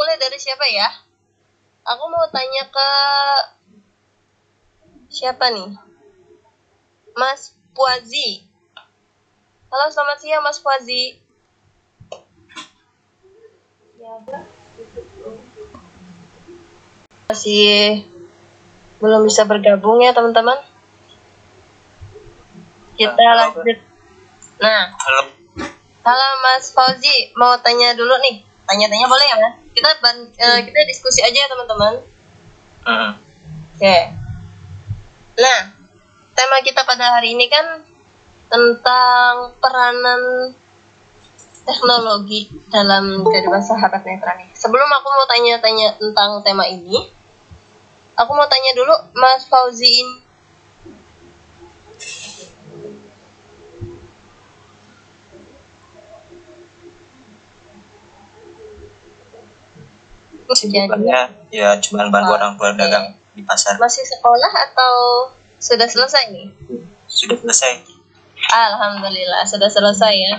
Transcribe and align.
mulai 0.00 0.16
dari 0.16 0.40
siapa 0.40 0.64
ya? 0.64 0.88
Aku 1.92 2.08
mau 2.08 2.24
tanya 2.32 2.64
ke 2.72 2.90
siapa 5.12 5.52
nih? 5.52 5.76
Mas 7.12 7.52
Puazi. 7.76 8.40
Halo, 9.68 9.92
selamat 9.92 10.16
siang 10.24 10.40
Mas 10.40 10.56
Puazi. 10.56 11.20
Ya, 14.00 14.16
Masih 17.28 18.08
belum 19.04 19.28
bisa 19.28 19.44
bergabung 19.44 20.00
ya 20.00 20.16
teman-teman. 20.16 20.64
Kita 22.96 23.20
Halo. 23.20 23.52
lanjut. 23.52 23.78
Nah, 24.64 24.96
Halo. 24.96 25.20
halo 26.08 26.28
Mas 26.40 26.72
Fauzi, 26.72 27.36
mau 27.36 27.60
tanya 27.60 27.92
dulu 27.92 28.16
nih. 28.24 28.48
Tanya-tanya 28.70 29.06
boleh 29.10 29.26
ya 29.26 29.36
Mas? 29.42 29.54
Kita 29.74 29.88
ban- 29.98 30.30
eh, 30.30 30.60
kita 30.62 30.80
diskusi 30.86 31.26
aja 31.26 31.34
ya 31.34 31.50
teman-teman. 31.50 31.98
Hmm. 32.86 33.12
Oke. 33.74 33.98
Nah, 35.42 35.58
tema 36.38 36.56
kita 36.62 36.86
pada 36.86 37.18
hari 37.18 37.34
ini 37.34 37.50
kan 37.50 37.82
tentang 38.46 39.58
peranan 39.58 40.54
teknologi 41.66 42.46
dalam 42.70 43.26
kehidupan 43.26 43.58
sahabat 43.58 44.06
netra 44.06 44.38
nih. 44.38 44.46
Sebelum 44.54 44.86
aku 44.86 45.08
mau 45.18 45.26
tanya-tanya 45.26 45.98
tentang 45.98 46.38
tema 46.46 46.62
ini, 46.70 47.10
aku 48.14 48.30
mau 48.38 48.46
tanya 48.46 48.70
dulu 48.78 48.94
Mas 49.18 49.50
Fauzi 49.50 50.06
ini 50.06 50.19
Kesibukannya 60.50 61.20
ya 61.54 61.78
cuma 61.78 62.10
bantu 62.10 62.34
orang 62.34 62.58
tua 62.58 62.74
Oke. 62.74 62.78
dagang 62.82 63.06
di 63.30 63.42
pasar. 63.46 63.78
masih 63.78 64.02
sekolah 64.02 64.50
atau 64.70 64.94
sudah 65.62 65.86
selesai 65.86 66.34
nih? 66.34 66.50
Sudah 67.06 67.38
selesai. 67.38 67.86
Alhamdulillah 68.50 69.46
sudah 69.46 69.70
selesai 69.70 70.14
ya. 70.16 70.34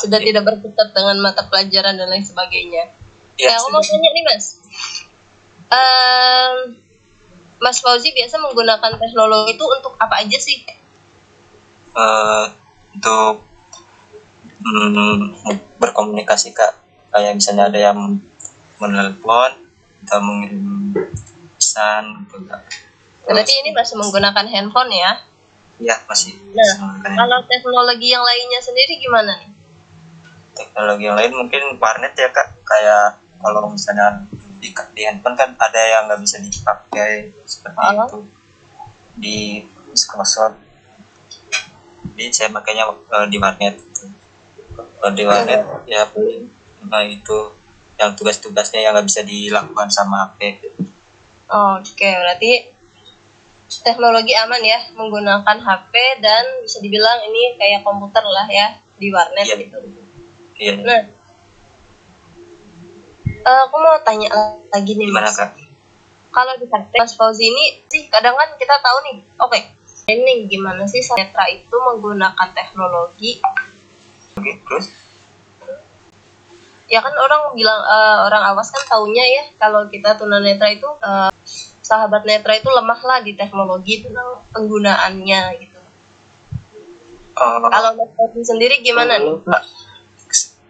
Sudah 0.00 0.18
tidak 0.18 0.42
berkutat 0.42 0.96
dengan 0.96 1.20
mata 1.20 1.46
pelajaran 1.46 1.94
dan 1.94 2.08
lain 2.08 2.24
sebagainya. 2.24 2.90
Ya, 3.36 3.52
Ya, 3.52 3.60
aku 3.60 3.68
mau 3.68 3.84
tanya 3.84 4.10
nih 4.16 4.24
mas. 4.24 4.56
Ehm, 5.68 6.56
mas 7.60 7.78
Fauzi 7.84 8.16
biasa 8.16 8.40
menggunakan 8.40 8.96
teknologi 8.96 9.60
itu 9.60 9.64
untuk 9.68 9.92
apa 10.00 10.24
aja 10.24 10.38
sih? 10.40 10.64
Eh, 11.96 12.44
untuk 12.96 13.44
mm, 14.64 15.20
berkomunikasi 15.76 16.56
kak 16.56 16.80
kayak 17.12 17.36
misalnya 17.36 17.68
ada 17.72 17.78
yang 17.92 17.98
menelpon 18.78 19.52
atau 20.06 20.18
mengirim 20.22 20.92
pesan 21.56 22.24
gitu 22.24 22.44
kak. 22.46 22.62
Berarti 23.26 23.52
ini 23.58 23.70
masih 23.74 23.98
menggunakan 23.98 24.46
handphone 24.46 24.92
ya? 24.92 25.12
ya 25.76 25.92
masih 26.08 26.32
Nah, 26.56 26.96
Kalau 27.04 27.38
teknologi 27.44 28.08
yang 28.08 28.24
lainnya 28.24 28.60
sendiri 28.60 28.96
gimana 28.96 29.36
nih? 29.36 29.50
teknologi 30.56 31.04
yang 31.04 31.20
lain 31.20 31.36
mungkin 31.36 31.62
warnet 31.76 32.16
ya 32.16 32.32
kak 32.32 32.64
kayak 32.64 33.20
kalau 33.36 33.68
misalnya 33.68 34.24
di, 34.56 34.72
di 34.72 35.02
handphone 35.04 35.36
kan 35.36 35.52
ada 35.52 35.76
yang 35.76 36.08
nggak 36.08 36.16
bisa 36.16 36.40
dipakai 36.40 37.28
seperti 37.44 37.76
Oh. 37.76 38.08
itu 38.08 38.18
di 39.14 39.38
Microsoft 39.86 40.56
jadi 42.16 42.32
saya 42.32 42.48
makanya 42.48 42.88
eh, 42.88 43.26
di 43.28 43.36
warnet 43.36 43.76
kalau 44.96 45.12
di 45.12 45.24
warnet 45.28 45.60
ya 45.84 46.08
paling 46.08 46.48
nah 46.88 47.04
itu 47.04 47.38
yang 47.96 48.12
tugas-tugasnya 48.12 48.80
yang 48.80 48.92
nggak 48.92 49.06
bisa 49.06 49.22
dilakukan 49.22 49.88
sama 49.88 50.30
HP 50.30 50.60
Oke, 51.46 52.10
berarti 52.10 52.74
teknologi 53.80 54.34
aman 54.34 54.58
ya 54.58 54.78
menggunakan 54.92 55.56
HP 55.56 55.92
dan 56.18 56.42
bisa 56.60 56.78
dibilang 56.78 57.22
ini 57.24 57.54
kayak 57.54 57.82
komputer 57.82 58.22
lah 58.22 58.46
ya 58.46 58.74
di 58.96 59.08
warnet 59.08 59.44
Iya. 59.44 59.56
gitu. 59.56 59.78
iya 60.56 60.74
Nah, 60.76 61.02
eh, 63.26 63.60
aku 63.62 63.76
mau 63.76 63.94
tanya 64.02 64.28
lagi 64.66 64.92
nih 64.92 65.06
gimana 65.06 65.26
mas. 65.26 65.36
kak 65.36 65.50
Kalau 66.28 66.52
di 66.52 66.66
Mas 66.68 67.16
Fauzi 67.16 67.48
ini 67.48 67.80
sih 67.86 68.12
kadang 68.12 68.36
kan 68.36 68.52
kita 68.54 68.76
tahu 68.76 68.98
nih, 69.08 69.16
oke, 69.40 69.56
ini 70.06 70.44
gimana 70.44 70.84
sih 70.84 71.00
netra 71.16 71.48
itu 71.48 71.72
menggunakan 71.72 72.48
teknologi? 72.52 73.40
oke 74.36 74.52
terus 74.62 74.92
Ya 76.86 77.02
kan 77.02 77.14
orang 77.18 77.54
bilang 77.58 77.82
eh, 77.82 78.18
orang 78.30 78.42
awas 78.54 78.70
kan 78.70 78.82
taunya 78.86 79.26
ya 79.26 79.44
kalau 79.58 79.90
kita 79.90 80.14
tunanetra 80.14 80.70
itu 80.70 80.86
eh, 81.02 81.30
sahabat 81.82 82.26
netra 82.26 82.58
itu 82.58 82.66
lemah 82.66 83.00
lah 83.06 83.18
di 83.22 83.38
teknologi 83.38 84.02
tentang 84.02 84.42
penggunaannya 84.50 85.42
gitu. 85.62 85.80
Oh, 87.36 87.68
Kalau 87.68 87.92
Fauzi 88.16 88.42
sendiri 88.48 88.80
gimana 88.80 89.20
nih? 89.20 89.36
Kak, 89.44 89.62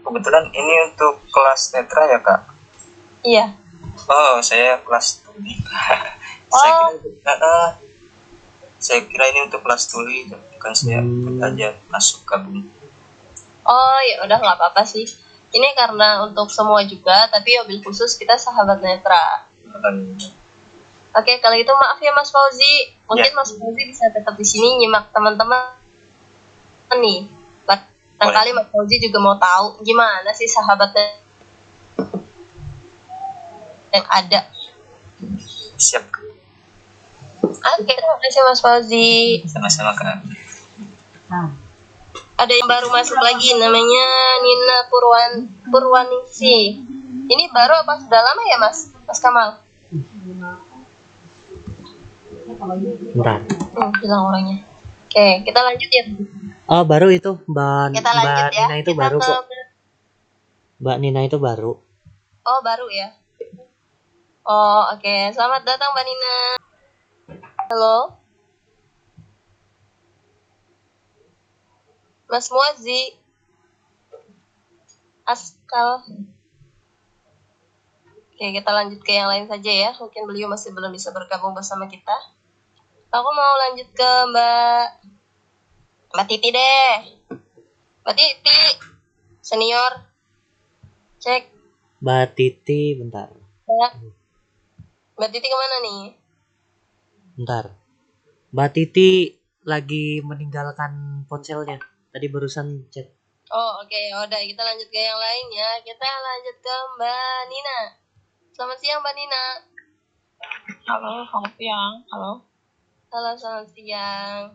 kebetulan 0.03 0.51
ini 0.51 0.75
untuk 0.91 1.23
kelas 1.31 1.71
netra 1.75 2.11
ya 2.11 2.19
kak 2.19 2.41
Iya. 3.27 3.47
Oh, 4.07 4.39
saya 4.39 4.79
kelas 4.87 5.23
tuli. 5.27 5.55
Oh. 6.47 6.63
saya 6.63 6.95
kira, 7.03 7.35
ah. 7.43 7.71
saya 8.79 9.01
kira 9.11 9.27
ini 9.35 9.51
untuk 9.51 9.67
kelas 9.67 9.91
tuli, 9.91 10.31
kan 10.63 10.71
saya 10.71 11.03
ikut 11.03 11.43
aja 11.43 11.75
masuk 11.91 12.23
gabung. 12.23 12.63
Oh 13.67 13.99
ya 14.07 14.23
udah 14.23 14.39
nggak 14.39 14.55
apa-apa 14.55 14.87
sih. 14.87 15.11
Ini 15.57 15.69
karena 15.73 16.29
untuk 16.29 16.53
semua 16.53 16.85
juga, 16.85 17.33
tapi 17.33 17.57
mobil 17.65 17.81
khusus 17.81 18.13
kita 18.21 18.37
sahabat 18.37 18.85
netra. 18.85 19.49
Oke, 21.17 21.41
kalau 21.41 21.57
itu 21.57 21.73
maaf 21.73 21.97
ya 21.97 22.13
Mas 22.13 22.29
Fauzi. 22.29 22.93
Mungkin 23.09 23.33
Ya. 23.33 23.37
Mas 23.41 23.57
Fauzi 23.57 23.83
bisa 23.89 24.05
tetap 24.13 24.37
di 24.37 24.45
sini 24.45 24.77
nyimak 24.85 25.09
teman-teman 25.17 25.73
nih. 26.93 27.25
Barangkali 28.21 28.53
Mas 28.53 28.69
Fauzi 28.69 28.97
juga 29.01 29.19
mau 29.21 29.37
tahu 29.41 29.81
gimana 29.81 30.29
sih 30.37 30.49
sahabatnya 30.49 31.25
yang 33.97 34.07
ada. 34.13 34.41
siap 35.77 36.05
Oke, 37.77 37.93
terima 37.93 38.17
kasih 38.21 38.41
Mas 38.45 38.61
Fauzi. 38.61 39.41
sama-sama 39.49 39.97
kak. 39.97 40.21
Ada 42.37 42.53
yang 42.53 42.69
baru 42.69 42.93
masuk 42.93 43.17
lagi 43.17 43.49
namanya 43.57 44.07
Nina 44.45 44.79
Purwan 44.93 45.33
Purwaningsi. 45.73 46.85
Ini 47.27 47.45
baru 47.49 47.81
apa 47.81 47.97
sudah 47.97 48.21
lama 48.21 48.43
ya 48.45 48.57
Mas? 48.61 48.93
Mas 49.09 49.19
Kamal? 49.19 49.65
Bentar. 53.17 53.41
Hmm, 53.73 53.93
hilang 54.05 54.23
orangnya. 54.29 54.57
Oke, 55.09 55.49
kita 55.49 55.61
lanjut 55.65 55.89
ya. 55.89 56.05
Oh, 56.69 56.85
baru 56.85 57.09
itu 57.09 57.41
Mbak 57.49 57.97
Kita 57.97 58.11
lanjut 58.13 58.29
Mbak 58.29 58.53
ya. 58.53 58.67
Nina 58.69 58.77
itu 58.77 58.93
Kita 58.93 59.01
baru 59.01 59.19
ke- 59.19 59.25
kok. 59.25 59.43
Mbak 60.77 60.97
Nina 61.01 61.21
itu 61.25 61.37
baru. 61.41 61.73
Oh, 62.45 62.61
baru 62.61 62.87
ya. 62.93 63.09
Oh, 64.45 64.93
oke. 64.93 65.17
Selamat 65.33 65.65
datang 65.65 65.89
Mbak 65.97 66.05
Nina. 66.05 66.37
Halo. 67.73 68.26
Mas 72.27 72.51
Muazi. 72.51 73.15
Askal. 75.27 76.07
Oke, 78.37 78.53
kita 78.53 78.71
lanjut 78.71 79.01
ke 79.01 79.17
yang 79.17 79.33
lain 79.33 79.47
saja 79.49 79.73
ya. 79.73 79.91
Mungkin 79.97 80.29
beliau 80.29 80.51
masih 80.51 80.75
belum 80.77 80.93
bisa 80.93 81.15
bergabung 81.15 81.57
bersama 81.57 81.89
kita. 81.89 82.15
Aku 83.09 83.31
mau 83.33 83.53
lanjut 83.65 83.89
ke 83.97 84.11
Mbak 84.29 84.85
Mbak 86.13 86.27
Titi 86.29 86.49
deh. 86.53 86.93
Mbak 88.05 88.15
Titi. 88.15 88.61
Senior. 89.41 89.93
Cek. 91.23 91.49
Mbak 92.03 92.37
Titi, 92.37 92.99
bentar. 92.99 93.33
Mbak. 93.65 93.93
Mbak 95.17 95.29
Titi 95.33 95.47
ke 95.49 95.57
mana 95.57 95.77
nih? 95.81 96.03
Bentar. 97.41 97.65
Mbak 98.53 98.69
Titi 98.75 99.11
lagi 99.65 100.21
meninggalkan 100.21 101.25
ponselnya. 101.25 101.96
Tadi 102.17 102.33
barusan 102.33 102.89
chat. 102.89 103.13
Oh 103.53 103.85
oke, 103.85 103.93
ya 103.93 104.25
udah 104.25 104.41
kita 104.41 104.65
lanjut 104.65 104.89
ke 104.89 105.05
yang 105.05 105.21
lain 105.21 105.53
ya. 105.53 105.77
Kita 105.85 106.01
lanjut 106.01 106.57
ke 106.65 106.77
Mbak 106.97 107.41
Nina. 107.53 107.79
Selamat 108.57 108.81
siang 108.81 109.05
Mbak 109.05 109.15
Nina. 109.21 109.45
Halo, 110.89 111.29
selamat 111.29 111.53
siang. 111.61 111.93
Halo. 112.09 112.41
Halo 113.13 113.31
selamat 113.37 113.69
siang. 113.69 114.49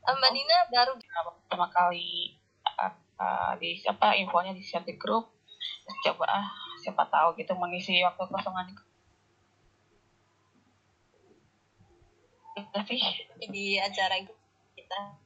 Eh, 0.00 0.14
Mbak 0.16 0.32
Nina 0.32 0.56
baru 0.72 0.96
Pertama 0.96 1.68
kali 1.68 2.40
uh, 2.72 2.88
uh, 3.20 3.52
di 3.60 3.76
siapa 3.76 4.16
infonya 4.16 4.56
di 4.56 4.64
share 4.64 4.88
di 4.88 4.96
grup. 4.96 5.28
Coba 6.08 6.24
ah, 6.24 6.48
siapa 6.80 7.04
tahu 7.12 7.36
gitu 7.36 7.52
mengisi 7.52 8.00
waktu 8.00 8.24
kosongan 8.32 8.72
tapi 12.72 12.96
di 13.52 13.76
acara 13.76 14.16
kita. 14.72 15.23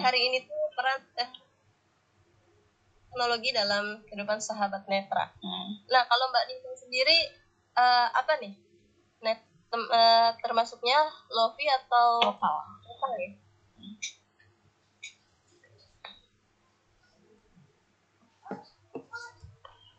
Hari 0.00 0.20
ini 0.22 0.38
tuh 0.42 0.60
peran 0.72 1.00
teknologi 3.04 3.50
dalam 3.52 3.84
kehidupan 4.06 4.40
sahabat 4.40 4.82
netra. 4.86 5.28
Hmm. 5.38 5.76
Nah, 5.86 6.02
kalau 6.06 6.24
Mbak 6.28 6.44
Nina 6.46 6.72
sendiri 6.74 7.18
eh, 7.76 8.08
apa 8.10 8.32
nih? 8.38 8.52
Net 9.20 9.38
tem- 9.68 9.90
eh, 9.90 10.30
termasuknya 10.40 10.98
Lofi 11.28 11.66
atau 11.68 12.22
Total. 12.22 12.56
apa 12.80 13.06
ya? 13.18 13.30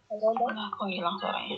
Halo, 0.08 0.28
Mbak. 0.34 0.70
Kok 0.74 0.88
hilang 0.90 1.16
suaranya? 1.18 1.58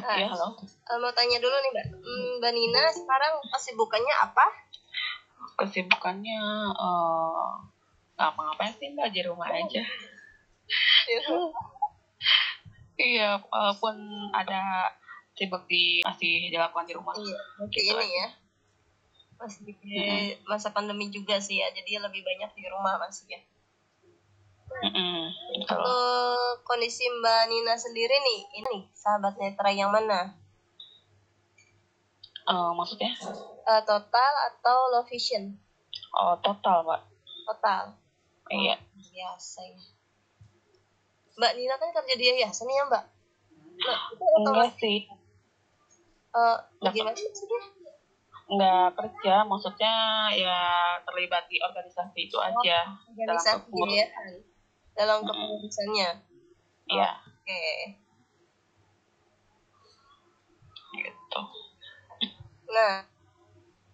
Ah, 0.00 0.16
Ya, 0.16 0.26
halo. 0.26 0.56
eh, 0.60 0.98
mau 0.98 1.12
tanya 1.12 1.36
dulu 1.38 1.52
nih 1.54 1.70
Mbak. 1.70 1.86
Hmm, 1.94 2.30
Mbak 2.40 2.52
Nina 2.52 2.82
sekarang 2.90 3.32
kesibukannya 3.46 4.14
apa? 4.22 4.46
Kesibukannya 5.60 6.40
eh 6.72 7.48
nggak 8.16 8.32
ngapain 8.36 8.72
sih 8.76 8.88
mbak 8.92 9.12
di 9.12 9.20
rumah 9.24 9.48
aja. 9.48 9.82
Iya, 13.00 13.40
walaupun 13.48 13.96
ada 14.36 14.92
sibuk 15.32 15.64
di 15.64 16.04
masih 16.04 16.52
dilakukan 16.52 16.84
di 16.84 16.92
rumah. 16.92 17.16
Iya, 17.16 17.38
masih 17.56 17.72
Gitu 17.72 17.96
ini 17.96 18.04
aja. 18.04 18.12
ya. 18.12 18.28
Masih 19.40 19.60
di 19.64 19.76
masa 20.44 20.68
pandemi 20.68 21.08
juga 21.08 21.40
sih 21.40 21.64
ya, 21.64 21.72
jadi 21.72 21.96
lebih 22.04 22.20
banyak 22.20 22.52
di 22.52 22.64
rumah 22.68 23.00
masih 23.00 23.24
ya. 23.32 23.40
Betul. 24.68 25.00
Untuk 25.56 26.60
kondisi 26.68 27.08
Mbak 27.08 27.42
Nina 27.48 27.74
sendiri 27.80 28.16
nih, 28.20 28.40
ini 28.60 28.74
sahabat 28.92 29.34
netra 29.40 29.72
yang 29.72 29.88
mana? 29.90 30.36
Eh, 32.44 32.70
maksudnya? 32.76 33.16
Eh, 33.70 33.82
total 33.86 34.32
atau 34.50 34.90
low 34.90 35.06
vision? 35.06 35.54
Oh, 36.10 36.34
total, 36.42 36.82
Mbak. 36.82 37.02
Total. 37.46 37.94
Iya. 38.50 38.74
Biasa 38.98 39.62
ya. 39.62 39.78
Mbak 41.38 41.52
Nina 41.54 41.78
kan 41.78 41.94
kerja 41.94 42.14
di 42.18 42.24
yayasan 42.34 42.66
ya 42.66 42.82
Mbak? 42.90 43.04
Mbak, 43.78 43.98
itu 44.10 44.24
Enggak 44.42 44.70
sih. 44.82 44.98
eh 46.30 46.56
Enggak. 46.82 46.92
gimana 48.50 48.90
kerja, 48.98 49.34
maksudnya 49.46 49.94
ya 50.34 50.58
terlibat 51.06 51.46
di 51.46 51.62
organisasi 51.62 52.26
itu 52.26 52.34
aja. 52.42 52.90
Organisasi 53.06 53.54
kepengurus. 53.62 53.94
yayasan. 53.94 54.32
Dalam 54.98 55.18
kepengurusannya. 55.22 56.10
Iya, 56.90 57.10
Oke. 57.22 57.62
gitu. 60.98 61.40
Nah, 62.74 63.06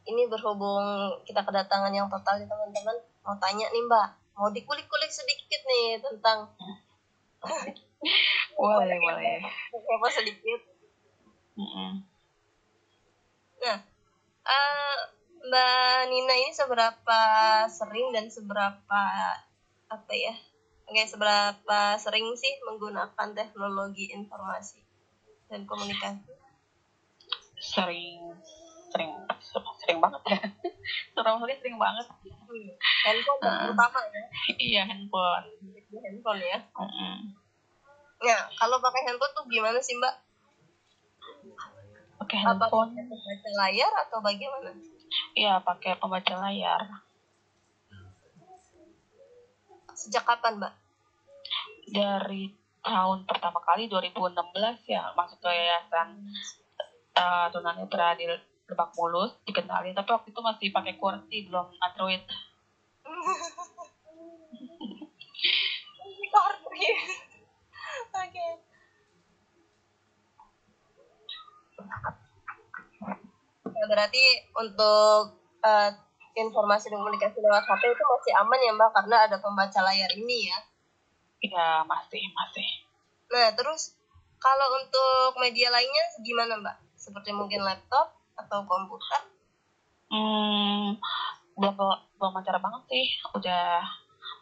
ini 0.06 0.22
berhubung 0.30 1.18
kita 1.26 1.42
kedatangan 1.42 1.90
yang 1.90 2.06
total 2.06 2.38
nih 2.38 2.46
teman-teman, 2.46 2.96
mau 3.26 3.34
tanya 3.42 3.66
nih 3.70 3.82
Mbak, 3.82 4.08
mau 4.38 4.48
dikulik-kulik 4.54 5.10
sedikit 5.10 5.60
nih 5.66 5.98
tentang 5.98 6.50
Boleh, 8.56 8.98
boleh. 9.02 9.40
apa 9.72 10.08
sedikit. 10.12 10.60
Mm-mm. 11.56 12.04
Nah, 13.62 13.78
eh, 14.46 14.98
Mbak 15.46 15.98
Nina 16.10 16.34
ini 16.36 16.52
seberapa 16.52 17.20
sering 17.70 18.12
dan 18.14 18.28
seberapa 18.30 19.02
apa 19.86 20.12
ya? 20.14 20.34
Oke, 20.86 21.02
seberapa 21.10 21.98
sering 21.98 22.30
sih 22.38 22.62
menggunakan 22.62 23.34
teknologi 23.34 24.14
informasi 24.14 24.78
dan 25.50 25.66
komunikasi? 25.66 26.30
Sering, 27.58 28.38
sering, 28.96 29.12
sering 29.84 29.98
banget 30.00 30.22
ya. 30.24 30.40
Surah 31.12 31.36
maksudnya 31.36 31.56
sering 31.60 31.76
banget. 31.76 32.06
Handphone 33.04 33.40
yang 33.44 33.52
Ah. 33.52 33.60
terutama 33.68 33.98
ya, 34.08 34.22
Iya, 34.56 34.82
handphone. 34.88 35.44
di 35.60 35.96
handphone 36.00 36.40
ya. 36.40 36.58
Nah, 38.16 38.40
kalau 38.56 38.76
pakai 38.80 39.02
handphone 39.04 39.32
tuh 39.36 39.44
gimana 39.46 39.76
sih 39.78 39.92
Mbak? 40.00 40.14
Pakai 42.24 42.38
handphone. 42.40 42.90
pakai 42.96 43.04
baca 43.04 43.50
layar 43.60 43.92
atau 44.08 44.18
bagaimana? 44.24 44.72
Iya, 45.36 45.60
pakai 45.60 46.00
pembaca 46.00 46.34
layar. 46.48 46.80
Sejak 49.92 50.24
kapan 50.24 50.56
Mbak? 50.56 50.74
Dari 51.92 52.50
tahun 52.82 53.26
pertama 53.26 53.58
kali 53.62 53.90
2016 53.90 54.22
ya 54.86 55.10
masuk 55.12 55.42
ke 55.42 55.50
yayasan 55.50 56.22
uh, 57.18 57.46
tunanetra 57.50 58.14
di 58.14 58.26
Lebak 58.66 58.90
Bulus 58.98 59.32
dikenalin 59.46 59.94
tapi 59.94 60.10
waktu 60.10 60.28
itu 60.34 60.40
masih 60.42 60.68
pakai 60.74 60.98
QWERTY 60.98 61.46
belum 61.46 61.66
Android 61.78 62.22
Korpi. 66.36 66.86
Oke. 68.12 68.46
Nah, 73.66 73.86
berarti 73.88 74.24
untuk 74.56 75.40
eh, 75.64 75.90
informasi 76.36 76.92
dan 76.92 77.00
komunikasi 77.00 77.38
lewat 77.40 77.64
HP 77.64 77.82
itu 77.92 78.04
masih 78.04 78.32
aman 78.40 78.60
ya 78.60 78.72
Mbak 78.76 78.90
karena 78.92 79.16
ada 79.28 79.36
pembaca 79.40 79.80
layar 79.84 80.10
ini 80.16 80.48
ya. 80.52 80.58
ya 81.46 81.68
masih 81.84 82.22
masih 82.32 82.68
Nah, 83.28 83.52
terus 83.52 83.92
kalau 84.40 84.80
untuk 84.80 85.36
media 85.40 85.68
lainnya 85.68 86.04
gimana 86.24 86.56
Mbak? 86.60 86.76
Seperti 86.96 87.30
mungkin 87.32 87.64
laptop 87.64 88.15
atau 88.36 88.58
komputer? 88.68 89.20
hmm, 90.12 90.96
belum 91.56 91.74
belum 92.20 92.32
lancar 92.36 92.56
banget 92.60 92.82
sih 92.88 93.06
udah 93.34 93.82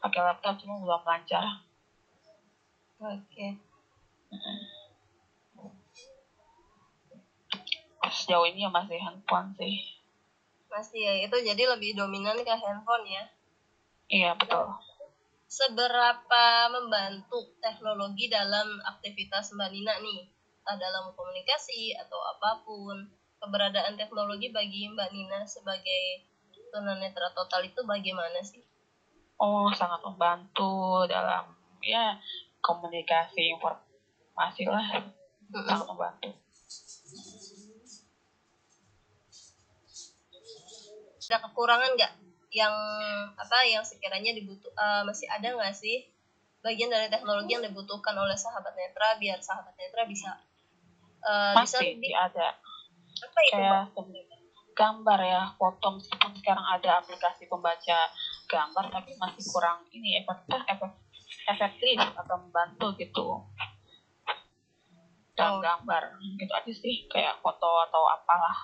pakai 0.05 0.21
laptop 0.21 0.59
cuma 0.61 0.83
belum 0.83 1.03
lancar 1.03 1.45
Oke. 3.05 3.59
sejauh 8.15 8.47
ini 8.47 8.63
ya 8.65 8.71
masih 8.71 8.97
handphone 9.03 9.51
sih 9.59 9.75
Masih 10.71 11.03
ya, 11.03 11.15
itu 11.27 11.37
jadi 11.43 11.63
lebih 11.71 11.99
dominan 11.99 12.39
ke 12.47 12.55
handphone 12.55 13.07
ya. 13.07 13.25
iya 14.07 14.31
betul 14.39 14.71
seberapa 15.55 16.47
membantu 16.75 17.55
teknologi 17.63 18.27
dalam 18.27 18.83
aktivitas 18.83 19.55
Mbak 19.55 19.71
Nina 19.71 19.95
nih? 20.03 20.27
Entah 20.65 20.77
dalam 20.83 21.15
komunikasi 21.15 21.95
atau 21.95 22.19
apa 22.19 22.67
pun. 22.67 23.07
Keberadaan 23.45 24.01
teknologi 24.01 24.49
bagi 24.49 24.89
Mbak 24.89 25.09
Nina 25.13 25.45
sebagai 25.45 26.25
tunanetra 26.73 27.29
total 27.37 27.61
itu 27.69 27.85
bagaimana 27.85 28.41
sih? 28.41 28.65
oh 29.39 29.69
sangat 29.75 30.01
membantu 30.01 31.05
dalam 31.11 31.53
ya 31.83 32.17
komunikasi 32.65 33.53
informasi 33.53 34.65
lah. 34.65 35.05
Sangat 35.53 35.87
membantu. 35.91 36.31
Ada 41.25 41.41
kekurangan 41.41 41.91
nggak 41.97 42.13
yang 42.55 42.75
apa 43.35 43.67
yang 43.67 43.83
sekiranya 43.83 44.33
dibutuh 44.37 44.71
eh, 44.73 45.03
masih 45.05 45.29
ada 45.29 45.53
nggak 45.53 45.75
sih? 45.77 46.09
Bagian 46.65 46.89
dari 46.89 47.13
teknologi 47.13 47.53
yang 47.53 47.65
dibutuhkan 47.65 48.17
oleh 48.17 48.37
sahabat 48.37 48.73
netra 48.73 49.21
biar 49.21 49.37
sahabat 49.45 49.77
netra 49.77 50.09
bisa 50.09 50.33
bisa 51.61 51.81
masih 51.81 51.97
lebih 51.97 52.13
ada 52.17 52.53
apa 53.15 53.39
itu 53.47 53.55
kayak 53.55 53.83
sebenarnya 53.95 54.39
gambar 54.75 55.19
ya 55.23 55.43
foto 55.55 55.87
meskipun 55.95 56.33
sekarang 56.35 56.67
ada 56.67 56.99
aplikasi 56.99 57.47
pembaca 57.47 57.99
gambar 58.51 58.85
tapi 58.91 59.15
masih 59.15 59.43
kurang 59.55 59.87
ini 59.95 60.19
efek 60.19 60.39
efek 60.51 60.91
efektif 61.47 61.99
atau 62.01 62.37
membantu 62.43 62.91
gitu. 62.99 63.27
Dalam 65.35 65.59
Oh. 65.59 65.63
gambar 65.63 66.03
gitu 66.39 66.53
aja 66.55 66.73
sih 66.75 67.07
kayak 67.07 67.39
foto 67.39 67.71
atau 67.87 68.03
apalah. 68.07 68.55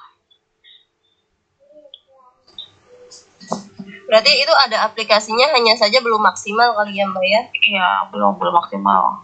Berarti 4.07 4.43
itu 4.43 4.51
ada 4.51 4.83
aplikasinya 4.87 5.55
hanya 5.55 5.79
saja 5.79 6.03
belum 6.03 6.19
maksimal 6.19 6.75
kali 6.75 6.99
ya 6.99 7.07
Mbak 7.07 7.27
ya? 7.27 7.43
iya 7.63 7.89
belum 8.11 8.35
belum 8.39 8.55
maksimal. 8.59 9.23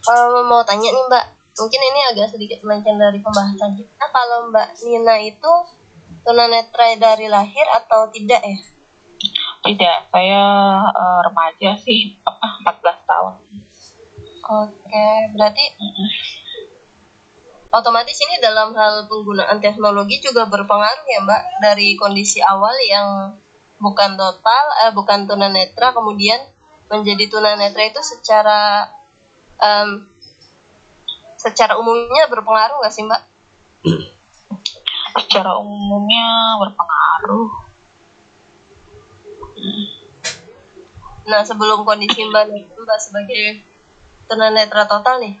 Kalau 0.00 0.40
mau 0.48 0.64
tanya 0.64 0.88
nih 0.88 1.04
Mbak, 1.04 1.24
mungkin 1.58 1.80
ini 1.82 2.00
agak 2.14 2.32
sedikit 2.32 2.62
melenceng 2.62 2.96
dari 2.96 3.18
pembahasan 3.18 3.74
kita. 3.74 4.04
Kalau 4.08 4.48
Mbak 4.54 4.68
Nina 4.86 5.16
itu 5.22 5.52
tunanetra 6.22 6.94
dari 6.96 7.26
lahir 7.26 7.66
atau 7.74 8.08
tidak 8.10 8.42
ya? 8.42 8.58
tidak 9.68 10.08
saya 10.08 10.42
eh, 10.88 11.20
remaja 11.28 11.70
sih 11.82 12.16
apa 12.22 12.62
14 12.80 13.10
tahun 13.10 13.34
Oke, 14.48 15.08
berarti 15.36 15.64
otomatis 17.68 18.16
ini 18.16 18.40
dalam 18.40 18.72
hal 18.72 19.04
penggunaan 19.10 19.60
teknologi 19.60 20.24
juga 20.24 20.48
berpengaruh 20.48 21.04
ya 21.04 21.20
Mbak 21.20 21.42
dari 21.60 21.98
kondisi 22.00 22.40
awal 22.40 22.72
yang 22.80 23.36
bukan 23.76 24.16
total, 24.16 24.64
eh, 24.88 24.92
bukan 24.96 25.28
tunanetra, 25.28 25.92
kemudian 25.92 26.40
menjadi 26.88 27.28
tunanetra 27.28 27.92
itu 27.92 28.00
secara 28.00 28.88
em, 29.60 30.08
secara 31.38 31.78
umumnya 31.78 32.26
berpengaruh 32.28 32.82
nggak 32.82 32.94
sih 32.94 33.06
Mbak? 33.06 33.22
secara 35.18 35.58
umumnya 35.58 36.58
berpengaruh 36.62 37.50
Nah, 41.28 41.44
sebelum 41.44 41.84
kondisi 41.84 42.24
Mbak 42.24 42.72
Mbak 42.72 42.98
sebagai 43.04 43.60
tunanetra 44.24 44.88
total 44.88 45.20
nih, 45.20 45.36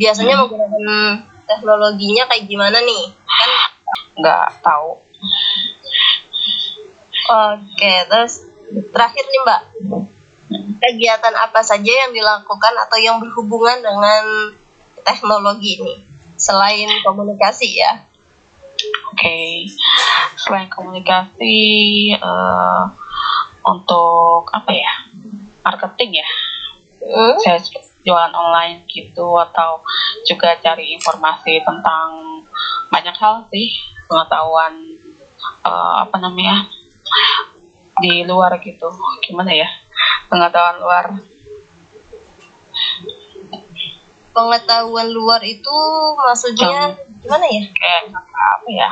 biasanya 0.00 0.40
menggunakan 0.40 1.20
teknologinya 1.44 2.24
kayak 2.32 2.48
gimana 2.48 2.80
nih? 2.80 3.12
Kan 3.12 3.50
nggak 4.16 4.64
tahu 4.64 4.96
oke, 7.28 7.92
terus 8.08 8.48
terakhir 8.88 9.24
nih 9.28 9.40
Mbak, 9.44 9.60
kegiatan 10.80 11.34
apa 11.44 11.60
saja 11.60 11.92
yang 12.06 12.16
dilakukan 12.16 12.74
atau 12.88 12.96
yang 12.96 13.20
berhubungan 13.20 13.84
dengan 13.84 14.24
teknologi 15.06 15.78
ini 15.78 15.94
selain 16.36 16.90
komunikasi 17.06 17.80
ya? 17.80 17.92
oke 19.14 19.38
selain 20.36 20.68
komunikasi 20.68 21.56
eh, 22.12 22.84
untuk 23.64 24.44
apa 24.52 24.70
ya 24.74 24.92
marketing 25.64 26.20
ya 26.20 26.28
Hmm? 27.06 27.38
saya 27.38 27.62
jualan 28.02 28.34
online 28.34 28.82
gitu 28.90 29.38
atau 29.38 29.78
juga 30.26 30.58
cari 30.58 30.90
informasi 30.98 31.62
tentang 31.62 32.42
banyak 32.90 33.14
hal 33.14 33.46
sih 33.46 33.70
pengetahuan 34.10 34.74
eh, 35.62 35.94
apa 36.02 36.16
namanya 36.18 36.66
di 38.02 38.26
luar 38.26 38.58
gitu 38.58 38.90
gimana 39.22 39.54
ya 39.54 39.70
pengetahuan 40.26 40.82
luar 40.82 41.04
Pengetahuan 44.36 45.08
luar 45.08 45.40
itu 45.40 45.72
maksudnya 46.12 46.92
gimana 47.24 47.48
ya? 47.48 47.62
kayak 47.72 48.12
apa 48.12 48.68
ya 48.68 48.90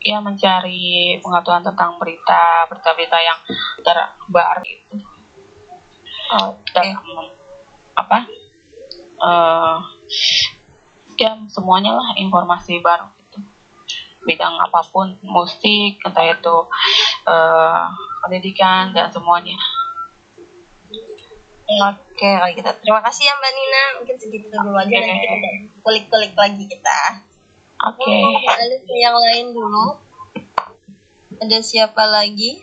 ya 0.00 0.16
mencari 0.24 1.20
pengetahuan 1.20 1.64
tentang 1.64 2.00
berita 2.00 2.64
berita-berita 2.72 3.18
yang 3.20 3.36
terbaru 3.84 4.64
gitu. 4.64 4.96
Dan 6.72 6.96
apa 7.92 8.18
eh 9.20 9.76
ya 11.20 11.36
semuanya 11.52 12.00
lah 12.00 12.16
informasi 12.16 12.80
baru 12.80 13.12
gitu. 13.20 13.44
Bidang 14.24 14.56
apa 14.64 14.80
pun 14.88 15.20
musik 15.20 16.00
entah 16.08 16.24
itu 16.24 16.56
eh 17.28 17.84
pendidikan 18.24 18.96
dan 18.96 19.12
semuanya 19.12 19.60
Oke, 21.64 22.28
kalau 22.28 22.50
gitu. 22.52 22.70
Terima 22.84 23.00
kasih 23.00 23.24
ya 23.24 23.34
Mbak 23.34 23.52
Nina. 23.52 23.82
Mungkin 23.96 24.16
segitu 24.20 24.46
dulu 24.52 24.76
aja 24.76 24.94
nanti 24.94 25.26
kita 25.26 25.48
kulik-kulik 25.80 26.32
lagi 26.34 26.64
kita. 26.68 26.98
oke 27.80 28.04
Lalu 28.44 28.76
ke 28.84 28.94
yang 28.94 29.16
lain 29.16 29.46
dulu. 29.50 29.86
Ada 31.34 31.58
siapa 31.60 32.04
lagi? 32.04 32.62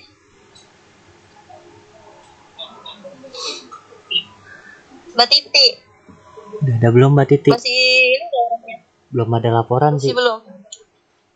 Mbak 5.12 5.28
Titi, 5.28 5.68
Udah 6.62 6.76
ada 6.78 6.88
belum 6.88 7.12
Mbak 7.12 7.28
Titi? 7.28 7.50
masih 7.52 7.74
ini? 7.74 8.28
Belum 9.12 9.28
ada 9.34 9.50
laporan 9.52 10.00
Masih 10.00 10.12
sih. 10.12 10.16
belum? 10.16 10.40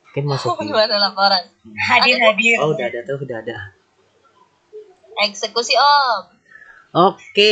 Mungkin 0.06 0.24
masuk. 0.32 0.48
Oh, 0.48 0.64
belum 0.64 0.80
ada 0.80 0.98
laporan. 1.02 1.44
hadir 1.76 2.16
hadir 2.22 2.56
Oh, 2.64 2.72
udah 2.72 2.86
ada 2.88 3.00
tuh, 3.04 3.20
udah 3.20 3.38
ada. 3.44 3.76
Eksekusi 5.18 5.76
Om. 5.76 6.35
Oke. 6.96 7.50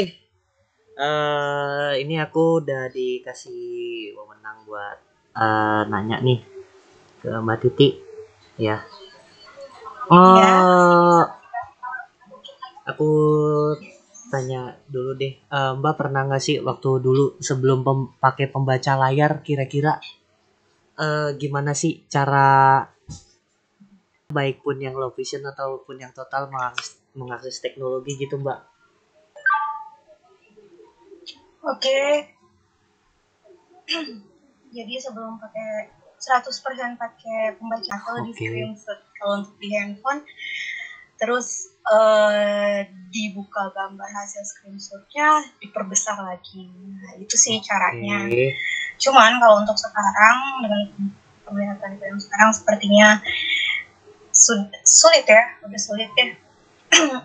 eh 1.08 1.92
ini 2.02 2.16
aku 2.26 2.42
udah 2.62 2.84
dikasih 2.98 3.64
wewenang 4.16 4.58
buat 4.68 4.98
eh, 5.44 5.82
nanya 5.92 6.18
nih 6.28 6.40
ke 7.22 7.30
Mbak 7.46 7.58
Titi 7.64 7.88
ya. 8.68 8.78
Eh 10.12 11.24
aku 12.90 13.10
tanya 14.32 14.62
dulu 14.94 15.12
deh, 15.22 15.34
Eh, 15.58 15.72
Mbak 15.80 15.94
pernah 16.00 16.22
nggak 16.28 16.44
sih 16.48 16.58
waktu 16.68 16.90
dulu 17.06 17.26
sebelum 17.48 17.80
pem- 17.88 18.10
pakai 18.24 18.46
pembaca 18.54 18.94
layar 19.04 19.32
kira-kira 19.48 19.94
eh, 21.06 21.30
gimana 21.42 21.72
sih 21.82 21.94
cara 22.14 22.48
baik 24.38 24.58
pun 24.66 24.78
yang 24.86 24.96
low 25.02 25.12
vision 25.18 25.44
ataupun 25.52 25.96
yang 26.04 26.12
total 26.20 26.44
mengakses, 26.54 26.90
mengakses 27.20 27.58
teknologi 27.66 28.14
gitu 28.24 28.36
Mbak? 28.44 28.60
Oke. 31.64 32.00
Jadi 34.76 34.94
sebelum 34.98 35.38
pakai 35.38 35.92
100% 36.24 36.96
pakai 36.96 37.60
pembaca 37.60 37.92
atau 38.00 38.24
di 38.24 38.32
Oke. 38.32 38.40
screenshot 38.40 39.00
kalau 39.20 39.44
untuk 39.44 39.56
di 39.60 39.76
handphone 39.76 40.24
terus 41.20 41.72
eh, 41.88 42.88
dibuka 43.12 43.70
gambar 43.76 44.08
hasil 44.08 44.44
screenshotnya 44.44 45.44
diperbesar 45.60 46.16
lagi. 46.20 46.72
Nah 46.72 47.20
itu 47.20 47.36
sih 47.36 47.60
caranya. 47.60 48.28
Oke. 48.28 48.56
cuman 48.94 49.36
kalau 49.42 49.60
untuk 49.60 49.76
sekarang 49.76 50.64
dengan 50.64 50.82
penglihatan 51.44 52.00
yang 52.00 52.16
sekarang 52.22 52.56
sepertinya 52.56 53.20
su- 54.32 54.72
sulit 54.86 55.28
ya 55.28 55.44
udah 55.66 55.82
sulit 55.82 56.08
ya. 56.16 56.28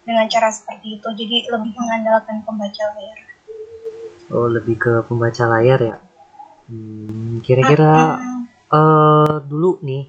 Dengan 0.00 0.26
cara 0.26 0.48
seperti 0.50 0.98
itu 0.98 1.08
jadi 1.12 1.36
lebih 1.54 1.72
mengandalkan 1.76 2.42
pembaca 2.42 2.84
layar 2.94 3.29
Oh 4.36 4.46
lebih 4.56 4.76
ke 4.84 4.92
pembaca 5.08 5.44
layar 5.52 5.80
ya. 5.90 5.96
Hmm, 6.70 7.42
kira-kira 7.46 7.92
eh 8.78 9.34
dulu 9.50 9.70
nih, 9.88 10.04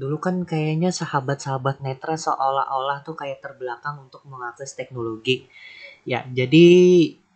dulu 0.00 0.16
kan 0.26 0.36
kayaknya 0.50 0.90
sahabat-sahabat 1.00 1.76
netra 1.86 2.14
seolah-olah 2.26 2.98
tuh 3.06 3.14
kayak 3.20 3.38
terbelakang 3.44 3.96
untuk 4.04 4.22
mengakses 4.32 4.70
teknologi. 4.78 5.36
Ya 6.10 6.20
jadi 6.38 6.66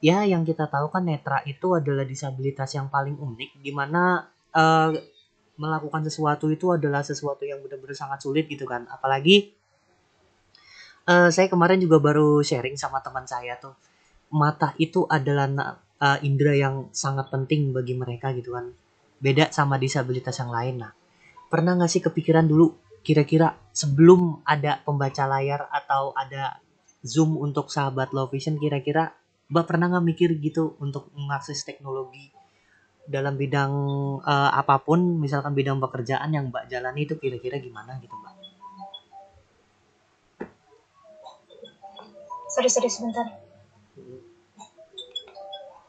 ya 0.09 0.19
yang 0.33 0.43
kita 0.51 0.65
tahu 0.75 0.87
kan 0.95 1.05
netra 1.11 1.39
itu 1.53 1.69
adalah 1.79 2.03
disabilitas 2.13 2.71
yang 2.79 2.87
paling 2.95 3.17
unik, 3.29 3.51
di 3.65 3.71
mana 3.79 4.03
eh 4.63 4.91
melakukan 5.63 6.03
sesuatu 6.09 6.47
itu 6.57 6.67
adalah 6.77 7.03
sesuatu 7.11 7.43
yang 7.51 7.59
benar-benar 7.65 7.95
sangat 8.03 8.19
sulit 8.27 8.45
gitu 8.51 8.65
kan. 8.73 8.83
Apalagi 8.91 9.37
eh 11.13 11.29
saya 11.35 11.47
kemarin 11.53 11.79
juga 11.85 11.97
baru 12.07 12.43
sharing 12.49 12.77
sama 12.83 12.99
teman 13.07 13.25
saya 13.33 13.55
tuh 13.65 13.75
mata 14.33 14.77
itu 14.77 15.05
adalah 15.09 15.49
uh, 16.01 16.19
indera 16.25 16.55
yang 16.55 16.91
sangat 16.95 17.29
penting 17.33 17.73
bagi 17.73 17.95
mereka 17.97 18.33
gitu 18.33 18.55
kan. 18.55 18.73
Beda 19.19 19.51
sama 19.51 19.81
disabilitas 19.81 20.39
yang 20.39 20.53
lain. 20.55 20.75
Nah 20.83 20.93
pernah 21.49 21.75
nggak 21.75 21.91
sih 21.91 22.05
kepikiran 22.05 22.45
dulu 22.45 22.77
kira-kira 23.01 23.57
sebelum 23.73 24.45
ada 24.45 24.85
pembaca 24.85 25.25
layar 25.25 25.65
atau 25.73 26.13
ada 26.13 26.61
zoom 27.01 27.41
untuk 27.41 27.73
sahabat 27.73 28.13
low 28.13 28.29
vision 28.29 28.61
kira-kira 28.61 29.17
mbak 29.49 29.65
pernah 29.65 29.89
nggak 29.89 30.05
mikir 30.05 30.31
gitu 30.45 30.77
untuk 30.77 31.09
mengakses 31.17 31.65
teknologi 31.65 32.29
dalam 33.09 33.41
bidang 33.41 33.73
uh, 34.21 34.51
apa 34.53 34.85
pun 34.85 35.01
misalkan 35.17 35.57
bidang 35.57 35.81
pekerjaan 35.81 36.29
yang 36.37 36.53
mbak 36.53 36.69
jalani 36.69 37.09
itu 37.09 37.17
kira-kira 37.17 37.57
gimana 37.57 37.97
gitu 37.97 38.13
mbak? 38.13 38.37
Sorry 42.53 42.69
sorry 42.69 42.93
sebentar 42.93 43.48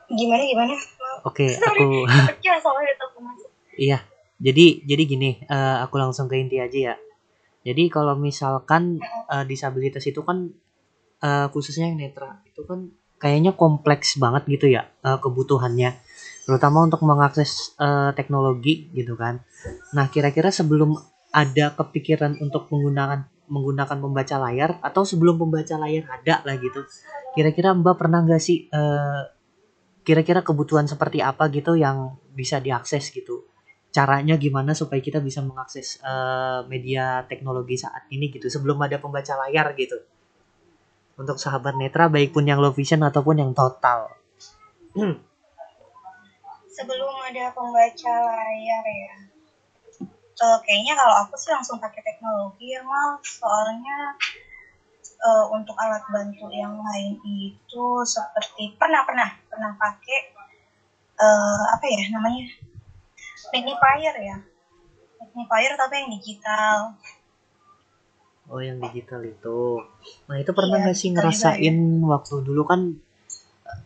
gimana 0.09 0.43
gimana 0.45 0.73
oke 1.25 1.47
Sorry. 1.61 1.81
aku 1.81 3.19
Iya, 3.79 4.03
jadi 4.43 4.83
jadi 4.83 5.03
gini, 5.07 5.29
eh, 5.47 5.77
aku 5.79 5.95
langsung 5.95 6.27
ke 6.27 6.35
inti 6.35 6.59
aja 6.59 6.91
ya. 6.91 6.95
Jadi 7.63 7.87
kalau 7.87 8.19
misalkan 8.19 8.99
eh, 9.31 9.43
disabilitas 9.47 10.03
itu 10.03 10.19
kan 10.27 10.51
eh, 11.23 11.47
khususnya 11.47 11.87
yang 11.87 11.95
netra 11.95 12.43
itu 12.43 12.67
kan 12.67 12.91
kayaknya 13.19 13.55
kompleks 13.55 14.19
banget 14.19 14.43
gitu 14.51 14.67
ya 14.67 14.91
eh, 15.07 15.15
kebutuhannya, 15.23 15.95
terutama 16.43 16.83
untuk 16.83 16.99
mengakses 17.07 17.71
eh, 17.79 18.11
teknologi 18.19 18.91
gitu 18.91 19.15
kan. 19.15 19.39
Nah 19.95 20.11
kira-kira 20.11 20.51
sebelum 20.51 20.99
ada 21.31 21.71
kepikiran 21.79 22.35
untuk 22.43 22.67
menggunakan 22.67 23.31
menggunakan 23.49 23.97
pembaca 23.97 24.35
layar 24.43 24.77
atau 24.83 25.07
sebelum 25.07 25.39
pembaca 25.39 25.79
layar 25.79 26.03
ada 26.19 26.43
lah 26.43 26.55
gitu, 26.59 26.83
kira-kira 27.33 27.71
Mbak 27.73 27.95
pernah 27.95 28.21
nggak 28.27 28.41
sih 28.43 28.67
eh, 28.67 29.21
kira-kira 30.09 30.41
kebutuhan 30.41 30.89
seperti 30.89 31.21
apa 31.21 31.53
gitu 31.53 31.77
yang 31.77 32.17
bisa 32.33 32.57
diakses 32.57 33.13
gitu? 33.13 33.45
caranya 33.89 34.37
gimana 34.37 34.77
supaya 34.77 35.01
kita 35.01 35.17
bisa 35.17 35.41
mengakses 35.41 35.97
eh, 36.05 36.61
media 36.69 37.25
teknologi 37.25 37.73
saat 37.77 38.05
ini 38.13 38.29
gitu 38.29 38.45
sebelum 38.45 38.77
ada 38.85 39.01
pembaca 39.01 39.33
layar 39.45 39.73
gitu? 39.73 39.97
Untuk 41.19 41.35
sahabat 41.35 41.75
netra 41.75 42.07
baik 42.07 42.31
pun 42.31 42.47
yang 42.47 42.63
low 42.63 42.71
vision 42.71 43.03
ataupun 43.03 43.43
yang 43.43 43.51
total. 43.51 44.07
Sebelum 46.79 47.13
ada 47.27 47.51
pembaca 47.51 48.13
layar 48.23 48.85
ya. 48.87 49.15
Eh, 50.39 50.57
kayaknya 50.63 50.95
kalau 50.95 51.15
aku 51.27 51.35
sih 51.35 51.51
langsung 51.51 51.75
pakai 51.81 51.99
teknologi 51.99 52.71
ya 52.71 52.79
mal. 52.87 53.19
Soalnya 53.19 54.15
eh, 55.19 55.45
untuk 55.51 55.75
alat 55.75 56.03
bantu 56.07 56.47
yang 56.51 56.79
lain 56.79 57.19
itu 57.27 57.83
seperti 58.07 58.75
pernah 58.79 59.03
pernah 59.03 59.29
pernah 59.51 59.71
pakai 59.75 60.19
eh, 61.19 61.63
apa 61.75 61.85
ya 61.85 62.03
namanya? 62.15 62.47
Magnifier 63.51 64.15
ya. 64.19 64.37
Magnifier 65.19 65.73
tapi 65.75 65.93
yang 65.99 66.09
digital. 66.15 66.95
Oh 68.49 68.57
yang 68.57 68.81
digital 68.81 69.21
itu. 69.21 69.83
Nah 70.25 70.35
itu 70.41 70.51
pernah 70.57 70.81
Iya, 70.81 70.83
nggak 70.89 70.97
sih 70.97 71.09
digital 71.13 71.29
juga. 71.29 71.37
ngerasain 71.53 71.77
waktu 72.07 72.35
dulu 72.41 72.61
kan 72.65 72.81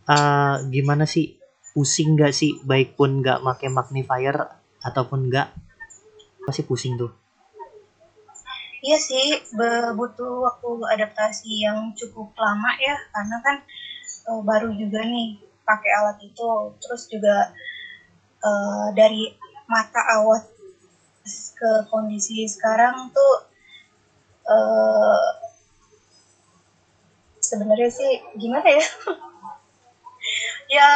eh, 0.08 0.56
gimana 0.70 1.04
sih? 1.04 1.36
Pusing 1.74 2.14
nggak 2.14 2.32
sih? 2.32 2.62
Baik 2.62 2.94
pun 2.94 3.20
nggak 3.20 3.42
pakai 3.42 3.68
magnifier 3.68 4.36
ataupun 4.80 5.28
nggak 5.28 5.48
masih 6.46 6.64
pusing 6.64 6.94
tuh. 6.94 7.10
Iya 8.86 8.96
sih, 9.08 9.26
butuh 9.98 10.32
waktu 10.46 10.68
adaptasi 10.94 11.50
yang 11.66 11.78
cukup 11.98 12.28
lama 12.44 12.70
ya, 12.86 12.94
karena 13.14 13.36
kan 13.46 13.56
eh, 14.30 14.40
baru 14.50 14.68
juga 14.80 15.00
nih 15.12 15.28
pakai 15.68 15.90
alat 15.98 16.16
itu, 16.28 16.50
terus 16.82 17.02
juga 17.12 17.36
eh, 18.48 18.86
dari 18.98 19.22
mata 19.72 20.00
awal 20.16 20.38
ke 21.58 21.70
kondisi 21.90 22.38
sekarang 22.54 22.96
tuh 23.16 23.32
eh, 24.54 25.28
sebenarnya 27.40 27.90
sih 27.90 28.12
gimana 28.40 28.68
ya? 28.68 28.84
ya 30.76 30.88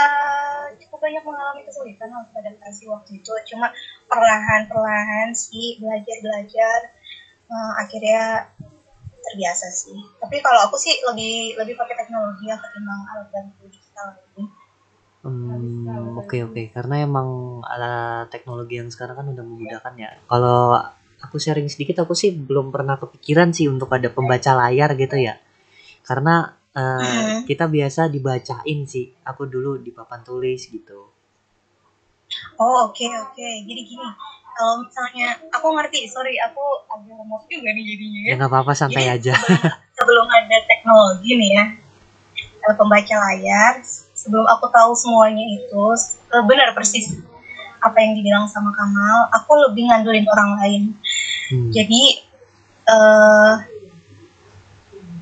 cukup 0.80 0.99
banyak 1.04 1.23
mengalami 1.25 1.61
kesulitan 1.66 2.11
untuk 2.12 2.35
adaptasi 2.40 2.88
waktu 2.88 3.11
itu, 3.21 3.33
cuma 3.54 3.68
perlahan-perlahan 4.09 5.28
sih 5.37 5.76
belajar-belajar 5.80 6.78
eh, 7.48 7.72
akhirnya 7.82 8.22
terbiasa 9.24 9.66
sih. 9.72 9.98
Tapi 10.22 10.36
kalau 10.40 10.60
aku 10.66 10.76
sih 10.80 10.94
lebih 11.04 11.58
lebih 11.60 11.74
pakai 11.76 11.94
teknologi 12.04 12.44
ya 12.48 12.56
ketimbang 12.56 13.00
alat 13.12 13.28
bantu 13.34 13.62
digital 13.68 14.08
ini. 14.36 14.44
Hmm, 15.18 16.14
oke 16.14 16.36
oke 16.46 16.62
karena 16.72 17.02
emang 17.02 17.60
alat 17.66 18.30
teknologi 18.30 18.78
yang 18.80 18.88
sekarang 18.88 19.16
kan 19.18 19.26
udah 19.34 19.44
memudahkan 19.44 19.94
ya. 19.98 20.10
Kalau 20.30 20.78
aku 21.18 21.36
sharing 21.42 21.66
sedikit 21.66 22.06
aku 22.06 22.14
sih 22.14 22.30
belum 22.30 22.70
pernah 22.70 22.96
kepikiran 22.96 23.50
sih 23.50 23.66
untuk 23.66 23.90
ada 23.90 24.08
pembaca 24.08 24.50
layar 24.54 24.94
gitu 24.94 25.16
ya. 25.18 25.34
Karena 26.06 26.54
eh, 26.78 26.86
Hmm. 27.02 27.42
kita 27.44 27.66
biasa 27.66 28.06
dibacain 28.06 28.78
sih. 28.86 29.10
Aku 29.26 29.44
dulu 29.50 29.76
di 29.82 29.90
papan 29.90 30.22
tulis 30.22 30.62
gitu. 30.70 31.10
Oh 32.62 32.86
oke 32.86 33.06
oke. 33.24 33.48
Jadi 33.66 33.82
gini, 33.88 34.06
kalau 34.58 34.82
misalnya 34.82 35.38
aku 35.54 35.70
ngerti, 35.70 36.10
sorry 36.10 36.34
aku 36.42 36.58
agak 36.90 37.14
lemot 37.14 37.46
juga 37.46 37.70
nih 37.70 37.84
jadinya 37.94 38.20
ya. 38.26 38.28
Ya 38.28 38.34
nggak 38.42 38.50
apa-apa 38.50 38.72
santai 38.74 39.06
Jadi 39.06 39.14
aja. 39.14 39.32
sebelum, 39.38 39.70
sebelum 39.94 40.26
ada 40.26 40.56
teknologi 40.66 41.30
nih 41.38 41.50
ya, 41.54 41.64
eh, 42.66 42.74
pembaca 42.74 43.14
layar, 43.22 43.74
sebelum 44.18 44.50
aku 44.50 44.66
tahu 44.74 44.90
semuanya 44.98 45.46
itu, 45.46 45.84
eh, 46.34 46.42
benar 46.42 46.74
persis 46.74 47.22
apa 47.78 48.02
yang 48.02 48.18
dibilang 48.18 48.50
sama 48.50 48.74
Kamal, 48.74 49.30
aku 49.30 49.54
lebih 49.70 49.86
ngandelin 49.86 50.26
orang 50.26 50.50
lain. 50.58 50.82
Hmm. 51.54 51.70
Jadi 51.70 52.02
eh 52.88 53.54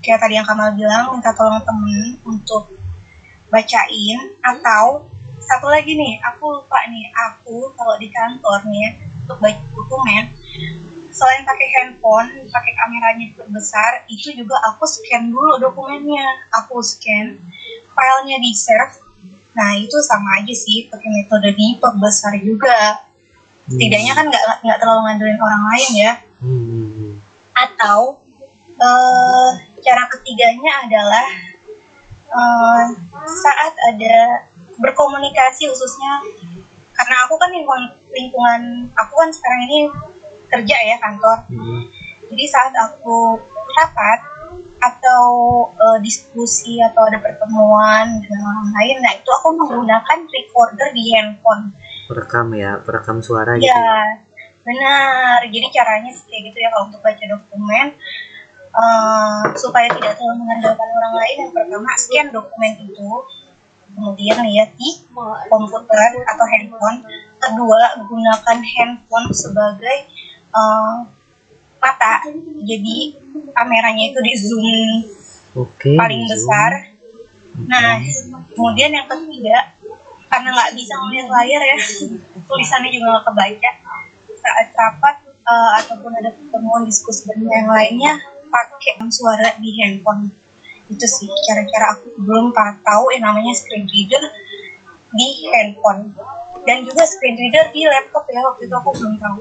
kayak 0.00 0.21
tadi 0.23 0.40
yang 0.40 0.49
Kamal 0.49 0.73
bilang 0.73 1.12
minta 1.12 1.37
tolong 1.37 1.61
temen 1.61 2.16
untuk 2.25 2.73
bacain 3.52 4.19
atau 4.40 5.12
satu 5.45 5.69
lagi 5.69 5.95
nih 5.95 6.19
aku 6.25 6.62
lupa 6.62 6.83
nih 6.90 7.07
aku 7.14 7.71
kalau 7.76 7.95
di 8.00 8.09
kantor 8.09 8.64
nih 8.66 8.81
ya, 8.81 8.90
untuk 9.26 9.42
baca 9.42 9.59
dokumen 9.75 10.25
selain 11.16 11.49
pakai 11.49 11.68
handphone 11.73 12.28
pakai 12.52 12.73
kameranya 12.76 13.26
besar 13.49 14.04
itu 14.12 14.37
juga 14.37 14.61
aku 14.68 14.85
scan 14.85 15.33
dulu 15.33 15.56
dokumennya. 15.56 16.45
Aku 16.62 16.85
scan 16.85 17.40
filenya 17.97 18.37
di 18.37 18.52
save. 18.52 19.00
Nah 19.56 19.73
itu 19.80 19.97
sama 20.04 20.45
aja 20.45 20.52
sih 20.52 20.92
pakai 20.92 21.09
metode 21.09 21.56
diperbesar 21.56 22.37
juga. 22.45 23.00
Setidaknya 23.64 24.12
kan 24.12 24.28
nggak 24.28 24.45
nggak 24.62 24.78
terlalu 24.78 25.00
ngandelin 25.09 25.40
orang 25.40 25.62
lain 25.73 25.90
ya. 25.97 26.12
Hmm, 26.37 26.62
hmm, 26.68 26.88
hmm. 26.92 27.12
atau 27.56 28.21
eh, 28.76 29.50
cara 29.80 30.04
ketiganya 30.12 30.85
adalah 30.85 31.26
eh, 32.28 32.84
saat 33.25 33.73
ada 33.89 34.45
berkomunikasi 34.76 35.65
khususnya 35.73 36.21
karena 36.97 37.17
aku 37.28 37.35
kan 37.37 37.50
lingkungan 37.52 37.85
lingkungan 38.09 38.61
aku 38.97 39.13
kan 39.21 39.30
sekarang 39.30 39.61
ini 39.69 39.78
kerja 40.49 40.76
ya 40.80 40.97
kantor 40.99 41.39
Hmm. 41.47 41.85
jadi 42.32 42.45
saat 42.49 42.73
aku 42.73 43.37
rapat 43.76 44.21
atau 44.76 45.25
eh, 45.73 45.99
diskusi 46.00 46.80
atau 46.80 47.06
ada 47.06 47.21
pertemuan 47.21 48.21
dengan 48.25 48.43
orang 48.49 48.71
lain 48.73 48.97
nah 49.04 49.13
itu 49.13 49.28
aku 49.28 49.49
menggunakan 49.54 50.19
recorder 50.25 50.89
di 50.97 51.13
handphone 51.13 51.73
Perekam 52.06 52.54
ya, 52.54 52.78
perekam 52.87 53.19
suara 53.19 53.59
gitu. 53.59 53.67
Ya, 53.67 54.23
benar. 54.63 55.43
Jadi 55.43 55.67
caranya 55.75 56.15
sih 56.15 56.23
kayak 56.30 56.54
gitu 56.54 56.63
ya 56.63 56.71
kalau 56.71 56.87
untuk 56.87 57.02
baca 57.02 57.25
dokumen 57.26 57.87
eh, 58.71 59.43
supaya 59.59 59.91
tidak 59.91 60.15
terlalu 60.15 60.47
mengandalkan 60.47 60.87
orang 60.87 61.15
lain. 61.19 61.37
Yang 61.43 61.50
pertama 61.59 61.91
scan 61.99 62.26
dokumen 62.30 62.73
itu, 62.78 63.11
kemudian 63.97 64.37
lihat 64.45 64.76
di 64.76 64.91
komputer 65.49 66.11
atau 66.28 66.45
handphone. 66.45 67.00
Kedua 67.41 67.80
gunakan 68.04 68.59
handphone 68.61 69.26
sebagai 69.32 69.97
eh, 70.52 70.97
mata. 71.80 72.15
Jadi 72.61 72.97
kameranya 73.56 74.04
itu 74.13 74.19
di 74.21 74.35
zoom 74.37 74.67
Oke. 75.56 75.97
paling 75.97 76.28
Zoom. 76.28 76.32
besar. 76.37 76.73
Nah, 77.56 77.97
kemudian 78.52 78.93
yang 78.93 79.09
ketiga, 79.09 79.73
karena 80.28 80.52
nggak 80.52 80.76
bisa 80.76 80.93
melihat 81.09 81.28
layar 81.32 81.63
ya, 81.65 81.78
tulisannya 82.45 82.93
juga 82.93 83.17
nggak 83.17 83.25
kebaca. 83.32 83.71
Saat 84.45 84.67
rapat 84.76 85.17
eh, 85.25 85.71
ataupun 85.80 86.13
ada 86.21 86.30
pertemuan 86.37 86.85
diskusi 86.85 87.32
dan 87.32 87.41
yang 87.49 87.73
lainnya, 87.73 88.21
pakai 88.52 89.00
suara 89.09 89.56
di 89.56 89.73
handphone. 89.80 90.46
Itu 90.87 91.07
sih 91.07 91.27
cara-cara 91.27 91.99
aku 91.99 92.15
belum 92.23 92.55
tahu 92.83 93.05
yang 93.15 93.27
namanya 93.27 93.53
screen 93.55 93.87
reader 93.91 94.23
di 95.15 95.51
handphone. 95.51 96.15
Dan 96.67 96.83
juga 96.83 97.07
screen 97.07 97.39
reader 97.39 97.71
di 97.71 97.87
laptop 97.87 98.27
ya, 98.31 98.43
waktu 98.43 98.67
itu 98.67 98.75
aku 98.75 98.91
belum 98.95 99.15
tahu. 99.19 99.39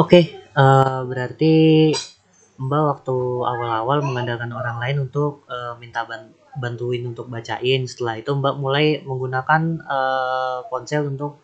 Oke, 0.00 0.20
eh, 0.36 1.00
berarti 1.04 1.54
Mbak 2.60 2.82
waktu 2.92 3.16
awal-awal 3.40 4.04
mengandalkan 4.04 4.52
orang 4.52 4.76
lain 4.76 5.08
untuk 5.08 5.48
eh, 5.48 5.72
minta 5.80 6.04
ban- 6.04 6.36
bantuin 6.60 7.04
untuk 7.08 7.28
bacain. 7.32 7.88
Setelah 7.88 8.20
itu 8.20 8.32
Mbak 8.32 8.54
mulai 8.60 9.00
menggunakan 9.04 9.62
eh, 9.80 10.58
ponsel 10.68 11.08
untuk 11.08 11.40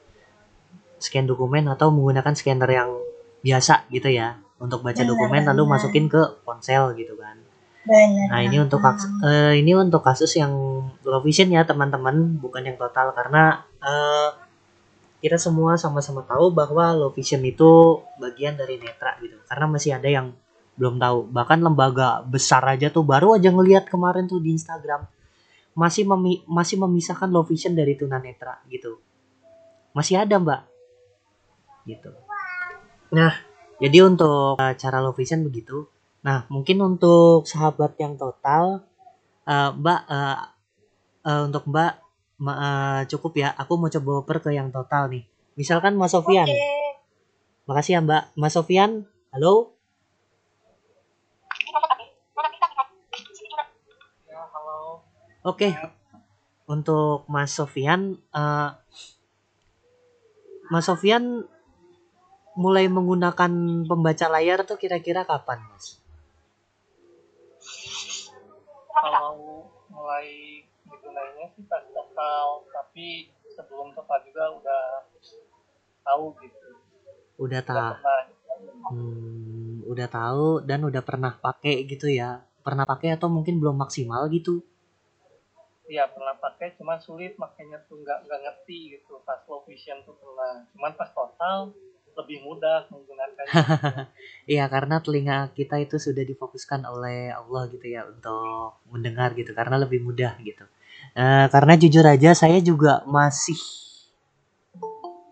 scan 1.01 1.29
dokumen 1.29 1.69
atau 1.69 1.93
menggunakan 1.93 2.33
scanner 2.33 2.69
yang 2.69 2.91
biasa 3.45 3.87
gitu 3.93 4.09
ya 4.09 4.41
untuk 4.57 4.81
baca 4.81 5.05
dokumen 5.05 5.45
lalu 5.45 5.63
masukin 5.69 6.09
ke 6.09 6.41
ponsel 6.43 6.97
gitu 6.97 7.15
kan. 7.21 7.46
Benar. 7.87 8.27
Nah 8.29 8.41
ini 8.43 8.57
untuk 8.59 8.83
kaks- 8.83 9.11
eh, 9.23 9.53
ini 9.63 9.73
untuk 9.79 10.03
kasus 10.03 10.35
yang 10.35 10.53
low 11.07 11.23
vision 11.23 11.47
ya 11.55 11.63
teman-teman, 11.63 12.37
bukan 12.43 12.67
yang 12.67 12.75
total 12.75 13.15
karena 13.15 13.63
eh, 13.79 14.31
kita 15.23 15.39
semua 15.39 15.79
sama-sama 15.79 16.27
tahu 16.27 16.51
bahwa 16.51 16.93
low 16.93 17.11
vision 17.15 17.41
itu 17.47 18.03
bagian 18.19 18.59
dari 18.59 18.77
netra 18.83 19.15
gitu. 19.23 19.39
Karena 19.47 19.67
masih 19.71 19.95
ada 19.95 20.11
yang 20.11 20.35
belum 20.77 20.99
tahu. 21.01 21.31
Bahkan 21.31 21.59
lembaga 21.63 22.21
besar 22.27 22.67
aja 22.67 22.91
tuh 22.91 23.07
baru 23.07 23.39
aja 23.39 23.49
ngelihat 23.55 23.87
kemarin 23.89 24.27
tuh 24.29 24.43
di 24.43 24.53
Instagram 24.53 25.07
masih 25.77 26.05
memi- 26.09 26.43
masih 26.49 26.77
memisahkan 26.81 27.31
low 27.31 27.47
vision 27.47 27.73
dari 27.73 27.95
tunanetra 27.95 28.61
gitu. 28.69 28.99
Masih 29.97 30.21
ada 30.21 30.37
mbak, 30.37 30.61
gitu. 31.89 32.11
Nah 33.15 33.33
jadi 33.81 34.05
untuk 34.05 34.59
cara 34.59 34.99
low 35.01 35.15
vision 35.17 35.47
begitu. 35.47 35.89
Nah, 36.27 36.43
mungkin 36.51 36.83
untuk 36.83 37.47
sahabat 37.47 37.95
yang 38.03 38.19
total, 38.19 38.83
eh, 39.47 39.71
Mbak, 39.71 40.01
eh, 40.11 40.39
eh, 41.31 41.41
untuk 41.47 41.65
Mbak 41.71 41.93
ma- 42.43 42.59
eh, 42.67 43.01
cukup 43.07 43.33
ya. 43.39 43.49
Aku 43.55 43.79
mau 43.79 43.87
coba 43.87 44.11
oper 44.27 44.37
ke 44.43 44.51
yang 44.59 44.75
total 44.75 45.07
nih. 45.15 45.23
Misalkan 45.55 45.95
Mas 45.95 46.11
Sofian, 46.11 46.51
Oke. 46.51 46.59
makasih 47.71 47.93
ya 47.97 48.01
Mbak. 48.03 48.23
Mas 48.35 48.53
Sofian, 48.59 49.07
halo. 49.31 49.71
Oke, 55.47 55.71
untuk 56.67 57.23
Mas 57.31 57.55
Sofian, 57.55 58.19
eh, 58.35 58.71
Mas 60.75 60.91
Sofian 60.91 61.47
mulai 62.59 62.91
menggunakan 62.91 63.53
pembaca 63.87 64.27
layar 64.27 64.67
tuh 64.67 64.75
kira-kira 64.75 65.23
kapan, 65.23 65.63
Mas? 65.71 66.03
Kalau 68.97 69.69
mulai 69.93 70.63
digunainnya 70.87 71.47
sih 71.55 71.65
pas 71.69 71.83
total 71.91 72.65
tapi 72.73 73.29
sebelum 73.53 73.93
total 73.93 74.19
juga 74.25 74.45
udah 74.57 74.85
tahu 76.07 76.25
gitu 76.41 76.67
Udah 77.37 77.61
tahu. 77.61 77.93
Hmm, 78.89 79.85
udah 79.85 80.09
tahu 80.09 80.65
dan 80.65 80.81
udah 80.89 81.03
pernah 81.05 81.37
pakai 81.37 81.85
gitu 81.85 82.09
ya. 82.09 82.41
Pernah 82.65 82.89
pakai 82.89 83.15
atau 83.15 83.29
mungkin 83.29 83.61
belum 83.61 83.77
maksimal 83.77 84.27
gitu. 84.33 84.65
ya 85.87 86.03
pernah 86.11 86.35
pakai 86.35 86.75
cuman 86.75 86.99
sulit 86.99 87.39
makanya 87.39 87.79
tuh 87.87 88.03
nggak 88.03 88.27
nggak 88.27 88.41
ngerti 88.43 88.99
gitu 88.99 89.23
pas 89.23 89.39
low 89.47 89.63
vision 89.63 90.03
tuh 90.03 90.19
pernah 90.19 90.67
cuman 90.75 90.93
pas 90.99 91.07
total 91.15 91.71
lebih 92.17 92.39
mudah 92.43 92.89
menggunakannya. 92.89 94.09
Iya, 94.47 94.71
karena 94.71 95.03
telinga 95.03 95.51
kita 95.59 95.75
itu 95.83 95.99
sudah 95.99 96.23
difokuskan 96.23 96.87
oleh 96.87 97.35
Allah 97.35 97.67
gitu 97.67 97.83
ya 97.83 98.07
untuk 98.07 98.79
mendengar 98.87 99.35
gitu 99.35 99.51
karena 99.51 99.75
lebih 99.75 100.01
mudah 100.07 100.39
gitu. 100.39 100.63
Eh, 101.19 101.47
karena 101.51 101.75
jujur 101.75 102.07
aja 102.07 102.31
saya 102.33 102.63
juga 102.63 103.03
masih 103.11 103.59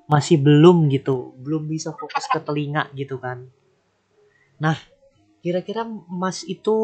masih 0.05 0.37
belum 0.37 0.93
gitu, 0.93 1.33
belum 1.41 1.65
bisa 1.71 1.95
fokus 1.97 2.29
ke 2.29 2.43
telinga 2.43 2.91
gitu 2.93 3.17
kan. 3.17 3.49
Nah, 4.61 4.77
kira-kira 5.41 5.87
Mas 6.11 6.45
itu 6.45 6.77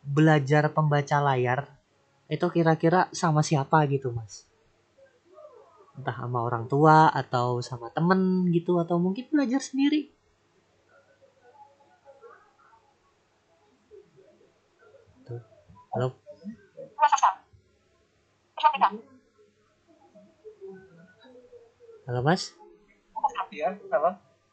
belajar 0.00 0.72
pembaca 0.72 1.20
layar 1.20 1.68
itu 2.28 2.46
kira-kira 2.52 3.08
sama 3.12 3.40
siapa 3.44 3.84
gitu, 3.88 4.12
Mas? 4.12 4.47
Entah 5.98 6.14
sama 6.14 6.46
orang 6.46 6.70
tua 6.70 7.10
atau 7.10 7.58
sama 7.58 7.90
temen 7.90 8.46
gitu 8.54 8.78
atau 8.78 9.02
mungkin 9.02 9.26
belajar 9.34 9.58
sendiri. 9.58 10.14
Tuh. 15.26 15.42
Halo. 15.90 16.14
Halo, 22.06 22.20
Mas? 22.22 22.54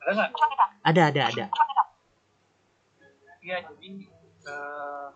Ada? 0.01 0.33
Ada, 0.81 1.01
ada, 1.13 1.21
ada. 1.29 1.45
Iya, 3.45 3.61
jadi 3.61 3.89
eh, 4.49 5.07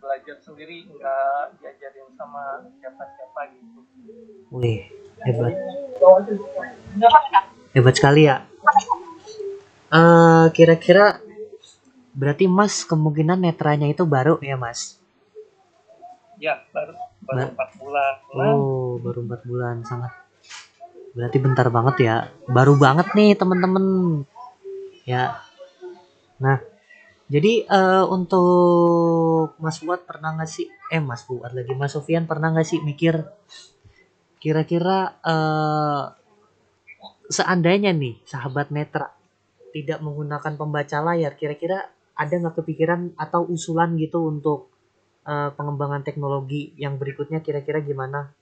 belajar 0.00 0.36
sendiri 0.40 0.88
nggak 0.88 1.60
diajarin 1.60 2.08
sama 2.16 2.64
siapa-siapa 2.80 3.40
gitu. 3.54 3.80
Wih, 4.50 4.88
hebat. 5.22 5.54
Hebat 7.76 7.94
sekali 7.94 8.26
ya. 8.26 8.42
Eh, 9.90 10.46
kira-kira 10.56 11.20
berarti 12.16 12.50
Mas 12.50 12.82
kemungkinan 12.88 13.38
netranya 13.38 13.86
itu 13.86 14.02
baru 14.08 14.40
ya, 14.42 14.56
Mas? 14.58 14.98
Ya, 16.40 16.64
baru 16.72 16.96
baru 17.22 17.36
Ba- 17.36 17.52
empat 17.52 17.70
bulan. 17.76 18.14
Oh, 18.32 18.96
baru 18.98 19.18
empat 19.28 19.40
bulan 19.44 19.76
sangat. 19.84 20.12
Berarti 21.12 21.36
bentar 21.42 21.66
banget 21.68 21.96
ya. 22.00 22.16
Baru 22.48 22.78
banget 22.78 23.12
nih 23.12 23.34
teman-teman. 23.36 23.84
Ya. 25.04 25.42
Nah, 26.38 26.62
jadi 27.30 27.52
eh, 27.62 28.04
untuk 28.10 29.54
Mas 29.62 29.78
Fuad 29.78 30.02
pernah 30.02 30.34
nggak 30.34 30.50
sih? 30.50 30.66
Eh, 30.90 30.98
Mas 30.98 31.22
Fuad 31.22 31.54
lagi 31.54 31.72
Mas 31.78 31.94
Sofian 31.94 32.26
pernah 32.26 32.50
nggak 32.50 32.66
sih 32.66 32.82
mikir 32.82 33.22
kira-kira 34.42 35.14
eh, 35.22 36.04
seandainya 37.30 37.94
nih 37.94 38.18
sahabat 38.26 38.74
netra 38.74 39.14
tidak 39.70 40.02
menggunakan 40.02 40.58
pembaca 40.58 40.98
layar, 40.98 41.38
kira-kira 41.38 41.86
ada 42.18 42.34
nggak 42.34 42.58
kepikiran 42.58 43.14
atau 43.14 43.46
usulan 43.46 43.94
gitu 43.94 44.26
untuk 44.26 44.66
eh, 45.22 45.54
pengembangan 45.54 46.02
teknologi 46.02 46.74
yang 46.74 46.98
berikutnya 46.98 47.38
kira-kira 47.38 47.78
gimana? 47.78 48.34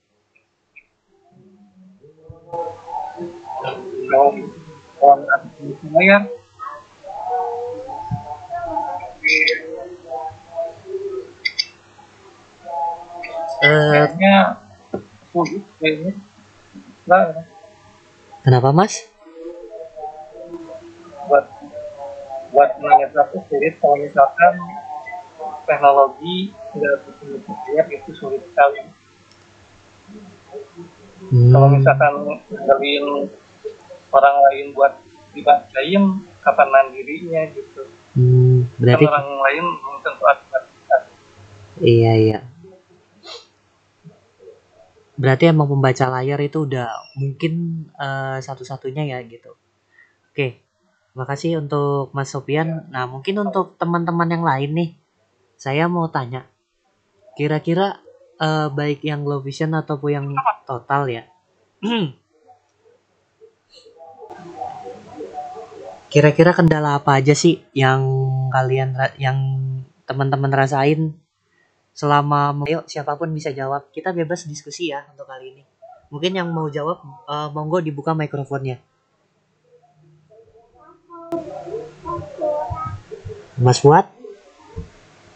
kalau 4.09 4.33
kayaknya 13.58 14.34
kenapa 18.44 18.68
Mas? 18.72 19.04
buat 21.28 21.44
buat 22.48 22.70
itu 22.80 23.38
sulit 23.52 23.74
kalau 23.84 23.96
misalkan 24.00 24.54
teknologi 25.68 26.36
nggak 26.72 26.96
clear 27.68 27.86
itu 27.92 28.10
sulit 28.16 28.40
sekali. 28.48 28.88
Hmm, 31.28 31.52
Kalau 31.52 31.68
misalkan 31.68 32.12
ngandelin 32.48 33.28
orang 34.08 34.36
lain 34.48 34.66
buat 34.72 34.96
dibacain 35.36 36.02
kapan 36.40 36.68
mandirinya 36.72 37.44
gitu. 37.52 37.84
Berarti 38.78 39.04
Kan 39.04 39.12
orang 39.12 39.28
lain 39.42 39.64
belum 39.82 39.96
tentu 40.00 40.24
iya 41.82 42.12
iya. 42.18 42.38
Berarti 45.18 45.50
emang 45.50 45.66
pembaca 45.66 46.06
layar 46.14 46.38
itu 46.38 46.62
udah 46.62 46.88
mungkin 47.18 47.84
eh, 47.98 48.38
satu-satunya 48.38 49.02
ya 49.10 49.18
gitu. 49.26 49.50
Oke, 50.30 50.62
makasih 51.18 51.58
untuk 51.58 52.14
Mas 52.14 52.30
Sofian. 52.30 52.86
Nah 52.94 53.10
mungkin 53.10 53.42
untuk 53.42 53.74
teman-teman 53.82 54.30
yang 54.30 54.46
lain 54.46 54.70
nih, 54.78 54.90
saya 55.58 55.90
mau 55.90 56.06
tanya, 56.06 56.46
kira-kira 57.34 57.98
eh, 58.38 58.70
baik 58.70 59.02
yang 59.02 59.26
low 59.26 59.42
vision 59.42 59.74
ataupun 59.74 60.10
yang 60.14 60.26
total 60.62 61.10
ya. 61.10 61.26
Kira-kira 66.08 66.56
kendala 66.56 66.96
apa 66.96 67.20
aja 67.20 67.36
sih 67.36 67.60
yang 67.76 68.00
kalian 68.50 68.96
yang 69.20 69.38
teman-teman 70.08 70.52
rasain 70.52 71.14
selama 71.92 72.54
ayo 72.64 72.87
siapa 72.87 73.18
pun 73.18 73.30
bisa 73.34 73.50
jawab. 73.50 73.90
Kita 73.90 74.14
bebas 74.14 74.46
diskusi 74.46 74.94
ya 74.94 75.04
untuk 75.12 75.28
kali 75.28 75.52
ini. 75.54 75.62
Mungkin 76.08 76.32
yang 76.37 76.48
mau 76.50 76.70
jawab 76.72 77.02
eh, 77.28 77.48
monggo 77.52 77.84
dibuka 77.84 78.16
mikrofonnya. 78.16 78.80
Mas 83.58 83.82
Fuad? 83.82 84.06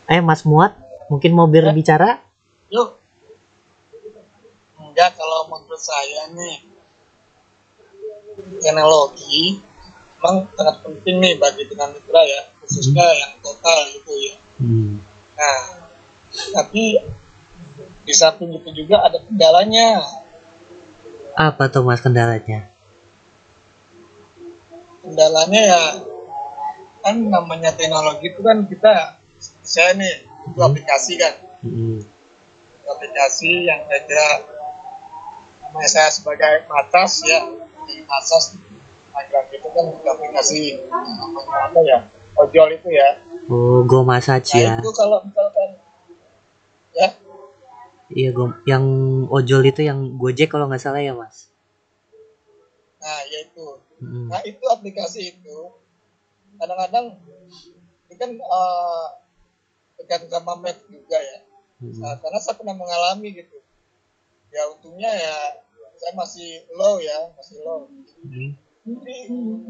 Eh 0.07 0.23
Mas 0.23 0.47
Muat, 0.47 0.79
mungkin 1.11 1.35
mau 1.35 1.51
berbicara? 1.51 2.23
Yuk. 2.71 2.95
Enggak, 4.79 5.19
kalau 5.19 5.51
menurut 5.51 5.83
saya 5.83 6.31
nih, 6.31 6.63
teknologi 8.63 9.59
memang 10.23 10.47
sangat 10.55 10.77
penting 10.87 11.19
nih 11.19 11.35
bagi 11.35 11.67
tunanetra 11.67 12.23
ya, 12.23 12.41
khususnya 12.63 13.03
yang 13.03 13.35
total 13.43 13.79
gitu 13.91 14.13
ya. 14.23 14.35
Hmm. 14.63 15.03
Nah, 15.35 15.63
tapi 16.55 17.03
di 18.07 18.15
samping 18.15 18.55
itu 18.55 18.71
juga 18.71 19.03
ada 19.03 19.19
kendalanya. 19.19 19.99
Apa 21.35 21.67
tuh 21.67 21.83
Mas 21.83 21.99
kendalanya? 21.99 22.71
Kendalanya 25.03 25.61
ya, 25.67 25.83
kan 27.03 27.19
namanya 27.19 27.75
teknologi 27.75 28.31
itu 28.31 28.41
kan 28.47 28.63
kita, 28.71 29.19
saya 29.67 29.91
nih, 29.99 30.23
itu 30.23 30.59
Hmm. 30.63 30.71
aplikasi 30.71 31.19
kan, 31.19 31.35
Hmm. 31.67 31.99
aplikasi 32.87 33.67
yang 33.67 33.83
saya 33.91 34.01
kira 34.07 34.29
namanya 35.67 35.91
saya 35.91 36.11
sebagai 36.15 36.63
matas 36.71 37.27
ya 37.27 37.43
di 37.91 38.07
matas 38.07 38.55
Magelang 39.13 39.47
itu 39.49 39.69
kan 39.69 39.87
aplikasi 40.03 40.61
apa 41.49 41.81
ya 41.85 41.99
ojol 42.35 42.69
itu 42.73 42.89
ya 42.91 43.09
Oh, 43.51 43.83
Go 43.85 44.07
Massage 44.07 44.55
nah 44.55 44.61
ya. 44.63 44.75
itu 44.79 44.91
kalau 44.95 45.19
misalkan 45.23 45.69
ya 46.95 47.09
Iya, 48.09 48.29
Go, 48.31 48.53
yang 48.69 48.85
ojol 49.29 49.65
itu 49.65 49.81
yang 49.83 50.17
Gojek 50.17 50.53
kalau 50.53 50.69
nggak 50.69 50.81
salah 50.81 51.01
ya, 51.01 51.17
Mas. 51.17 51.49
nah 52.97 53.19
ya 53.27 53.39
itu 53.43 53.67
Hmm. 53.99 54.27
nah 54.27 54.43
itu 54.43 54.59
aplikasi 54.67 55.31
itu 55.31 55.59
kadang-kadang 56.57 57.15
ini 58.11 58.15
kan 58.19 58.31
eh, 58.35 59.07
tergantung 59.97 60.31
sama 60.33 60.53
map 60.57 60.77
juga 60.87 61.19
ya 61.19 61.39
Hmm. 61.79 61.99
Nah, 61.99 62.15
karena 62.23 62.39
saya 62.39 62.55
pernah 62.55 62.79
mengalami 62.79 63.35
gitu 63.35 63.59
ya 64.51 64.71
untungnya 64.71 65.11
ya 65.11 65.35
saya 65.99 66.15
masih 66.15 66.63
low 66.75 67.03
ya 67.03 67.31
masih 67.35 67.59
low 67.63 67.91
Hmm. 68.23 68.55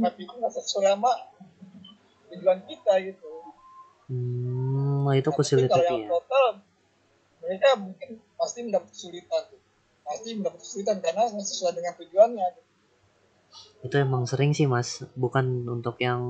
Map 0.01 0.14
itu 0.16 0.33
nggak 0.33 0.53
sesuai 0.53 0.87
sama 0.96 1.12
tujuan 2.33 2.59
kita 2.64 2.92
gitu 3.05 3.31
Hmm, 4.12 5.09
itu 5.16 5.25
Nah, 5.25 5.33
tapi 5.33 5.37
kesulitan 5.40 5.81
kalau 5.81 5.88
yang 5.88 6.01
ya. 6.05 6.09
total 6.12 6.46
mereka 7.40 7.68
mungkin 7.81 8.09
pasti 8.37 8.59
mendapat 8.61 8.88
kesulitan 8.92 9.42
tuh. 9.48 9.61
pasti 10.03 10.29
mendapat 10.37 10.59
kesulitan 10.61 10.96
karena 11.01 11.22
nggak 11.33 11.46
sesuai 11.48 11.72
dengan 11.79 11.94
tujuannya 11.96 12.46
Itu 13.83 13.94
emang 13.98 14.25
sering 14.31 14.53
sih, 14.57 14.64
Mas. 14.70 15.03
Bukan 15.18 15.66
untuk 15.68 15.96
yang 16.01 16.20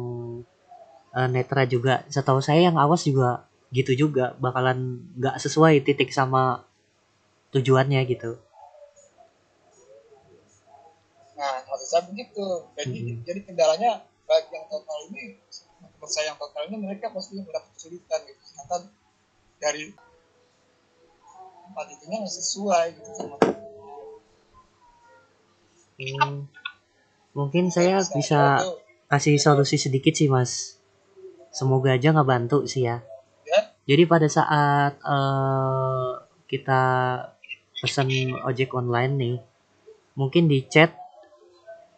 eh, 1.18 1.28
netra 1.28 1.62
juga. 1.68 2.02
Setahu 2.08 2.40
saya 2.42 2.60
yang 2.68 2.76
awas 2.80 3.04
juga 3.08 3.46
gitu 3.72 3.92
juga 3.96 4.36
bakalan 4.36 5.00
nggak 5.16 5.36
sesuai 5.40 5.80
titik 5.86 6.12
sama 6.12 6.64
tujuannya 7.56 8.00
gitu. 8.04 8.36
nah 11.32 11.58
maksud 11.66 11.81
saya 11.92 12.08
begitu 12.08 12.46
jadi 12.72 12.96
Mhm. 12.96 13.16
jadi 13.28 13.40
kendalanya 13.44 13.92
bagi 14.24 14.48
yang 14.56 14.64
total 14.72 14.98
ini 15.12 15.36
menurut 15.84 16.08
saya 16.08 16.32
yang 16.32 16.40
total 16.40 16.64
ini 16.72 16.76
mereka 16.80 17.12
pasti 17.12 17.36
mendapat 17.36 17.68
kesulitan 17.76 18.20
gitu 18.24 18.42
sedangkan 18.48 18.82
dari 19.60 19.92
itunya 21.92 22.16
nggak 22.24 22.32
sesuai 22.32 22.86
gitu 22.96 23.10
sama 23.12 23.36
Hmm. 26.02 26.50
Mungkin 27.36 27.70
saya 27.70 28.02
bisa 28.02 28.58
tuh 28.58 28.80
kasih 29.06 29.38
solusi 29.38 29.78
sedikit 29.78 30.10
sih 30.16 30.26
mas. 30.26 30.80
Semoga 31.54 31.94
aja 31.94 32.10
nggak 32.10 32.26
bantu 32.26 32.66
sih 32.66 32.88
ya. 32.90 33.04
Ya. 33.46 33.70
Jadi 33.86 34.02
pada 34.10 34.26
saat 34.26 34.98
eh, 34.98 36.10
kita 36.50 36.82
pesan 37.78 38.08
ojek 38.42 38.74
online 38.74 39.14
nih, 39.14 39.36
mungkin 40.18 40.50
di 40.50 40.66
chat 40.66 40.90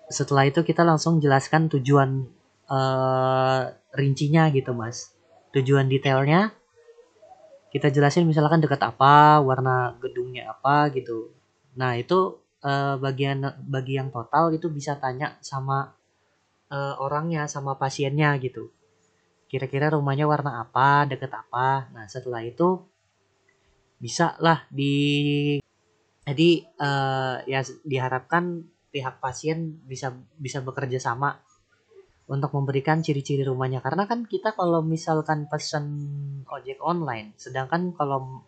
setelah 0.08 0.48
itu 0.48 0.60
kita 0.64 0.82
langsung 0.84 1.18
jelaskan 1.22 1.68
tujuan 1.72 2.28
eh, 2.70 3.62
rincinya 3.96 4.50
gitu 4.52 4.72
mas. 4.76 5.12
Tujuan 5.54 5.86
detailnya 5.86 6.50
kita 7.74 7.90
jelasin 7.90 8.26
misalkan 8.26 8.62
dekat 8.62 8.78
apa, 8.82 9.42
warna 9.42 9.98
gedungnya 9.98 10.54
apa 10.54 10.90
gitu. 10.94 11.34
Nah 11.78 11.98
itu 11.98 12.40
eh, 12.64 12.96
bagian 12.98 13.44
bagi 13.64 13.98
yang 13.98 14.08
total 14.14 14.54
itu 14.54 14.70
bisa 14.70 14.96
tanya 14.98 15.38
sama 15.44 15.94
eh, 16.72 16.94
orangnya 16.98 17.46
sama 17.50 17.76
pasiennya 17.78 18.36
gitu 18.40 18.70
kira-kira 19.54 19.92
rumahnya 19.94 20.26
warna 20.26 20.66
apa 20.66 21.06
deket 21.06 21.30
apa 21.30 21.86
nah 21.94 22.10
setelah 22.10 22.42
itu 22.42 22.82
bisa 24.02 24.34
lah 24.42 24.66
di 24.66 25.54
jadi 26.26 26.50
eh, 26.66 27.36
ya 27.46 27.60
diharapkan 27.86 28.66
pihak 28.94 29.18
pasien 29.18 29.82
bisa 29.90 30.14
bisa 30.38 30.62
bekerja 30.62 31.02
sama 31.02 31.42
untuk 32.30 32.54
memberikan 32.54 33.02
ciri-ciri 33.02 33.42
rumahnya. 33.42 33.82
Karena 33.82 34.06
kan 34.06 34.22
kita 34.22 34.54
kalau 34.54 34.86
misalkan 34.86 35.50
pesan 35.50 35.84
ojek 36.46 36.78
online 36.78 37.34
sedangkan 37.34 37.90
kalau 37.98 38.46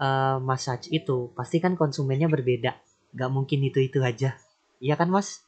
eh, 0.00 0.40
massage 0.40 0.88
itu 0.88 1.28
pasti 1.36 1.60
kan 1.60 1.76
konsumennya 1.76 2.32
berbeda. 2.32 2.72
Nggak 3.12 3.30
mungkin 3.30 3.60
itu 3.68 3.84
itu 3.84 4.00
aja. 4.00 4.40
Iya 4.80 4.96
kan 4.96 5.12
mas? 5.12 5.44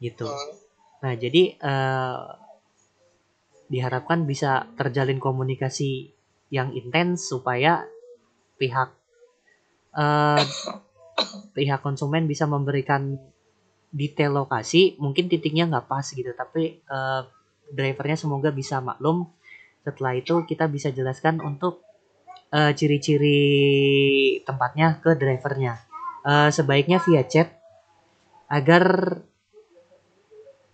Gitu. 0.00 0.24
Nah 1.04 1.12
jadi 1.12 1.60
eh, 1.60 2.24
diharapkan 3.68 4.24
bisa 4.24 4.64
terjalin 4.80 5.20
komunikasi 5.20 6.08
yang 6.48 6.72
intens 6.72 7.28
supaya 7.28 7.84
pihak 8.56 8.96
eh, 9.92 10.42
pihak 11.56 11.80
konsumen 11.80 12.26
bisa 12.26 12.44
memberikan 12.46 13.18
detail 13.94 14.42
lokasi 14.42 14.98
mungkin 14.98 15.30
titiknya 15.30 15.70
nggak 15.70 15.86
pas 15.86 16.02
gitu 16.02 16.34
tapi 16.34 16.82
eh, 16.82 17.22
drivernya 17.70 18.18
semoga 18.18 18.52
bisa 18.52 18.82
maklum. 18.84 19.30
Setelah 19.84 20.16
itu 20.16 20.44
kita 20.44 20.68
bisa 20.68 20.92
jelaskan 20.92 21.40
untuk 21.40 21.84
eh, 22.52 22.72
ciri-ciri 22.76 23.40
tempatnya 24.44 25.00
ke 25.00 25.16
drivernya. 25.16 25.80
Eh, 26.24 26.50
sebaiknya 26.52 27.00
via 27.00 27.24
chat 27.24 27.48
agar 28.50 28.84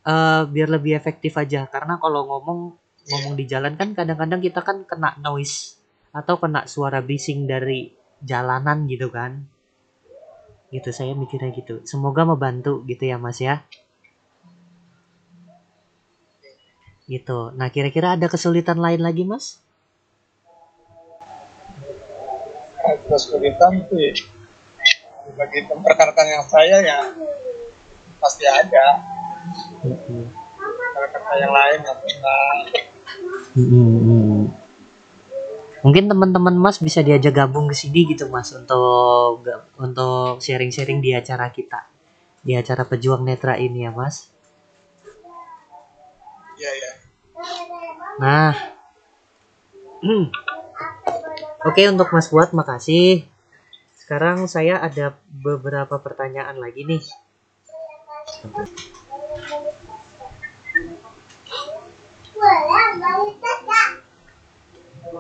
eh, 0.07 0.43
biar 0.49 0.69
lebih 0.73 0.97
efektif 0.97 1.39
aja. 1.39 1.69
Karena 1.71 2.01
kalau 2.01 2.27
ngomong 2.27 2.61
ngomong 3.11 3.35
di 3.35 3.45
jalan 3.49 3.75
kan 3.75 3.97
kadang-kadang 3.97 4.41
kita 4.43 4.61
kan 4.63 4.87
kena 4.87 5.17
noise 5.19 5.81
atau 6.11 6.39
kena 6.39 6.67
suara 6.67 7.03
bising 7.03 7.47
dari 7.47 7.91
jalanan 8.21 8.85
gitu 8.87 9.09
kan 9.09 9.47
gitu 10.71 10.91
saya 10.95 11.19
mikirnya 11.19 11.51
gitu. 11.51 11.83
Semoga 11.83 12.23
membantu 12.23 12.87
gitu 12.87 13.03
ya 13.11 13.19
mas 13.19 13.43
ya. 13.43 13.67
Gitu. 17.11 17.51
Nah 17.59 17.67
kira-kira 17.75 18.15
ada 18.15 18.31
kesulitan 18.31 18.79
lain 18.79 19.03
lagi 19.03 19.27
mas? 19.27 19.59
Kesulitan 23.11 23.87
sih 23.91 24.15
bagi 25.31 25.63
rekan-rekan 25.63 26.27
yang 26.27 26.47
saya 26.47 26.79
ya 26.83 26.99
pasti 28.23 28.47
ada. 28.47 29.03
Rekan-rekan 30.95 31.39
yang 31.43 31.51
lain 31.55 31.79
yang 31.83 31.99
pernah 31.99 32.43
mungkin 35.81 36.09
teman-teman 36.11 36.57
mas 36.57 36.79
bisa 36.79 37.01
diajak 37.01 37.33
gabung 37.33 37.69
ke 37.71 37.77
sini 37.77 38.05
gitu 38.09 38.29
mas 38.29 38.53
untuk 38.53 39.45
untuk 39.81 40.41
sharing-sharing 40.41 41.01
di 41.01 41.17
acara 41.17 41.49
kita. 41.49 41.89
Di 42.41 42.57
acara 42.57 42.89
pejuang 42.89 43.25
netra 43.25 43.57
ini 43.61 43.85
ya 43.85 43.93
mas. 43.93 44.33
Ya 46.61 46.73
ya 46.77 46.93
Nah, 48.21 48.53
oke 51.69 51.83
untuk 51.89 52.13
Mas 52.13 52.29
Buat 52.29 52.53
makasih. 52.53 53.25
Sekarang 53.97 54.45
saya 54.45 54.77
ada 54.77 55.17
beberapa 55.25 55.97
pertanyaan 55.97 56.61
lagi 56.61 56.85
nih. 56.85 57.01
Saya 65.01 65.17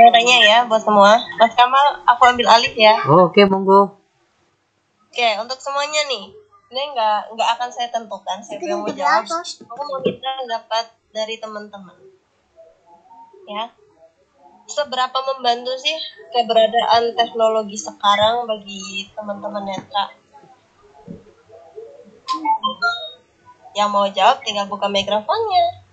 mau 0.00 0.10
tanya 0.12 0.36
ya 0.40 0.58
buat 0.64 0.80
semua. 0.80 1.12
Mas 1.36 1.52
Kamal, 1.52 2.00
aku 2.08 2.22
ambil 2.24 2.48
alih 2.48 2.72
ya. 2.72 2.96
Oh, 3.04 3.28
oke 3.28 3.40
monggo. 3.44 4.00
Oke, 5.12 5.28
untuk 5.44 5.60
semuanya 5.60 6.08
nih. 6.08 6.32
Ini 6.72 6.82
nggak 6.96 7.36
nggak 7.36 7.48
akan 7.56 7.68
saya 7.72 7.88
tentukan 7.92 8.40
siapa 8.40 8.64
yang 8.64 8.80
mau 8.80 8.92
jawab. 8.92 9.24
Aku 9.68 9.82
mau 9.84 10.00
minta 10.00 10.28
pendapat 10.40 10.84
dari 11.12 11.36
teman-teman. 11.36 11.96
Ya. 13.48 13.72
Seberapa 14.68 15.16
membantu 15.32 15.72
sih 15.80 15.96
keberadaan 16.32 17.16
teknologi 17.16 17.76
sekarang 17.76 18.44
bagi 18.44 19.08
teman-teman 19.16 19.64
netra? 19.64 20.12
Yang 23.78 23.88
mau 23.94 24.06
jawab 24.10 24.42
tinggal 24.42 24.66
buka 24.66 24.90
mikrofonnya. 24.90 25.86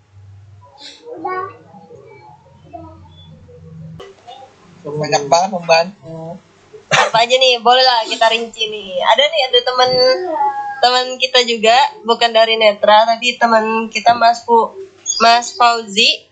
banyak 4.86 5.24
banget 5.30 5.50
membantu. 5.50 6.38
Apa 6.90 7.26
aja 7.26 7.36
nih? 7.38 7.62
Boleh 7.62 7.82
lah 7.86 8.06
kita 8.06 8.26
rinci 8.30 8.70
nih. 8.70 9.02
Ada 9.02 9.24
nih 9.30 9.42
ada 9.50 9.60
teman 9.66 9.90
teman 10.82 11.06
kita 11.18 11.42
juga 11.46 11.74
bukan 12.06 12.30
dari 12.30 12.58
netra 12.58 13.06
tapi 13.10 13.38
teman 13.38 13.90
kita 13.90 14.14
mas 14.14 14.46
Fu 14.46 14.74
mas 15.22 15.54
Fauzi. 15.58 16.30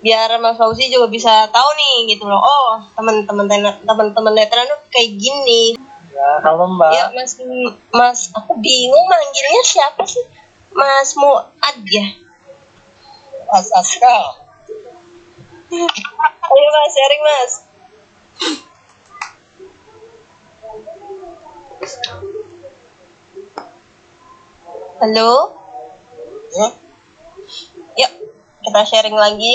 Biar 0.00 0.36
mas 0.40 0.56
Fauzi 0.56 0.88
juga 0.88 1.12
bisa 1.12 1.48
tahu 1.52 1.68
nih 1.76 2.16
gitu 2.16 2.24
loh. 2.24 2.40
Oh 2.40 2.80
teman-teman 2.96 3.48
teman-teman 3.84 4.32
netra 4.32 4.64
tuh 4.64 4.80
kayak 4.88 5.16
gini 5.16 5.76
Ya, 6.08 6.40
halo 6.40 6.64
Mbak. 6.72 6.92
ya 6.96 7.04
mas 7.12 7.36
mas 7.92 8.20
aku 8.32 8.56
bingung 8.56 9.04
manggilnya 9.04 9.62
siapa 9.64 10.02
sih? 10.08 10.24
Mas 10.72 11.12
Muad 11.20 11.76
ya? 11.84 12.06
Mas 13.52 13.68
Askal. 13.76 14.48
Ayo 16.48 16.68
mas 16.72 16.92
sharing 16.96 17.22
mas. 17.24 17.52
Halo? 24.98 25.30
Ya. 26.56 26.68
Yuk, 28.00 28.12
kita 28.64 28.80
sharing 28.88 29.14
lagi. 29.16 29.54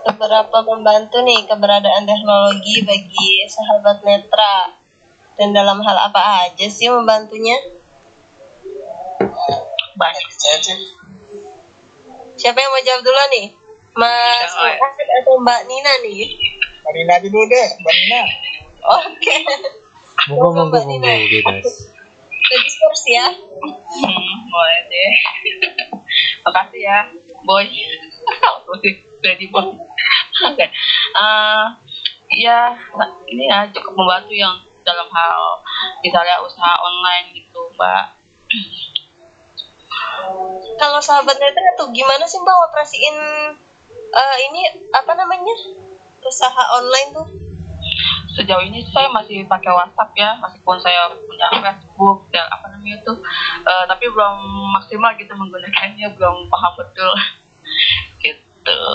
Seberapa 0.00 0.58
membantu 0.64 1.20
nih 1.20 1.44
keberadaan 1.44 2.08
teknologi 2.08 2.80
bagi 2.84 3.44
sahabat 3.48 4.00
netra? 4.00 4.76
Dan 5.36 5.52
dalam 5.56 5.80
hal 5.80 5.96
apa 6.10 6.48
aja 6.48 6.66
sih 6.68 6.88
membantunya? 6.88 7.56
banyak 10.00 10.26
sih 10.32 10.80
Siapa 12.40 12.56
yang 12.56 12.72
mau 12.72 12.80
jawab 12.80 13.04
dulu 13.04 13.22
nih? 13.36 13.46
Mas 14.00 14.48
Jangan. 14.48 14.80
Muhammad 14.80 15.08
atau 15.20 15.34
Mbak 15.44 15.60
Nina 15.68 15.92
nih? 16.00 16.20
Mbak 16.80 16.92
Nina 16.96 17.14
dulu 17.20 17.40
deh 17.44 17.68
Mbak 17.84 17.94
Nina 18.00 18.20
Oke. 18.80 19.34
Monggo 20.32 20.48
monggo 20.56 20.62
Mbak 20.72 20.84
monggo 20.88 21.00
Nina. 21.04 21.12
Diskurs 22.50 23.04
ya. 23.06 23.26
Hmm, 23.28 24.36
boleh 24.48 24.80
deh. 24.88 25.12
Makasih 26.48 26.80
ya, 26.80 26.98
boy. 27.44 27.68
Jadi 29.20 29.44
boy. 29.52 29.76
Oke. 30.48 30.66
Eh, 31.16 31.64
ya, 32.40 32.72
ini 33.28 33.50
ya 33.50 33.68
cukup 33.74 33.92
membantu 33.98 34.32
yang 34.32 34.56
dalam 34.80 35.08
hal 35.12 35.60
misalnya 36.00 36.40
usaha 36.40 36.74
online 36.80 37.36
gitu, 37.36 37.60
Mbak. 37.76 38.04
Kalau 40.80 41.00
sahabat 41.04 41.36
netra 41.36 41.76
tuh 41.76 41.92
gimana 41.92 42.24
sih 42.24 42.40
Mbak 42.40 42.56
operasiin 42.72 43.16
eh, 43.92 44.36
ini 44.50 44.88
apa 44.96 45.12
namanya? 45.12 45.54
Usaha 46.24 46.62
online 46.80 47.10
tuh? 47.12 47.28
Sejauh 48.30 48.62
ini 48.62 48.86
saya 48.94 49.10
masih 49.10 49.44
pakai 49.50 49.74
WhatsApp 49.74 50.14
ya, 50.14 50.38
meskipun 50.38 50.78
saya 50.78 51.10
punya 51.26 51.50
Facebook 51.50 52.30
dan 52.30 52.46
apa 52.48 52.70
namanya 52.70 53.02
itu, 53.02 53.12
Eh, 53.60 53.84
tapi 53.90 54.06
belum 54.08 54.36
maksimal 54.78 55.12
gitu 55.18 55.32
menggunakannya, 55.34 56.06
belum 56.16 56.46
paham 56.48 56.72
betul. 56.78 57.12
Gitu. 58.70 58.92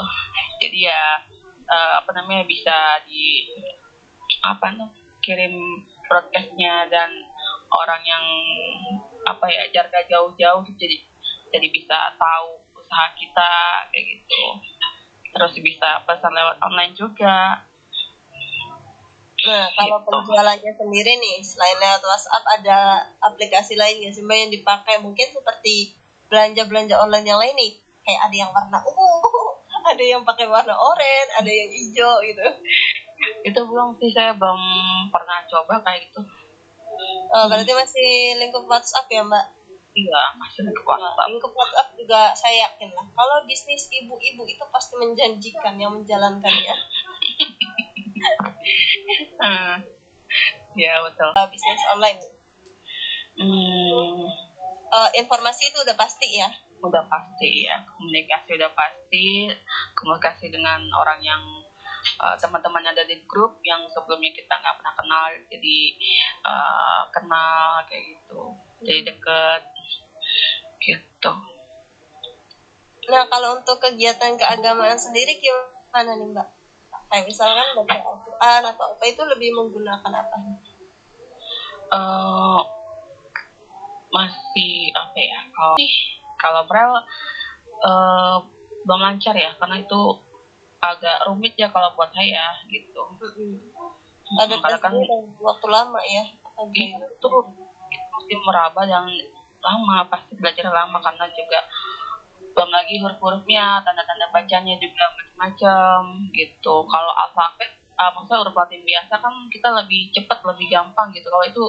jadi 0.64 0.78
ya 0.92 1.04
eh, 1.68 1.94
apa 2.00 2.10
namanya 2.16 2.48
bisa 2.48 3.04
di 3.04 3.52
apa 4.46 4.66
tuh 4.78 4.90
kirim 5.26 5.84
broadcastnya 6.06 6.86
dan 6.88 7.10
orang 7.74 8.02
yang 8.06 8.26
apa 9.26 9.46
ya 9.50 9.64
jarak 9.74 10.06
jauh-jauh 10.08 10.64
jadi 10.78 11.02
jadi 11.50 11.68
bisa 11.74 11.98
tahu 12.16 12.62
usaha 12.78 13.10
kita 13.18 13.52
kayak 13.90 14.06
gitu 14.06 14.44
terus 15.34 15.54
bisa 15.60 16.06
pesan 16.06 16.32
lewat 16.32 16.58
online 16.62 16.94
juga 16.94 17.66
Nah, 19.46 19.70
kalau 19.78 20.02
Gitu. 20.02 20.10
penjualannya 20.10 20.72
sendiri 20.74 21.22
nih, 21.22 21.38
selain 21.46 21.78
lewat 21.78 22.02
WhatsApp 22.02 22.46
ada 22.50 22.78
aplikasi 23.22 23.78
lain 23.78 24.02
nggak 24.02 24.14
sih 24.18 24.26
Mbak 24.26 24.38
yang 24.42 24.52
dipakai? 24.58 24.96
Mungkin 25.06 25.38
seperti 25.38 25.94
belanja-belanja 26.34 26.98
online 26.98 27.28
yang 27.30 27.38
lain 27.38 27.54
nih. 27.54 27.72
Kayak 28.02 28.22
ada 28.26 28.36
yang 28.42 28.50
warna 28.50 28.82
ungu, 28.82 29.06
ada 29.86 30.04
yang 30.04 30.26
pakai 30.26 30.50
warna 30.50 30.74
oranye, 30.74 31.30
ada 31.38 31.52
yang 31.52 31.69
hijau 31.69 32.19
gitu. 32.26 32.45
itu 33.48 33.60
belum 33.63 33.95
sih 34.02 34.12
saya 34.12 34.36
belum 34.36 34.60
pernah 35.10 35.48
coba 35.48 35.80
kayak 35.82 36.12
gitu 36.12 36.21
Oh, 37.36 37.45
berarti 37.52 37.71
masih 37.76 38.39
lingkup 38.39 38.63
WhatsApp 38.69 39.10
ya 39.12 39.19
Mbak? 39.26 39.45
iya 39.95 40.21
masih 40.36 40.67
Nah, 40.67 40.76
WhatsApp 40.76 41.28
lingkup 41.32 41.52
WhatsApp 41.56 41.95
juga 41.95 42.36
saya 42.36 42.67
yakin 42.67 42.91
lah. 42.91 43.08
Kalau 43.15 43.48
bisnis 43.48 43.88
ibu-ibu 43.91 44.43
itu 44.43 44.63
pasti 44.71 45.00
menjanjikan 45.00 45.76
yang 45.80 45.91
menjalankannya. 45.95 46.76
Hmm. 49.36 49.78
ya 50.74 50.98
betul 51.06 51.30
Uh, 51.38 51.48
bisnis 51.54 51.84
online. 51.93 52.17
hmm, 53.38 54.26
Uh, 54.89 55.10
informasi 55.13 55.69
itu 55.69 55.78
udah 55.86 55.93
pasti 55.93 56.39
ya. 56.39 56.50
Udah 56.88 57.04
pasti 57.10 57.67
ya. 57.67 57.86
Komunikasi 57.95 58.58
udah 58.58 58.71
pasti. 58.74 59.52
Komunikasi 59.98 60.50
dengan 60.54 60.88
orang 60.93 61.19
yang 61.21 61.43
uh, 62.21 62.36
teman-teman 62.38 62.86
ada 62.86 63.04
di 63.06 63.26
grup 63.26 63.62
yang 63.65 63.86
sebelumnya 63.91 64.32
kita 64.34 64.54
nggak 64.54 64.76
pernah 64.82 64.93
kenal 64.95 65.26
jadi 65.50 65.78
uh, 66.45 67.02
kenal 67.12 67.84
kayak 67.89 68.04
gitu. 68.17 68.41
Jadi 68.86 69.00
deket. 69.10 69.62
Gitu. 70.82 71.34
Nah, 73.06 73.24
kalau 73.30 73.62
untuk 73.62 73.78
kegiatan 73.78 74.34
keagamaan 74.34 74.98
sendiri 74.98 75.38
gimana 75.38 76.17
nih 76.17 76.28
Mbak? 76.34 76.50
Kayak 77.06 77.26
misalkan 77.30 77.67
baca 77.78 77.98
Al-Quran 78.02 78.62
atau 78.74 78.86
apa 78.98 79.04
itu 79.06 79.21
lebih 79.30 79.50
menggunakan 79.54 80.10
apa? 80.10 80.38
Eh, 81.86 82.62
masih 84.10 84.74
apa 84.95 85.19
ya 85.19 85.39
kalau 85.54 85.76
kalau 86.39 86.67
brel 86.67 86.93
eh, 87.84 88.38
belum 88.86 89.02
lancar 89.02 89.34
ya 89.34 89.58
karena 89.58 89.82
itu 89.82 90.02
agak 90.86 91.26
rumit 91.26 91.58
ya 91.58 91.74
kalau 91.74 91.98
buat 91.98 92.13
saya 92.13 92.62
gitu. 92.69 93.02
Ada 94.38 94.56
karena 94.62 94.78
kan 94.78 94.93
waktu 95.41 95.67
lama 95.69 96.02
ya. 96.06 96.24
Ada 96.56 96.71
itu 96.71 97.28
itu 97.86 98.06
mesti 98.13 98.36
meraba 98.45 98.82
dan 98.86 99.06
lama 99.62 100.06
pasti 100.10 100.38
belajar 100.38 100.69
lama 100.69 101.02
karena 101.02 101.26
juga 101.34 101.60
belum 102.56 102.69
lagi 102.71 102.95
huruf-hurufnya 103.04 103.84
tanda-tanda 103.84 104.32
bacanya 104.32 104.76
juga 104.78 105.04
macam-macam 105.17 106.30
gitu. 106.32 106.74
Kalau 106.86 107.12
alfabet 107.26 107.71
uh, 107.98 108.12
maksudnya 108.15 108.39
huruf 108.45 108.56
latin 108.56 108.82
biasa 108.86 109.13
kan 109.19 109.34
kita 109.52 109.67
lebih 109.84 110.13
cepat 110.13 110.39
lebih 110.45 110.67
gampang 110.69 111.12
gitu. 111.12 111.28
Kalau 111.28 111.45
itu 111.45 111.63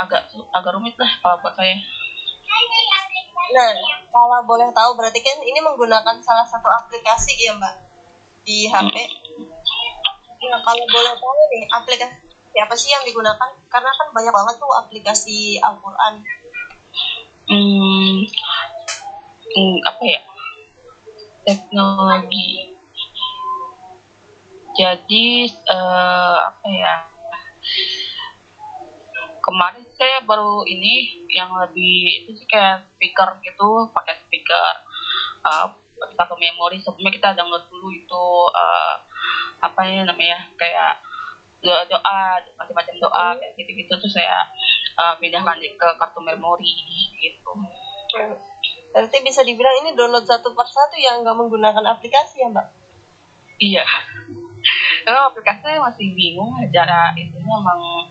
agak 0.00 0.32
agak 0.56 0.72
rumit 0.74 0.96
lah 0.96 1.12
kalau 1.22 1.36
buat 1.44 1.54
saya 1.54 1.76
Nah, 3.48 3.70
kalau 4.12 4.38
boleh 4.44 4.68
tahu 4.76 4.90
berarti 4.98 5.20
kan 5.24 5.40
ini 5.40 5.60
menggunakan 5.64 6.20
salah 6.20 6.44
satu 6.44 6.68
aplikasi 6.68 7.32
ya 7.38 7.56
Mbak 7.56 7.76
di 8.44 8.68
HP. 8.68 8.96
Nah, 10.48 10.60
kalau 10.60 10.84
boleh 10.88 11.12
tahu 11.16 11.32
nih 11.52 11.64
aplikasi 11.72 12.16
apa 12.58 12.74
sih 12.74 12.90
yang 12.92 13.04
digunakan? 13.06 13.50
Karena 13.70 13.90
kan 13.94 14.10
banyak 14.12 14.34
banget 14.34 14.54
tuh 14.60 14.72
aplikasi 14.74 15.62
Al-Quran. 15.62 16.14
hmm, 17.48 18.28
hmm, 19.56 19.76
apa 19.88 20.02
ya 20.04 20.20
teknologi 21.48 22.76
jadi 24.76 25.26
eh, 25.48 26.36
apa 26.44 26.66
ya 26.68 26.94
kemarin 29.48 29.84
saya 29.96 30.20
baru 30.28 30.68
ini 30.68 31.24
yang 31.32 31.48
lebih 31.56 32.24
itu 32.24 32.36
sih 32.36 32.44
kayak 32.44 32.84
speaker 32.92 33.40
gitu 33.40 33.88
pakai 33.96 34.20
speaker 34.28 34.68
eh, 35.48 35.66
satu 36.14 36.36
memori 36.36 36.78
sebelumnya 36.78 37.12
kita 37.16 37.28
download 37.32 37.64
dulu 37.72 37.88
itu 37.96 38.26
eh, 38.52 38.94
apa 39.64 39.80
ya 39.88 40.04
namanya 40.04 40.52
kayak 40.60 41.00
doa 41.64 41.82
doa 41.90 42.20
macam-macam 42.60 42.94
doa 43.00 43.26
kayak 43.40 43.56
gitu-gitu 43.56 43.92
tuh 43.96 44.10
saya 44.12 44.44
eh, 45.00 45.14
pindahkan 45.16 45.56
ke 45.58 45.88
kartu 45.96 46.20
memori 46.20 46.72
gitu 47.16 47.52
Berarti 48.88 49.20
bisa 49.20 49.44
dibilang 49.44 49.84
ini 49.84 49.92
download 49.92 50.24
satu 50.24 50.56
per 50.56 50.64
satu 50.64 50.96
yang 50.96 51.20
nggak 51.20 51.36
menggunakan 51.36 51.84
aplikasi 51.92 52.40
ya 52.40 52.48
Mbak? 52.48 52.66
Iya. 53.60 53.84
Kalau 55.04 55.28
aplikasi 55.28 55.76
masih 55.76 56.08
bingung 56.16 56.56
cara 56.72 57.12
itunya 57.14 57.52
emang 57.52 58.08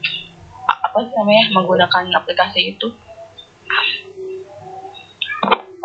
apa 0.88 0.98
sih 1.04 1.14
namanya 1.16 1.44
menggunakan 1.52 2.04
aplikasi 2.16 2.76
itu. 2.76 2.88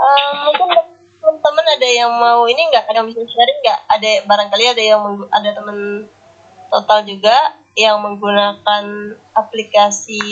Eh, 0.03 0.31
mungkin 0.47 0.69
teman-teman 1.23 1.67
ada 1.79 1.89
yang 1.89 2.13
mau 2.15 2.47
ini 2.47 2.71
nggak? 2.71 2.91
Ada 2.91 3.07
bisa 3.07 3.23
sharing 3.27 3.61
nggak? 3.63 3.81
Ada 3.87 4.11
barangkali 4.27 4.65
ada 4.75 4.83
yang 4.83 5.03
ada 5.31 5.51
teman 5.55 5.79
total 6.71 7.07
juga 7.07 7.37
yang 7.79 8.03
menggunakan 8.03 8.85
aplikasi 9.35 10.23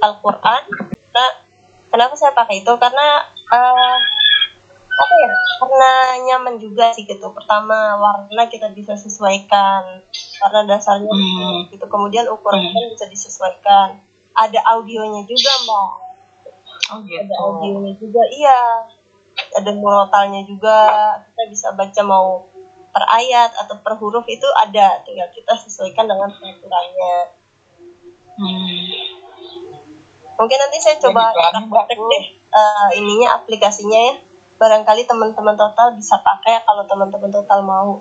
Al-Quran. 0.00 0.62
Nah 1.12 1.30
kenapa 1.90 2.14
saya 2.14 2.32
pakai 2.32 2.62
itu? 2.62 2.72
Karena 2.78 3.26
eh, 3.30 3.96
apa 5.00 5.14
ya? 5.16 5.28
Karena 5.60 5.92
nyaman 6.28 6.54
juga 6.60 6.92
sih 6.92 7.08
gitu. 7.08 7.32
Pertama 7.32 7.96
warna 7.96 8.42
kita 8.52 8.68
bisa 8.76 8.94
sesuaikan. 8.94 10.04
Warna 10.40 10.60
dasarnya 10.68 11.08
Hmm. 11.08 11.68
gitu. 11.72 11.84
Kemudian 11.88 12.28
ukurannya 12.28 12.70
kan 12.70 12.84
bisa 12.92 13.06
disesuaikan. 13.08 14.00
Ada 14.36 14.60
audionya 14.76 15.24
juga 15.24 15.52
mbak. 15.64 15.90
Oh 16.90 17.00
ada 17.06 17.34
audionya 17.48 17.92
juga 17.96 18.22
iya. 18.28 18.60
Ada 19.56 19.70
murotalnya 19.72 20.44
juga. 20.44 20.78
Kita 21.32 21.42
bisa 21.48 21.66
baca 21.72 22.02
mau 22.04 22.44
per 22.90 23.04
ayat 23.06 23.54
atau 23.56 23.80
per 23.80 23.96
huruf 23.96 24.28
itu 24.28 24.46
ada. 24.56 25.00
Tinggal 25.02 25.32
kita 25.32 25.56
sesuaikan 25.56 26.04
dengan 26.04 26.28
peraturannya. 26.30 27.40
Hmm. 28.40 28.88
mungkin 30.40 30.56
nanti 30.56 30.80
saya 30.80 30.96
coba 30.96 31.36
praktek 31.52 32.00
deh 32.00 32.24
eh, 32.32 32.88
ininya 32.96 33.36
aplikasinya 33.36 34.00
ya 34.00 34.14
barangkali 34.60 35.08
teman-teman 35.08 35.56
total 35.56 35.96
bisa 35.96 36.20
pakai 36.20 36.60
kalau 36.62 36.84
teman-teman 36.84 37.32
total 37.32 37.64
mau 37.64 37.96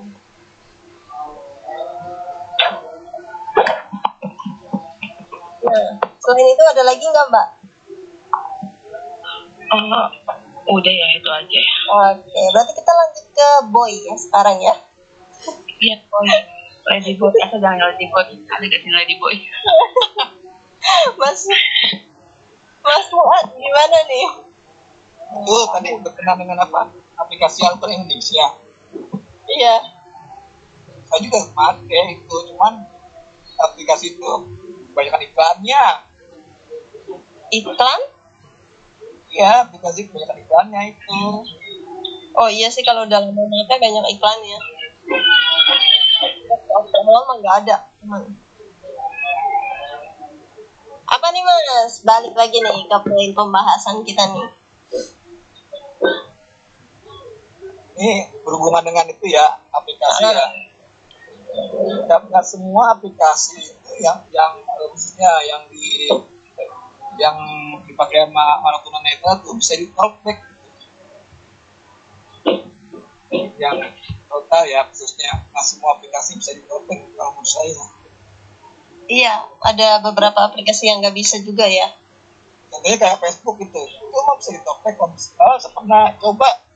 nah 5.59 5.87
selain 6.19 6.47
itu 6.47 6.63
ada 6.65 6.83
lagi 6.83 7.03
nggak 7.03 7.27
mbak 7.31 7.47
Oh, 9.69 10.09
udah 10.73 10.89
ya 10.89 11.07
itu 11.13 11.29
aja. 11.29 11.59
oke 12.09 12.41
berarti 12.49 12.73
kita 12.73 12.89
lanjut 12.89 13.25
ke 13.29 13.49
boy 13.69 13.93
ya 13.93 14.15
sekarang 14.17 14.57
ya 14.59 14.73
Iya, 15.79 15.95
boy. 16.09 16.27
Lady 16.89 17.15
boy, 17.15 17.31
asal 17.39 17.61
jangan 17.61 17.79
lady 17.79 18.09
boy. 18.09 18.25
Ada 18.49 18.65
gak 18.65 18.81
sih 18.81 18.91
lady 18.91 19.15
boy? 19.15 19.31
Mas 21.21 21.45
Mas 22.81 23.05
Fuad 23.07 23.45
gimana 23.53 23.97
nih? 24.03 24.48
Itu 25.29 25.57
tadi 25.69 25.89
berkenan 26.01 26.41
dengan 26.41 26.65
apa? 26.65 26.89
Aplikasi 27.19 27.61
Alquran 27.67 28.05
Indonesia. 28.05 28.57
Iya. 29.45 29.75
Saya 31.09 31.19
juga 31.25 31.39
pakai 31.53 32.21
itu, 32.21 32.35
cuman 32.53 32.85
aplikasi 33.57 34.17
itu 34.17 34.29
banyak 34.93 35.29
iklannya. 35.29 35.83
Iklan? 37.49 37.99
Iya, 39.29 39.69
aplikasi 39.69 40.09
kebanyakan 40.09 40.37
iklannya 40.45 40.81
itu. 40.97 41.21
Oh 42.37 42.49
iya 42.49 42.69
sih 42.69 42.85
kalau 42.85 43.05
udah 43.05 43.19
lama 43.21 43.41
pakai 43.69 43.77
banyak 43.89 44.05
iklannya. 44.17 44.59
Awal 46.99 47.25
mah 47.25 47.35
nggak 47.41 47.55
ada. 47.65 47.77
Emang. 48.05 48.37
Apa 51.09 51.27
nih 51.33 51.41
mas? 51.41 52.05
Balik 52.05 52.37
lagi 52.37 52.57
nih 52.61 52.85
ke 52.85 52.97
poin 53.01 53.31
pembahasan 53.33 54.05
kita 54.05 54.29
nih. 54.29 54.45
Ini 57.99 58.31
berhubungan 58.47 58.79
dengan 58.79 59.11
itu 59.11 59.27
ya, 59.27 59.59
aplikasi 59.75 60.23
ya. 60.23 60.47
Nggak 62.07 62.45
semua 62.47 62.95
aplikasi 62.95 63.59
itu 63.59 63.91
yang 63.99 64.23
yang 64.31 64.63
eh, 64.63 64.87
khususnya 64.95 65.27
yang 65.43 65.67
di 65.67 66.07
yang 67.19 67.35
dipakai 67.83 68.23
sama 68.23 68.63
orang 68.63 68.79
tunanetra 68.87 69.43
tuh 69.43 69.51
bisa 69.59 69.75
di 69.75 69.91
talkback 69.91 70.39
yang 73.59 73.75
total 74.31 74.63
ya 74.63 74.87
khususnya. 74.87 75.43
Nggak 75.51 75.65
semua 75.67 75.99
aplikasi 75.99 76.39
bisa 76.39 76.55
ditopeng 76.55 77.03
kalau 77.19 77.35
menurut 77.35 77.51
saya. 77.51 77.83
Iya, 79.11 79.43
ada 79.59 79.99
beberapa 79.99 80.39
aplikasi 80.39 80.87
yang 80.87 81.03
nggak 81.03 81.19
bisa 81.19 81.35
juga 81.43 81.67
ya. 81.67 81.91
contohnya 82.69 83.01
kayak 83.01 83.19
Facebook 83.19 83.59
itu. 83.59 83.81
Itu 83.91 84.17
mah 84.23 84.39
bisa 84.39 84.55
ditopeng 84.55 84.95
kalau 84.95 85.11
bisa 85.11 85.35
oh, 85.35 85.57
pernah 85.75 86.15
coba 86.15 86.68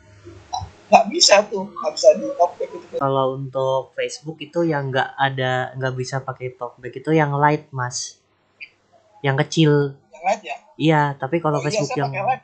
nggak 0.84 1.06
bisa 1.10 1.36
tuh 1.46 1.64
nggak 1.66 1.92
bisa 1.92 2.10
ditopeng 2.16 2.70
gitu 2.72 2.96
Kalau 2.98 3.26
untuk 3.34 3.92
Facebook 3.94 4.38
itu 4.40 4.60
yang 4.64 4.88
nggak 4.88 5.10
ada 5.16 5.74
nggak 5.74 5.94
bisa 5.94 6.20
pakai 6.20 6.54
talkback 6.54 6.94
itu 6.94 7.12
yang 7.12 7.34
light 7.34 7.68
mas, 7.70 8.20
yang 9.20 9.36
kecil. 9.38 9.96
yang 10.10 10.24
lain 10.24 10.40
ya 10.42 10.58
Iya, 10.74 11.02
tapi 11.14 11.38
kalau 11.38 11.58
Oh, 11.58 11.62
iya, 11.62 11.68
Facebook 11.70 11.92
saya 11.92 12.02
yang 12.02 12.12
ya, 12.12 12.24
Bang. 12.26 12.42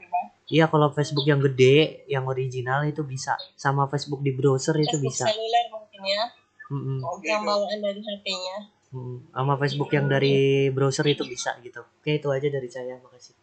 iya 0.47 0.65
kalau 0.65 0.87
Facebook 0.89 1.25
yang 1.25 1.41
gede, 1.41 1.77
yang 2.05 2.25
original 2.25 2.85
itu 2.85 3.01
bisa. 3.01 3.33
Sama 3.55 3.85
Facebook 3.85 4.21
di 4.21 4.29
browser 4.29 4.77
itu 4.77 4.85
Facebook 4.93 5.09
bisa. 5.09 5.25
seluler 5.25 5.65
mungkin 5.69 6.01
ya, 6.05 6.23
Mm-mm, 6.69 6.97
oh 7.01 7.17
yang 7.19 7.41
gitu 7.41 7.49
bawaan 7.49 7.79
dari 7.79 7.99
HP-nya. 7.99 8.57
mm. 8.91 9.33
Sama 9.33 9.53
Facebook 9.57 9.89
yang 9.89 10.05
dari 10.05 10.35
browser 10.69 11.05
itu 11.05 11.25
bisa 11.25 11.57
gitu. 11.59 11.81
Oke 11.81 12.11
itu 12.15 12.29
aja 12.29 12.47
dari 12.47 12.69
saya, 12.69 12.97
makasih. 12.97 13.33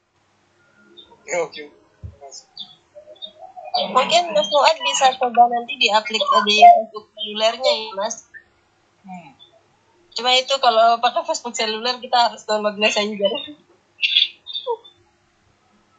oke 1.27 1.35
oke 1.43 2.76
Mungkin 3.77 4.33
Mas 4.33 4.49
Fuad 4.49 4.77
bisa 4.81 5.13
coba 5.21 5.53
nanti 5.53 5.77
di 5.77 5.93
aplikasi 5.93 6.49
di 6.49 6.57
Facebook 6.65 7.13
selulernya 7.13 7.73
ya 7.73 7.91
Mas. 7.93 8.17
hmm. 9.05 9.31
Cuma 10.17 10.33
itu 10.33 10.55
kalau 10.57 10.97
pakai 10.97 11.23
Facebook 11.25 11.53
seluler 11.53 12.01
kita 12.01 12.17
harus 12.31 12.49
download 12.49 12.77
Messenger. 12.77 13.33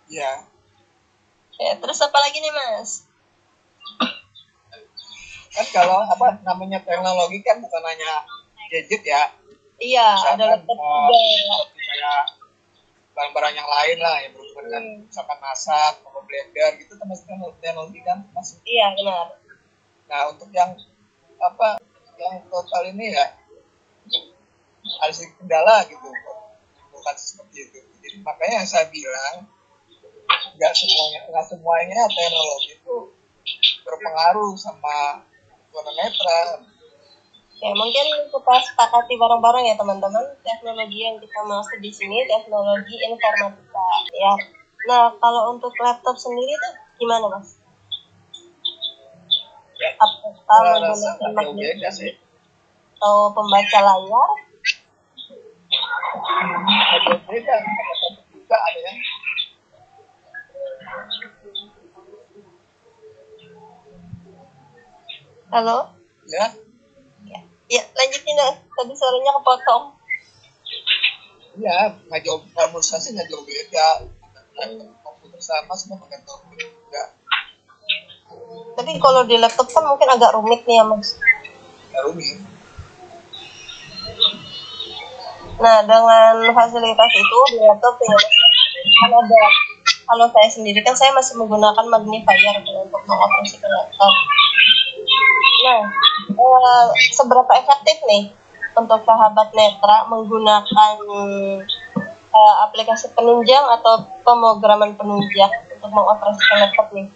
ya 0.07 0.41
Ya, 1.57 1.73
terus 1.73 1.97
apa 1.99 2.17
lagi 2.17 2.37
nih 2.37 2.53
Mas? 2.53 3.05
kan 5.49 5.65
kalau 5.73 6.05
apa 6.05 6.37
namanya 6.45 6.77
teknologi 6.85 7.41
kan 7.41 7.57
bukan 7.57 7.81
hanya 7.81 8.21
gadget 8.69 9.01
ya 9.01 9.25
Iya, 9.77 10.17
ada 10.33 10.57
laptop 10.57 10.73
juga. 10.73 11.17
kayak 11.77 12.21
barang-barang 13.17 13.53
yang 13.57 13.65
lain 13.65 13.97
lah 13.97 14.15
yang 14.21 14.31
berhubungan 14.37 14.63
dengan 14.69 14.83
misalkan 15.09 15.39
masak 15.41 15.93
atau 16.05 16.21
blender 16.21 16.71
gitu 16.77 16.93
termasuk 16.93 17.25
teknologi 17.57 17.99
kan 18.05 18.21
masuk 18.29 18.61
Iya, 18.61 18.93
benar. 18.93 19.25
nah 20.05 20.21
untuk 20.29 20.53
yang 20.53 20.69
apa 21.41 21.81
yang 22.21 22.45
total 22.45 22.85
ini 22.85 23.17
ya 23.17 23.25
ada 25.01 25.11
sedikit 25.13 25.41
kendala 25.41 25.81
gitu 25.89 26.09
bukan 26.93 27.15
seperti 27.17 27.57
itu. 27.69 27.79
Jadi 28.01 28.17
makanya 28.23 28.63
saya 28.63 28.85
bilang 28.89 29.49
nggak 30.57 30.73
semuanya 30.73 31.19
nggak 31.29 31.45
semuanya 31.45 31.99
teknologi 32.09 32.69
itu 32.77 32.95
berpengaruh 33.85 34.53
sama 34.57 35.21
tunanetra 35.69 36.65
Ya, 37.57 37.73
mungkin 37.73 38.05
kita 38.29 38.55
sepakati 38.69 39.17
bareng-bareng 39.17 39.65
ya 39.65 39.75
teman-teman. 39.75 40.25
Teknologi 40.45 40.99
yang 41.01 41.17
kita 41.17 41.41
maksud 41.41 41.81
di 41.81 41.89
sini 41.89 42.21
teknologi 42.29 42.95
informatika 43.01 43.87
ya. 44.13 44.33
Nah, 44.85 45.09
kalau 45.17 45.57
untuk 45.57 45.73
laptop 45.81 46.13
sendiri 46.13 46.53
tuh 46.53 46.73
gimana, 47.01 47.25
Mas? 47.33 47.57
ya 49.77 49.93
Apakah 49.93 50.89
menggunakan 50.89 51.93
sih 51.93 52.13
atau 52.97 53.29
pembaca 53.29 53.79
layar? 53.85 54.29
beda 57.29 57.55
Ada 57.61 58.07
juga 58.33 58.57
ada 58.57 58.79
yang 58.81 58.99
Halo? 65.47 65.77
ya 66.27 66.66
Ya, 67.67 67.83
lanjutin 67.83 68.35
ya. 68.39 68.49
Tadi 68.55 68.93
suaranya 68.95 69.31
kepotong. 69.41 69.83
ya 71.57 71.89
sih 73.01 73.17
nggak 73.17 73.27
jauh 73.33 73.41
beda 73.41 74.05
komputer 75.01 75.41
sama 75.41 75.73
semua 75.73 75.97
pakai 76.05 76.21
laptop 76.21 76.45
juga 76.53 77.03
Tapi 78.77 78.91
kalau 79.01 79.25
di 79.25 79.41
laptop 79.41 79.65
kan 79.73 79.81
mungkin 79.89 80.05
agak 80.05 80.37
rumit 80.37 80.61
nih 80.69 80.77
ya, 80.77 80.85
Mas. 80.85 81.17
nggak 81.89 82.03
rumit 82.05 82.37
Nah, 85.57 85.81
dengan 85.81 86.35
fasilitas 86.53 87.11
itu 87.17 87.37
di 87.57 87.59
laptop 87.65 87.97
ya 87.97 88.13
Mas, 88.13 88.25
kan 89.01 89.11
ada 89.17 89.41
kalau 90.07 90.25
saya 90.31 90.49
sendiri 90.53 90.79
kan 90.85 90.93
saya 90.93 91.11
masih 91.11 91.35
menggunakan 91.41 91.85
magnifier 91.89 92.55
untuk 92.63 93.01
mengoperasikan 93.03 93.67
laptop. 93.67 94.13
Nah, 95.67 95.83
eh, 96.31 96.85
seberapa 97.11 97.51
efektif 97.59 97.99
nih 98.07 98.31
untuk 98.79 99.03
sahabat 99.03 99.51
netra 99.51 100.07
menggunakan 100.07 100.95
eh, 102.31 102.55
aplikasi 102.63 103.11
penunjang 103.11 103.67
atau 103.75 104.07
pemrograman 104.23 104.95
penunjang 104.95 105.51
untuk 105.75 105.91
mengoperasikan 105.91 106.63
laptop 106.63 106.87
nih? 106.95 107.07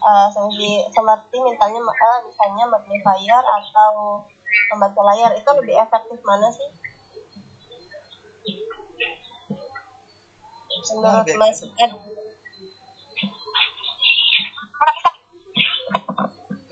Eh, 0.00 0.26
seperti, 0.34 0.70
seperti 0.90 1.36
misalnya 1.38 1.80
eh, 1.86 2.18
misalnya 2.26 2.64
magnifier 2.66 3.44
atau 3.46 4.26
pembaca 4.66 5.00
layar 5.14 5.30
itu 5.38 5.50
lebih 5.54 5.78
efektif 5.78 6.18
mana 6.26 6.50
sih? 6.50 6.70
Menurut 10.90 11.28
Mas 11.38 11.60
Ed, 11.62 11.92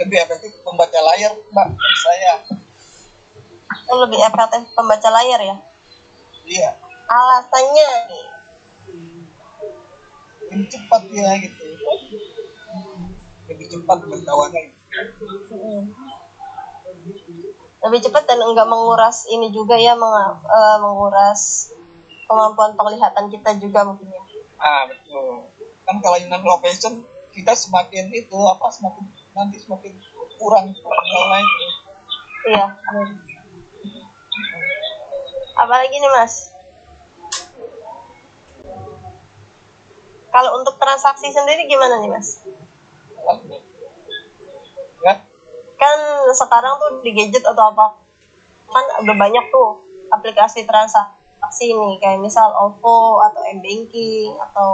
lebih 0.08 0.24
efektif 0.24 0.56
membaca 0.64 0.96
layar 1.12 1.36
mbak 1.52 1.68
saya. 2.00 2.34
Itu 3.84 3.92
lebih 3.92 4.16
efektif 4.24 4.64
pembaca 4.72 5.08
layar 5.12 5.40
ya? 5.44 5.56
iya. 6.48 6.70
Alasannya? 7.04 7.90
Nih, 8.08 8.26
lebih 10.48 10.66
cepat 10.72 11.02
ya 11.12 11.28
gitu. 11.44 11.64
Lebih 13.52 13.66
cepat 13.68 13.96
pengetahuannya 14.00 14.62
lebih 17.78 18.00
cepat 18.00 18.24
dan 18.24 18.40
enggak 18.42 18.64
menguras 18.64 19.28
ini 19.28 19.52
juga 19.52 19.76
ya 19.76 19.92
meng- 19.92 20.40
eh, 20.40 20.76
menguras 20.80 21.72
kemampuan 22.24 22.72
penglihatan 22.74 23.28
kita 23.28 23.60
juga 23.60 23.84
mungkin 23.84 24.08
ya. 24.08 24.24
ah 24.56 24.88
betul. 24.88 25.52
Kan 25.84 26.00
kalau 26.00 26.16
yang 26.16 26.32
location 26.42 27.04
kita 27.36 27.52
semakin 27.52 28.08
itu 28.10 28.34
apa 28.34 28.66
semakin 28.72 29.04
nanti 29.38 29.56
semakin 29.62 29.94
kurang 30.34 30.74
itu 30.74 30.82
Iya. 32.48 32.66
benar. 32.74 33.08
Apalagi 35.58 35.96
nih 35.98 36.10
mas? 36.14 36.34
Kalau 40.28 40.60
untuk 40.60 40.78
transaksi 40.78 41.30
sendiri 41.30 41.66
gimana 41.66 42.02
nih 42.02 42.10
mas? 42.10 42.42
ya 44.98 45.14
Kan 45.78 45.98
sekarang 46.34 46.74
tuh 46.82 46.90
di 47.06 47.10
gadget 47.14 47.46
atau 47.46 47.70
apa 47.70 47.86
kan 48.68 48.84
udah 49.06 49.14
banyak 49.14 49.44
tuh 49.50 49.86
aplikasi 50.10 50.66
transaksi 50.66 51.70
nih 51.70 51.94
kayak 52.02 52.18
misal 52.20 52.50
OVO 52.50 53.22
atau 53.22 53.40
M-Banking 53.58 54.34
atau 54.42 54.72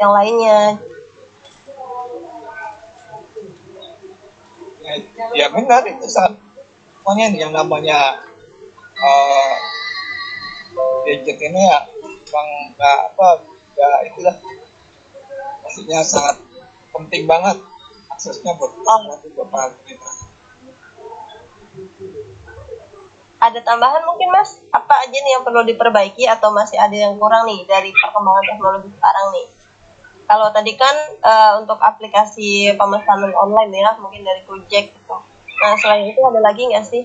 yang 0.00 0.12
lainnya. 0.12 0.80
Ya, 5.34 5.46
benar 5.50 5.82
itu 5.86 6.06
sangat 6.06 6.38
pokoknya 7.02 7.26
yang 7.34 7.52
namanya 7.54 8.22
eh 8.96 9.54
gadget 11.06 11.38
ini 11.38 11.60
ya 11.62 11.78
bang 12.26 12.48
nggak 12.74 12.98
apa 13.14 13.26
nggak 13.74 13.98
itulah 14.12 14.36
maksudnya 15.62 16.00
sangat 16.02 16.36
penting 16.94 17.28
banget 17.28 17.58
aksesnya 18.10 18.56
buat 18.58 18.72
nanti 18.82 19.28
buat 19.34 19.48
para 19.50 19.70
kita 19.84 20.10
Ada 23.36 23.60
tambahan 23.60 24.00
mungkin 24.08 24.32
mas? 24.32 24.64
Apa 24.72 25.04
aja 25.04 25.12
nih 25.12 25.36
yang 25.36 25.44
perlu 25.44 25.60
diperbaiki 25.60 26.24
atau 26.24 26.48
masih 26.56 26.80
ada 26.80 26.96
yang 26.96 27.20
kurang 27.20 27.44
nih 27.44 27.68
dari 27.68 27.92
perkembangan 27.92 28.44
teknologi 28.48 28.88
sekarang 28.96 29.26
nih? 29.36 29.46
Kalau 30.26 30.50
tadi 30.50 30.74
kan 30.74 30.94
eh, 31.16 31.52
untuk 31.62 31.78
aplikasi 31.78 32.74
pemesanan 32.74 33.30
online 33.32 33.72
ya, 33.72 33.90
mungkin 34.02 34.26
dari 34.26 34.42
Gojek 34.42 34.90
gitu. 34.90 35.16
Nah 35.56 35.72
selain 35.78 36.10
itu 36.10 36.20
ada 36.20 36.40
lagi 36.42 36.62
nggak 36.66 36.84
sih? 36.84 37.02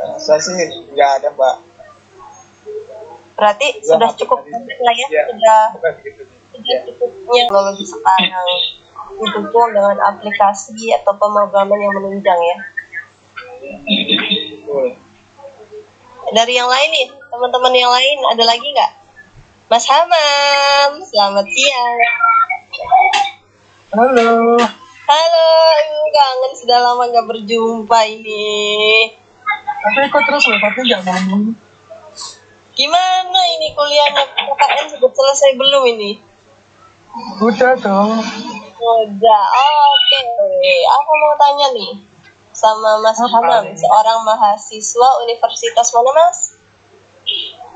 Nah, 0.00 0.16
saya 0.16 0.40
sih 0.40 0.56
nggak 0.92 1.10
ada 1.20 1.28
mbak 1.32 1.56
Berarti 3.36 3.66
Ya, 3.72 3.84
sudah 3.88 4.08
aplikasi. 4.12 4.20
cukup 4.20 4.38
banyak 4.44 4.78
lah 4.84 4.94
ya, 4.94 5.06
Ya. 5.08 5.22
sudah 5.32 5.60
begitu 5.80 6.22
sudah 6.52 6.78
cukupnya 6.84 7.42
teknologi 7.48 7.84
sekarang 7.88 8.60
didukung 9.16 9.68
dengan 9.72 9.96
aplikasi 10.04 10.92
atau 11.00 11.12
pemrograman 11.16 11.80
yang 11.80 11.94
menunjang 11.96 12.36
ya. 12.36 12.56
Betul. 14.60 14.86
Dari 16.30 16.52
yang 16.52 16.68
lain 16.68 16.88
nih, 16.92 17.06
teman-teman 17.32 17.72
yang 17.74 17.88
lain 17.90 18.18
ada 18.28 18.44
lagi 18.44 18.66
nggak? 18.70 18.92
Mas 19.70 19.86
Hamam, 19.86 20.98
selamat 20.98 21.46
siang. 21.46 21.98
Halo. 23.94 24.58
Halo, 25.06 25.48
Ibu 25.78 26.06
kangen 26.10 26.52
sudah 26.58 26.78
lama 26.82 27.06
nggak 27.06 27.30
berjumpa 27.30 27.98
ini. 28.10 29.14
Tapi 29.54 30.10
kok 30.10 30.26
terus 30.26 30.50
loh, 30.50 30.58
tapi 30.58 30.90
nggak 30.90 31.06
ngomong. 31.06 31.54
Gimana 32.74 33.40
ini 33.54 33.70
kuliahnya? 33.70 34.42
KKN 34.42 34.86
sudah 34.90 35.06
selesai 35.14 35.54
belum 35.54 35.86
ini? 35.94 36.18
Udah 37.38 37.78
dong. 37.78 38.18
Udah, 38.74 39.44
oke. 39.54 40.20
Aku 40.98 41.10
mau 41.14 41.34
tanya 41.38 41.70
nih 41.78 41.94
sama 42.50 42.98
Mas 42.98 43.22
Hamam, 43.22 43.70
seorang 43.70 44.18
mahasiswa 44.26 45.08
Universitas 45.22 45.94
mana 45.94 46.10
Mas? 46.10 46.58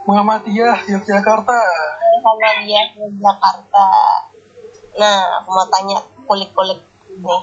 Muhammadiyah 0.04 0.84
Yogyakarta. 0.84 1.58
Muhammadiyah 2.20 2.86
Jakarta. 3.16 3.86
Nah, 5.00 5.40
aku 5.40 5.48
mau 5.50 5.66
tanya 5.72 5.98
kulik-kulik 6.28 6.80
nih. 7.08 7.42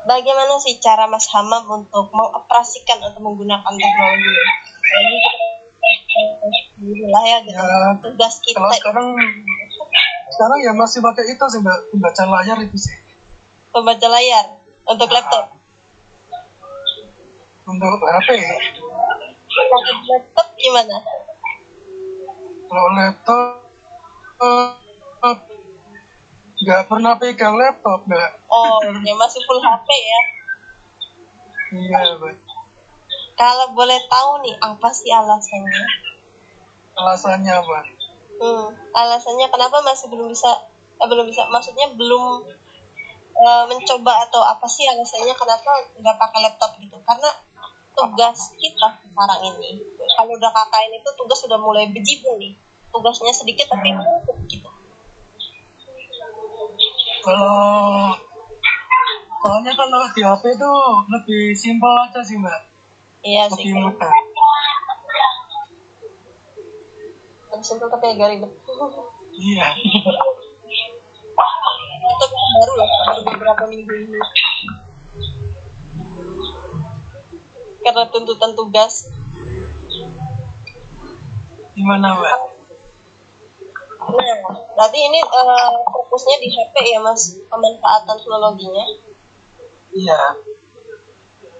Bagaimana 0.00 0.56
sih 0.58 0.80
cara 0.82 1.06
Mas 1.06 1.28
Hamam 1.30 1.84
untuk 1.84 2.10
mengoperasikan 2.10 2.98
atau 3.04 3.20
menggunakan 3.22 3.70
teknologi 3.70 4.30
ini? 4.32 5.20
Lah 7.06 7.22
ya, 7.22 7.38
gitu. 7.44 7.54
Ya, 7.54 7.94
tugas 8.00 8.34
kita. 8.42 8.58
Kalau 8.58 8.72
sekarang 8.74 9.08
sekarang 10.30 10.58
ya 10.64 10.72
masih 10.72 11.04
pakai 11.04 11.36
itu 11.36 11.44
sih 11.52 11.60
mbak, 11.60 11.78
membaca 11.92 12.24
layar 12.24 12.58
itu 12.64 12.76
sih. 12.80 12.96
Pembaca 13.70 14.06
layar 14.08 14.64
untuk 14.88 15.08
laptop. 15.12 15.54
Untuk 17.68 18.02
HP, 18.02 18.28
Pakai 19.68 19.94
laptop 20.08 20.48
gimana? 20.56 20.96
kalau 22.70 22.94
laptop 22.94 23.66
eh, 24.38 25.36
nggak 26.62 26.82
pernah 26.86 27.18
pegang 27.18 27.58
laptop 27.58 28.06
mbak. 28.06 28.38
Oh, 28.46 28.78
ya 29.02 29.14
masih 29.18 29.42
full 29.42 29.58
HP 29.58 29.88
ya. 29.90 30.20
Iya 31.74 31.98
mbak. 32.22 32.38
Kalau 33.34 33.74
boleh 33.74 33.98
tahu 34.06 34.46
nih, 34.46 34.54
apa 34.62 34.88
sih 34.94 35.10
alasannya? 35.10 35.84
Alasannya 36.94 37.54
mbak. 37.58 37.84
Hmm, 38.38 38.66
alasannya 38.94 39.50
kenapa 39.50 39.82
masih 39.82 40.06
belum 40.06 40.30
bisa, 40.30 40.70
eh, 41.02 41.08
belum 41.10 41.26
bisa, 41.26 41.50
maksudnya 41.50 41.90
belum 41.98 42.54
eh, 43.34 43.64
mencoba 43.66 44.30
atau 44.30 44.46
apa 44.46 44.70
sih 44.70 44.86
alasannya 44.86 45.34
kenapa 45.34 45.90
nggak 45.98 46.16
pakai 46.22 46.40
laptop 46.46 46.70
gitu? 46.78 47.02
Karena 47.02 47.34
tugas 48.00 48.38
kita 48.56 48.88
sekarang 49.04 49.40
ini, 49.44 49.84
kalau 50.16 50.32
udah 50.32 50.48
KKN 50.48 50.92
itu 50.96 51.10
tugas 51.20 51.38
sudah 51.44 51.60
mulai 51.60 51.92
bejibun 51.92 52.40
nih, 52.40 52.52
tugasnya 52.88 53.32
sedikit 53.36 53.68
tapi 53.68 53.92
numpuk 53.92 54.40
gitu. 54.48 54.68
Kalau 57.20 58.16
soalnya 59.44 59.72
kalau 59.76 60.00
di 60.16 60.22
HP 60.24 60.56
itu 60.56 60.72
lebih 61.12 61.42
simpel 61.52 61.92
aja 62.08 62.20
sih 62.24 62.40
mbak, 62.40 62.60
Iya 63.20 63.44
sih, 63.52 63.68
lebih 63.68 63.92
mudah. 63.92 64.12
kan 67.50 67.60
simpel 67.60 67.90
tapi 67.90 68.16
agak 68.16 68.28
ribet. 68.32 68.52
Iya. 69.36 69.66
itu 72.10 72.26
baru 72.30 72.72
lah 72.76 72.88
baru 72.88 73.20
beberapa 73.26 73.64
minggu 73.70 73.92
ini 73.96 74.18
karena 77.80 78.04
tuntutan 78.08 78.52
tugas 78.54 79.08
Gimana 81.70 82.12
mbak? 82.18 82.38
nah 84.00 84.36
berarti 84.74 84.98
ini 84.98 85.20
eh, 85.20 85.70
fokusnya 85.86 86.36
di 86.40 86.48
HP 86.50 86.74
ya 86.88 86.98
mas 87.04 87.36
pemanfaatan 87.46 88.16
teknologinya 88.16 88.84
Iya. 89.90 90.40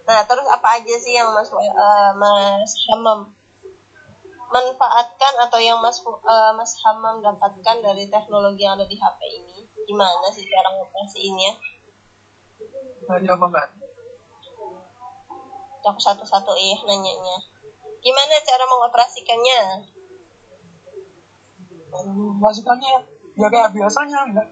nah 0.08 0.20
terus 0.24 0.46
apa 0.48 0.80
aja 0.80 0.94
sih 0.98 1.14
yang 1.14 1.30
mas 1.36 1.52
eh, 1.52 2.10
mas 2.16 2.72
Hamam 2.88 3.36
manfaatkan 4.50 5.34
atau 5.46 5.60
yang 5.60 5.78
mas 5.84 6.00
eh, 6.00 6.52
mas 6.56 6.72
Hamam 6.80 7.20
dapatkan 7.20 7.76
dari 7.84 8.08
teknologi 8.08 8.64
yang 8.64 8.80
ada 8.80 8.88
di 8.88 8.96
HP 8.96 9.20
ini 9.36 9.58
gimana 9.84 10.32
sih 10.32 10.44
cara 10.48 10.68
ngoperasiinnya 10.80 11.52
Tanya 13.08 13.36
apa 13.36 13.46
mbak? 13.48 13.68
Aku 15.84 16.00
satu-satu 16.00 16.52
iya 16.56 16.76
nanyanya 16.84 17.38
gimana 18.00 18.34
cara 18.44 18.64
mengoperasikannya 18.68 19.60
Masukannya 22.40 23.02
ya 23.34 23.50
kayak 23.50 23.74
biasanya 23.74 24.30
mbak. 24.30 24.46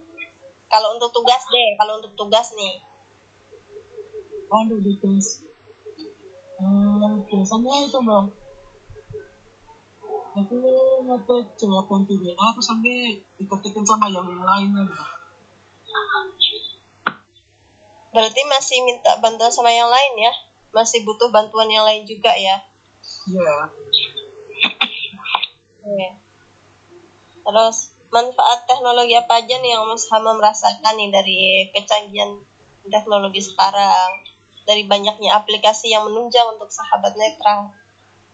kalau 0.66 0.99
untuk 0.99 1.14
tugas 1.14 1.43
deh 1.49 1.68
kalau 1.79 2.03
untuk 2.03 2.12
tugas 2.18 2.51
nih 2.59 2.83
Aduh 4.49 4.81
tugas. 4.81 5.45
Hmm, 6.57 7.20
biasanya 7.29 7.85
itu 7.85 7.99
mbak. 8.01 8.24
Aku 10.41 10.57
ngetik 11.05 11.47
jawaban 11.61 12.09
WA 12.09 12.47
terus 12.57 12.64
sampai 12.64 13.20
diketikin 13.37 13.85
sama 13.85 14.09
yang 14.09 14.24
lainnya 14.24 14.89
mbak. 14.89 15.18
berarti 18.09 18.41
masih 18.49 18.79
minta 18.89 19.20
bantuan 19.20 19.53
sama 19.53 19.68
yang 19.68 19.87
lain 19.87 20.12
ya 20.16 20.33
masih 20.71 21.05
butuh 21.05 21.33
bantuan 21.33 21.69
yang 21.71 21.85
lain 21.85 22.05
juga 22.05 22.33
ya 22.37 22.64
Iya. 23.29 23.73
Oke. 25.85 26.09
terus 27.49 27.77
manfaat 28.09 28.69
teknologi 28.69 29.16
apa 29.16 29.41
aja 29.41 29.55
nih 29.57 29.71
yang 29.77 29.85
Mas 29.89 30.05
Hama 30.09 30.37
merasakan 30.37 30.95
nih 30.97 31.09
dari 31.09 31.41
kecanggihan 31.73 32.41
teknologi 32.89 33.41
sekarang 33.41 34.25
dari 34.69 34.85
banyaknya 34.85 35.37
aplikasi 35.37 35.93
yang 35.93 36.05
menunjang 36.05 36.45
untuk 36.53 36.69
sahabat 36.69 37.16
netra 37.16 37.73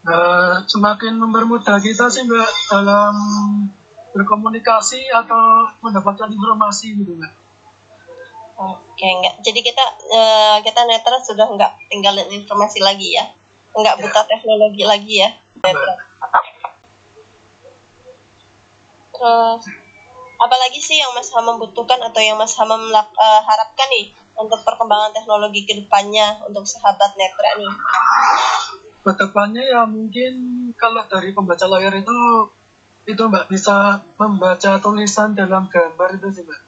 Eh, 0.05 0.55
semakin 0.69 1.17
mempermudah 1.17 1.81
kita 1.81 2.13
sih 2.13 2.29
mbak 2.29 2.51
dalam 2.69 3.17
berkomunikasi 4.13 5.09
atau 5.09 5.73
mendapatkan 5.81 6.29
informasi 6.29 7.01
gitu 7.01 7.17
mbak. 7.17 7.33
Oke, 8.55 9.07
enggak. 9.07 9.35
Jadi 9.43 9.61
kita 9.67 9.85
eh, 10.15 10.57
kita 10.63 10.87
netra 10.87 11.19
sudah 11.19 11.47
enggak 11.51 11.75
tinggalin 11.91 12.31
informasi 12.31 12.79
lagi 12.79 13.19
ya. 13.19 13.27
Enggak 13.75 13.99
buta 13.99 14.21
teknologi 14.31 14.83
lagi 14.87 15.15
ya. 15.27 15.29
Netra. 15.67 15.95
Terus 19.15 19.63
apalagi 20.39 20.79
sih 20.83 20.99
yang 20.99 21.15
Mas 21.15 21.31
Hamam 21.35 21.59
butuhkan 21.59 21.99
atau 22.03 22.21
yang 22.23 22.39
Mas 22.39 22.55
Hamam 22.59 22.79
melak- 22.79 23.15
eh, 23.15 23.41
harapkan 23.43 23.91
nih 23.91 24.15
untuk 24.39 24.63
perkembangan 24.63 25.15
teknologi 25.15 25.67
ke 25.67 25.75
depannya 25.79 26.43
untuk 26.47 26.67
sahabat 26.67 27.15
netra 27.19 27.59
nih? 27.59 27.73
Ke 29.03 29.13
depannya 29.19 29.63
ya 29.67 29.83
mungkin 29.83 30.33
kalau 30.79 31.03
dari 31.11 31.35
pembaca 31.35 31.67
layar 31.67 31.95
itu 31.99 32.19
itu 33.05 33.21
mbak 33.21 33.53
bisa 33.53 34.01
membaca 34.17 34.81
tulisan 34.81 35.37
dalam 35.37 35.67
gambar 35.67 36.23
itu 36.23 36.29
sih 36.31 36.43
mbak. 36.47 36.61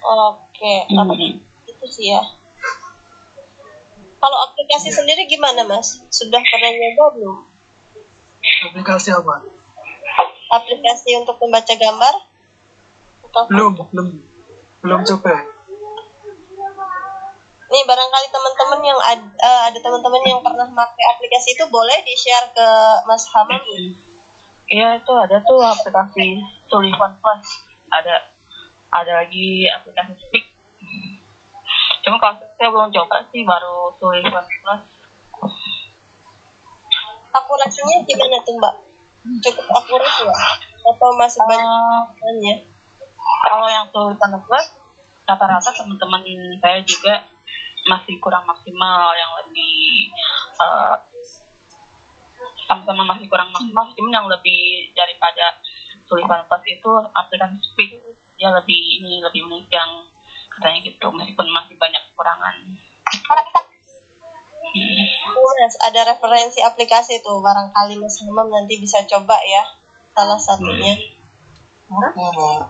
Oke, 0.00 0.49
apa- 0.92 1.16
itu 1.66 1.86
sih 1.88 2.12
ya. 2.12 2.20
Kalau 4.20 4.36
aplikasi 4.44 4.92
sendiri 4.92 5.24
gimana 5.24 5.64
Mas? 5.64 6.04
Sudah 6.12 6.44
pernah 6.44 6.70
nyoba 6.70 7.04
belum? 7.16 7.38
Aplikasi 8.68 9.16
apa? 9.16 9.48
Aplikasi 10.50 11.16
untuk 11.16 11.40
membaca 11.40 11.72
gambar? 11.72 12.14
Atau 13.24 13.42
Belum, 13.48 13.72
belum, 13.88 14.08
belum 14.84 15.00
coba. 15.06 15.48
Nih 17.70 17.86
barangkali 17.86 18.26
teman-teman 18.34 18.80
yang 18.82 18.98
ad, 18.98 19.22
eh, 19.38 19.60
ada 19.70 19.78
teman-teman 19.78 20.22
yang 20.26 20.42
pernah 20.42 20.66
pakai 20.66 21.04
aplikasi 21.14 21.54
itu 21.54 21.64
boleh 21.70 22.02
di-share 22.02 22.50
ke 22.50 22.68
Mas 23.06 23.30
Hamam. 23.30 23.62
Iya 24.66 24.98
itu 24.98 25.12
ada 25.14 25.38
tuh 25.40 25.62
aplikasi 25.62 26.42
Sullivan 26.66 27.14
Plus. 27.22 27.48
Ada 27.88 28.26
ada 28.90 29.12
lagi 29.22 29.70
aplikasi 29.70 30.18
Speak. 30.18 30.49
Cuma 32.00 32.16
kalau 32.16 32.34
saya 32.56 32.68
belum 32.68 32.90
coba 32.90 33.16
sih 33.28 33.42
baru 33.44 33.92
Sullivan 33.96 34.44
Plus. 34.44 34.82
Akurasinya 37.30 37.96
gimana 38.02 38.36
tuh 38.42 38.54
Mbak? 38.58 38.74
Cukup 39.44 39.66
akurat 39.70 40.12
ya? 40.24 40.34
Atau 40.80 41.08
masih 41.14 41.40
banyak 41.44 41.60
Eh, 41.60 42.02
kekurangannya? 42.16 42.54
kalau 43.20 43.68
yang 43.68 43.86
Sullivan 43.92 44.32
Plus 44.42 44.66
rata-rata 45.24 45.70
teman-teman 45.70 46.22
saya 46.58 46.82
juga 46.82 47.14
masih 47.86 48.18
kurang 48.18 48.44
maksimal 48.44 49.14
yang 49.14 49.30
lebih 49.44 50.10
eh, 50.58 50.96
sama-sama 52.66 53.04
masih 53.06 53.28
kurang 53.28 53.52
maksimal 53.52 53.92
cuma 53.94 54.08
yang 54.10 54.26
lebih 54.26 54.90
daripada 54.92 55.60
Sullivan 56.08 56.44
Plus 56.48 56.64
itu 56.66 56.90
aplikasi 57.14 57.56
Speak 57.62 57.90
dia 58.36 58.50
lebih 58.50 58.80
ini 58.98 59.20
lebih 59.20 59.44
yang 59.68 60.08
katanya 60.60 60.84
gitu 60.84 61.08
meskipun 61.08 61.48
masih 61.48 61.74
banyak 61.80 62.02
kekurangan. 62.12 62.54
Oh, 65.32 65.50
Mas, 65.56 65.74
ada 65.80 66.12
referensi 66.12 66.60
aplikasi 66.60 67.24
tuh 67.24 67.40
barangkali 67.40 67.96
Mas 67.96 68.20
Hamam 68.20 68.52
nanti 68.52 68.76
bisa 68.76 69.00
coba 69.08 69.40
ya 69.40 69.64
salah 70.12 70.36
satunya. 70.36 71.16
Oh, 71.88 72.68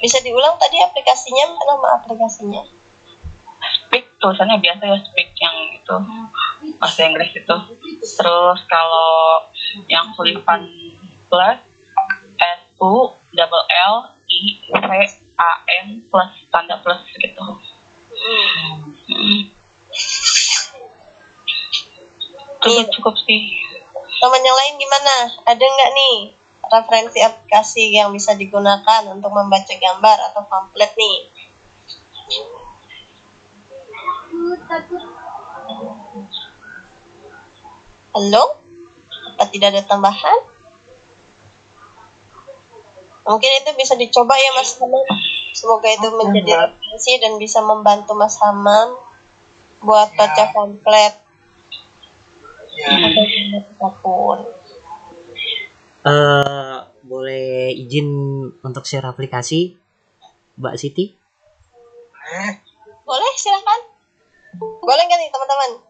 bisa 0.00 0.16
diulang 0.24 0.56
tadi 0.56 0.80
aplikasinya 0.80 1.60
nama 1.60 2.00
aplikasinya? 2.00 2.64
Speak 3.84 4.16
tulisannya 4.16 4.64
biasa 4.64 4.82
ya 4.88 4.96
speak 5.12 5.28
yang 5.36 5.56
itu 5.76 5.96
bahasa 6.80 7.04
Inggris 7.04 7.36
itu. 7.36 7.56
Terus 8.00 8.60
kalau 8.64 9.44
yang 9.92 10.08
Sullivan 10.16 10.64
plus 11.28 11.60
S 12.40 12.60
U 12.80 13.12
double 13.36 13.64
L 13.68 13.94
I 14.24 14.40
V 14.72 14.88
A 15.36 15.50
N 15.84 16.00
plus 16.08 16.32
tanda 16.48 16.80
plus 16.80 17.04
gitu. 17.16 17.44
Hmm. 18.16 18.72
Itu 22.56 22.66
Iya. 22.66 22.88
cukup 22.98 23.14
sih. 23.22 23.54
Teman 24.16 24.42
yang 24.42 24.56
lain 24.56 24.74
gimana? 24.80 25.14
Ada 25.44 25.60
nggak 25.62 25.90
nih 25.92 26.16
referensi 26.66 27.18
aplikasi 27.22 27.94
yang 27.94 28.10
bisa 28.10 28.34
digunakan 28.34 29.06
untuk 29.12 29.30
membaca 29.30 29.70
gambar 29.70 30.18
atau 30.32 30.42
pamflet 30.50 30.90
nih? 30.98 31.16
Halo? 38.16 38.44
Apa 39.36 39.44
tidak 39.52 39.76
ada 39.76 39.82
tambahan 39.84 40.55
mungkin 43.26 43.50
itu 43.60 43.70
bisa 43.76 43.94
dicoba 43.98 44.34
ya 44.38 44.50
mas 44.56 44.78
Hamam. 44.78 45.04
Semoga 45.52 45.88
itu 45.88 46.08
menjadi 46.14 46.52
referensi 46.68 47.12
dan 47.20 47.36
bisa 47.36 47.60
membantu 47.60 48.14
mas 48.14 48.38
Hamam 48.40 48.96
buat 49.82 50.14
baca 50.14 50.44
pamflet. 50.54 51.14
Ya 52.76 52.88
atau 52.92 53.24
apa 53.76 53.88
pun. 54.00 54.38
Eh 56.06 56.76
boleh 57.06 57.74
izin 57.74 58.08
untuk 58.62 58.84
share 58.86 59.06
aplikasi 59.06 59.74
Mbak 60.58 60.74
Siti? 60.78 61.04
Eh. 62.26 62.52
Boleh, 63.06 63.32
silakan. 63.38 63.80
Boleh 64.58 65.02
nggak 65.06 65.18
nih 65.22 65.30
teman-teman? 65.30 65.86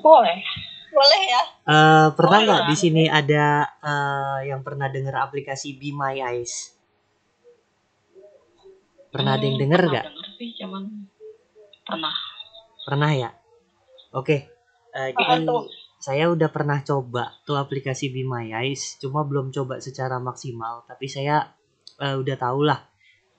boleh 0.00 0.38
Boleh 0.90 1.20
ya. 1.24 1.42
Eh 1.64 2.06
pernah 2.18 2.38
nggak 2.42 2.62
di 2.66 2.76
sini 2.76 3.04
ada 3.06 3.62
eh, 3.80 4.38
yang 4.50 4.60
pernah 4.66 4.90
dengar 4.90 5.22
aplikasi 5.22 5.78
Be 5.78 5.94
My 5.94 6.18
Eyes? 6.18 6.74
Pernah 9.10 9.34
ada 9.34 9.44
yang 9.44 9.58
Hmm, 9.58 9.70
pernah 9.70 9.90
nggak? 9.90 10.06
cuman 10.60 10.82
pernah. 11.84 12.14
Pernah 12.80 13.10
ya? 13.12 13.30
Oke 14.12 14.36
eh, 14.90 15.10
Apa 15.14 15.18
jadi 15.20 15.46
tuh? 15.46 15.62
saya 16.00 16.32
udah 16.32 16.48
pernah 16.48 16.80
coba 16.80 17.36
tuh 17.44 17.54
aplikasi 17.54 18.10
Be 18.10 18.24
My 18.24 18.50
Eyes 18.50 18.96
cuma 18.98 19.22
belum 19.22 19.52
coba 19.52 19.78
secara 19.78 20.18
maksimal 20.18 20.82
tapi 20.86 21.06
saya 21.06 21.54
eh, 21.98 22.16
udah 22.18 22.36
tahu 22.36 22.66
lah 22.66 22.80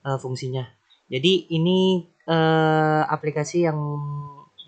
eh, 0.04 0.16
fungsinya. 0.16 0.64
Jadi 1.12 1.52
ini 1.52 2.00
eh, 2.24 3.02
aplikasi 3.04 3.68
yang 3.68 3.76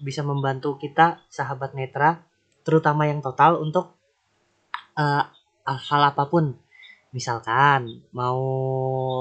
bisa 0.03 0.21
membantu 0.21 0.77
kita 0.77 1.23
sahabat 1.31 1.73
netra 1.73 2.21
terutama 2.65 3.07
yang 3.07 3.21
total 3.21 3.61
untuk 3.61 3.95
eh, 4.99 5.25
hal 5.65 6.03
apa 6.11 6.27
pun. 6.27 6.57
Misalkan 7.15 8.03
mau 8.11 8.43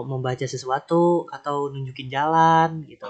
membaca 0.10 0.41
sesuatu 0.50 1.30
atau 1.30 1.70
nunjukin 1.70 2.10
jalan 2.10 2.82
gitu. 2.89 3.06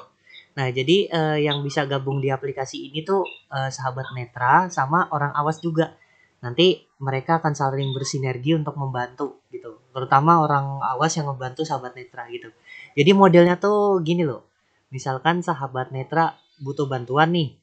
Nah 0.60 0.68
jadi 0.70 1.08
eh, 1.08 1.38
yang 1.48 1.64
bisa 1.64 1.88
gabung 1.88 2.20
di 2.20 2.28
aplikasi 2.28 2.92
ini 2.92 3.06
tuh 3.08 3.24
eh, 3.54 3.72
sahabat 3.72 4.12
netra 4.12 4.68
sama 4.68 5.08
orang 5.16 5.32
awas 5.32 5.64
juga. 5.64 5.96
Nanti 6.44 6.84
mereka 7.00 7.40
akan 7.40 7.56
saling 7.56 7.96
bersinergi 7.96 8.52
untuk 8.60 8.76
membantu 8.76 9.48
gitu. 9.56 9.80
Terutama 9.96 10.44
orang 10.44 10.84
awas 10.84 11.16
yang 11.16 11.32
membantu 11.32 11.64
sahabat 11.64 11.96
netra 11.96 12.28
gitu. 12.28 12.52
Jadi 13.00 13.12
modelnya 13.16 13.56
tuh 13.56 14.04
gini 14.04 14.28
loh. 14.28 14.44
Misalkan 14.92 15.40
sahabat 15.40 15.96
netra 15.96 16.36
butuh 16.60 16.86
bantuan 16.86 17.32
nih 17.32 17.63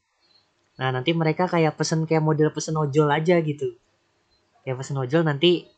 nah 0.81 0.89
nanti 0.89 1.12
mereka 1.12 1.45
kayak 1.45 1.76
pesen 1.76 2.09
kayak 2.09 2.24
model 2.24 2.49
pesen 2.57 2.72
ojol 2.81 3.12
aja 3.12 3.37
gitu. 3.45 3.76
Kayak 4.64 4.81
pesen 4.81 4.97
ojol 4.97 5.22
nanti 5.28 5.68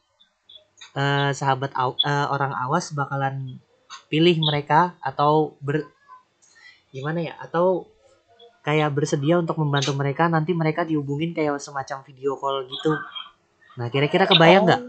eh, 0.94 1.30
sahabat 1.34 1.74
aw- 1.74 1.98
eh, 1.98 2.26
orang 2.30 2.54
awas 2.54 2.94
bakalan 2.94 3.58
pilih 4.06 4.38
mereka 4.38 4.94
atau 5.02 5.58
ber 5.58 5.82
gimana 6.94 7.18
ya 7.24 7.34
atau 7.40 7.88
kayak 8.62 8.94
bersedia 8.94 9.42
untuk 9.42 9.58
membantu 9.58 9.90
mereka. 9.98 10.30
Nanti 10.30 10.54
mereka 10.54 10.86
dihubungin 10.86 11.34
kayak 11.34 11.58
semacam 11.58 12.06
video 12.06 12.38
call 12.38 12.62
gitu. 12.70 12.92
Nah 13.82 13.90
kira-kira 13.90 14.28
kebayang 14.28 14.70
nggak? 14.70 14.82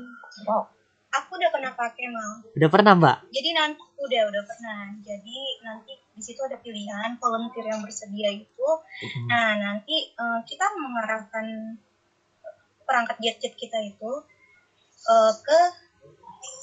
Wow. 0.45 0.69
Aku 1.13 1.37
udah 1.37 1.49
pernah 1.53 1.71
pakai 1.77 2.05
mal. 2.09 2.41
udah 2.57 2.69
pernah 2.69 2.93
mbak? 2.97 3.17
Jadi 3.29 3.49
nanti 3.53 3.81
udah 4.01 4.21
udah 4.29 4.43
pernah. 4.45 4.81
Jadi 5.01 5.37
nanti 5.61 5.93
di 6.13 6.21
situ 6.21 6.39
ada 6.39 6.55
pilihan 6.55 7.17
volunteer 7.17 7.65
yang 7.67 7.81
bersedia 7.81 8.29
itu. 8.31 8.67
Hmm. 8.67 9.25
Nah 9.25 9.49
nanti 9.55 10.09
eh, 10.09 10.39
kita 10.43 10.65
mengarahkan 10.73 11.45
perangkat 12.83 13.17
gadget 13.19 13.53
kita 13.53 13.77
itu 13.81 14.11
eh, 15.03 15.33
ke 15.37 15.59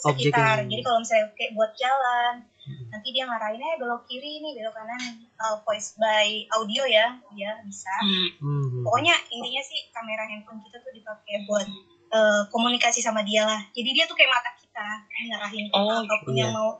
Objek 0.02 0.32
sekitar. 0.32 0.56
yang- 0.58 0.70
Jadi 0.70 0.82
kalau 0.82 0.98
misalnya 0.98 1.26
kayak 1.34 1.52
buat 1.52 1.72
jalan, 1.74 2.34
Hmm. 2.60 2.84
nanti 2.90 3.08
dia 3.10 3.24
ngarahinnya 3.24 3.76
belok 3.76 4.04
kiri 4.04 4.38
nih, 4.38 4.52
belok 4.54 4.74
kanan. 4.74 5.02
eh, 5.18 5.56
voice 5.62 5.96
by 5.96 6.28
audio 6.50 6.84
ya, 6.84 7.06
ya 7.34 7.52
bisa. 7.62 7.88
Hmm. 7.98 8.28
Hmm. 8.38 8.80
Pokoknya 8.82 9.16
intinya 9.26 9.62
sih 9.62 9.88
kamera 9.88 10.20
handphone 10.22 10.60
kita 10.60 10.76
tuh 10.78 10.92
dipakai 10.92 11.44
buat 11.44 11.64
eh, 12.10 12.42
komunikasi 12.48 12.98
sama 12.98 13.22
dia 13.22 13.42
lah. 13.42 13.62
Jadi 13.70 13.88
dia 13.88 14.04
tuh 14.04 14.12
kayak 14.12 14.28
mata 14.28 14.50
kita 14.52 14.86
ngarahin 15.26 15.66
Oh, 15.70 16.00
apa 16.00 16.14
pun 16.20 16.32
iya. 16.32 16.42
yang 16.42 16.52
mau. 16.52 16.74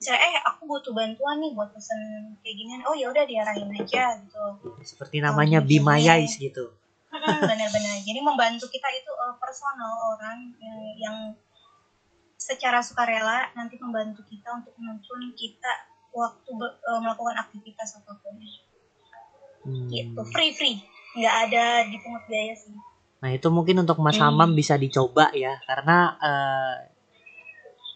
Misalnya 0.00 0.32
eh 0.32 0.34
aku 0.48 0.64
butuh 0.64 0.96
bantuan 0.96 1.36
nih 1.44 1.52
buat 1.52 1.76
pesen 1.76 2.00
kayak 2.40 2.56
ginian. 2.56 2.80
Oh 2.88 2.96
ya 2.96 3.12
udah 3.12 3.20
diarahin 3.28 3.68
aja 3.68 4.16
gitu. 4.16 4.44
seperti 4.80 5.20
namanya 5.20 5.60
My 5.60 6.00
Eyes 6.00 6.40
gitu 6.40 6.72
Benar-benar. 7.12 8.00
Jadi 8.00 8.20
membantu 8.24 8.64
kita 8.72 8.88
itu 8.96 9.12
eh, 9.12 9.34
personal 9.36 9.92
orang 10.16 10.56
yang, 10.56 10.80
yang 10.96 11.16
secara 12.40 12.80
sukarela 12.80 13.52
nanti 13.52 13.76
membantu 13.76 14.24
kita 14.24 14.48
untuk 14.56 14.72
menuntun 14.80 15.36
kita 15.36 15.72
waktu 16.16 16.48
eh, 16.64 17.00
melakukan 17.04 17.36
aktivitas 17.36 18.00
apa 18.00 18.16
pun. 18.24 18.40
Hmm. 19.68 19.84
Gitu. 19.92 20.20
Free 20.32 20.56
free. 20.56 20.80
Nggak 21.12 21.36
ada 21.44 21.64
dipungut 21.92 22.24
biaya 22.24 22.56
sih. 22.56 22.72
Nah 23.20 23.36
itu 23.36 23.52
mungkin 23.52 23.84
untuk 23.84 24.00
Mas 24.00 24.16
Hmm. 24.16 24.32
Hamam 24.32 24.56
bisa 24.56 24.80
dicoba 24.80 25.28
ya 25.36 25.60
karena 25.68 26.16
eh, 26.16 26.76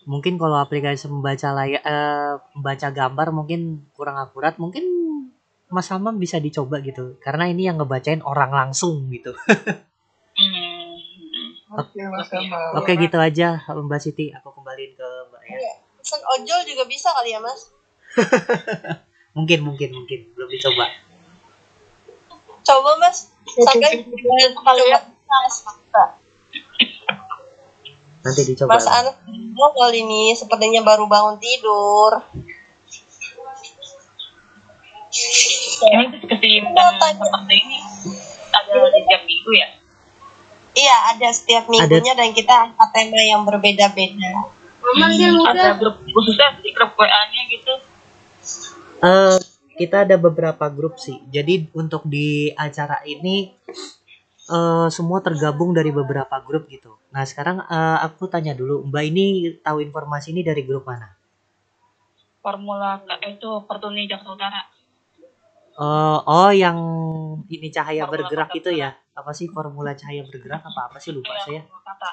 mungkin 0.04 0.36
kalau 0.36 0.60
aplikasi 0.60 1.08
membaca 1.08 1.52
layar 1.52 1.80
eh, 1.80 2.32
membaca 2.56 2.88
gambar 2.92 3.28
mungkin 3.32 3.88
kurang 3.96 4.20
akurat 4.20 4.56
mungkin 4.60 4.84
Mas 5.72 5.88
Hamam 5.90 6.20
bisa 6.20 6.38
dicoba 6.38 6.78
gitu 6.84 7.16
karena 7.18 7.48
ini 7.48 7.66
yang 7.66 7.80
ngebacain 7.80 8.20
orang 8.22 8.52
langsung 8.52 9.08
gitu. 9.10 9.34
Hmm. 10.34 10.98
oke 11.78 11.94
mas 12.10 12.26
Gamal 12.26 12.74
Oke 12.74 12.98
gitu 12.98 13.18
aja 13.22 13.62
Mbak 13.70 14.00
Siti 14.02 14.34
aku 14.34 14.50
kembaliin 14.50 14.98
ke 14.98 15.08
Mbak 15.30 15.42
ya. 15.46 15.58
Pesen 15.98 16.20
ojol 16.26 16.60
juga 16.66 16.84
bisa 16.90 17.08
kali 17.14 17.34
ya 17.34 17.40
mas? 17.40 17.70
Mungkin 19.38 19.66
mungkin 19.66 19.90
mungkin 19.90 20.30
belum 20.34 20.46
dicoba. 20.46 20.86
Coba 22.62 22.90
mas. 23.02 23.34
Sampai 23.46 24.06
kalau 24.54 24.84
mas. 24.86 25.54
Nanti 28.24 28.40
dicoba. 28.48 28.80
Mas 28.80 28.88
Anas 28.88 29.20
ngobrol 29.28 29.92
ini 29.92 30.32
sepertinya 30.32 30.80
baru 30.80 31.04
bangun 31.04 31.36
tidur. 31.36 32.24
Ini 35.84 36.24
kesimpulan 36.26 37.14
seperti 37.14 37.54
ini 37.54 37.78
ada 38.50 38.72
di 38.90 39.00
jam 39.04 39.22
minggu 39.22 39.50
ya? 39.52 39.68
Iya 40.74 40.96
ada 41.14 41.28
setiap 41.30 41.70
minggunya 41.70 42.18
dan 42.18 42.34
kita 42.34 42.50
angkat 42.50 42.88
tema 42.90 43.22
yang 43.22 43.46
berbeda-beda. 43.46 44.32
Ada 45.54 45.78
grup 45.78 46.02
khususnya 46.02 46.58
di 46.58 46.74
grup 46.74 46.98
WA-nya 46.98 47.42
gitu? 47.46 47.74
Eh, 49.04 49.38
kita 49.78 50.02
ada 50.02 50.16
beberapa 50.18 50.66
grup 50.72 50.98
sih. 50.98 51.22
Jadi 51.30 51.70
untuk 51.76 52.02
di 52.08 52.50
acara 52.58 53.04
ini 53.06 53.54
eh 54.44 54.88
semua 54.92 55.18
tergabung 55.24 55.72
dari 55.72 55.88
beberapa 55.88 56.36
grup 56.44 56.68
gitu. 56.68 57.00
Nah 57.14 57.24
sekarang 57.24 57.64
eh, 57.64 57.98
aku 58.04 58.28
tanya 58.28 58.52
dulu, 58.52 58.84
Mbak 58.88 59.04
ini 59.08 59.24
tahu 59.64 59.80
informasi 59.80 60.36
ini 60.36 60.44
dari 60.44 60.62
grup 60.68 60.84
mana? 60.84 61.08
Formula 62.44 63.00
K- 63.00 63.24
itu 63.24 63.50
Pertuni 63.64 64.04
Jakarta 64.04 64.36
Utara. 64.36 64.60
Eh, 65.74 66.18
oh 66.28 66.52
yang 66.54 66.78
ini 67.50 67.68
cahaya 67.72 68.04
Formula 68.04 68.12
bergerak 68.22 68.48
kata 68.52 68.58
itu 68.60 68.70
ya? 68.78 68.90
Apa 69.16 69.30
sih 69.32 69.46
formula 69.48 69.90
cahaya 69.94 70.22
bergerak 70.26 70.62
apa 70.62 70.80
apa 70.90 70.98
sih 71.00 71.10
lupa 71.14 71.34
Iya, 71.34 71.42
saya? 71.42 71.60
kata. 71.64 72.10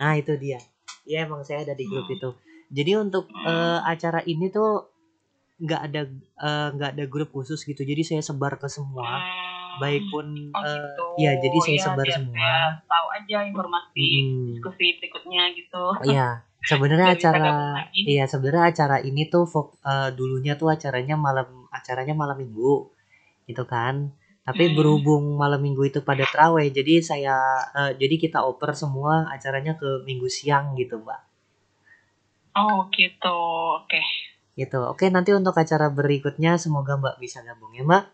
Nah 0.00 0.12
itu 0.16 0.32
dia. 0.40 0.58
Ya 1.04 1.28
emang 1.28 1.44
saya 1.44 1.62
ada 1.68 1.74
di 1.76 1.84
grup 1.84 2.08
itu. 2.08 2.32
Jadi 2.72 2.92
untuk 2.96 3.28
eh, 3.30 3.78
acara 3.84 4.24
ini 4.24 4.48
tuh 4.48 4.88
nggak 5.60 5.80
ada 5.86 6.00
eh, 6.42 6.68
nggak 6.74 6.90
ada 6.96 7.04
grup 7.06 7.30
khusus 7.30 7.60
gitu. 7.62 7.84
Jadi 7.84 8.02
saya 8.02 8.22
sebar 8.24 8.56
ke 8.58 8.66
semua. 8.66 9.20
Hmm. 9.20 9.53
Baik 9.80 10.02
pun 10.08 10.26
Oh, 10.50 10.62
gitu. 10.62 11.06
ya 11.18 11.32
jadi 11.34 11.58
saya 11.58 11.74
Iya, 11.74 11.84
sebar 11.84 12.08
semua. 12.08 12.54
tahu 12.84 13.06
aja 13.12 13.38
informasi 13.44 14.04
Hmm. 14.04 14.46
diskusi 14.52 14.86
berikutnya 14.98 15.42
gitu. 15.52 15.84
Iya. 16.04 16.28
sebenarnya 16.64 17.08
acara 17.20 17.52
iya 17.92 18.24
sebenarnya 18.24 18.72
acara 18.72 18.96
ini 18.98 19.28
tuh 19.28 19.44
eh, 19.84 20.10
dulunya 20.16 20.56
tuh 20.56 20.72
acaranya 20.72 21.12
malam 21.14 21.68
acaranya 21.68 22.16
malam 22.16 22.40
minggu 22.40 22.88
gitu 23.44 23.64
kan 23.64 24.08
tapi 24.44 24.68
Hmm. 24.68 24.76
berhubung 24.76 25.36
malam 25.36 25.60
minggu 25.60 25.84
itu 25.84 26.00
pada 26.00 26.24
terawih 26.24 26.72
jadi 26.72 27.04
saya 27.04 27.36
eh, 27.70 27.92
jadi 28.00 28.16
kita 28.16 28.40
oper 28.40 28.72
semua 28.72 29.28
acaranya 29.28 29.76
ke 29.76 30.04
minggu 30.04 30.24
siang 30.26 30.72
gitu 30.74 30.96
mbak 30.98 31.20
Oh 32.54 32.86
gitu, 32.94 33.36
oke. 33.76 34.00
gitu 34.54 34.78
oke 34.80 35.04
nanti 35.10 35.34
untuk 35.34 35.52
acara 35.52 35.90
berikutnya 35.90 36.56
semoga 36.56 36.94
mbak 36.94 37.18
bisa 37.18 37.42
gabung 37.42 37.74
ya 37.74 37.82
mbak 37.82 38.08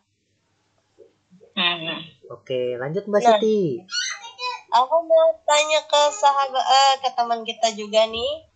Hmm. 1.55 1.99
oke 2.31 2.61
lanjut 2.79 3.05
mbak 3.11 3.21
Nah. 3.21 3.37
Siti 3.37 3.83
Aku 4.71 5.03
mau 5.03 5.35
tanya 5.43 5.83
ke 5.83 6.03
sahabat 6.15 6.63
eh, 6.63 6.95
ke 7.03 7.11
teman 7.19 7.43
kita 7.43 7.75
juga 7.75 8.07
nih. 8.07 8.47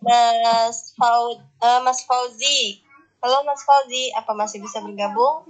Mas 0.00 0.96
Fau 0.96 1.36
eh, 1.36 1.80
Mas 1.84 2.08
Fauzi. 2.08 2.80
Halo 3.20 3.44
Mas 3.44 3.60
Fauzi, 3.68 4.08
apa 4.16 4.32
masih 4.32 4.64
bisa 4.64 4.80
bergabung? 4.80 5.44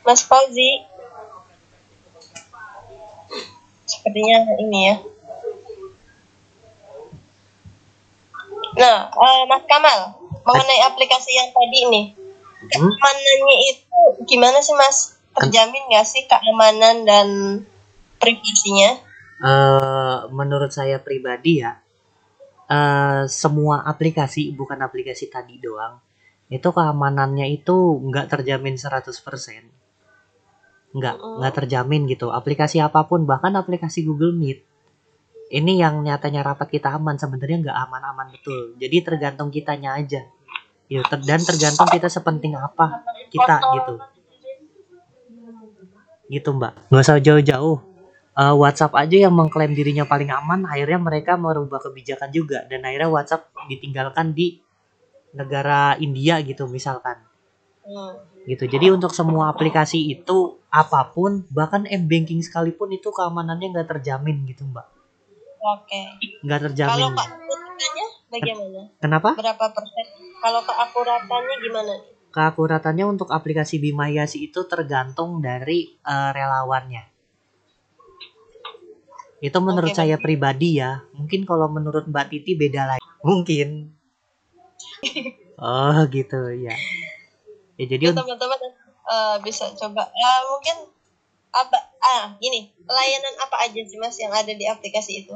Mas 0.00 0.24
Fauzi. 0.24 0.88
Sepertinya 3.84 4.56
ini 4.56 4.80
ya. 4.88 4.96
Nah, 8.80 8.98
eh, 9.12 9.42
Mas 9.44 9.68
Kamal, 9.68 10.16
mengenai 10.48 10.80
aplikasi 10.88 11.36
yang 11.36 11.52
tadi 11.52 11.80
nih? 11.92 12.06
Keamanannya 12.68 13.56
itu 13.72 14.00
gimana 14.28 14.60
sih 14.60 14.76
Mas? 14.76 15.16
Terjamin 15.32 15.88
nggak 15.88 16.06
sih 16.06 16.22
keamanan 16.28 17.06
dan 17.08 17.28
privasinya? 18.20 19.08
eh 19.40 20.18
menurut 20.28 20.68
saya 20.68 21.00
pribadi 21.00 21.64
ya, 21.64 21.80
eh 22.68 23.24
semua 23.24 23.80
aplikasi 23.88 24.52
bukan 24.52 24.76
aplikasi 24.84 25.32
tadi 25.32 25.56
doang, 25.56 25.96
itu 26.52 26.68
keamanannya 26.68 27.48
itu 27.48 27.72
nggak 28.04 28.28
terjamin 28.36 28.76
100%. 28.76 29.64
Nggak, 30.90 31.16
nggak 31.22 31.54
terjamin 31.54 32.04
gitu. 32.10 32.28
Aplikasi 32.34 32.82
apa 32.82 33.06
pun, 33.06 33.24
bahkan 33.24 33.54
aplikasi 33.56 34.04
Google 34.04 34.34
Meet, 34.36 34.60
ini 35.50 35.82
yang 35.82 36.02
nyatanya 36.02 36.46
rapat 36.46 36.70
kita 36.70 36.94
aman, 36.94 37.16
sebenarnya 37.16 37.70
nggak 37.70 37.78
aman-aman 37.88 38.28
betul. 38.34 38.74
Jadi 38.78 38.96
tergantung 39.02 39.48
kitanya 39.50 39.98
aja. 39.98 40.26
Gitu, 40.90 41.06
ter- 41.06 41.22
dan 41.22 41.38
tergantung 41.38 41.86
kita 41.86 42.10
sepenting 42.10 42.58
apa 42.58 43.06
kita 43.30 43.62
gitu. 43.78 43.92
Gitu 46.26 46.48
mbak, 46.50 46.90
nggak 46.90 47.02
usah 47.06 47.22
jauh-jauh. 47.22 47.78
Eh, 48.34 48.54
WhatsApp 48.54 48.94
aja 48.98 49.26
yang 49.26 49.34
mengklaim 49.34 49.70
dirinya 49.70 50.02
paling 50.02 50.30
aman, 50.30 50.66
akhirnya 50.66 50.98
mereka 50.98 51.34
merubah 51.34 51.78
kebijakan 51.78 52.30
juga 52.30 52.66
dan 52.66 52.82
akhirnya 52.82 53.10
WhatsApp 53.10 53.50
ditinggalkan 53.66 54.34
di 54.34 54.58
negara 55.30 55.94
India 55.98 56.42
gitu 56.42 56.66
misalkan 56.66 57.14
Hmm. 57.80 58.18
gitu. 58.46 58.66
Jadi 58.66 58.90
untuk 58.90 59.14
semua 59.14 59.50
aplikasi 59.50 60.10
itu 60.10 60.58
apa 60.70 61.10
pun 61.10 61.46
bahkan 61.50 61.86
m 61.86 62.06
banking 62.06 62.42
sekalipun 62.42 62.90
itu 62.90 63.10
keamanannya 63.10 63.70
nggak 63.70 63.88
terjamin 63.94 64.42
gitu 64.46 64.66
mbak, 64.66 64.86
Oke. 65.58 66.02
nggak 66.42 66.58
Kalau 66.60 66.66
terjamin. 66.70 67.10
keakuratannya 67.14 68.06
bagaimana? 68.30 68.80
Kenapa? 68.98 69.30
Berapa 69.34 69.64
persen? 69.70 70.06
Kalau 70.40 70.60
keakuratannya 70.64 71.56
gimana? 71.60 71.94
Keakuratannya 72.30 73.04
untuk 73.04 73.28
aplikasi 73.28 73.76
Bima 73.82 74.08
Yasi 74.08 74.48
itu 74.48 74.64
tergantung 74.64 75.44
dari 75.44 76.00
eh, 76.00 76.30
relawannya. 76.32 77.04
Itu 79.40 79.56
menurut 79.64 79.92
Oke, 79.92 79.98
saya 80.00 80.16
pribadi 80.20 80.80
ya. 80.80 81.08
Mungkin 81.16 81.48
kalau 81.48 81.68
menurut 81.72 82.04
Mbak 82.08 82.26
Titi 82.28 82.52
beda 82.56 82.96
lagi. 82.96 83.04
Mungkin. 83.24 83.96
Oh 85.60 85.96
gitu 86.08 86.40
ya. 86.56 86.76
Ya 87.80 87.84
jadi 87.88 88.12
Ya, 88.12 88.16
teman-teman 88.16 88.58
eh, 89.08 89.36
bisa 89.44 89.68
coba. 89.76 90.08
Ya 90.12 90.30
mungkin 90.48 90.76
apa? 91.52 91.78
Ah, 92.00 92.24
gini. 92.40 92.72
Layanan 92.88 93.34
apa 93.40 93.56
aja 93.64 93.80
sih 93.80 93.98
mas 94.00 94.16
yang 94.20 94.32
ada 94.32 94.52
di 94.52 94.64
aplikasi 94.64 95.24
itu? 95.24 95.34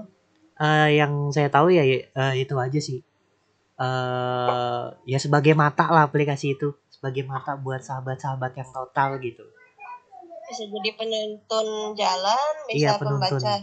eh, 0.61 0.89
yang 1.01 1.35
saya 1.35 1.51
tahu 1.51 1.73
ya 1.75 1.83
eh, 1.85 2.35
itu 2.39 2.55
aja 2.57 2.79
sih. 2.79 3.03
Eh 3.75 4.85
ya 5.05 5.18
sebagai 5.18 5.53
mata 5.59 5.91
lah 5.91 6.07
aplikasi 6.07 6.55
itu. 6.55 6.75
Sebagai 6.91 7.27
mata 7.27 7.59
buat 7.59 7.85
sahabat-sahabat 7.85 8.57
yang 8.57 8.70
total 8.70 9.20
gitu. 9.20 9.45
Bisa 10.45 10.64
jadi 10.68 10.91
penuntun 10.97 11.97
jalan, 11.97 12.53
Iya, 12.68 12.95
bisa 12.95 13.01
penuntun. 13.01 13.41
pembaca 13.41 13.55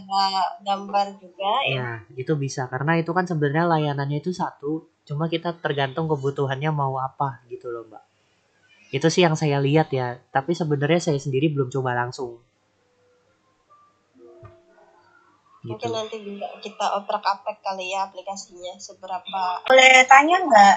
gambar 0.66 1.06
juga 1.18 1.52
ya. 1.62 1.74
Ya, 1.78 1.90
itu 2.18 2.34
bisa 2.34 2.66
karena 2.66 2.98
itu 2.98 3.14
kan 3.14 3.22
sebenarnya 3.22 3.70
layanannya 3.70 4.18
itu 4.18 4.34
satu, 4.34 4.90
cuma 5.06 5.30
kita 5.30 5.54
tergantung 5.62 6.10
kebutuhannya 6.10 6.70
mau 6.74 6.98
apa 6.98 7.42
gitu 7.46 7.70
loh, 7.70 7.86
Mbak. 7.86 8.04
Itu 8.92 9.08
sih 9.08 9.24
yang 9.24 9.38
saya 9.38 9.62
lihat 9.62 9.94
ya, 9.94 10.20
tapi 10.34 10.52
sebenarnya 10.52 11.00
saya 11.00 11.18
sendiri 11.22 11.54
belum 11.54 11.70
coba 11.70 11.94
langsung. 11.96 12.42
Gitu. 15.62 15.78
Mungkin 15.78 15.90
nanti 15.94 16.16
juga 16.26 16.50
kita 16.58 16.86
oprek-aprek 16.98 17.62
kali 17.62 17.94
ya 17.94 18.10
aplikasinya 18.10 18.74
seberapa 18.82 19.62
Boleh 19.70 20.02
tanya 20.10 20.42
nggak? 20.42 20.76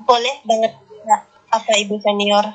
boleh 0.00 0.36
banget 0.42 0.72
nggak 1.06 1.22
apa 1.54 1.72
ibu 1.78 1.94
senior 2.02 2.42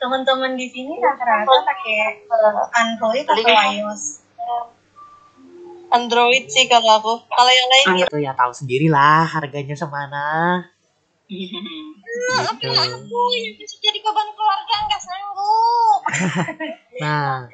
Teman-teman 0.00 0.54
di 0.56 0.70
sini 0.70 0.96
rata-rata 0.96 1.58
pakai 1.66 2.24
Android 2.72 3.26
atau 3.26 3.44
iOS? 3.44 4.24
Android 5.90 6.46
sih 6.48 6.70
kalau 6.70 7.02
aku 7.02 7.12
kalau 7.28 7.52
yang 7.52 7.68
lain 7.68 8.06
Itu 8.06 8.20
ya 8.22 8.32
tahu 8.32 8.54
sendirilah 8.54 9.26
harganya 9.26 9.74
semana. 9.74 10.24
Gitu. 11.28 11.60
aku 12.24 12.64
yang 13.36 13.52
bisa 13.60 13.76
jadi 13.84 14.00
beban 14.00 14.28
keluarga 14.32 14.74
nggak 14.88 15.02
sanggup 15.04 16.00
Nah, 17.04 17.46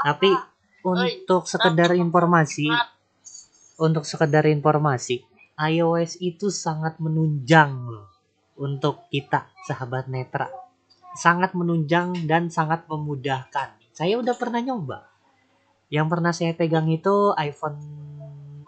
tapi 0.00 0.32
untuk 0.80 1.44
sekedar 1.44 1.92
informasi, 1.92 2.66
untuk 3.76 4.08
sekedar 4.08 4.48
informasi, 4.48 5.20
iOS 5.60 6.16
itu 6.24 6.48
sangat 6.48 6.96
menunjang 6.96 7.86
loh 7.86 8.08
untuk 8.56 9.04
kita 9.12 9.52
sahabat 9.68 10.08
netra. 10.08 10.48
Sangat 11.12 11.52
menunjang 11.52 12.24
dan 12.24 12.48
sangat 12.48 12.88
memudahkan. 12.88 13.76
Saya 13.92 14.16
udah 14.16 14.32
pernah 14.34 14.64
nyoba. 14.64 15.04
Yang 15.92 16.06
pernah 16.08 16.32
saya 16.32 16.52
pegang 16.56 16.88
itu 16.88 17.34
iPhone 17.36 17.78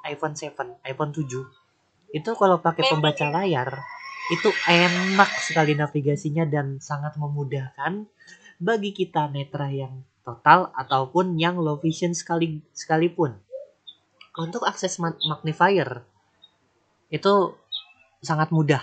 iPhone 0.04 0.34
7, 0.34 0.84
iPhone 0.84 1.12
7. 1.14 2.12
Itu 2.12 2.30
kalau 2.36 2.60
pakai 2.60 2.84
pembaca 2.92 3.26
layar 3.30 3.70
itu 4.32 4.48
enak 4.64 5.28
sekali 5.44 5.76
navigasinya 5.76 6.48
dan 6.48 6.80
sangat 6.80 7.20
memudahkan 7.20 8.08
bagi 8.56 8.96
kita 8.96 9.28
netra 9.28 9.68
yang 9.68 10.00
total 10.24 10.72
ataupun 10.72 11.36
yang 11.36 11.60
low 11.60 11.76
vision 11.76 12.16
sekali 12.16 12.64
sekalipun. 12.72 13.36
Untuk 14.40 14.64
akses 14.64 14.96
ma- 14.96 15.18
magnifier 15.28 16.00
itu 17.12 17.52
sangat 18.24 18.48
mudah, 18.48 18.80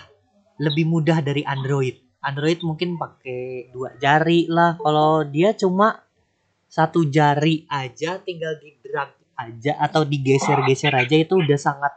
lebih 0.62 0.86
mudah 0.86 1.18
dari 1.18 1.42
Android. 1.42 1.98
Android 2.22 2.62
mungkin 2.62 2.94
pakai 2.94 3.72
dua 3.74 3.96
jari 3.98 4.46
lah, 4.46 4.78
kalau 4.78 5.26
dia 5.26 5.56
cuma 5.56 6.04
satu 6.70 7.10
jari 7.10 7.66
aja, 7.66 8.22
tinggal 8.22 8.54
di 8.62 8.78
drag 8.78 9.10
aja 9.34 9.74
atau 9.82 10.06
digeser-geser 10.06 10.94
aja 10.94 11.16
itu 11.18 11.34
udah 11.40 11.58
sangat, 11.58 11.90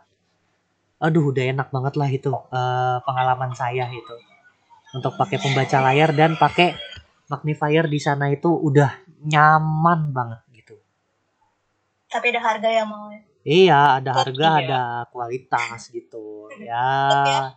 aduh 1.04 1.36
udah 1.36 1.44
enak 1.52 1.68
banget 1.68 1.94
lah 2.00 2.08
itu 2.08 2.32
eh, 2.32 2.98
pengalaman 3.04 3.52
saya 3.52 3.92
itu 3.92 4.16
untuk 4.96 5.20
pakai 5.20 5.38
pembaca 5.42 5.78
layar 5.84 6.16
dan 6.16 6.40
pakai 6.40 6.78
magnifier 7.28 7.90
di 7.92 8.00
sana 8.00 8.30
itu 8.32 8.48
udah 8.48 9.04
nyaman 9.26 10.14
banget 10.14 10.40
gitu. 10.54 10.76
Tapi 12.08 12.30
ada 12.32 12.42
harga 12.46 12.70
yang 12.70 12.88
mau 12.88 13.10
Iya, 13.44 14.00
ada 14.00 14.12
harga, 14.24 14.48
Iya. 14.56 14.60
ada 14.64 14.82
kualitas 15.12 15.92
gitu. 15.92 16.48
Ya, 16.64 17.52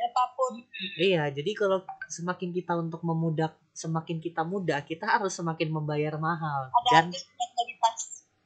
apa 0.00 0.24
pun 0.38 0.64
iya. 0.96 1.28
Jadi 1.28 1.52
kalau 1.52 1.84
semakin 2.08 2.54
kita 2.56 2.72
untuk 2.78 3.04
memudah, 3.04 3.52
semakin 3.76 4.22
kita 4.22 4.46
mudah, 4.46 4.80
kita 4.86 5.04
harus 5.04 5.34
semakin 5.36 5.68
membayar 5.68 6.16
mahal. 6.16 6.70
ada 6.72 6.88
Dan 6.88 7.04
harga 7.12 7.20
dan 7.36 7.48
kualitas 7.52 7.96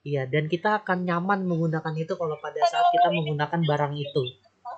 iya, 0.05 0.23
dan 0.29 0.47
kita 0.47 0.85
akan 0.85 1.09
nyaman 1.09 1.49
menggunakan 1.49 1.95
itu 1.97 2.13
kalau 2.15 2.37
pada 2.39 2.61
saat 2.69 2.93
kita 2.93 3.09
menggunakan 3.11 3.61
barang 3.65 3.95
itu 3.97 4.23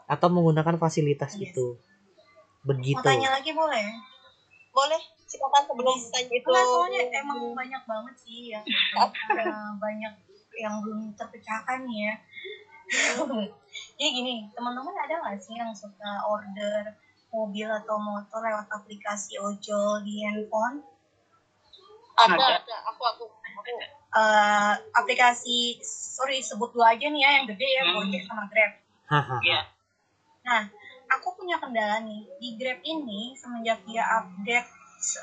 atau 0.06 0.28
menggunakan 0.30 0.78
fasilitas 0.78 1.34
itu. 1.36 1.76
Mau 1.76 2.74
Begitu. 2.74 3.02
tanya 3.02 3.34
lagi 3.34 3.50
boleh? 3.54 3.86
boleh 4.76 5.00
silakan 5.24 5.64
sebelum 5.64 5.96
tanya 6.12 6.32
itu 6.36 6.48
Enggak, 6.52 6.64
soalnya 6.68 7.00
emang 7.24 7.40
banyak 7.56 7.82
banget 7.88 8.14
sih 8.20 8.52
yang 8.52 8.64
eh, 9.40 9.70
banyak 9.80 10.12
yang 10.60 10.74
belum 10.84 11.16
terpecahkan 11.16 11.80
ya. 11.88 12.12
Jadi 13.96 14.10
gini, 14.12 14.34
teman-teman 14.52 14.92
ada 14.92 15.16
nggak 15.24 15.40
sih 15.40 15.56
yang 15.56 15.72
suka 15.72 16.28
order 16.28 16.92
mobil 17.32 17.68
atau 17.72 17.96
motor 17.96 18.44
lewat 18.44 18.68
aplikasi 18.68 19.40
ojol 19.40 20.04
di 20.04 20.20
handphone? 20.28 20.84
ada 22.16 22.32
Ada. 22.32 22.64
ada 22.64 22.76
aku 22.88 23.02
aku 23.04 23.24
aku 23.28 23.72
eh, 24.16 24.72
aplikasi 24.92 25.76
sorry 25.82 26.40
sebut 26.40 26.72
dua 26.72 26.92
aja 26.92 27.06
nih 27.06 27.20
ya 27.20 27.30
yang 27.36 27.46
gede 27.46 27.68
ya 27.68 27.82
Hmm. 27.84 27.94
Gojek 28.00 28.22
sama 28.24 28.48
Grab. 28.48 28.72
Iya. 29.40 29.60
Nah, 30.42 30.62
aku 31.10 31.36
punya 31.36 31.56
kendala 31.56 32.00
nih 32.00 32.24
di 32.38 32.48
Grab 32.56 32.80
ini 32.80 33.36
semenjak 33.36 33.84
dia 33.84 34.02
update 34.16 34.68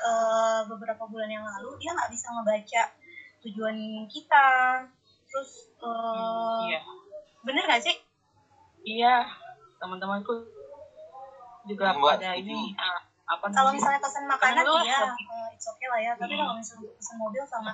eh, 0.00 0.60
beberapa 0.66 1.02
bulan 1.04 1.28
yang 1.28 1.42
lalu 1.44 1.76
dia 1.76 1.90
nggak 1.90 2.08
bisa 2.08 2.30
ngebaca 2.30 2.82
tujuan 3.42 3.76
kita. 4.06 4.48
Terus 5.26 5.50
eh, 5.76 6.60
Iya. 6.68 6.80
bener 7.42 7.62
nggak 7.64 7.82
sih? 7.82 7.96
Iya. 8.84 9.26
Teman-temanku 9.76 10.32
juga 11.64 11.92
Mbak, 11.92 12.20
pada 12.20 12.36
ini 12.36 12.76
apa 13.24 13.48
Kalau 13.48 13.72
misalnya 13.72 13.96
pesan 13.98 14.28
makanan 14.28 14.64
ya 14.84 15.00
lu- 15.00 15.16
eh, 15.16 15.48
it's 15.50 15.64
okay 15.64 15.88
lah 15.88 15.96
ya. 15.98 16.12
Tapi 16.14 16.32
Hmm. 16.32 16.44
kalau 16.44 16.54
misalnya 16.54 16.84
untuk 16.84 16.96
pesan 16.96 17.16
mobil 17.18 17.42
sama 17.44 17.72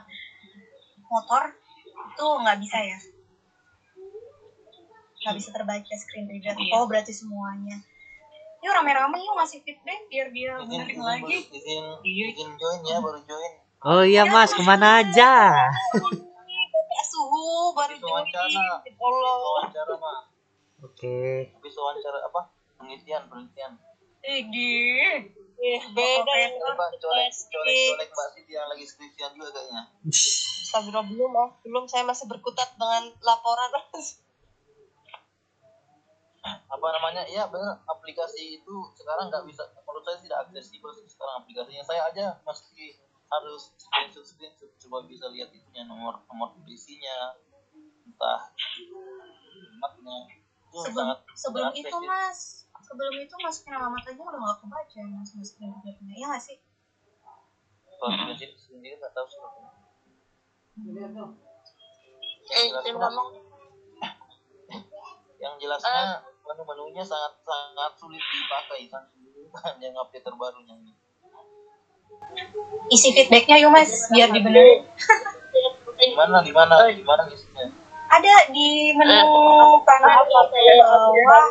motor 1.11 1.43
itu 2.07 2.25
nggak 2.39 2.59
bisa 2.59 2.79
ya. 2.81 2.99
Nggak 5.21 5.35
bisa 5.37 5.49
terbaca 5.51 5.95
screen 5.97 6.27
reader. 6.27 6.55
Iya. 6.55 6.73
Oh 6.73 6.87
berarti 6.87 7.13
semuanya. 7.13 7.77
Yuk 8.61 8.73
rame-rame 8.73 9.17
yuk 9.17 9.35
ngasih 9.35 9.61
feedback 9.61 10.05
biar 10.07 10.29
dia 10.31 10.53
izin 10.55 10.69
benerin 10.71 11.01
lagi. 11.01 11.25
baru- 11.41 11.49
izin 11.51 11.85
Iya. 12.03 12.25
izin 12.31 12.51
join 12.55 12.81
ya 12.83 12.97
baru 13.01 13.21
join 13.23 13.53
Oh 13.81 14.05
iya 14.05 14.23
mas, 14.25 14.53
ke 14.53 14.61
mana 14.61 15.01
aja? 15.01 15.57
Suhu 17.03 17.73
baru 17.73 17.97
join. 17.97 18.25
Wawancara 18.93 19.95
mah 19.97 20.29
Oke. 20.81 21.49
habis 21.51 21.75
wawancara 21.75 22.21
apa 22.23 22.41
penelitian 22.77 23.25
penelitian 23.27 23.73
Idi. 24.21 25.33
Eh, 25.61 25.81
beda 25.93 26.33
ya. 26.41 26.49
coba 26.57 26.89
colek 26.97 27.29
colek 27.53 27.93
colek 27.93 28.09
mbak 28.09 28.29
Siti 28.33 28.53
yang 28.57 28.65
lagi 28.65 28.85
skripsian 28.89 29.37
juga 29.37 29.53
kayaknya. 29.53 29.83
Sabira 30.73 31.05
belum 31.05 31.33
ah, 31.37 31.53
belum 31.61 31.85
saya 31.85 32.09
masih 32.09 32.25
berkutat 32.25 32.73
dengan 32.81 33.13
laporan. 33.21 33.69
apa 36.73 36.87
namanya? 36.97 37.29
Iya 37.29 37.45
benar 37.53 37.85
aplikasi 37.85 38.57
itu 38.57 38.75
sekarang 38.97 39.29
nggak 39.29 39.45
bisa 39.45 39.69
menurut 39.85 40.01
saya 40.09 40.17
tidak 40.25 40.49
aksesibel 40.49 40.89
sih 40.97 41.05
sekarang 41.05 41.45
aplikasinya. 41.45 41.85
Saya 41.85 42.09
aja 42.09 42.41
mesti 42.41 42.97
harus 43.29 43.77
screenshot 43.77 44.25
screenshot. 44.25 44.73
Coba 44.81 45.05
bisa 45.05 45.29
lihat 45.29 45.53
itunya 45.53 45.85
nomor 45.85 46.25
nomor 46.33 46.57
polisinya 46.57 47.37
entah 48.09 48.49
itu 48.57 48.97
Sebelum 50.71 50.95
sangat 50.95 51.19
sebelum 51.35 51.69
sangat 51.75 51.83
itu 51.83 51.97
ya. 51.99 52.09
mas, 52.09 52.41
sebelum 52.91 53.15
itu 53.23 53.35
masukin 53.39 53.79
alamat 53.79 54.03
aja 54.03 54.19
udah 54.19 54.41
gak 54.43 54.59
kebaca 54.67 54.99
mas 55.15 55.31
masukin 55.39 55.71
alamatnya. 55.71 56.15
Iya 56.19 56.27
nggak 56.35 56.43
sih? 56.43 56.59
kalau 58.01 58.17
screenshot 58.17 58.57
sendiri 58.57 58.97
nggak 58.97 59.13
tahu 59.13 59.29
sih 59.29 59.41
Eh, 62.51 62.67
memang 62.91 63.15
yang 65.43 65.55
jelasnya 65.61 66.19
menu-menunya 66.43 67.05
sangat 67.05 67.33
sangat 67.47 67.93
sulit 67.95 68.19
dipakai. 68.19 68.91
Kan 68.91 69.07
yang 69.85 69.95
update 69.95 70.27
terbarunya. 70.27 70.75
Ini 70.75 70.93
Isi 72.91 73.15
feedbacknya 73.15 73.63
yuk 73.63 73.71
mas, 73.71 74.11
biar 74.11 74.35
dibenerin. 74.35 74.83
gimana 76.01 76.43
gimana 76.43 76.75
gimana 76.91 77.23
isinya? 77.31 77.71
Ada 78.11 78.51
di 78.51 78.91
menu 78.99 79.23
kanan 79.87 80.27
di 80.27 80.75
bawah. 80.83 81.45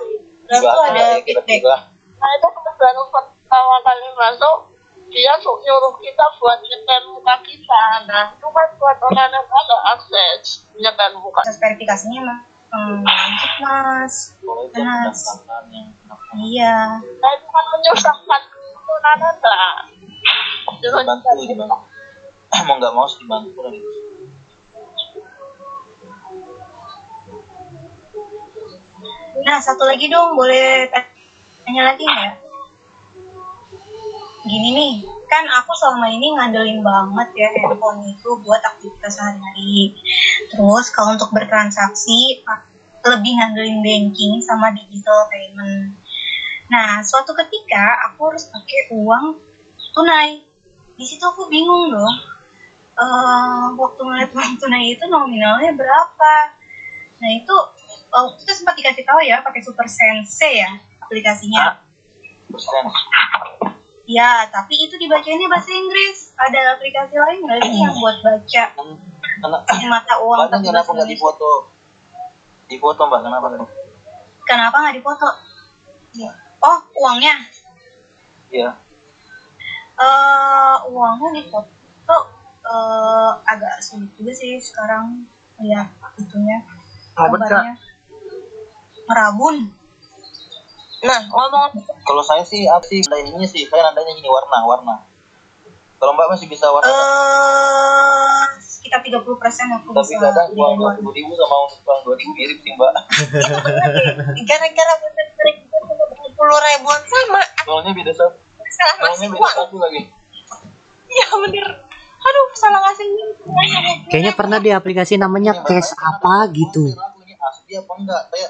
Itu 0.49 0.65
Dibahas 0.65 0.89
ada 0.89 0.97
ya 0.97 1.17
feedback. 1.21 1.61
nah 2.19 2.29
itu 2.35 2.47
baru 2.75 3.03
pertama 3.07 3.75
kali 3.85 4.07
masuk 4.17 4.57
dia 5.09 5.33
nyuruh 5.41 5.95
kita 5.97 6.25
buat 6.37 6.59
nyetel 6.61 7.01
muka 7.13 7.35
kita. 7.41 7.83
Nah 8.05 8.33
itu 8.33 8.47
kan 8.49 8.67
buat 8.77 8.97
orang 9.01 9.29
yang 9.29 9.45
ada 9.45 9.77
akses 9.93 10.65
nyetel 10.77 11.17
muka. 11.21 11.41
Proses 11.41 11.57
verifikasinya 11.61 12.21
mah 12.25 12.39
hmm, 12.73 13.01
mas. 13.61 14.37
pendaftaran 14.45 15.89
Iya. 16.37 17.01
nah 17.01 17.31
itu 17.33 17.47
kan 17.49 17.65
menyusahkan 17.73 18.41
itu 18.53 18.93
dengan 19.01 19.35
dibantu 20.77 21.29
dibantu. 21.49 21.77
Mau 22.65 22.81
nggak 22.81 22.93
mau 22.97 23.05
dibantu 23.05 23.61
lagi 23.61 23.77
Nah 29.45 29.57
satu 29.63 29.87
lagi 29.87 30.11
dong 30.11 30.35
boleh 30.35 30.89
tanya 31.63 31.93
lagi 31.93 32.03
nggak? 32.03 32.33
Gini 34.49 34.69
nih, 34.71 34.93
kan 35.27 35.45
aku 35.45 35.71
selama 35.75 36.09
ini 36.09 36.33
ngandelin 36.33 36.79
banget 36.81 37.27
ya 37.37 37.47
handphone 37.53 38.07
itu 38.07 38.29
buat 38.41 38.63
aktivitas 38.63 39.19
sehari-hari. 39.19 39.93
Terus 40.49 40.89
kalau 40.95 41.13
untuk 41.13 41.29
bertransaksi 41.35 42.41
lebih 43.05 43.31
ngandelin 43.35 43.79
banking 43.83 44.41
sama 44.41 44.73
digital 44.73 45.27
payment. 45.29 45.93
Nah, 46.69 47.01
suatu 47.03 47.33
ketika 47.35 48.09
aku 48.09 48.33
harus 48.33 48.47
pakai 48.49 48.93
uang 48.95 49.37
tunai. 49.93 50.43
Di 50.95 51.05
situ 51.05 51.23
aku 51.23 51.47
bingung 51.47 51.91
dong. 51.93 52.15
Eh, 52.99 53.65
waktu 53.79 54.01
ngeliat 54.03 54.31
uang 54.35 54.59
tunai 54.59 54.91
itu 54.97 55.07
nominalnya 55.07 55.71
berapa? 55.77 56.33
Nah 57.19 57.29
itu 57.35 57.55
oh, 58.13 58.33
kita 58.37 58.51
sempat 58.53 58.73
dikasih 58.77 59.05
tahu 59.05 59.19
ya 59.21 59.41
pakai 59.41 59.61
Super 59.61 59.87
Sense 59.89 60.41
ya 60.45 60.69
aplikasinya. 61.09 61.85
Ya, 64.09 64.41
tapi 64.49 64.73
itu 64.73 64.97
dibacainnya 64.97 65.45
bahasa 65.45 65.69
Inggris. 65.69 66.33
Ada 66.33 66.77
aplikasi 66.77 67.13
lain 67.13 67.45
nggak 67.45 67.61
sih 67.61 67.77
yang 67.77 67.93
buat 68.01 68.17
baca 68.25 68.63
Kenapa 69.39 69.71
mata 69.87 70.13
uang 70.19 70.49
tapi 70.51 70.65
kenapa 70.67 70.89
nggak 70.91 71.09
difoto? 71.09 71.69
Difoto 72.69 73.01
mbak, 73.07 73.21
kenapa? 73.25 73.47
Kenapa 74.45 74.75
nggak 74.81 74.95
difoto? 74.97 75.29
Oh, 76.59 76.77
uangnya. 77.05 77.35
Iya. 78.49 78.71
eh 79.99 80.77
uangnya 80.89 81.43
difoto 81.43 82.17
eh 82.63 83.31
agak 83.45 83.83
sulit 83.83 84.09
juga 84.15 84.31
sih 84.31 84.55
sekarang 84.57 85.27
lihat 85.59 85.91
itunya 86.15 86.63
Robert, 87.19 87.51
Merabun. 89.09 89.55
nah 90.99 91.19
ngomong 91.31 91.79
Kalau 92.05 92.21
saya 92.21 92.43
sih, 92.43 92.67
apa 92.69 92.83
sih? 92.85 93.01
Ada 93.01 93.23
ininya 93.23 93.47
sih, 93.47 93.65
saya 93.65 93.89
nandanya 93.89 94.13
ini 94.19 94.27
warna, 94.29 94.61
warna. 94.67 94.95
Kalau 95.99 96.15
mbak 96.15 96.31
masih 96.31 96.47
bisa 96.47 96.63
warna, 96.71 96.87
eh 96.87 98.39
sekitar 98.63 99.03
30% 99.03 99.19
aku 99.19 99.91
tapi 99.91 100.15
bisa 100.15 100.31
kadang 100.31 100.55
uang 100.55 100.79
dua 100.79 100.95
puluh 100.95 101.11
ribu 101.11 101.35
sama 101.35 101.67
uang 101.67 101.99
dua 102.07 102.15
ribu 102.15 102.31
mirip 102.39 102.63
sih 102.63 102.71
mbak. 102.71 102.93
gara-gara 104.47 104.93
bener-bener 105.03 105.55
puluh 106.39 106.55
ribuan 106.55 107.01
sama 107.03 107.41
Soalnya 107.67 107.91
beda 107.91 108.11
satu, 108.15 108.31
salah 108.71 108.95
ngasih 109.03 109.27
uang 109.35 109.53
satu 109.59 109.75
lagi. 109.75 110.07
ya 111.11 111.27
bener 111.35 111.67
aduh 112.19 112.47
salah 112.55 112.79
ngasih 112.79 113.07
Kayaknya 114.07 114.33
pernah 114.39 114.59
di 114.63 114.71
aplikasi 114.71 115.19
namanya 115.19 115.67
cash 115.67 115.91
apa 115.99 116.47
gitu. 116.55 116.95
asli 117.39 117.75
apa 117.75 117.91
enggak? 117.99 118.23
Saya 118.31 118.47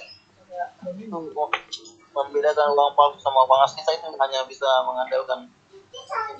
membedakan 2.09 2.67
uang 2.73 2.93
palsu 2.97 3.19
sama 3.21 3.45
uang 3.45 3.61
asli 3.63 3.81
saya 3.85 3.97
itu 4.01 4.17
hanya 4.17 4.39
bisa 4.49 4.67
mengandalkan 4.83 5.39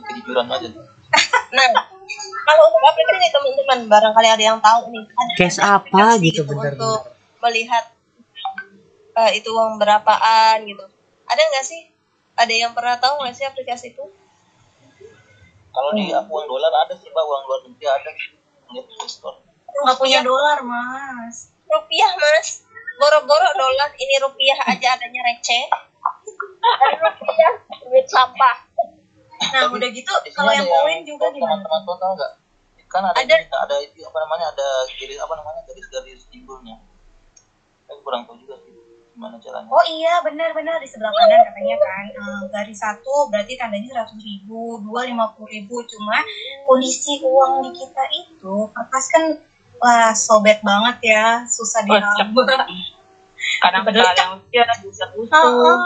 kejujuran 0.10 0.48
aja. 0.50 0.70
nah 1.56 1.68
kalau 2.46 2.64
untuk 2.70 2.84
aplikasi 2.86 3.30
teman-teman 3.34 3.80
barangkali 3.90 4.30
ada 4.30 4.44
yang 4.54 4.60
tahu 4.62 4.90
nih 4.94 5.06
ada 5.10 5.34
Cash 5.38 5.58
ada 5.58 5.82
apa 5.82 6.22
gitu, 6.22 6.46
bener-bener. 6.46 6.78
untuk 6.78 7.00
melihat 7.42 7.86
eh, 9.18 9.32
itu 9.42 9.50
uang 9.50 9.82
berapaan 9.82 10.66
gitu 10.70 10.86
ada 11.26 11.42
nggak 11.42 11.66
sih 11.66 11.90
ada 12.38 12.54
yang 12.54 12.72
pernah 12.78 12.98
tahu 13.02 13.26
nggak 13.26 13.36
sih 13.36 13.46
aplikasi 13.46 13.94
itu 13.94 14.06
Kalau 15.70 15.94
di 15.94 16.10
aku 16.12 16.34
uang 16.34 16.50
dolar 16.50 16.74
ada 16.82 16.98
sih 16.98 17.08
mbak, 17.14 17.24
uang 17.24 17.44
luar 17.46 17.62
negeri 17.70 17.86
ada. 17.88 18.10
Lihat 18.74 18.86
di 18.90 19.08
store. 19.08 19.38
nggak 19.70 19.98
punya 20.02 20.20
dolar 20.26 20.60
mas 20.66 21.54
rupiah 21.70 22.12
mas 22.18 22.66
boro-boro 23.00 23.50
dolar 23.56 23.90
ini 23.96 24.16
rupiah 24.20 24.60
aja 24.68 25.00
adanya 25.00 25.22
receh. 25.24 25.66
Rupiah 27.00 27.52
duit 27.88 28.06
sampah. 28.12 28.68
Nah 29.40 29.66
Tapi 29.66 29.80
udah 29.80 29.90
gitu 29.96 30.14
kalau 30.36 30.52
yang 30.52 30.68
poin 30.68 31.00
juga 31.08 31.32
gimana? 31.32 31.64
teman-teman 31.64 31.96
tuh 31.96 32.10
nggak? 32.20 32.32
Kan 32.92 33.06
ada 33.06 33.16
Ada. 33.22 33.36
ini, 33.40 33.48
ada 33.48 33.76
itu 33.80 34.02
apa 34.04 34.18
namanya 34.26 34.46
ada 34.52 34.68
garis 34.90 35.20
apa 35.22 35.34
namanya 35.38 35.62
garis-garis 35.64 36.26
simbolnya 36.28 36.76
saya 37.86 38.02
kurang 38.02 38.26
tahu 38.26 38.38
juga 38.42 38.58
sih 38.66 38.74
gimana 39.16 39.36
caranya. 39.42 39.68
Oh 39.68 39.84
iya 39.84 40.22
benar-benar 40.24 40.80
di 40.80 40.88
sebelah 40.88 41.12
kanan 41.12 41.42
katanya 41.50 41.76
kan. 41.76 42.06
Eh, 42.08 42.42
garis 42.54 42.80
satu 42.80 43.28
berarti 43.28 43.58
tandanya 43.60 43.88
seratus 43.92 44.20
ribu, 44.22 44.80
dua 44.86 45.04
lima 45.10 45.34
puluh 45.36 45.50
ribu. 45.50 45.82
Cuma 45.90 46.24
kondisi 46.64 47.20
uang 47.20 47.68
di 47.68 47.72
kita 47.76 48.04
itu 48.16 48.56
kertas 48.72 49.06
kan 49.12 49.24
wah 49.80 50.12
sobet 50.12 50.60
banget 50.62 50.98
ya 51.16 51.26
susah 51.48 51.82
diraba. 51.88 52.44
kadang 53.64 53.84
ada 53.88 54.14
yang 54.16 54.32
usia 54.38 54.64
bisa 54.84 55.06
busuk. 55.16 55.80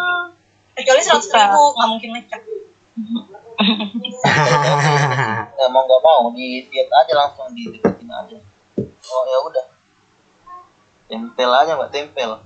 Kecuali 0.73 1.01
seratus 1.05 1.29
ribu 1.29 1.61
nggak 1.77 1.89
mungkin 1.89 2.09
ngecek. 2.17 2.41
ya 5.57 5.65
mau 5.73 5.85
nggak 5.85 6.01
mau 6.01 6.29
di 6.33 6.65
diet 6.67 6.89
aja 6.89 7.13
langsung 7.15 7.53
di 7.53 7.69
deketin 7.69 8.09
aja 8.09 8.37
oh 9.09 9.23
ya 9.29 9.37
udah 9.45 9.65
tempel 11.07 11.49
aja 11.53 11.71
mbak 11.77 11.91
tempel 11.93 12.41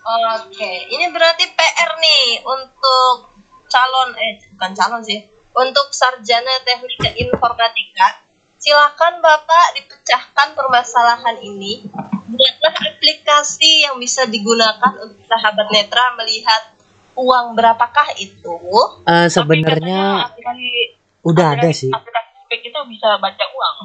Oke, 0.00 0.88
ini 0.88 1.12
berarti 1.12 1.44
PR 1.52 1.90
nih 2.00 2.40
untuk 2.40 3.28
calon 3.68 4.16
eh 4.16 4.40
bukan 4.56 4.72
calon 4.72 5.04
sih, 5.04 5.28
untuk 5.52 5.92
sarjana 5.92 6.56
teknik 6.64 7.20
informatika. 7.20 8.24
Silakan 8.60 9.24
Bapak 9.24 9.66
dipecahkan 9.80 10.52
permasalahan 10.52 11.40
ini. 11.40 11.80
Buatlah 12.28 12.76
aplikasi 12.92 13.88
yang 13.88 13.96
bisa 13.96 14.28
digunakan 14.28 15.00
untuk 15.00 15.24
sahabat 15.24 15.72
netra 15.72 16.12
melihat 16.20 16.76
uang 17.16 17.56
berapakah 17.56 18.12
itu. 18.20 18.60
Tapi 19.08 19.32
sebenarnya 19.32 20.28
aplikasi 20.28 20.92
udah 21.24 21.46
ada 21.56 21.64
aplikasi- 21.64 21.88
sih. 21.88 21.90
Aplikasi 21.90 22.28
Speak 22.44 22.66
itu 22.68 22.78
bisa 22.92 23.16
baca 23.16 23.44
uang. 23.48 23.76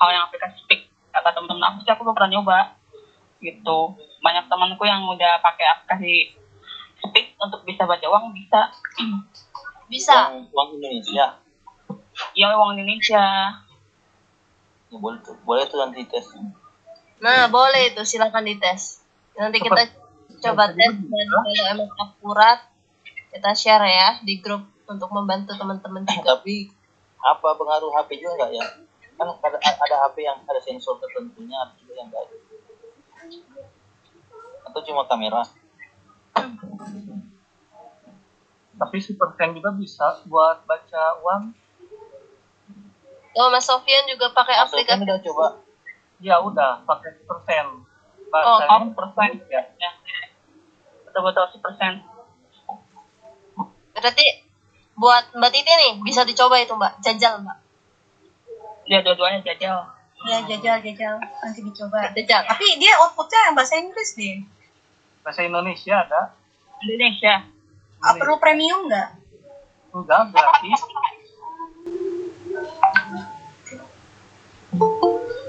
Kalau 0.00 0.12
yang 0.16 0.24
aplikasi 0.24 0.56
Speak 0.64 0.88
kata 1.12 1.28
teman-teman 1.36 1.68
aku 1.68 1.84
sih 1.84 1.92
aku 1.92 2.00
belum 2.08 2.16
pernah 2.16 2.32
nyoba. 2.32 2.58
Gitu. 3.44 3.78
Banyak 4.24 4.48
temanku 4.48 4.82
yang 4.88 5.04
udah 5.12 5.44
pakai 5.44 5.66
aplikasi 5.76 6.32
Speak 7.04 7.36
untuk 7.36 7.68
bisa 7.68 7.84
baca 7.84 8.06
uang 8.08 8.32
bisa. 8.32 8.72
Bisa. 9.92 10.32
uang, 10.32 10.48
uang 10.56 10.68
Indonesia 10.80 11.36
Ya 12.32 12.48
uang 12.56 12.80
Indonesia. 12.80 13.24
Ya, 14.92 14.98
boleh 15.00 15.18
tuh 15.24 15.36
boleh 15.48 15.64
tuh 15.64 15.80
nanti 15.80 16.04
tes 16.04 16.28
Nah, 17.22 17.46
boleh 17.46 17.94
itu 17.94 18.02
silakan 18.02 18.42
dites. 18.42 18.98
Nanti 19.38 19.62
kita 19.62 19.94
coba 20.42 20.74
tes 20.74 20.90
dan 20.90 21.26
kalau 21.30 21.64
emang 21.70 21.90
akurat 21.94 22.66
kita 23.30 23.54
share 23.54 23.86
ya 23.86 24.18
di 24.26 24.42
grup 24.42 24.66
untuk 24.90 25.08
membantu 25.14 25.54
teman-teman 25.54 26.02
juga. 26.02 26.36
tapi 26.36 26.68
apa 27.22 27.48
pengaruh 27.54 27.94
HP 27.94 28.18
juga 28.18 28.42
nggak 28.42 28.50
ya? 28.58 28.66
Kan 29.14 29.38
ada, 29.38 29.58
ada 29.62 29.96
HP 30.10 30.26
yang 30.26 30.42
ada 30.42 30.58
sensor 30.58 30.98
tertentunya 30.98 31.54
ada 31.62 31.72
juga 31.78 31.94
yang 31.94 32.10
nggak 32.10 32.22
ada. 32.26 32.36
Atau 34.66 34.80
cuma 34.82 35.06
kamera? 35.06 35.46
Tapi 38.82 38.96
Supersen 38.98 39.54
juga 39.54 39.70
bisa 39.78 40.18
buat 40.26 40.66
baca 40.66 41.22
uang. 41.22 41.54
Oh, 43.32 43.48
Mas 43.48 43.64
Sofian 43.64 44.04
juga 44.08 44.28
pakai 44.32 44.60
Maksudnya 44.60 44.92
aplikasi. 44.92 45.04
udah 45.08 45.18
coba 45.24 45.46
Ya 46.22 46.36
udah 46.38 46.84
pakai. 46.86 47.10
Oh, 47.26 47.40
Bahasanya 48.30 48.88
oh 48.88 48.94
persen. 48.94 49.30
Ya. 49.50 49.62
ya. 49.76 49.90
Betul-betul 51.08 51.60
persen. 51.60 51.92
Berarti 53.92 54.26
buat 54.96 55.24
Mbak 55.36 55.50
Titi 55.52 55.72
nih 55.72 55.92
bisa 56.00 56.22
dicoba 56.24 56.56
itu 56.62 56.72
Mbak, 56.72 57.02
jajal 57.04 57.42
Mbak. 57.42 57.58
Ya 58.88 58.98
dua-duanya 59.04 59.42
jajal. 59.44 59.78
Ya 60.22 60.38
jajal 60.46 60.78
jajal 60.80 61.16
nanti 61.18 61.60
dicoba. 61.60 62.08
Jajal. 62.14 62.40
Tapi 62.46 62.66
dia 62.78 62.94
outputnya 63.02 63.52
bahasa 63.52 63.76
Inggris 63.76 64.14
deh. 64.16 64.40
bahasa 65.22 65.46
Indonesia 65.46 66.02
ada. 66.02 66.34
Indonesia. 66.82 67.46
Ah, 68.02 68.14
perlu 68.18 68.42
premium 68.42 68.90
nggak? 68.90 69.08
Enggak, 69.94 70.34
gratis. 70.34 70.80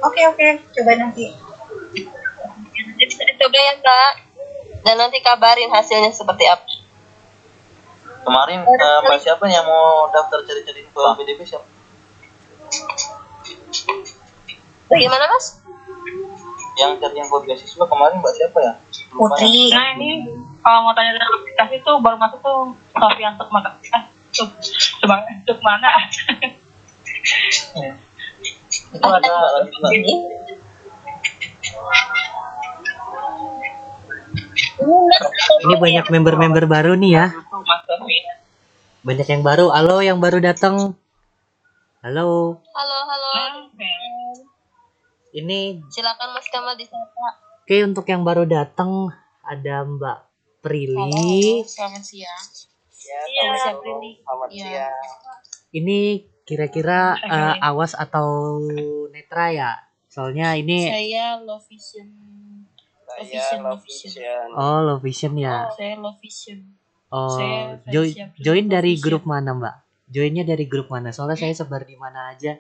Oke 0.04 0.22
oke, 0.28 0.48
coba 0.76 0.92
nanti. 1.00 1.32
Nanti 2.74 3.04
bisa 3.08 3.24
dicoba 3.24 3.60
ya 3.60 3.74
Mbak. 3.80 4.12
Dan 4.84 4.96
nanti 5.00 5.18
kabarin 5.24 5.72
hasilnya 5.72 6.12
seperti 6.12 6.44
apa. 6.48 6.68
kemarin 8.24 8.64
eh, 8.64 9.00
mbak 9.04 9.20
siapa 9.20 9.44
yang 9.52 9.68
mau 9.68 10.08
daftar 10.08 10.40
cari-cari 10.48 10.88
info 10.88 11.04
PDP 11.20 11.44
siapa 11.44 11.68
Bagaimana 14.88 15.28
Mas? 15.28 15.60
yang 16.80 16.96
cari 16.98 17.20
info 17.20 17.44
beasiswa 17.44 17.84
kemarin 17.84 18.24
mbak 18.24 18.32
siapa 18.32 18.58
ya 18.64 18.74
Lupa 19.14 19.38
ya. 19.38 19.46
Putri. 19.46 19.70
Nah 19.76 19.88
ini 19.94 20.10
kalau 20.64 20.90
mau 20.90 20.94
tanya 20.96 21.14
tentang 21.20 21.36
aplikasi 21.38 21.76
tuh 21.86 21.96
baru 22.02 22.18
masuk 22.18 22.40
tuh 22.42 22.74
Sofian 22.96 23.36
untuk 23.36 23.50
maka 23.52 23.76
eh 23.92 24.04
untuk 24.34 24.50
sebang 24.72 25.22
itu 27.24 29.08
ada 29.08 29.32
mbak 29.80 29.92
Ini. 29.96 30.14
Banyak 35.80 36.06
member-member 36.12 36.66
baru 36.68 36.94
nih 37.00 37.12
ya. 37.16 37.26
Banyak 39.04 39.28
yang 39.28 39.44
baru. 39.44 39.72
Halo 39.72 40.04
yang 40.04 40.20
baru 40.20 40.40
datang. 40.44 40.96
Halo. 42.04 42.60
Halo, 42.60 42.98
halo. 43.08 43.32
Ini 45.34 45.82
Silakan 45.90 46.30
Mas 46.38 46.46
Kamal 46.52 46.78
disapa. 46.78 47.42
oke 47.64 47.76
untuk 47.90 48.06
yang 48.06 48.22
baru 48.22 48.46
datang 48.46 49.10
ada 49.42 49.82
Mbak 49.82 50.18
Prilly. 50.62 51.64
selamat 51.66 52.04
siang. 52.06 52.44
Iya, 53.02 53.42
Mas 53.50 53.66
Prilly. 53.82 54.12
selamat 54.22 54.48
Iya. 54.52 54.62
siang 54.62 54.94
Ini 55.74 56.00
kira-kira 56.44 57.16
eh, 57.20 57.56
awas 57.60 57.96
atau 57.96 58.60
netra 59.10 59.52
ya? 59.52 59.72
Soalnya 60.08 60.54
ini 60.54 60.86
Saya 60.86 61.42
low 61.42 61.58
vision. 61.64 62.08
Low 63.04 63.26
vision, 63.26 63.60
low 63.62 63.78
vision. 63.82 64.48
oh 64.54 64.80
low 64.82 64.98
vision 65.02 65.34
ya. 65.38 65.70
Saya 65.74 65.98
low 65.98 66.14
vision. 66.20 66.60
Oh, 67.14 67.38
Saya 67.38 67.78
join 67.90 68.10
join 68.38 68.66
dari 68.66 68.98
vision. 68.98 69.06
grup 69.06 69.24
mana, 69.26 69.54
Mbak? 69.54 69.76
Joinnya 70.10 70.46
dari 70.46 70.66
grup 70.70 70.90
mana? 70.90 71.10
Soalnya 71.10 71.38
saya 71.38 71.54
sebar 71.54 71.86
di 71.86 71.98
mana 71.98 72.34
aja. 72.34 72.58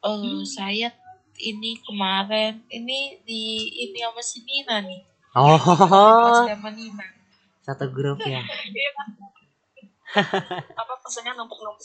Oh, 0.00 0.20
saya 0.44 0.92
ini 1.38 1.78
kemarin 1.80 2.60
ini 2.68 3.20
di 3.22 3.42
ini 3.86 3.98
sama 4.00 4.20
si 4.20 4.38
Nina 4.44 4.80
nih. 4.84 5.02
Oh, 5.36 5.56
sama 6.44 6.68
Nina. 6.72 7.04
satu 7.62 7.88
grup 7.92 8.20
ya. 8.24 8.40
Apa 10.16 10.94
pesannya 11.04 11.36
numpuk-numpuk 11.36 11.84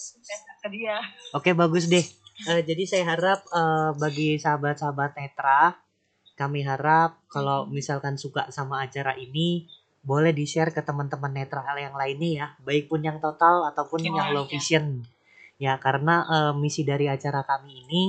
ke 0.64 0.68
dia? 0.72 0.98
Oke, 1.36 1.52
bagus 1.52 1.92
deh. 1.92 2.04
Eh, 2.50 2.62
jadi 2.66 2.84
saya 2.88 3.04
harap 3.14 3.44
eh, 3.52 3.92
bagi 4.00 4.40
sahabat-sahabat 4.40 5.20
Netra, 5.20 5.76
kami 6.34 6.66
harap 6.66 7.22
kalau 7.30 7.70
misalkan 7.70 8.18
suka 8.18 8.50
sama 8.50 8.82
acara 8.88 9.14
ini, 9.20 9.68
boleh 10.04 10.36
di-share 10.36 10.72
ke 10.74 10.82
teman-teman 10.84 11.32
Netra 11.32 11.64
hal 11.64 11.78
yang 11.80 11.96
lainnya 11.96 12.32
ya, 12.32 12.48
baik 12.64 12.92
pun 12.92 13.04
yang 13.04 13.20
total 13.24 13.68
ataupun 13.70 14.04
Oh, 14.04 14.06
yang 14.08 14.30
low 14.34 14.46
iya. 14.48 14.52
vision. 14.56 14.86
Ya, 15.62 15.74
karena 15.80 16.26
eh, 16.28 16.54
misi 16.58 16.82
dari 16.84 17.08
acara 17.08 17.44
kami 17.44 17.86
ini 17.88 18.04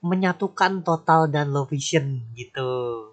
menyatukan 0.00 0.80
total 0.80 1.28
dan 1.28 1.52
low 1.52 1.68
vision 1.68 2.24
gitu. 2.32 3.04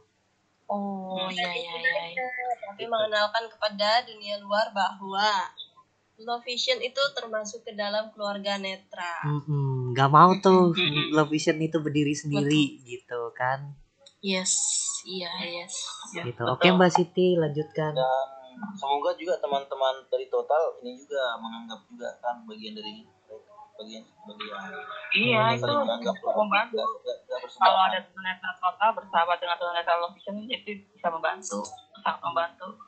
Oh, 0.67 1.27
iya 1.31 1.51
iya 1.51 1.73
iya. 1.75 2.03
iya. 2.11 2.27
Tapi 2.67 2.83
mengenalkan 2.87 3.47
kepada 3.51 4.03
dunia 4.07 4.39
luar 4.43 4.71
bahwa 4.71 5.27
low 6.17 6.41
vision 6.41 6.81
itu 6.81 7.01
termasuk 7.13 7.61
ke 7.61 7.77
dalam 7.77 8.09
keluarga 8.09 8.57
netra. 8.57 9.21
Mm-mm, 9.21 9.93
nggak 9.93 10.09
mau 10.09 10.33
tuh 10.41 10.73
low 11.13 11.27
vision 11.29 11.61
itu 11.61 11.77
berdiri 11.77 12.17
sendiri 12.17 12.81
gitu 12.81 13.29
kan. 13.37 13.77
Yes, 14.25 14.57
iya 15.05 15.29
yes. 15.45 15.73
Gitu. 16.17 16.41
Oke 16.41 16.73
Mbak 16.73 16.89
Siti 16.89 17.37
lanjutkan. 17.37 17.93
dan 17.93 18.27
semoga 18.73 19.13
juga 19.13 19.37
teman-teman 19.37 20.01
dari 20.09 20.25
total 20.33 20.81
ini 20.81 20.97
juga 20.97 21.37
menganggap 21.37 21.77
juga 21.93 22.09
kan 22.17 22.41
bagian 22.49 22.73
dari 22.73 23.05
bagian 23.77 24.01
bagian 24.25 24.57
Iya 25.13 25.41
itu 25.53 25.73
membantu. 26.25 26.81
Kalau 27.61 27.79
ada 27.85 28.01
tunanetra 28.01 28.51
total 28.57 28.89
bersahabat 28.97 29.37
dengan 29.37 29.61
tunanetra 29.61 30.01
low 30.01 30.09
vision 30.17 30.41
itu 30.49 30.81
bisa 30.89 31.13
membantu, 31.13 31.61
sangat 32.01 32.17
membantu. 32.25 32.86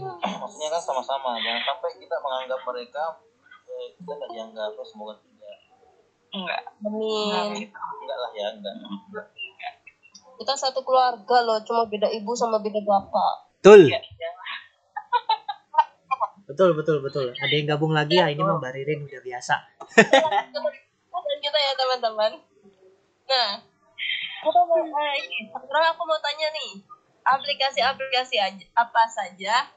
Maksudnya 0.00 0.68
kan 0.72 0.80
sama-sama 0.80 1.36
jangan 1.36 1.62
sampai 1.68 1.90
kita 2.00 2.16
menganggap 2.24 2.60
mereka 2.64 3.04
eh, 3.68 3.92
kita 4.00 4.12
nggak 4.16 4.30
dianggap 4.32 4.72
oh, 4.72 4.86
semoga 4.86 5.14
tidak 5.20 5.56
Enggak. 6.32 6.64
Amin. 6.80 7.68
enggak 7.68 8.16
lah 8.16 8.30
ya 8.32 8.46
enggak 8.56 8.72
Kita 10.40 10.56
satu 10.56 10.80
keluarga 10.80 11.44
loh, 11.44 11.60
cuma 11.60 11.84
beda 11.86 12.08
ibu 12.08 12.32
sama 12.32 12.56
beda 12.56 12.80
bapak. 12.80 13.52
Betul. 13.60 13.92
Iya, 13.92 14.00
iya. 14.00 14.30
Betul 16.48 16.74
betul 16.74 16.98
betul. 17.04 17.30
Ada 17.36 17.54
yang 17.54 17.68
gabung 17.76 17.94
lagi 17.94 18.18
ya 18.18 18.26
ini 18.32 18.42
Mbak 18.42 18.72
Ririn 18.74 19.06
udah 19.06 19.22
biasa. 19.22 19.54
Dan 19.92 21.38
kita 21.38 21.58
ya 21.62 21.72
teman-teman. 21.78 22.32
Nah, 23.28 23.50
aku 24.42 24.60
mau 24.66 24.82
eh, 24.82 25.46
sekarang 25.52 25.88
aku 25.94 26.02
mau 26.04 26.18
tanya 26.18 26.48
nih, 26.50 26.82
aplikasi-aplikasi 27.22 28.36
apa 28.74 29.02
saja 29.06 29.70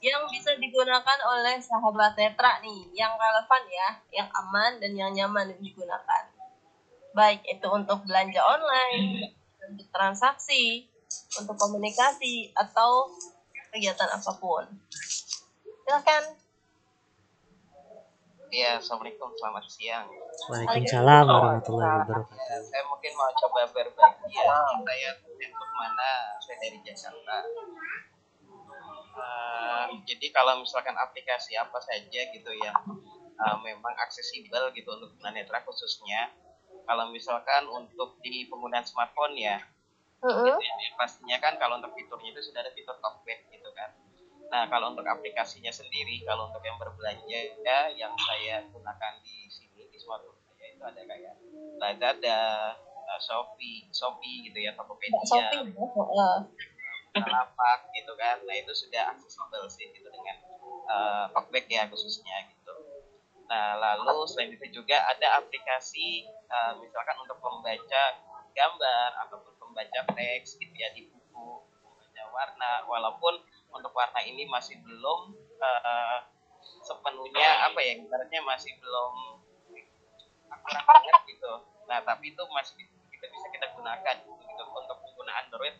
yang 0.00 0.24
bisa 0.32 0.56
digunakan 0.56 1.18
oleh 1.28 1.60
sahabat 1.60 2.16
netra 2.16 2.56
nih, 2.64 2.88
yang 2.96 3.12
relevan 3.20 3.62
ya, 3.68 3.88
yang 4.16 4.28
aman 4.32 4.80
dan 4.80 4.92
yang 4.96 5.12
nyaman 5.12 5.52
digunakan. 5.60 6.24
Baik 7.12 7.44
itu 7.44 7.68
untuk 7.68 8.08
belanja 8.08 8.40
online, 8.40 9.28
untuk 9.68 9.88
transaksi, 9.92 10.88
untuk 11.36 11.52
komunikasi 11.60 12.48
atau 12.56 13.12
kegiatan 13.70 14.08
apa 14.08 14.32
pun. 14.40 14.64
Silakan. 15.84 16.24
Ya, 18.50 18.82
Assalamualaikum, 18.82 19.30
selamat 19.38 19.64
siang. 19.70 20.10
Waalaikumsalam 20.50 21.22
warahmatullahi 21.22 22.02
wabarakatuh. 22.02 22.66
Saya 22.66 22.82
mungkin 22.90 23.12
mau 23.14 23.30
coba 23.30 23.62
berbagi 23.70 24.26
ya, 24.34 24.58
saya 24.82 25.10
untuk 25.22 25.70
mana 25.78 26.10
saya 26.42 26.56
dari 26.58 26.78
Jakarta. 26.82 27.36
Eh, 29.10 29.86
jadi 30.06 30.26
kalau 30.30 30.62
misalkan 30.62 30.94
aplikasi 30.94 31.58
apa 31.58 31.78
saja 31.82 32.20
gitu 32.30 32.50
yang 32.54 32.76
eh, 33.40 33.56
memang 33.64 33.94
aksesibel 34.06 34.70
gitu 34.76 34.88
untuk 34.94 35.10
tunanetra 35.18 35.64
khususnya, 35.66 36.30
kalau 36.86 37.10
misalkan 37.10 37.66
untuk 37.66 38.18
di 38.22 38.46
penggunaan 38.46 38.86
smartphone 38.86 39.34
ya, 39.34 39.58
Mm-mm. 40.22 40.46
gitu 40.46 40.62
ya, 40.62 40.74
pastinya 40.94 41.36
kan 41.42 41.56
kalau 41.58 41.80
untuk 41.80 41.94
fiturnya 41.96 42.30
itu 42.34 42.42
sudah 42.50 42.60
ada 42.62 42.72
fitur 42.74 42.96
talkback 43.00 43.46
gitu 43.50 43.70
kan. 43.74 43.90
Nah, 44.50 44.66
kalau 44.66 44.90
untuk 44.90 45.06
aplikasinya 45.06 45.70
sendiri, 45.70 46.26
kalau 46.26 46.50
untuk 46.50 46.62
yang 46.66 46.74
berbelanja 46.74 47.40
ya, 47.62 47.78
yang 47.94 48.10
saya 48.18 48.66
gunakan 48.66 49.14
di 49.22 49.46
sini 49.46 49.86
di 49.86 49.98
smartphone 49.98 50.42
saya 50.58 50.76
itu 50.76 50.82
ada 50.84 51.02
kayak 51.06 51.34
Lazada, 51.80 52.42
eh, 52.76 53.20
Shopee, 53.22 53.88
Shopee 53.94 54.50
gitu 54.50 54.58
ya, 54.60 54.76
Tokopedia, 54.76 55.22
Shopping. 55.24 55.72
Heeh. 55.72 56.36
Bukalapak 57.10 57.78
gitu 57.94 58.12
kan. 58.14 58.38
Nah, 58.46 58.56
itu 58.56 58.72
sudah 58.74 59.14
aksesibel 59.14 59.66
sih 59.66 59.90
gitu 59.90 60.08
dengan 60.10 60.36
talkback 61.34 61.66
ya 61.70 61.86
khususnya 61.90 62.46
gitu. 62.50 62.74
Nah, 63.50 63.74
lalu 63.82 64.30
selain 64.30 64.54
itu 64.54 64.66
juga 64.70 65.02
ada 65.10 65.42
aplikasi 65.42 66.22
eh, 66.30 66.72
misalkan 66.78 67.18
untuk 67.18 67.38
membaca 67.42 68.02
gambar 68.54 69.10
ataupun 69.26 69.54
membaca 69.70 70.06
teks 70.14 70.54
gitu 70.58 70.74
ya 70.74 70.90
di 70.94 71.10
buku, 71.10 71.66
membaca 71.82 72.22
warna 72.30 72.70
walaupun 72.86 73.42
untuk 73.74 73.90
warna 73.90 74.22
ini 74.22 74.46
masih 74.46 74.78
belum 74.86 75.34
eh, 75.58 76.18
sepenuhnya 76.86 77.66
apa 77.66 77.78
ya 77.82 77.98
ibaratnya 77.98 78.40
masih 78.46 78.70
belum 78.78 79.12
akurat 80.50 81.22
gitu. 81.26 81.52
Nah, 81.90 81.98
tapi 82.06 82.30
itu 82.30 82.42
masih 82.54 82.86
kita 83.10 83.26
bisa 83.34 83.46
kita 83.50 83.66
gunakan 83.74 84.16
gitu, 84.22 84.62
untuk 84.62 84.96
pengguna 85.02 85.32
Android 85.42 85.74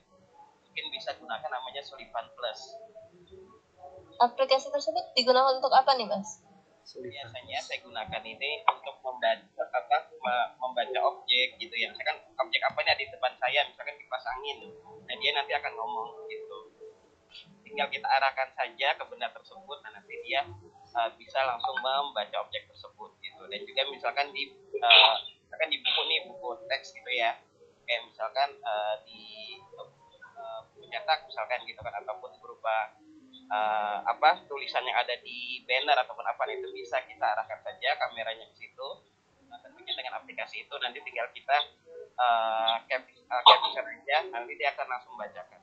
mungkin 0.70 0.86
bisa 0.94 1.10
gunakan 1.18 1.50
namanya 1.50 1.82
Sullivan 1.82 2.30
Plus. 2.38 2.78
Aplikasi 4.22 4.70
tersebut 4.70 5.02
digunakan 5.18 5.58
untuk 5.58 5.74
apa 5.74 5.98
nih, 5.98 6.06
Mas? 6.06 6.38
biasanya 6.98 7.58
saya 7.62 7.78
gunakan 7.86 8.22
ini 8.26 8.66
untuk 8.66 8.98
membaca 9.06 9.62
apa 9.62 9.96
me- 10.10 10.50
membaca 10.58 10.98
objek 11.06 11.54
gitu 11.62 11.70
ya. 11.78 11.86
Misalkan 11.86 12.18
objek 12.34 12.62
apa 12.66 12.82
ini 12.82 12.90
ada 12.90 12.98
di 12.98 13.06
depan 13.06 13.32
saya 13.38 13.62
misalkan 13.62 13.94
kipas 13.94 14.26
angin. 14.26 14.58
Nah 15.06 15.14
dia 15.22 15.30
nanti 15.30 15.52
akan 15.54 15.72
ngomong 15.78 16.26
gitu. 16.26 16.58
Tinggal 17.62 17.86
kita 17.94 18.08
arahkan 18.10 18.50
saja 18.58 18.98
ke 18.98 19.04
benda 19.06 19.30
tersebut 19.30 19.78
nah 19.86 19.90
nanti 19.94 20.18
dia 20.26 20.42
uh, 20.98 21.10
bisa 21.14 21.38
langsung 21.46 21.78
membaca 21.78 22.36
objek 22.42 22.66
tersebut 22.66 23.10
gitu. 23.22 23.42
Dan 23.46 23.62
juga 23.62 23.82
misalkan 23.86 24.34
di 24.34 24.50
uh, 24.82 25.14
misalkan 25.46 25.70
di 25.70 25.78
buku 25.78 26.02
nih 26.10 26.18
buku 26.26 26.48
teks 26.66 26.90
gitu 26.90 27.10
ya. 27.14 27.38
Kayak 27.86 28.02
misalkan 28.10 28.50
uh, 28.66 28.98
di 29.06 29.22
cetak 30.90 31.18
misalkan 31.24 31.62
gitu 31.64 31.80
kan 31.80 31.94
ataupun 32.02 32.30
berupa 32.42 32.90
eh, 33.50 33.98
apa 34.04 34.42
tulisan 34.50 34.82
yang 34.84 34.98
ada 34.98 35.14
di 35.22 35.62
banner 35.64 35.96
ataupun 36.02 36.26
apa 36.26 36.42
itu 36.50 36.66
bisa 36.74 36.98
kita 37.06 37.24
arahkan 37.24 37.58
saja 37.62 37.96
kameranya 37.96 38.46
ke 38.50 38.56
situ 38.58 38.88
nah, 39.46 39.58
tentunya 39.62 39.94
dengan 39.94 40.18
aplikasi 40.18 40.66
itu 40.66 40.74
nanti 40.82 40.98
tinggal 41.06 41.30
kita 41.30 41.56
eh, 42.18 42.76
cap- 42.90 43.08
eh, 43.10 43.42
capture 43.46 43.86
aja 43.86 44.16
nanti 44.34 44.52
dia 44.58 44.74
akan 44.74 44.86
langsung 44.90 45.14
bacakan 45.14 45.60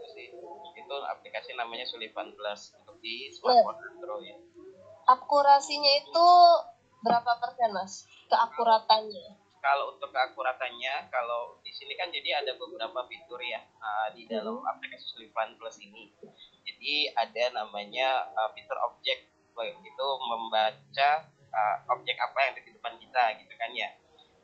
itu 0.00 0.06
sih 0.12 0.28
itu 0.76 0.96
aplikasi 1.06 1.50
namanya 1.54 1.84
Sullivan 1.84 2.32
Plus 2.34 2.72
untuk 2.76 2.96
di 3.00 3.28
smartphone 3.32 3.78
Android 3.96 4.36
Akurasinya 5.10 5.92
itu 5.98 6.28
berapa 7.02 7.34
persen, 7.42 7.74
Mas? 7.74 8.06
Keakuratannya. 8.30 9.39
Kalau 9.60 9.94
untuk 9.94 10.08
keakuratannya 10.10 11.12
kalau 11.12 11.60
di 11.60 11.70
sini 11.72 11.92
kan 11.94 12.08
jadi 12.08 12.40
ada 12.40 12.56
beberapa 12.56 13.04
fitur 13.06 13.40
ya 13.44 13.60
uh, 13.80 14.08
di 14.16 14.24
dalam 14.24 14.60
aplikasi 14.64 15.04
Sullivan 15.12 15.54
Plus 15.60 15.76
ini. 15.84 16.08
Jadi 16.64 17.12
ada 17.12 17.62
namanya 17.62 18.32
uh, 18.34 18.50
fitur 18.56 18.76
objek 18.88 19.28
itu 19.60 20.06
membaca 20.24 21.10
uh, 21.52 21.76
objek 21.92 22.16
apa 22.16 22.36
yang 22.40 22.50
ada 22.56 22.62
di 22.64 22.72
depan 22.72 22.96
kita 22.96 23.22
gitu 23.44 23.52
kan 23.60 23.70
ya. 23.76 23.92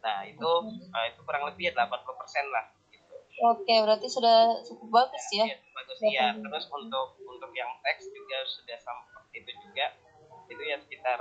Nah 0.05 0.29
itu 0.29 0.51
uh, 0.93 1.05
itu 1.09 1.21
kurang 1.25 1.49
lebih 1.49 1.73
ya 1.73 1.73
80% 1.73 2.53
lah 2.53 2.65
gitu. 2.93 3.15
Oke, 3.49 3.75
berarti 3.85 4.07
sudah 4.13 4.61
cukup 4.69 4.89
bagus 4.93 5.25
ya. 5.33 5.49
Iya, 5.49 5.59
bagus 5.73 5.99
ya. 6.05 6.27
Terus 6.37 6.65
untuk 6.69 7.17
untuk 7.25 7.51
yang 7.57 7.73
teks 7.81 8.13
juga 8.13 8.39
sudah 8.45 8.77
seperti 8.77 9.37
itu 9.41 9.53
juga. 9.65 9.97
Itu 10.47 10.63
ya 10.63 10.77
sekitar 10.79 11.21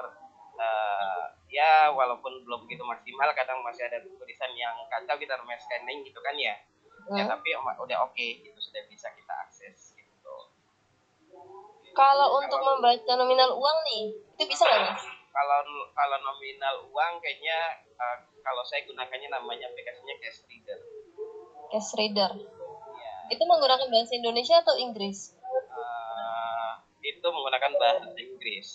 ya 1.55 1.87
walaupun 1.89 2.43
belum 2.43 2.67
begitu 2.67 2.83
maksimal 2.83 3.31
kadang 3.31 3.63
masih 3.63 3.87
ada 3.87 4.03
tulisan 4.03 4.51
yang 4.53 4.75
kacau 4.85 5.15
kita 5.15 5.31
namanya 5.33 5.55
scanning 5.57 6.03
gitu 6.03 6.19
kan 6.19 6.35
ya 6.35 6.51
ya 7.07 7.23
Hmm. 7.23 7.29
tapi 7.29 7.53
om- 7.53 7.79
udah 7.79 7.97
oke 8.03 8.17
itu 8.17 8.57
sudah 8.57 8.81
bisa 8.85 9.07
kita 9.09 9.33
akses 9.41 9.93
gitu 9.93 10.35
Kalau 11.93 12.27
untuk 12.35 12.59
membaca 12.59 13.13
nominal 13.15 13.55
uang 13.55 13.77
nih, 13.85 14.03
itu 14.35 14.43
bisa 14.45 14.65
nggak, 14.65 14.83
Mas? 14.83 15.03
kalau 15.31 15.59
kalau 15.91 16.17
nominal 16.19 16.75
uang 16.85 17.13
kayaknya 17.19 17.55
eh, 17.77 18.17
kalau 18.41 18.63
saya 18.63 18.83
gunakannya 18.83 19.29
namanya 19.29 19.69
aplikasinya 19.69 20.11
cash 20.17 20.43
reader 20.45 20.79
Cash 21.67 21.91
reader. 21.93 22.31
ya 22.95 23.15
Itu 23.29 23.43
menggunakan 23.43 23.85
bahasa 23.85 24.11
Indonesia 24.13 24.59
atau 24.59 24.75
Inggris? 24.75 25.31
eh, 25.55 26.71
itu 27.05 27.23
menggunakan 27.23 27.71
bahasa 27.75 28.09
Inggris 28.17 28.67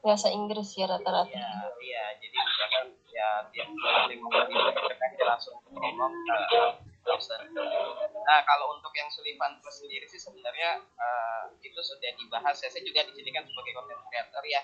Bahasa 0.00 0.28
Inggris 0.32 0.72
ya 0.76 0.88
rata-rata. 0.88 1.28
Iya, 1.28 1.50
iya. 1.84 2.04
Jadi 2.16 2.36
misalkan 2.36 2.84
ya 3.10 3.28
tiap 3.52 3.68
kali 3.68 4.14
ngomong 4.16 4.46
di 4.48 4.56
kan 4.96 5.10
dia 5.12 5.26
langsung 5.28 5.56
ngomong 5.68 6.12
ke 6.24 6.60
browser. 7.04 7.40
Nah, 8.24 8.40
kalau 8.48 8.76
untuk 8.76 8.92
yang 8.96 9.08
Sullivan 9.12 9.60
Plus 9.60 9.76
sendiri 9.84 10.06
sih 10.08 10.20
sebenarnya 10.20 10.80
eh, 10.80 11.42
itu 11.60 11.80
sudah 11.84 12.10
dibahas 12.16 12.56
ya. 12.64 12.68
Saya 12.72 12.84
juga 12.84 13.04
di 13.04 13.12
sini 13.12 13.30
kan 13.32 13.44
sebagai 13.44 13.72
content 13.76 14.00
creator 14.08 14.44
ya 14.48 14.62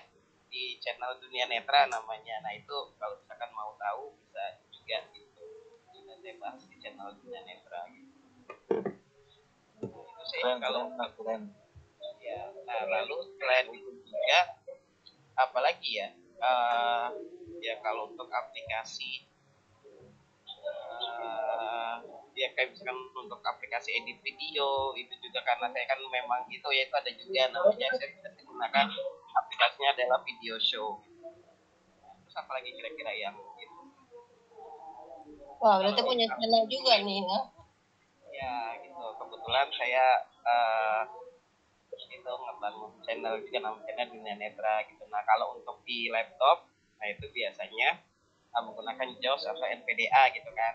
di 0.48 0.80
channel 0.80 1.20
Dunia 1.20 1.44
Netra 1.50 1.84
namanya. 1.90 2.40
Nah, 2.40 2.52
itu 2.56 2.76
kalau 2.96 3.20
misalkan 3.20 3.50
mau 3.52 3.76
tahu 3.76 4.16
bisa 4.16 4.62
juga 4.72 5.04
gitu. 5.12 5.44
Sudah 5.92 6.16
saya 6.16 6.34
bahas 6.40 6.62
di 6.64 6.76
channel 6.80 7.12
Dunia 7.20 7.40
Netra 7.44 7.80
gitu. 7.92 8.16
Itu 9.84 10.22
sih 10.32 10.40
kalau 10.40 10.96
ya. 12.26 12.50
Nah, 12.66 12.82
lalu 12.90 13.16
selain 13.38 13.66
itu 13.70 13.90
juga 14.02 14.40
apalagi 15.36 16.00
ya 16.00 16.08
eh, 16.40 17.08
ya 17.60 17.74
kalau 17.84 18.12
untuk 18.12 18.28
aplikasi 18.32 19.28
eh, 21.20 21.96
ya 22.36 22.48
kayak 22.52 22.76
misalkan 22.76 22.96
untuk 23.16 23.40
aplikasi 23.40 23.96
edit 23.96 24.20
video 24.20 24.92
itu 24.96 25.14
juga 25.24 25.40
karena 25.44 25.72
saya 25.72 25.84
kan 25.88 26.00
memang 26.00 26.44
itu 26.52 26.68
ya 26.68 26.84
itu 26.84 26.94
ada 26.96 27.10
juga 27.16 27.42
namanya 27.48 27.88
saya 27.96 28.08
bisa 28.12 28.28
menggunakan 28.36 28.86
aplikasinya 29.36 29.88
adalah 29.96 30.20
video 30.24 30.56
show. 30.60 31.00
Terus 32.24 32.36
apalagi 32.36 32.72
kira-kira 32.76 33.12
yang 33.16 33.36
gitu? 33.56 33.80
Wah, 35.60 35.80
berarti 35.80 36.00
punya 36.04 36.28
channel 36.28 36.64
juga 36.68 36.94
nih 37.00 37.20
ya. 37.24 37.38
ya 38.36 38.56
gitu. 38.84 39.04
Kebetulan 39.16 39.68
saya 39.72 40.04
eh, 40.44 41.02
itu 42.26 42.34
ngebangun 42.42 42.90
channel 43.06 43.34
juga 43.46 43.58
namanya 43.70 44.04
dunia 44.10 44.34
netra 44.34 44.82
gitu. 44.90 45.06
Nah 45.06 45.22
kalau 45.22 45.54
untuk 45.54 45.78
di 45.86 46.10
laptop 46.10 46.66
nah 46.98 47.06
itu 47.06 47.22
biasanya 47.30 48.02
eh, 48.50 48.62
menggunakan 48.66 49.14
JAWS 49.22 49.46
atau 49.46 49.62
NVDA 49.62 50.22
gitu 50.34 50.50
kan. 50.50 50.74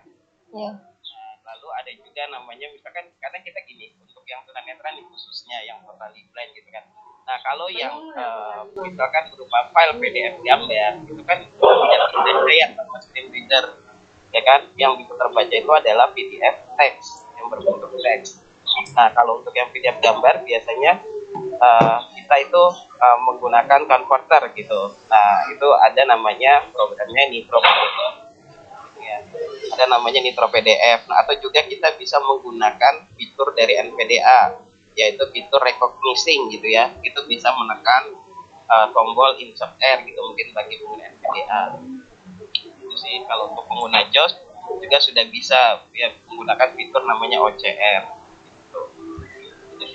Ya. 0.56 0.72
Nah, 0.80 1.32
lalu 1.52 1.68
ada 1.76 1.92
juga 1.92 2.24
namanya 2.32 2.72
misalkan 2.72 3.12
karena 3.20 3.44
kita 3.44 3.60
gini 3.68 3.92
untuk 4.00 4.24
yang 4.24 4.40
tunanetra 4.48 4.96
nih 4.96 5.04
khususnya 5.12 5.60
yang 5.68 5.84
totally 5.84 6.24
blind 6.32 6.56
gitu 6.56 6.72
kan. 6.72 6.88
Nah 7.28 7.38
kalau 7.44 7.68
yang 7.68 8.00
eh, 8.16 8.62
misalkan 8.72 9.28
berupa 9.36 9.68
file 9.76 10.00
PDF 10.00 10.40
gambar 10.40 11.04
itu 11.04 11.24
kan 11.28 11.40
yang 11.52 12.04
tidak 12.16 12.38
saya 12.48 12.66
sama 12.80 12.98
screen 13.04 13.28
reader 13.28 13.66
ya 14.32 14.42
kan? 14.48 14.72
Yang 14.80 15.04
bisa 15.04 15.14
terbaca 15.20 15.52
itu 15.52 15.72
adalah 15.76 16.08
PDF 16.16 16.56
teks 16.80 17.28
yang 17.36 17.52
berbentuk 17.52 17.92
teks 18.00 18.40
nah 18.96 19.12
kalau 19.12 19.44
untuk 19.44 19.52
yang 19.52 19.68
PDF 19.72 20.00
gambar 20.00 20.48
biasanya 20.48 21.04
eh, 21.62 21.98
kita 22.18 22.36
itu 22.50 22.64
eh, 22.98 23.18
menggunakan 23.22 23.82
converter 23.86 24.50
gitu. 24.58 24.98
Nah 25.08 25.48
itu 25.54 25.68
ada 25.78 26.02
namanya 26.10 26.66
programnya 26.74 27.30
Nitro 27.30 27.62
PDF 27.62 28.32
ya 29.02 29.18
ada 29.72 29.86
namanya 29.98 30.20
Nitro 30.22 30.48
PDF 30.52 31.10
nah, 31.10 31.26
atau 31.26 31.34
juga 31.42 31.66
kita 31.66 31.98
bisa 31.98 32.22
menggunakan 32.22 33.10
fitur 33.18 33.56
dari 33.58 33.80
NVDA 33.82 34.62
yaitu 34.94 35.24
fitur 35.32 35.62
recognizing 35.64 36.52
gitu 36.52 36.68
ya. 36.68 36.92
Itu 37.02 37.24
bisa 37.26 37.50
menekan 37.56 38.20
uh, 38.68 38.88
tombol 38.92 39.40
insert 39.40 39.74
R 39.80 40.04
gitu 40.04 40.20
mungkin 40.20 40.52
bagi 40.52 40.76
pengguna 40.84 41.04
NVDA 41.16 41.62
itu 42.52 42.96
sih 43.00 43.24
kalau 43.24 43.56
untuk 43.56 43.64
pengguna 43.72 44.04
JOS 44.12 44.36
juga 44.84 44.98
sudah 45.00 45.26
bisa. 45.32 45.88
Ya 45.96 46.12
menggunakan 46.28 46.76
fitur 46.76 47.02
namanya 47.08 47.40
OCR 47.42 48.21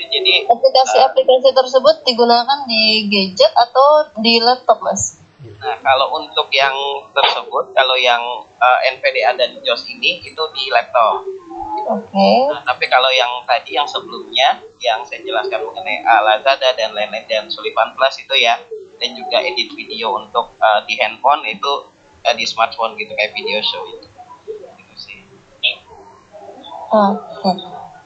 jadi 0.04 0.32
Aplikasi-aplikasi 0.46 1.50
tersebut 1.56 1.96
digunakan 2.04 2.68
di 2.68 3.08
gadget 3.08 3.52
atau 3.56 4.12
di 4.20 4.38
laptop, 4.42 4.84
Mas? 4.84 5.22
Nah, 5.56 5.76
kalau 5.80 6.16
untuk 6.16 6.48
yang 6.52 6.74
tersebut, 7.12 7.70
kalau 7.72 7.96
yang 7.96 8.20
uh, 8.58 8.78
NVDA 8.92 9.36
dan 9.36 9.60
JOS 9.62 9.88
ini 9.92 10.20
itu 10.24 10.42
di 10.56 10.64
laptop. 10.72 11.22
Oke. 11.86 12.30
Nah, 12.50 12.66
tapi 12.66 12.90
kalau 12.90 13.08
yang 13.12 13.30
tadi 13.46 13.78
yang 13.78 13.86
sebelumnya 13.86 14.58
yang 14.82 15.06
saya 15.06 15.22
jelaskan 15.22 15.62
mengenai 15.62 16.02
uh, 16.02 16.22
Lazada 16.24 16.74
dan 16.74 16.92
lain-lain 16.96 17.24
dan 17.30 17.46
Sullivan 17.46 17.94
Plus 17.94 18.18
itu 18.18 18.34
ya 18.34 18.58
dan 18.96 19.12
juga 19.12 19.38
edit 19.44 19.70
video 19.76 20.18
untuk 20.18 20.50
uh, 20.58 20.80
di 20.88 20.98
handphone 20.98 21.44
itu 21.46 21.72
uh, 22.26 22.34
di 22.34 22.44
smartphone 22.48 22.98
gitu 22.98 23.12
kayak 23.14 23.32
video 23.36 23.62
show 23.62 23.86
itu. 23.86 24.06
Gitu 24.50 24.94
sih. 24.96 25.18
Oke. 26.90 27.50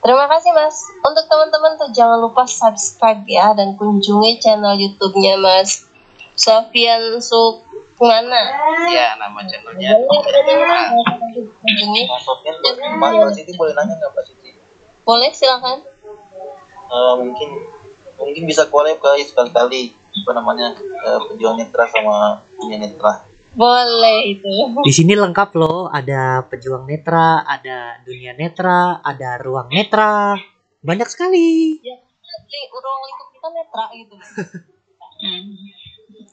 Terima 0.01 0.25
kasih 0.33 0.51
Mas. 0.57 0.81
Untuk 1.05 1.25
teman-teman 1.29 1.77
tuh 1.77 1.93
jangan 1.93 2.17
lupa 2.25 2.49
subscribe 2.49 3.21
ya 3.29 3.53
dan 3.53 3.77
kunjungi 3.77 4.41
channel 4.41 4.81
YouTube-nya 4.81 5.37
Mas 5.37 5.85
Sofian 6.41 7.21
Sukmana. 7.21 8.43
Ya, 8.89 9.21
nama 9.21 9.45
channelnya. 9.45 9.93
Kunjungi. 11.61 12.03
Mas 12.09 12.25
Sofian, 12.25 12.55
Mbak 12.97 13.33
Siti 13.37 13.53
boleh 13.61 13.77
nanya 13.77 14.01
nggak 14.01 14.11
Mbak 14.17 14.25
Siti? 14.25 14.51
Boleh 15.05 15.29
silakan. 15.37 15.85
Eh, 16.91 17.15
mungkin 17.21 17.51
mungkin 18.17 18.43
bisa 18.49 18.67
collab 18.73 18.99
kali 19.05 19.23
sekali-kali 19.23 19.95
apa 19.95 20.31
namanya 20.35 20.75
eh, 20.81 21.21
pejuang 21.29 21.61
netra 21.61 21.85
sama 21.93 22.41
dunia 22.57 22.83
netra. 22.89 23.30
Boleh 23.55 24.19
itu. 24.39 24.55
Di 24.87 24.93
sini 24.95 25.19
lengkap 25.19 25.51
loh, 25.59 25.91
ada 25.91 26.47
pejuang 26.47 26.87
netra, 26.87 27.43
ada 27.43 27.99
dunia 28.07 28.31
netra, 28.39 29.03
ada 29.03 29.41
ruang 29.43 29.67
netra. 29.71 30.39
Banyak 30.81 31.09
sekali. 31.11 31.77
Ya, 31.83 31.97
ruang 32.71 33.01
lingkup 33.07 33.29
kita 33.35 33.49
netra 33.51 33.85
gitu. 33.95 34.15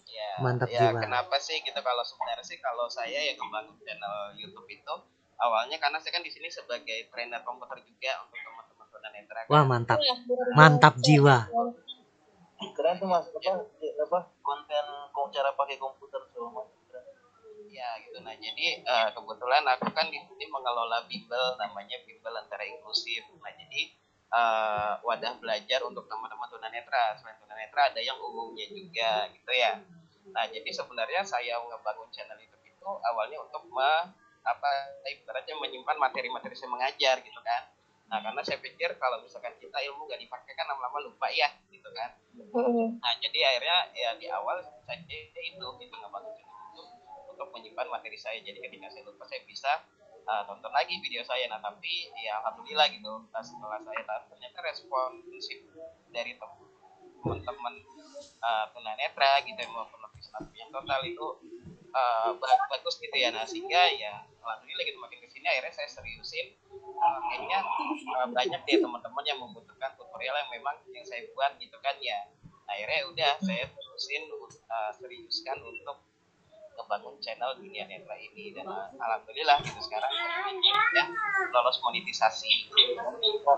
Ya, 0.07 0.41
Mantap 0.41 0.71
ya, 0.71 0.89
jiwa. 0.89 0.97
kenapa 1.03 1.37
sih 1.37 1.61
kita 1.61 1.83
kalau 1.85 2.01
sebenarnya 2.01 2.41
sih 2.41 2.57
kalau 2.57 2.89
saya 2.89 3.21
yang 3.21 3.37
ngebangun 3.37 3.77
channel 3.85 4.33
YouTube 4.33 4.65
itu 4.65 4.93
awalnya 5.37 5.77
karena 5.77 6.01
saya 6.01 6.17
kan 6.17 6.23
di 6.25 6.31
sini 6.33 6.49
sebagai 6.49 7.05
trainer 7.13 7.45
komputer 7.45 7.85
juga 7.85 8.25
untuk 8.25 8.39
teman-teman 8.41 8.87
tunanetra. 8.89 9.39
kan. 9.45 9.51
Wah, 9.53 9.63
mantap. 9.67 9.97
Mantap 10.57 10.93
jiwa. 11.05 11.51
Keren 12.73 12.95
tuh 12.97 13.05
mas 13.05 13.29
apa 13.29 13.51
apa 13.77 14.19
konten 14.41 14.85
kok 15.13 15.27
cara 15.29 15.53
pakai 15.53 15.77
komputer 15.77 16.21
tuh 16.33 16.49
mas. 16.49 16.76
Ya 17.77 17.89
gitu 18.01 18.17
nah 18.25 18.33
jadi 18.33 18.81
eh, 18.81 19.09
kebetulan 19.13 19.61
aku 19.69 19.93
kan 19.93 20.09
di 20.09 20.17
sini 20.17 20.49
mengelola 20.49 21.05
bimbel 21.05 21.61
namanya 21.61 22.01
bimbel 22.01 22.33
antara 22.33 22.65
inklusif. 22.65 23.21
Nah 23.37 23.53
jadi 23.53 23.81
eh, 24.33 24.93
wadah 25.05 25.37
belajar 25.37 25.85
untuk 25.85 26.09
teman-teman 26.09 26.49
tunanetra. 26.49 27.21
Selain 27.21 27.37
tunanetra 27.37 27.93
ada 27.93 28.01
yang 28.01 28.17
umumnya 28.17 28.65
juga 28.73 29.29
gitu 29.29 29.51
ya. 29.53 29.77
Nah 30.33 30.49
jadi 30.49 30.69
sebenarnya 30.73 31.21
saya 31.21 31.61
ngebangun 31.61 32.09
channel 32.09 32.41
YouTube 32.41 32.65
itu 32.65 32.89
awalnya 33.13 33.37
untuk 33.45 33.61
me, 33.69 34.09
apa 34.41 34.69
ibaratnya 35.13 35.53
menyimpan 35.61 35.97
materi-materi 36.01 36.57
saya 36.57 36.73
mengajar 36.73 37.21
gitu 37.21 37.39
kan. 37.45 37.61
Nah 38.09 38.25
karena 38.25 38.41
saya 38.41 38.57
pikir 38.57 38.97
kalau 38.97 39.21
misalkan 39.21 39.53
kita 39.61 39.77
ilmu 39.85 40.09
gak 40.09 40.17
dipakai 40.17 40.55
kan 40.57 40.65
lama-lama 40.65 41.13
lupa 41.13 41.29
ya 41.29 41.53
gitu 41.69 41.89
kan. 41.93 42.09
Nah, 42.97 43.13
jadi 43.21 43.39
akhirnya 43.53 43.77
ya 43.93 44.09
di 44.17 44.25
awal 44.31 44.63
saya 44.63 44.97
itu 45.05 45.67
itu 45.83 45.93
ngebangun 45.93 46.33
untuk 47.37 47.53
menyimpan 47.53 47.85
materi 47.93 48.17
saya. 48.17 48.41
Jadi 48.41 48.57
ketika 48.57 48.89
saya 48.89 49.05
lupa 49.05 49.29
saya 49.29 49.45
bisa 49.45 49.69
uh, 50.25 50.41
tonton 50.49 50.73
lagi 50.73 50.97
video 50.97 51.21
saya. 51.21 51.45
Nah, 51.45 51.61
tapi 51.61 52.09
ya 52.17 52.41
alhamdulillah 52.41 52.89
gitu. 52.89 53.13
Nah, 53.29 53.41
setelah 53.45 53.77
saya 53.85 54.01
tahu 54.01 54.21
ternyata 54.33 54.57
responsif 54.65 55.59
dari 56.09 56.33
tem- 56.33 56.65
teman-teman 57.21 57.75
uh, 58.41 58.65
tunanetra 58.73 59.45
gitu 59.45 59.59
yang 59.61 59.73
maupun 59.73 60.01
yang 60.57 60.69
total 60.73 61.01
itu 61.05 61.27
uh, 61.93 62.33
ba- 62.33 62.65
bagus 62.73 62.97
gitu 62.97 63.13
ya. 63.13 63.29
Nah, 63.29 63.45
sehingga 63.45 63.85
ya 63.93 64.25
alhamdulillah 64.41 64.85
gitu 64.89 64.97
makin 64.97 65.19
ke 65.21 65.27
sini 65.29 65.45
akhirnya 65.45 65.73
saya 65.75 65.89
seriusin 65.91 66.57
uh, 66.73 67.19
kayaknya 67.29 67.59
uh, 68.17 68.27
banyak 68.31 68.61
deh 68.63 68.79
teman-teman 68.79 69.23
yang 69.27 69.37
membutuhkan 69.43 69.91
tutorial 69.99 70.33
yang 70.39 70.49
memang 70.55 70.75
yang 70.95 71.03
saya 71.03 71.27
buat 71.35 71.59
gitu 71.59 71.75
kan 71.83 71.99
ya 71.99 72.31
akhirnya 72.63 72.99
udah 73.11 73.31
saya 73.43 73.67
terusin 73.75 74.23
uh, 74.71 74.91
seriuskan 74.95 75.59
untuk 75.67 75.99
ngebangun 76.77 77.17
channel 77.17 77.57
dunia 77.57 77.89
netra 77.89 78.13
ini 78.13 78.53
dan 78.53 78.69
alhamdulillah 79.01 79.57
gitu 79.65 79.81
sekarang 79.81 80.13
ya 80.93 81.03
lolos 81.49 81.81
monetisasi 81.81 82.69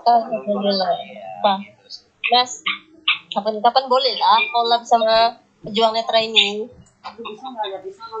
Alhamdulillah. 0.00 0.90
ya, 1.04 1.28
Wah. 1.44 1.58
gitu. 1.60 2.08
Mas, 2.32 2.64
kapan-kapan 3.28 3.84
boleh 3.90 4.14
lah 4.16 4.40
collab 4.48 4.82
sama 4.88 5.36
pejuang 5.60 5.92
netra 5.92 6.16
ini. 6.24 6.64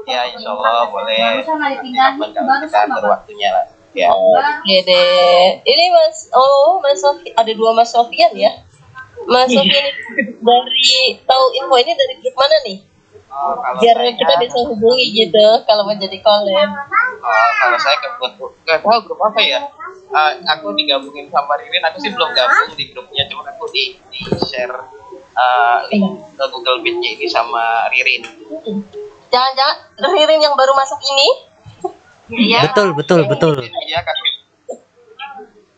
ya 0.08 0.20
insya 0.32 0.50
Allah 0.56 0.88
boleh 0.88 1.16
nanti 1.20 1.88
kapan 1.92 2.28
kalau 2.32 2.60
kita 2.64 2.78
atur 2.88 3.04
waktunya 3.12 3.48
lah 3.52 3.66
ya 3.92 4.08
Oke 4.12 4.76
deh. 4.86 5.60
Ini 5.66 5.84
Mas, 5.90 6.30
oh 6.32 6.78
Mas 6.80 7.00
Sofi, 7.02 7.28
ada 7.34 7.52
dua 7.52 7.74
Mas 7.74 7.90
Sofian 7.92 8.32
ya. 8.32 8.52
Mas 9.28 9.52
Sofian 9.52 9.84
ini 9.84 10.00
dari 10.40 10.96
tahu 11.28 11.44
info 11.60 11.76
ini 11.76 11.92
dari 11.92 12.14
grup 12.22 12.34
mana 12.38 12.56
nih? 12.64 12.78
Oh, 13.30 13.54
kalau 13.56 13.78
Biar 13.78 13.94
saya, 13.94 14.10
kita 14.18 14.34
bisa 14.42 14.58
hubungi 14.66 15.06
gitu 15.14 15.46
kalau 15.62 15.86
mau 15.86 15.94
jadi 15.94 16.18
collab. 16.18 16.66
oh, 17.22 17.50
kalau 17.56 17.78
saya 17.78 17.96
kebetulan 17.96 18.34
nggak 18.66 18.78
tahu 18.82 18.98
grup 19.06 19.20
apa 19.22 19.40
ya 19.40 19.60
Ah, 20.10 20.34
aku 20.50 20.74
digabungin 20.74 21.30
sama 21.30 21.54
Ririn 21.54 21.86
aku 21.86 22.02
sih 22.02 22.10
belum 22.10 22.34
gabung 22.34 22.74
di 22.74 22.90
grupnya 22.90 23.30
cuma 23.30 23.46
aku 23.46 23.70
di 23.70 23.94
di 24.10 24.18
share 24.42 24.74
ah, 25.32 25.86
link 25.86 26.02
ke 26.34 26.44
Google 26.50 26.82
Meet-nya 26.82 27.14
ini 27.14 27.30
sama 27.30 27.86
Ririn 27.86 28.26
Jangan-jangan 29.30 29.78
Ririn 30.10 30.42
yang 30.42 30.58
baru 30.58 30.74
masuk 30.74 30.98
ini? 31.06 31.28
Iya. 32.26 32.66
Betul, 32.66 32.98
betul, 32.98 33.22
betul. 33.26 33.54
Iya 33.62 34.02
kan. 34.02 34.16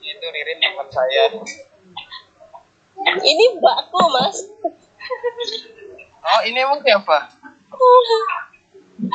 Itu 0.00 0.26
Ririn 0.26 0.56
teman 0.56 0.88
saya. 0.88 1.22
Ini 3.20 3.44
mbakku 3.56 4.00
Mas. 4.08 4.36
Oh 6.22 6.40
ini 6.46 6.56
emang 6.56 6.80
siapa? 6.80 7.28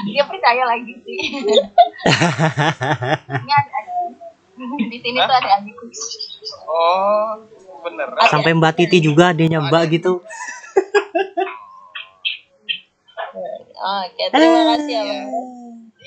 Dia 0.08 0.24
percaya 0.28 0.64
lagi 0.68 0.94
sih. 1.06 1.18
Ini 3.28 3.52
ada 3.54 3.78
di 4.58 4.98
sini 5.00 5.20
tuh 5.22 5.36
ada 5.38 5.50
adikku. 5.62 5.86
Oh 6.68 7.38
bener. 7.86 8.10
Sampai 8.28 8.58
Mbak 8.58 8.74
Titi 8.74 8.98
juga 9.00 9.30
adanya 9.32 9.62
Mbak 9.62 9.84
gitu. 9.94 10.20
Oke, 13.78 14.24
terima 14.34 14.62
kasih 14.74 14.94
ya 14.98 15.04
Mas. 15.06 15.30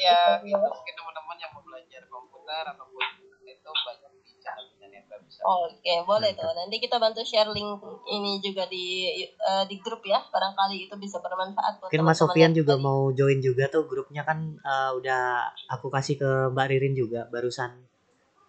Iya 0.00 0.42
itu 0.42 0.58
mungkin 0.58 0.94
teman-teman 0.98 1.36
yang 1.38 1.54
mau 1.54 1.62
belajar 1.62 2.02
komputer 2.10 2.64
ataupun 2.74 3.04
itu 3.46 3.70
banyak 3.70 4.12
di 4.26 4.32
channel 4.42 4.66
dan 4.82 4.90
yang 4.90 5.04
nggak 5.06 5.22
bisa. 5.22 5.29
Oke, 5.40 5.94
boleh 6.04 6.36
tuh. 6.36 6.52
Nanti 6.52 6.76
kita 6.76 7.00
bantu 7.00 7.24
share 7.24 7.48
link 7.48 7.80
ini 8.06 8.44
juga 8.44 8.68
di 8.68 9.08
eh, 9.24 9.64
di 9.64 9.76
grup 9.80 10.04
ya. 10.04 10.20
Barangkali 10.28 10.84
itu 10.84 10.94
bisa 11.00 11.16
bermanfaat 11.16 11.80
buat 11.80 11.88
Mungkin 11.88 12.04
Mas 12.04 12.20
Sofian 12.20 12.52
juga 12.52 12.76
tadi. 12.76 12.84
mau 12.84 13.08
join 13.10 13.40
juga 13.40 13.64
tuh 13.72 13.88
grupnya 13.88 14.20
kan 14.22 14.38
eh, 14.60 14.90
udah 15.00 15.48
aku 15.72 15.88
kasih 15.88 16.20
ke 16.20 16.30
Mbak 16.52 16.66
Ririn 16.68 16.92
juga 16.92 17.24
barusan. 17.32 17.72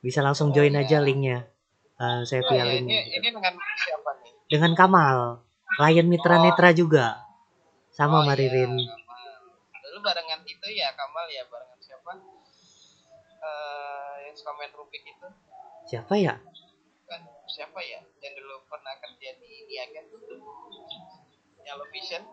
Bisa 0.04 0.20
langsung 0.20 0.52
Oh, 0.52 0.56
join 0.56 0.76
iya. 0.76 0.84
aja 0.84 0.98
linknya. 1.00 1.48
Eh, 1.96 2.22
saya 2.28 2.44
Oh, 2.44 2.52
via 2.52 2.60
iya, 2.60 2.76
link 2.76 2.88
ini 2.92 2.98
ini 3.16 3.28
dengan 3.32 3.54
siapa 3.56 4.10
nih? 4.20 4.32
dengan 4.52 4.72
Kamal, 4.76 5.18
klien 5.80 6.08
mitra 6.12 6.36
Oh. 6.36 6.44
netra 6.44 6.76
juga. 6.76 7.24
Sama 7.96 8.20
Oh, 8.20 8.28
Mbak 8.28 8.36
iya, 8.36 8.52
Ririn. 8.52 8.74
Kamal. 8.76 9.28
Dulu 9.80 9.98
barengan 10.04 10.40
itu 10.44 10.68
ya 10.76 10.92
Kamal 10.92 11.24
ya 11.32 11.48
barengan 11.48 11.80
siapa? 11.80 12.12
Eh 13.42 14.16
yang 14.28 14.36
suka 14.36 14.52
main 14.54 14.72
Rubik 14.76 15.02
itu 15.02 15.28
Siapa 15.82 16.14
ya? 16.16 16.36
Siapa 17.52 17.80
ya 17.84 18.00
yang 18.24 18.34
dulu 18.40 18.64
pernah 18.72 18.96
kerja 19.04 19.36
di 19.44 19.68
Niaga 19.68 20.08
Yellow 21.62 21.88
Vision 21.92 22.24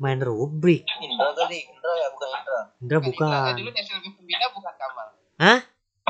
Main 0.00 0.16
rubrik. 0.24 0.88
Indra 1.04 1.28
tadi, 1.36 1.60
Indra 1.60 1.92
ya 1.92 2.08
bukan 2.08 2.28
Indra. 2.32 2.60
Indra 2.80 2.96
Kan 2.96 3.04
Indra. 3.04 3.28
Bukan. 3.36 3.52
dulu 3.60 3.68
di 3.68 3.80
SLB 3.84 4.04
Pembina 4.16 4.46
bukan 4.48 4.74
Kamal 4.80 5.08
Hah? 5.36 5.60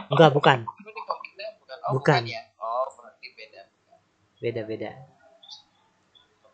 Enggak, 0.07 0.31
bukan. 0.31 0.59
dulu 0.63 0.91
di 0.95 1.03
Pembina 1.03 1.47
bukan 1.59 1.77
oh 1.83 1.91
Bukan. 1.99 2.23
bukan, 2.23 2.23
ya 2.31 2.43
oh 2.63 2.87
berarti 2.95 3.27
beda 3.35 3.63
Beda-beda. 4.39 4.91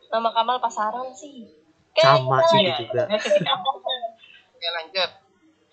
Nama 0.09 0.29
Kamal 0.33 0.57
Pasaran 0.65 1.13
sih. 1.13 1.45
Sama 2.01 2.41
sih 2.49 2.65
lanjut. 2.65 2.89
juga. 2.89 3.03
oke 4.57 4.69
lanjut 4.73 5.11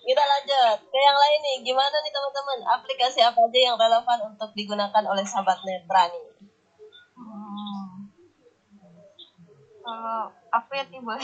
Kita 0.04 0.22
lanjut 0.22 0.78
ke 0.92 0.98
yang 1.00 1.16
lain 1.16 1.38
nih. 1.40 1.56
Gimana 1.64 1.96
nih 2.04 2.12
teman-teman? 2.12 2.58
Aplikasi 2.76 3.20
apa 3.24 3.40
aja 3.40 3.58
yang 3.72 3.76
relevan 3.80 4.18
untuk 4.28 4.52
digunakan 4.52 5.04
oleh 5.08 5.24
sahabat 5.24 5.58
netra 5.64 6.12
nih? 6.12 6.24
Hmm. 7.16 8.12
Kalau 9.84 10.28
aku 10.52 10.70
ya 10.76 10.84
tiba. 10.88 11.16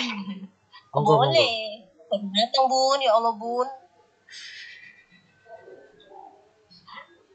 Monggo, 0.93 1.13
monggo. 1.17 1.29
boleh. 1.29 1.85
Datang 2.11 2.67
bun, 2.67 2.99
ya 2.99 3.13
Allah 3.15 3.35
bun. 3.37 3.69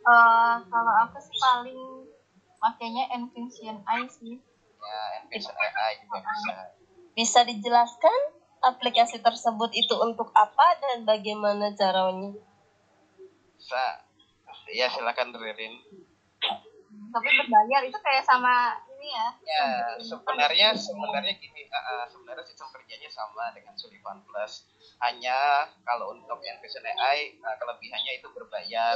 Eh, 0.06 0.56
kalau 0.70 0.94
aku 1.02 1.18
sih 1.18 1.34
paling 1.42 1.82
makanya 2.62 3.10
Envision 3.18 3.82
AI 3.90 4.06
sih 4.06 4.38
ya 4.38 5.00
Envision 5.18 5.58
AI 5.58 5.98
juga 5.98 6.22
bisa 6.22 6.54
Bisa 7.18 7.40
dijelaskan 7.42 8.20
aplikasi 8.66 9.22
tersebut 9.22 9.70
itu 9.78 9.94
untuk 10.02 10.34
apa 10.34 10.78
dan 10.82 11.06
bagaimana 11.06 11.72
caranya? 11.78 12.34
bisa 13.66 13.82
ya 14.70 14.86
silakan 14.94 15.34
Ririn 15.34 15.74
tapi 17.10 17.28
berbayar 17.34 17.82
itu 17.82 17.98
kayak 17.98 18.22
sama 18.22 18.78
ini 18.94 19.10
ya 19.10 19.28
ya 19.42 19.66
sebenarnya 19.98 20.70
sebenarnya 20.78 21.34
gini 21.42 21.66
uh, 21.66 21.78
uh, 21.82 22.04
sebenarnya 22.06 22.46
sistem 22.46 22.70
kerjanya 22.70 23.10
sama 23.10 23.50
dengan 23.58 23.74
Sullivan 23.74 24.22
Plus 24.22 24.70
hanya 25.02 25.66
kalau 25.82 26.14
untuk 26.14 26.38
Envision 26.46 26.86
AI 26.86 27.42
uh, 27.42 27.56
kelebihannya 27.58 28.22
itu 28.22 28.28
berbayar 28.38 28.96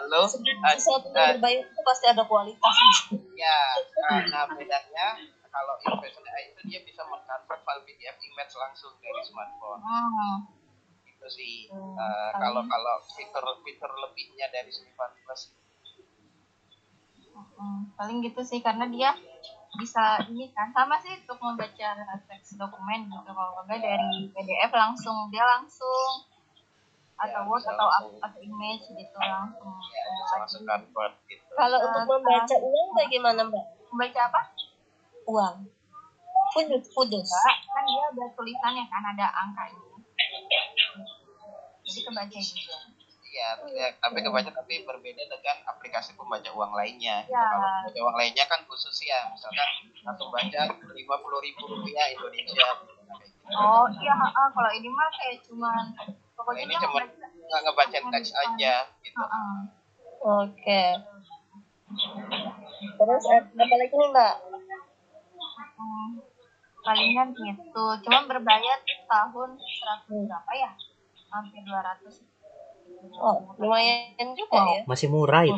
lalu 0.00 0.16
uh, 0.16 0.30
uh, 0.30 0.72
yang 0.72 1.36
berbayar 1.36 1.60
itu 1.60 1.80
pasti 1.84 2.06
ada 2.08 2.24
kualitas. 2.24 2.76
ya 3.36 3.58
uh, 4.08 4.20
nah 4.32 4.48
bedanya 4.48 5.18
kalau 5.50 5.74
Envision 5.82 6.24
AI 6.24 6.54
itu 6.54 6.60
dia 6.70 6.80
bisa 6.86 7.02
mengkonvert 7.04 7.60
file 7.66 7.82
PDF 7.82 8.16
image 8.22 8.54
langsung 8.56 8.94
dari 9.02 9.22
smartphone. 9.26 9.80
Hmm. 9.82 10.36
itu 11.04 11.26
sih. 11.28 11.54
Hmm, 11.68 12.00
uh, 12.00 12.30
kalau 12.32 12.62
kalau 12.64 12.94
fitur 13.12 13.44
fitur 13.60 13.92
lebihnya 13.92 14.48
dari 14.48 14.72
Sullivan 14.72 15.12
Plus 15.20 15.52
Hmm, 17.60 17.92
paling 17.94 18.24
gitu 18.24 18.40
sih 18.40 18.64
karena 18.64 18.88
dia 18.88 19.12
bisa 19.76 20.16
ini 20.32 20.48
kan 20.56 20.72
sama 20.72 20.96
sih 21.04 21.12
untuk 21.24 21.36
membaca 21.44 21.88
teks 22.24 22.56
dokumen 22.56 23.04
gitu. 23.06 23.30
Kalau 23.32 23.60
enggak 23.64 23.80
dari 23.84 24.32
PDF 24.32 24.72
langsung 24.72 25.28
dia 25.28 25.44
langsung 25.44 26.24
atau 27.20 27.44
Ya, 27.44 27.48
Word 27.48 27.64
atau 27.68 27.84
langsung. 27.84 28.16
atau 28.16 28.40
image 28.40 28.84
gitu 28.96 29.18
langsung. 29.20 29.76
Ya 29.92 30.04
bisa 30.08 30.34
langsung 30.40 30.64
convert 30.64 31.14
gitu. 31.28 31.52
Kalau 31.52 31.78
untuk 31.84 32.04
membaca 32.08 32.56
uang 32.64 32.88
bagaimana 32.96 33.40
Mbak? 33.44 33.64
membaca 33.90 34.20
apa 34.30 34.40
Uang. 35.30 35.56
Kudus, 36.50 36.84
kudus. 36.90 37.30
Enggak, 37.30 37.56
kan 37.70 37.82
dia 37.86 38.02
ada 38.10 38.24
tulisannya 38.34 38.84
kan 38.90 39.02
ada 39.14 39.26
angkanya 39.30 39.90
jadi 41.90 42.00
kebaca 42.06 42.38
juga 42.38 42.78
Iya, 43.30 43.62
ya, 43.78 43.86
tapi 44.02 44.26
kebanyakan 44.26 44.58
tapi 44.58 44.82
berbeda 44.82 45.22
dengan 45.22 45.62
aplikasi 45.70 46.18
pembaca 46.18 46.50
uang 46.50 46.74
lainnya. 46.74 47.22
Ya. 47.30 47.46
Kalau 47.46 47.62
pembaca 47.62 48.00
uang 48.10 48.16
lainnya 48.18 48.42
kan 48.50 48.58
khusus 48.66 49.06
ya, 49.06 49.22
misalkan 49.30 49.70
langsung 50.02 50.34
baca 50.34 50.66
lima 50.90 51.16
puluh 51.22 51.38
ribu 51.38 51.62
rupiah 51.62 52.10
Indonesia. 52.10 52.66
Nah, 53.54 53.86
oh 53.86 53.86
iya 54.02 54.18
ah, 54.18 54.50
kalau 54.50 54.70
ini 54.74 54.90
mah 54.90 55.06
kayak 55.14 55.38
cuman 55.46 55.94
Nah, 55.94 56.10
pokoknya 56.34 56.62
ini 56.66 56.74
dia 56.74 56.82
cuma 56.82 57.00
nggak 57.06 57.60
ngebaca 57.70 57.98
teks 58.10 58.30
aja 58.34 58.74
gitu. 58.98 59.14
Heeh. 59.14 59.54
Oke. 60.26 60.82
Terus 62.98 63.24
eh, 63.30 63.42
apa 63.46 63.74
lagi 63.78 63.94
nih 63.94 64.08
Mbak? 64.10 64.34
Hmm, 65.80 66.20
palingan 66.84 67.32
gitu. 67.32 67.84
Cuman 68.04 68.28
berbayar 68.28 68.78
tahun 68.84 69.50
100 69.56 70.28
berapa 70.28 70.52
ya? 70.52 70.70
Hampir 71.32 71.62
200 71.64 72.20
Oh, 73.16 73.56
lumayan 73.56 74.36
juga 74.36 74.60
ya. 74.60 74.84
Masih 74.84 75.08
murah 75.08 75.40
itu. 75.48 75.56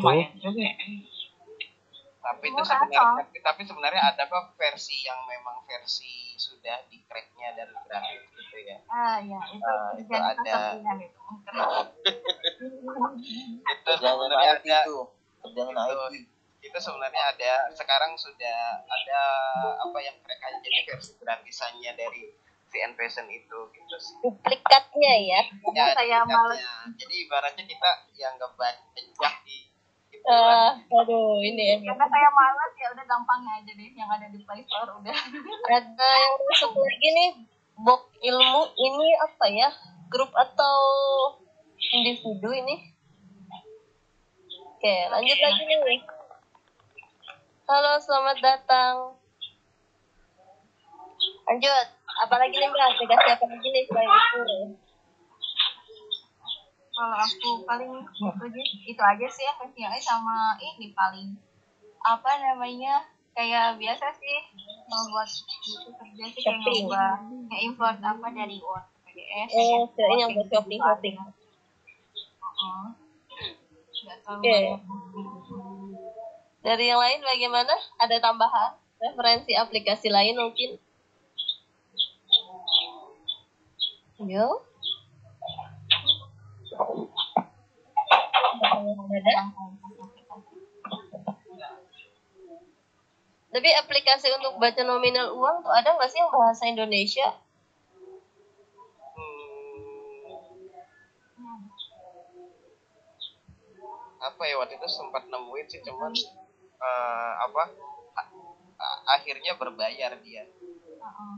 Tapi 2.22 2.54
itu 2.54 2.62
sebenarnya 2.62 3.18
tapi, 3.18 3.38
tapi 3.42 3.62
sebenarnya 3.66 4.02
ada 4.14 4.22
kok 4.30 4.54
versi 4.54 5.02
yang 5.02 5.26
memang 5.26 5.58
versi 5.66 6.38
sudah 6.38 6.86
di 6.86 7.02
cracknya 7.02 7.50
dari 7.58 7.74
gratis 7.74 8.22
gitu 8.30 8.56
ya. 8.62 8.78
ah 8.86 9.18
ya 9.18 9.42
itu 9.50 9.66
Ah, 9.66 9.90
itu 9.98 10.14
ada. 10.14 10.54
gitu 11.02 11.02
Itu. 11.02 11.18
Sebenarnya 13.98 14.50
ada 14.54 14.78
kerjaan 15.42 16.14
itu, 16.14 16.38
itu 16.62 16.78
sebenarnya 16.78 17.22
ada 17.28 17.52
sekarang 17.74 18.14
sudah 18.14 18.58
ada 18.80 19.22
apa 19.82 19.98
yang 19.98 20.14
mereka 20.16 20.46
jadi 20.62 20.78
versi 20.86 21.12
gratisannya 21.18 21.92
dari 21.92 22.30
si 22.64 22.78
Envision 22.78 23.26
itu 23.28 23.58
gitu 23.68 23.96
sih. 23.98 24.14
Duplikatnya 24.22 25.12
ya. 25.20 25.40
Ya, 25.74 25.92
saya 25.92 26.22
males. 26.24 26.56
duplikatnya. 26.56 26.96
Jadi 26.96 27.14
ibaratnya 27.26 27.64
kita 27.66 27.90
yang 28.16 28.32
nggak 28.38 28.52
banyak 28.54 28.86
di 28.94 29.58
gitu 30.08 30.22
Eh, 30.22 30.30
lah. 30.30 30.78
aduh, 30.78 31.42
ini 31.42 31.82
ya. 31.82 31.92
karena 31.92 32.06
saya 32.06 32.28
malas 32.30 32.72
ya 32.78 32.86
udah 32.94 33.04
gampangnya 33.04 33.52
aja 33.58 33.72
deh 33.74 33.90
yang 33.90 34.06
ada 34.06 34.26
di 34.30 34.38
Play 34.46 34.62
Store 34.62 34.94
udah 34.94 35.16
Ada 35.66 36.08
yang 36.14 36.34
masuk 36.46 36.72
lagi 36.78 37.08
nih, 37.10 37.30
Bok 37.74 38.06
Ilmu 38.22 38.62
ini 38.78 39.08
apa 39.18 39.46
ya? 39.50 39.68
Grup 40.06 40.30
atau 40.30 40.76
individu 41.90 42.54
ini? 42.54 42.94
Oke, 44.70 44.94
lanjut 45.10 45.38
lagi 45.38 45.62
nih. 45.66 46.00
Halo, 47.72 47.96
selamat 48.04 48.36
datang. 48.44 49.16
Lanjut. 51.48 51.86
Apalagi 52.20 52.52
nih 52.52 52.68
Mbak? 52.68 52.84
Aplikasi 52.84 53.28
apa 53.32 53.44
lagi 53.48 53.68
nih 53.72 53.82
selain 53.88 54.12
itu? 54.12 54.44
kalau 56.92 57.16
aku 57.16 57.64
paling 57.64 57.88
itu 58.04 58.28
aja 58.28 58.60
itu 58.84 59.00
aja 59.00 59.26
sih 59.32 59.48
ya 59.48 59.88
sama 60.04 60.52
ini 60.60 60.92
paling 60.92 61.32
apa 62.04 62.30
namanya 62.44 63.08
kayak 63.32 63.80
biasa 63.80 64.12
sih 64.20 64.38
membuat 64.92 65.32
itu 65.32 65.88
kerja 65.96 66.24
sih 66.28 66.44
kayak 66.44 66.60
ngubah 66.60 67.16
kayak 67.48 67.62
import 67.64 67.96
apa 67.96 68.26
dari 68.36 68.60
ke 68.60 68.76
PDF 69.08 69.48
Oh, 69.56 69.88
kirain 69.96 70.20
yang 70.20 70.30
buat 70.36 70.48
shopping, 70.52 70.76
shopping. 70.76 71.16
Nggak 74.04 74.18
terlalu 74.20 74.42
banyak. 74.44 75.41
Dari 76.62 76.84
yang 76.86 77.02
lain 77.02 77.20
bagaimana? 77.26 77.74
Ada 77.98 78.22
tambahan? 78.22 78.78
Referensi 79.02 79.50
aplikasi 79.58 80.06
lain 80.14 80.38
mungkin? 80.38 80.78
Yo. 84.22 84.62
Tapi 93.52 93.68
aplikasi 93.74 94.30
untuk 94.38 94.62
baca 94.62 94.82
nominal 94.86 95.34
uang 95.34 95.66
tuh 95.66 95.74
ada 95.74 95.98
nggak 95.98 96.08
sih 96.08 96.22
yang 96.22 96.30
bahasa 96.30 96.64
Indonesia? 96.70 97.26
Hmm, 101.34 101.68
apa 104.22 104.42
ya 104.46 104.54
waktu 104.62 104.78
itu 104.78 104.88
sempat 104.88 105.26
nemuin 105.26 105.66
sih 105.66 105.82
cuman 105.82 106.14
eh, 106.82 107.32
apa 107.46 107.62
akhirnya 109.14 109.54
berbayar 109.54 110.18
dia 110.18 110.42
Heeh. 111.02 111.34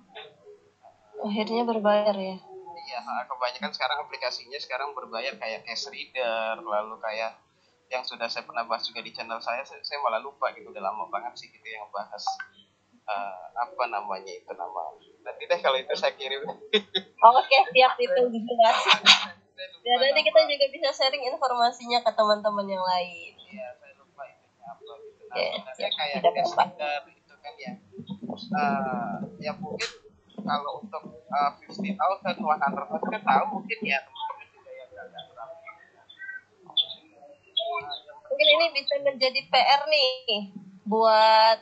Akhirnya 1.25 1.63
berbayar 1.65 2.13
ya. 2.17 2.37
iya 2.85 3.01
kebanyakan 3.31 3.73
sekarang 3.73 3.99
aplikasinya 4.05 4.61
sekarang 4.61 4.93
berbayar 4.93 5.33
kayak 5.41 5.65
cash 5.65 5.89
reader 5.89 6.61
lalu 6.61 7.01
kayak 7.01 7.33
yang 7.89 8.05
sudah 8.05 8.29
saya 8.29 8.45
pernah 8.45 8.65
bahas 8.67 8.85
juga 8.85 9.01
di 9.01 9.13
channel 9.13 9.41
saya 9.41 9.65
saya, 9.65 9.99
malah 10.05 10.21
lupa 10.21 10.53
gitu 10.53 10.69
udah 10.69 10.83
lama 10.85 11.09
banget 11.09 11.33
sih 11.39 11.49
gitu 11.49 11.65
yang 11.65 11.87
bahas 11.95 12.25
eh, 13.09 13.45
apa 13.57 13.85
namanya 13.89 14.33
itu 14.33 14.53
nama 14.53 14.85
nanti 15.25 15.43
deh 15.49 15.61
kalau 15.65 15.79
itu 15.81 15.93
saya 15.97 16.13
kirim 16.13 16.45
Oke, 17.25 17.57
siap 17.73 17.97
itu 17.97 18.21
dijelasin. 18.37 19.01
Ya, 19.81 19.95
nanti 19.97 20.21
kita 20.29 20.41
juga 20.45 20.67
bisa 20.69 20.89
sharing 20.93 21.25
informasinya 21.25 22.05
ke 22.05 22.11
teman-teman 22.13 22.69
yang 22.69 22.85
lain. 22.85 23.33
Iya, 23.49 23.73
saya 23.81 23.93
lupa 23.97 24.29
itunya 24.29 24.69
gitu. 25.35 25.59
Siap. 25.75 25.91
kayak 25.93 26.17
Tidak 26.21 26.33
cash 26.33 26.53
apa-apa. 26.55 26.65
reader 26.79 27.03
itu 27.11 27.35
kan 27.39 27.55
ya. 27.59 27.73
eh 28.35 29.15
ya 29.41 29.53
mungkin 29.59 29.91
kalau 30.45 30.73
untuk 30.83 31.03
uh, 31.31 31.51
50,000, 31.71 31.97
100,000 31.97 33.13
kan 33.13 33.23
tahu 33.23 33.45
mungkin 33.55 33.79
ya 33.83 33.99
teman-teman 34.03 34.47
juga 34.51 34.71
yang 34.71 34.91
agak 34.93 35.25
tahu. 35.33 35.53
Mungkin 38.25 38.49
ini 38.51 38.67
bisa 38.75 38.95
menjadi 39.01 39.41
PR 39.47 39.81
nih 39.87 40.11
buat 40.85 41.59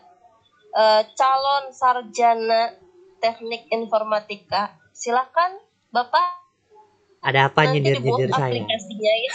eh, 0.73 1.03
calon 1.15 1.65
sarjana 1.71 2.73
teknik 3.21 3.69
informatika. 3.71 4.73
Silakan 4.91 5.61
Bapak 5.93 6.41
Ada 7.23 7.47
apa 7.53 7.71
nyindir-nyindir 7.71 8.33
saya? 8.35 8.51
aplikasinya 8.51 9.13
ya. 9.15 9.33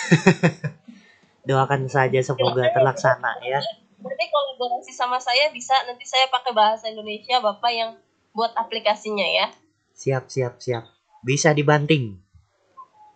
Doakan 1.47 1.88
saja 1.88 2.19
semoga 2.19 2.68
terlaksana 2.73 3.39
ya. 3.45 3.61
Nanti 3.98 4.26
kolaborasi 4.30 4.94
sama 4.94 5.18
saya 5.18 5.49
bisa 5.49 5.74
nanti 5.90 6.06
saya 6.06 6.30
pakai 6.30 6.53
bahasa 6.53 6.86
Indonesia 6.86 7.41
Bapak 7.41 7.72
yang 7.74 7.98
buat 8.38 8.53
aplikasinya 8.53 9.26
ya. 9.26 9.49
Siap, 9.98 10.30
siap, 10.30 10.61
siap. 10.61 10.86
Bisa 11.26 11.49
dibanting. 11.57 12.22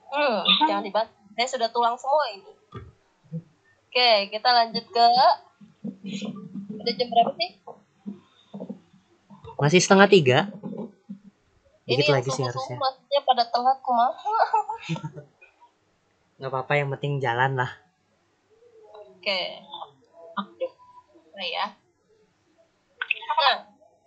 Hmm, 0.09 0.41
jangan 0.65 0.81
dibantu. 0.81 1.13
Saya 1.37 1.47
sudah 1.47 1.69
tulang 1.69 1.95
semua 1.95 2.25
ini. 2.33 2.51
Oke, 3.91 4.33
kita 4.33 4.49
lanjut 4.49 4.85
ke 4.89 5.07
udah 6.81 6.93
jam 6.97 7.07
berapa 7.13 7.31
sih? 7.37 7.49
Masih 9.61 9.79
setengah 9.83 10.07
tiga. 10.09 10.37
Ini 11.85 11.99
Dikit 12.01 12.09
yang 12.09 12.17
lagi 12.17 12.29
sih 12.33 12.43
harusnya. 12.45 12.77
maksudnya 12.81 13.21
pada 13.21 13.43
telat 13.45 13.77
kumaha. 13.85 14.33
Nggak 16.41 16.49
apa-apa 16.49 16.73
yang 16.73 16.89
penting 16.97 17.21
jalan 17.21 17.53
lah. 17.53 17.71
Oke. 19.21 19.61
Netra 21.41 21.49
ya. 21.49 21.65
Nah, 23.41 23.57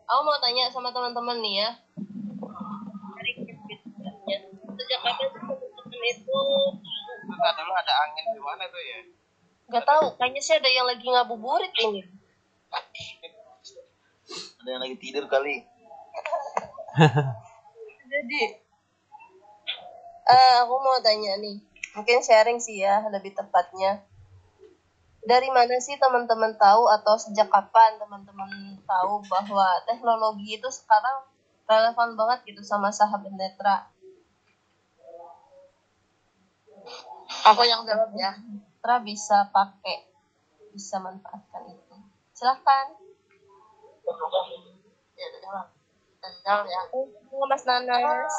aku 0.06 0.20
mau 0.22 0.38
tanya 0.38 0.70
sama 0.70 0.94
teman-teman 0.94 1.42
nih 1.42 1.54
ya. 1.66 1.68
Dari 3.18 3.32
sejak 4.78 5.00
kapan 5.02 5.26
sih 5.26 5.40
teman-teman 5.42 6.02
itu 6.06 6.38
ada 7.34 7.50
dulu 7.58 7.72
ada 7.74 7.92
angin 8.06 8.24
di 8.30 8.42
mana 8.42 8.64
tuh 8.70 8.78
ya? 8.78 9.00
Gak 9.74 9.84
tahu, 9.88 10.14
kayaknya 10.20 10.40
sih 10.44 10.54
ada 10.54 10.70
yang 10.70 10.86
lagi 10.86 11.06
ngabuburit 11.08 11.72
ini. 11.82 12.06
Ada 14.62 14.68
yang 14.70 14.82
lagi 14.86 14.96
tidur 15.02 15.26
kali. 15.26 15.66
Jadi, 18.14 18.42
eh 20.30 20.54
aku 20.62 20.74
mau 20.78 21.02
tanya 21.02 21.34
nih, 21.42 21.58
mungkin 21.98 22.22
sharing 22.22 22.62
sih 22.62 22.86
ya 22.86 23.02
lebih 23.10 23.34
tepatnya. 23.34 24.06
Dari 25.24 25.48
mana 25.48 25.80
sih 25.80 25.96
teman-teman 25.96 26.52
tahu 26.60 26.84
atau 27.00 27.16
sejak 27.16 27.48
kapan 27.48 27.96
teman-teman 27.96 28.76
tahu 28.84 29.24
bahwa 29.24 29.80
teknologi 29.88 30.60
itu 30.60 30.68
sekarang 30.68 31.24
relevan 31.64 32.12
banget 32.12 32.38
gitu 32.52 32.60
sama 32.60 32.92
sahabat 32.92 33.32
netra? 33.32 33.88
Aku 37.48 37.64
yang 37.64 37.80
jawab 37.88 38.12
ya. 38.20 38.36
Netra 38.36 39.00
bisa 39.00 39.48
pakai, 39.48 40.04
bisa 40.76 41.00
manfaatkan 41.00 41.72
itu. 41.72 41.94
Silahkan. 42.36 42.92
Ya, 45.16 45.26
jawab. 45.40 45.66
Jawab 46.44 46.66
ya. 46.68 46.80
Oh, 46.92 47.48
Mas 47.48 47.64
Nanas. 47.64 48.34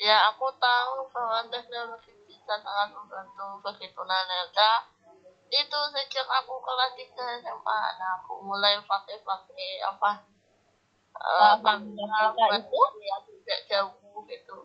Ya, 0.00 0.24
aku 0.32 0.48
tahu 0.56 1.04
bahwa 1.12 1.44
teknologi 1.52 2.16
bisa 2.24 2.56
sangat 2.64 2.96
membantu 2.96 3.60
bagi 3.60 3.92
tunanetra. 3.92 4.95
Itu 5.46 5.78
sejak 5.94 6.26
aku 6.42 6.54
kelas 6.58 6.92
3 6.98 7.42
SMA, 7.42 7.80
nah 8.00 8.10
aku 8.18 8.42
mulai 8.42 8.82
pakai-pakai 8.82 9.82
apa? 9.86 10.26
Eh, 11.16 11.54
kamera 11.64 12.20
itu? 12.60 12.82
yang 13.00 13.22
tidak 13.24 13.60
jauh 13.70 14.20
gitu. 14.26 14.58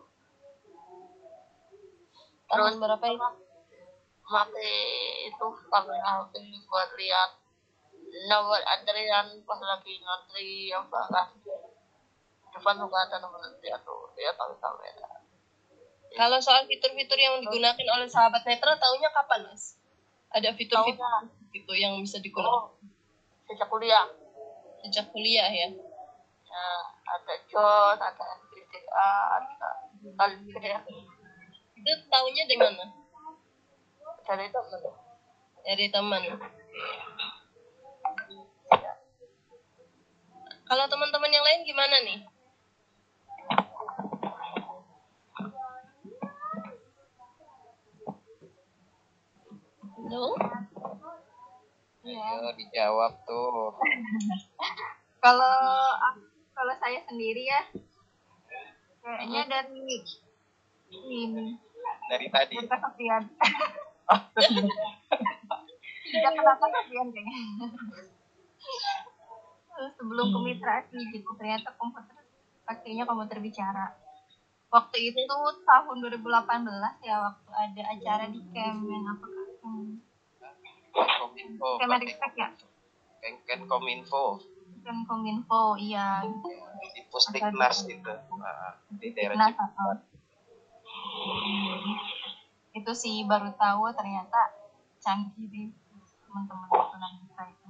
Tahun 2.50 2.74
berapa 2.76 3.06
itu? 3.08 3.52
pakai 4.32 4.72
itu 5.28 5.46
kamera 5.68 6.24
HP 6.24 6.32
buat 6.64 6.90
lihat 6.96 7.30
nomor 8.32 8.60
antrian 8.64 9.26
pas 9.44 9.60
lagi 9.60 10.00
ngantri 10.00 10.72
apa 10.72 11.00
kan 11.12 11.28
depan 12.56 12.74
bukan 12.80 13.00
ada 13.08 13.16
nomor 13.20 13.40
antrian 13.44 13.80
tuh 13.84 14.08
ya 14.16 14.32
pakai 14.32 14.56
kamera 14.56 15.10
Kalau 16.12 16.36
soal 16.44 16.68
fitur-fitur 16.68 17.16
yang 17.16 17.40
digunakan 17.40 17.88
oleh 17.96 18.04
sahabat 18.04 18.44
netra, 18.44 18.76
taunya 18.76 19.08
kapan, 19.16 19.48
Mas? 19.48 19.80
Ada 20.32 20.48
fitur-fitur 20.56 20.96
Taunya. 20.96 21.52
itu 21.52 21.72
yang 21.76 22.00
bisa 22.00 22.16
digunakan 22.24 22.48
oh 22.48 22.72
sejak 23.44 23.68
kuliah 23.68 24.08
sejak 24.80 25.06
kuliah 25.12 25.48
ya? 25.52 25.68
ya, 26.48 26.64
ada 27.04 27.34
JOS 27.52 28.00
ada 28.00 28.24
NVDA 28.40 29.08
ada 29.36 29.68
Alfred 30.16 30.82
Itu 31.76 31.92
taunya 32.08 32.44
di 32.48 32.56
mana? 32.56 32.84
dari 34.22 34.46
temen 34.48 34.80
Dari 35.62 35.86
teman. 35.90 36.22
Kalau 40.62 40.84
teman-teman 40.88 41.30
yang 41.30 41.44
lain 41.44 41.60
gimana 41.68 41.96
nih? 42.02 42.18
Halo? 50.12 50.36
Ayo 52.04 52.52
dijawab 52.60 53.16
tuh. 53.24 53.72
Kalau 55.24 55.56
kalau 56.52 56.74
saya 56.84 57.00
sendiri 57.08 57.48
ya, 57.48 57.64
kayaknya 59.00 59.48
dari 59.48 59.72
ini 60.92 61.56
Dari 62.12 62.28
tadi. 62.28 62.60
dari 62.60 62.68
kesepian. 62.68 63.22
Tidak 66.12 66.32
kenapa 66.36 66.60
kesepian 66.60 67.08
kayaknya. 67.08 67.72
Sebelum 69.96 70.26
ke 70.28 70.38
mitra 70.44 70.84
sih 70.92 71.08
gitu 71.08 71.32
ternyata 71.40 71.72
komputer 71.80 72.20
pakainya 72.68 73.08
komputer 73.08 73.40
bicara. 73.40 73.96
Waktu 74.72 74.96
itu 75.12 75.20
tahun 75.68 75.96
2018 76.00 77.04
ya 77.04 77.16
waktu 77.20 77.50
ada 77.52 77.82
acara 77.92 78.24
di 78.32 78.40
Kemen 78.56 79.04
apa 79.04 79.26
Kak? 79.28 79.48
Hmm, 79.60 80.00
Kominfo. 80.96 81.68
Kemenristek 81.76 82.32
ya? 82.32 82.48
Ken 83.20 83.36
Kenkominfo 83.44 84.40
Kemenkominfo 84.82 85.76
iya 85.78 86.24
gitu. 86.24 86.48
di 86.96 87.00
Pusdiknas 87.06 87.86
itu. 87.86 88.12
Nah, 88.40 88.80
di 88.96 89.08
daerah 89.14 89.36
Nah, 89.36 89.52
itu 92.72 92.92
sih 92.96 93.22
baru 93.28 93.52
tahu 93.54 93.92
ternyata 93.92 94.56
canggih 94.98 95.46
deh 95.52 95.68
teman-teman 96.24 96.68
tunanetra 96.72 97.44
itu. 97.52 97.68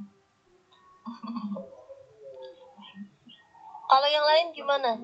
Kalau 3.91 4.09
yang 4.09 4.24
lain 4.24 4.47
gimana? 4.55 4.97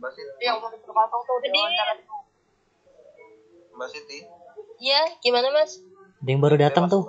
Mbak 0.00 0.10
Siti, 0.10 0.44
mau 0.48 0.64
terpasang 0.64 1.22
tuh 1.22 1.36
di 1.38 1.48
Jadi- 1.52 2.08
Mbak 3.70 3.88
Siti, 3.88 4.18
Ya, 4.80 5.04
gimana 5.20 5.52
Mas? 5.52 5.76
Ada 6.18 6.28
yang 6.30 6.40
baru 6.40 6.56
datang 6.56 6.88
tuh. 6.88 7.04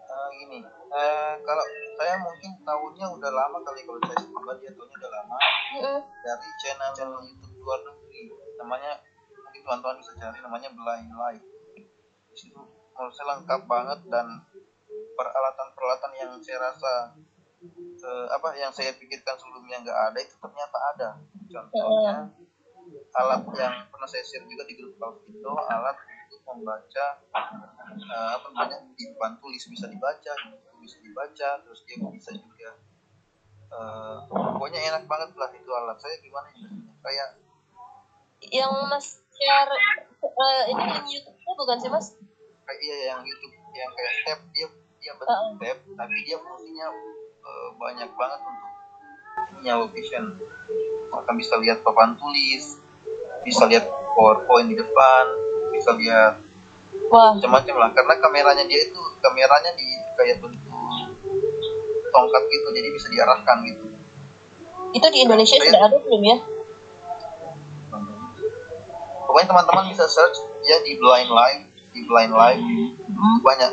Eh, 0.00 0.28
gini, 0.34 0.58
eh, 0.64 1.32
kalau 1.38 1.64
saya 1.94 2.16
mungkin 2.18 2.50
tahunya 2.60 3.06
udah 3.12 3.30
lama 3.30 3.60
kali 3.60 3.84
kalau 3.84 4.00
saya 4.00 4.16
pribadi 4.22 4.64
ya 4.64 4.72
tahunya 4.72 4.96
udah 4.96 5.10
lama. 5.12 5.36
Mm-mm. 5.70 5.98
dari 6.00 6.48
channel 6.58 6.90
channel 6.90 7.20
YouTube 7.20 7.60
luar 7.60 7.78
negeri. 7.78 8.32
Namanya 8.56 9.04
mungkin 9.36 9.60
teman-teman 9.60 9.96
bisa 10.00 10.12
cari 10.16 10.38
namanya 10.40 10.68
Blind 10.70 11.12
Live 11.12 11.44
di 12.30 12.36
situ 12.36 12.58
menurut 12.90 13.12
saya 13.12 13.26
lengkap 13.34 13.60
banget 13.64 14.00
dan 14.06 14.26
peralatan-peralatan 15.14 16.12
yang 16.16 16.30
saya 16.38 16.58
rasa 16.62 16.92
eh, 17.60 18.26
apa 18.32 18.48
yang 18.56 18.72
saya 18.72 18.96
pikirkan 18.96 19.36
sebelumnya 19.36 19.84
nggak 19.84 19.98
ada 20.12 20.18
itu 20.18 20.34
ternyata 20.40 20.78
ada. 20.96 21.08
Contohnya 21.50 22.14
alat 23.14 23.42
yang 23.54 23.74
pernah 23.92 24.08
saya 24.08 24.24
share 24.24 24.46
juga 24.46 24.64
di 24.66 24.74
grup 24.78 24.98
Alf 24.98 25.22
itu 25.28 25.44
alat 25.46 25.96
untuk 26.30 26.42
membaca 26.48 27.06
eh, 27.94 28.30
apa 28.34 28.46
namanya 28.52 28.78
dipan 28.96 29.32
tulis. 29.38 29.62
Bisa 29.68 29.86
dibaca 29.88 30.32
bisa 30.80 30.96
dibaca 31.04 31.48
terus 31.60 31.80
dia 31.84 32.00
bisa 32.08 32.30
juga 32.32 32.70
eh, 33.70 34.16
pokoknya 34.28 34.80
enak 34.94 35.04
banget 35.04 35.30
lah 35.36 35.50
itu 35.52 35.70
alat. 35.70 35.96
Saya 36.00 36.16
gimana 36.18 36.48
ya? 36.56 36.68
Kayak 37.00 37.28
Yang 38.40 38.72
Mas 38.88 39.06
share 39.36 39.72
eh, 40.24 40.64
ini 40.72 40.84
link 40.96 41.06
YouTube-nya 41.12 41.52
bukan 41.60 41.76
sih 41.76 41.92
Mas? 41.92 42.16
kayak 42.70 42.80
iya 42.86 42.96
yang 43.10 43.20
YouTube 43.26 43.54
yang 43.74 43.90
kayak 43.98 44.14
tab 44.22 44.40
dia 44.54 44.66
dia 45.02 45.12
bentuk 45.18 45.58
tab 45.58 45.78
tapi 45.82 46.16
dia 46.22 46.38
fungsinya 46.38 46.86
eh, 47.50 47.68
banyak 47.74 48.10
banget 48.14 48.40
untuk 48.46 48.70
ininya 49.58 49.74
location. 49.82 50.38
Maka 51.10 51.30
bisa 51.34 51.58
lihat 51.58 51.82
papan 51.82 52.14
tulis 52.14 52.78
bisa 53.40 53.64
lihat 53.64 53.88
powerpoint 54.14 54.68
di 54.68 54.76
depan 54.76 55.24
bisa 55.72 55.90
lihat 55.96 56.38
macam-macam 57.10 57.74
lah. 57.80 57.90
Karena 57.90 58.14
kameranya 58.20 58.64
dia 58.68 58.80
itu 58.86 59.00
kameranya 59.18 59.74
di 59.74 59.88
kayak 60.14 60.38
bentuk 60.38 61.16
tongkat 62.10 62.42
gitu 62.50 62.66
jadi 62.74 62.88
bisa 62.94 63.06
diarahkan 63.10 63.56
gitu. 63.66 63.84
Itu 64.90 65.06
di 65.10 65.18
Indonesia 65.22 65.56
Saya- 65.56 65.70
sudah 65.70 65.82
ada 65.86 65.98
belum 65.98 66.22
ya? 66.26 66.38
pokoknya 69.30 69.46
teman-teman 69.46 69.94
bisa 69.94 70.10
search 70.10 70.42
ya 70.66 70.82
di 70.82 70.98
blind 70.98 71.30
live 71.30 71.62
di 71.94 72.02
blind 72.02 72.34
live. 72.34 72.62
Banyak 73.46 73.70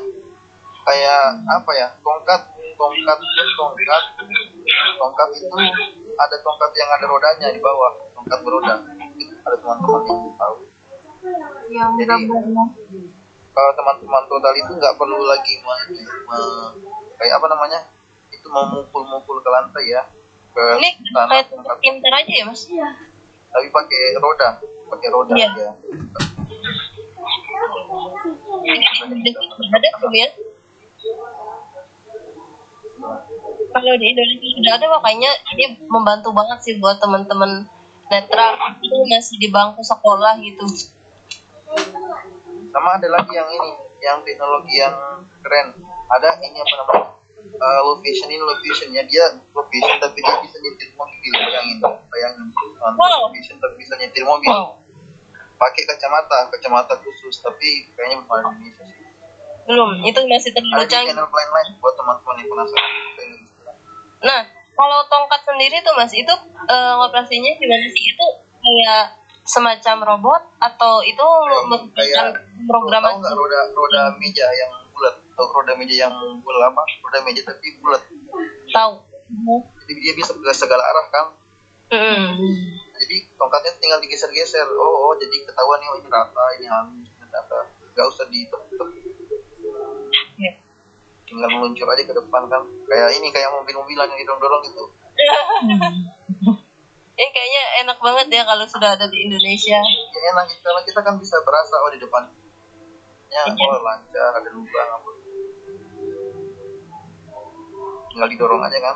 kayak 0.88 1.22
apa 1.45 1.72
ya 1.73 1.88
tongkat 1.99 2.41
tongkat 2.73 3.18
itu 3.19 3.43
tongkat. 3.53 4.03
Tongkat 4.97 5.30
itu 5.35 5.55
ada 6.15 6.35
tongkat 6.39 6.72
yang 6.73 6.89
ada 6.89 7.05
rodanya 7.05 7.47
di 7.51 7.59
bawah 7.59 7.91
tongkat 8.14 8.39
beroda. 8.41 8.76
Itu 9.14 9.35
ada 9.41 9.55
teman-teman 9.55 10.01
yang 10.05 10.19
tahu. 10.34 10.55
Yang 11.68 11.91
Jadi- 11.99 12.27
kalau 13.51 13.72
teman-teman 13.73 14.23
total 14.27 14.53
itu 14.53 14.72
nggak 14.72 14.95
perlu 14.95 15.18
lagi 15.23 15.57
me- 15.57 15.89
me- 16.23 16.72
kayak 17.18 17.41
apa 17.41 17.47
namanya 17.49 17.80
itu 18.30 18.45
memukul-mukul 18.45 19.41
ke 19.41 19.49
lantai 19.49 19.85
ya 19.89 20.05
ke 20.53 20.64
Ini 20.77 20.89
tanah 21.09 21.41
kayak 21.41 21.45
tongkat. 21.49 21.77
pintar 21.81 22.14
aja 22.14 22.34
ya 22.34 22.45
Mas? 22.45 22.69
tapi 23.47 23.68
pakai 23.72 24.01
roda 24.15 24.61
pakai 24.61 25.07
roda 25.09 25.34
Iya. 25.34 25.49
ya 25.49 25.49
ada 25.49 25.61
ya? 30.14 30.27
Kalau 33.67 33.93
di 34.01 34.05
Indonesia 34.09 34.49
sudah 34.57 34.73
ada 34.73 34.85
makanya 34.89 35.31
ini 35.53 35.77
membantu 35.85 36.34
banget 36.34 36.65
sih 36.65 36.73
buat 36.81 36.97
teman-teman 36.97 37.69
netra 38.09 38.47
itu 38.81 38.95
masih 39.05 39.35
di 39.38 39.47
bangku 39.51 39.84
sekolah 39.84 40.39
gitu. 40.41 40.65
sama 42.71 42.95
ada 42.95 43.07
lagi 43.11 43.31
yang 43.35 43.49
ini 43.51 43.71
yang 43.99 44.17
teknologi 44.23 44.79
yang 44.79 44.95
keren. 45.43 45.75
Ada 46.07 46.39
ini 46.39 46.57
apa 46.63 46.73
namanya? 46.84 47.09
Uh, 47.57 47.79
low 47.84 47.97
vision 47.99 48.27
ini 48.31 48.39
low 48.39 48.55
vision 48.63 48.91
ya 48.95 49.03
dia 49.03 49.39
low 49.51 49.67
vision 49.67 49.97
tapi 49.99 50.19
dia 50.23 50.35
bisa 50.41 50.57
nyetir 50.63 50.89
mobil. 50.95 51.31
Bayangin 51.31 51.77
bayangin. 51.84 52.47
Uh, 52.81 52.95
low 52.95 53.29
vision 53.35 53.59
tapi 53.59 53.75
bisa 53.84 53.93
nyetir 53.99 54.23
mobil. 54.23 54.51
Pakai 55.59 55.84
kacamata 55.85 56.47
kacamata 56.55 56.95
khusus 57.03 57.43
tapi 57.43 57.91
kayaknya 57.93 58.23
di 58.23 58.25
Indonesia 58.25 58.84
sih 58.88 59.16
belum. 59.68 59.89
Itu 60.07 60.19
masih 60.26 60.52
terlalu 60.56 60.88
canggih 60.88 61.14
channel 61.14 61.27
lain-lain 61.27 61.68
buat 61.84 61.94
teman-teman 61.99 62.35
yang 62.39 62.48
penasaran. 62.49 62.91
Nah 64.23 64.41
kalau 64.77 64.99
tongkat 65.11 65.41
sendiri 65.44 65.77
tuh 65.84 65.94
mas 65.99 66.14
itu 66.15 66.34
eh, 66.65 66.95
operasinya 67.03 67.52
gimana 67.60 67.85
sih? 67.91 68.03
Itu 68.15 68.26
kayak 68.64 69.06
semacam 69.48 69.95
robot 70.03 70.41
atau 70.60 70.99
itu 71.03 71.27
kayak 71.95 72.52
program 72.68 73.03
nggak 73.19 73.35
roda 73.35 73.60
roda 73.76 74.02
meja 74.18 74.48
yang 74.48 74.72
bulat? 74.95 75.15
Atau 75.35 75.52
roda 75.52 75.76
meja 75.76 76.07
yang 76.07 76.15
bulat 76.41 76.72
apa? 76.72 76.81
Roda 77.03 77.19
meja 77.27 77.41
tapi 77.44 77.77
bulat. 77.84 78.02
Tahu. 78.72 78.94
Jadi 79.88 79.99
dia 79.99 80.14
bisa 80.15 80.31
ke 80.31 80.52
segala 80.56 80.84
arah 80.84 81.07
kan 81.11 81.27
Mm. 81.88 82.35
jadi 82.99 83.31
tongkatnya 83.39 83.72
tinggal 83.80 84.03
digeser-geser. 84.03 84.68
Oh, 84.76 85.07
oh 85.07 85.14
jadi 85.15 85.48
ketahuan 85.48 85.80
nih 85.80 85.88
oh 85.88 85.98
ini 86.03 86.10
rata 86.11 86.45
ini 86.60 86.68
halus 86.68 87.07
ini 87.07 87.31
rata. 87.31 87.72
Nggak 87.95 88.07
usah 88.11 88.27
ditepuk 88.27 88.91
Ya. 90.38 90.53
tinggal 91.27 91.49
meluncur 91.51 91.91
aja 91.91 92.07
ke 92.07 92.14
depan 92.15 92.47
kan 92.47 92.64
kayak 92.88 93.09
ini 93.19 93.27
kayak 93.35 93.51
mobil-mobilan 93.51 94.07
yang 94.15 94.19
didorong-dorong 94.23 94.64
gitu. 94.64 94.84
Ini 97.19 97.27
kayaknya 97.35 97.64
enak 97.84 97.99
banget 97.99 98.27
ya 98.31 98.43
kalau 98.47 98.64
sudah 98.64 98.95
ada 98.95 99.11
di 99.11 99.27
Indonesia. 99.27 99.76
ya 99.76 100.19
enak. 100.31 100.55
Karena 100.64 100.81
kita 100.88 101.03
kan 101.03 101.19
bisa 101.19 101.43
berasa 101.43 101.84
oh 101.84 101.91
di 101.91 101.99
depan. 101.99 102.31
Ya 103.27 103.43
oh 103.43 103.77
lancar 103.84 104.39
ada 104.39 104.49
lubang 104.55 104.89
apa. 104.95 105.11
Tinggal 108.07 108.27
didorong 108.31 108.61
aja 108.64 108.80
kan 108.80 108.95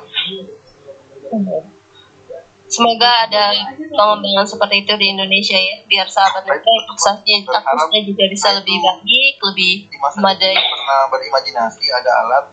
Semoga 2.72 3.28
ada 3.28 3.52
pengembangan 3.92 4.48
seperti 4.48 4.88
itu 4.88 4.94
di 4.96 5.12
Indonesia 5.12 5.60
ya, 5.60 5.84
biar 5.92 6.08
sahabat 6.08 6.48
mereka 6.48 6.72
aksesnya 6.96 7.44
aksesnya 7.52 8.02
juga 8.08 8.24
bisa 8.32 8.48
lebih 8.56 8.80
baik, 8.80 9.36
lebih 9.52 9.74
memadai. 9.92 10.56
pernah 10.56 11.02
berimajinasi 11.12 11.92
ada 11.92 12.12
alat 12.24 12.46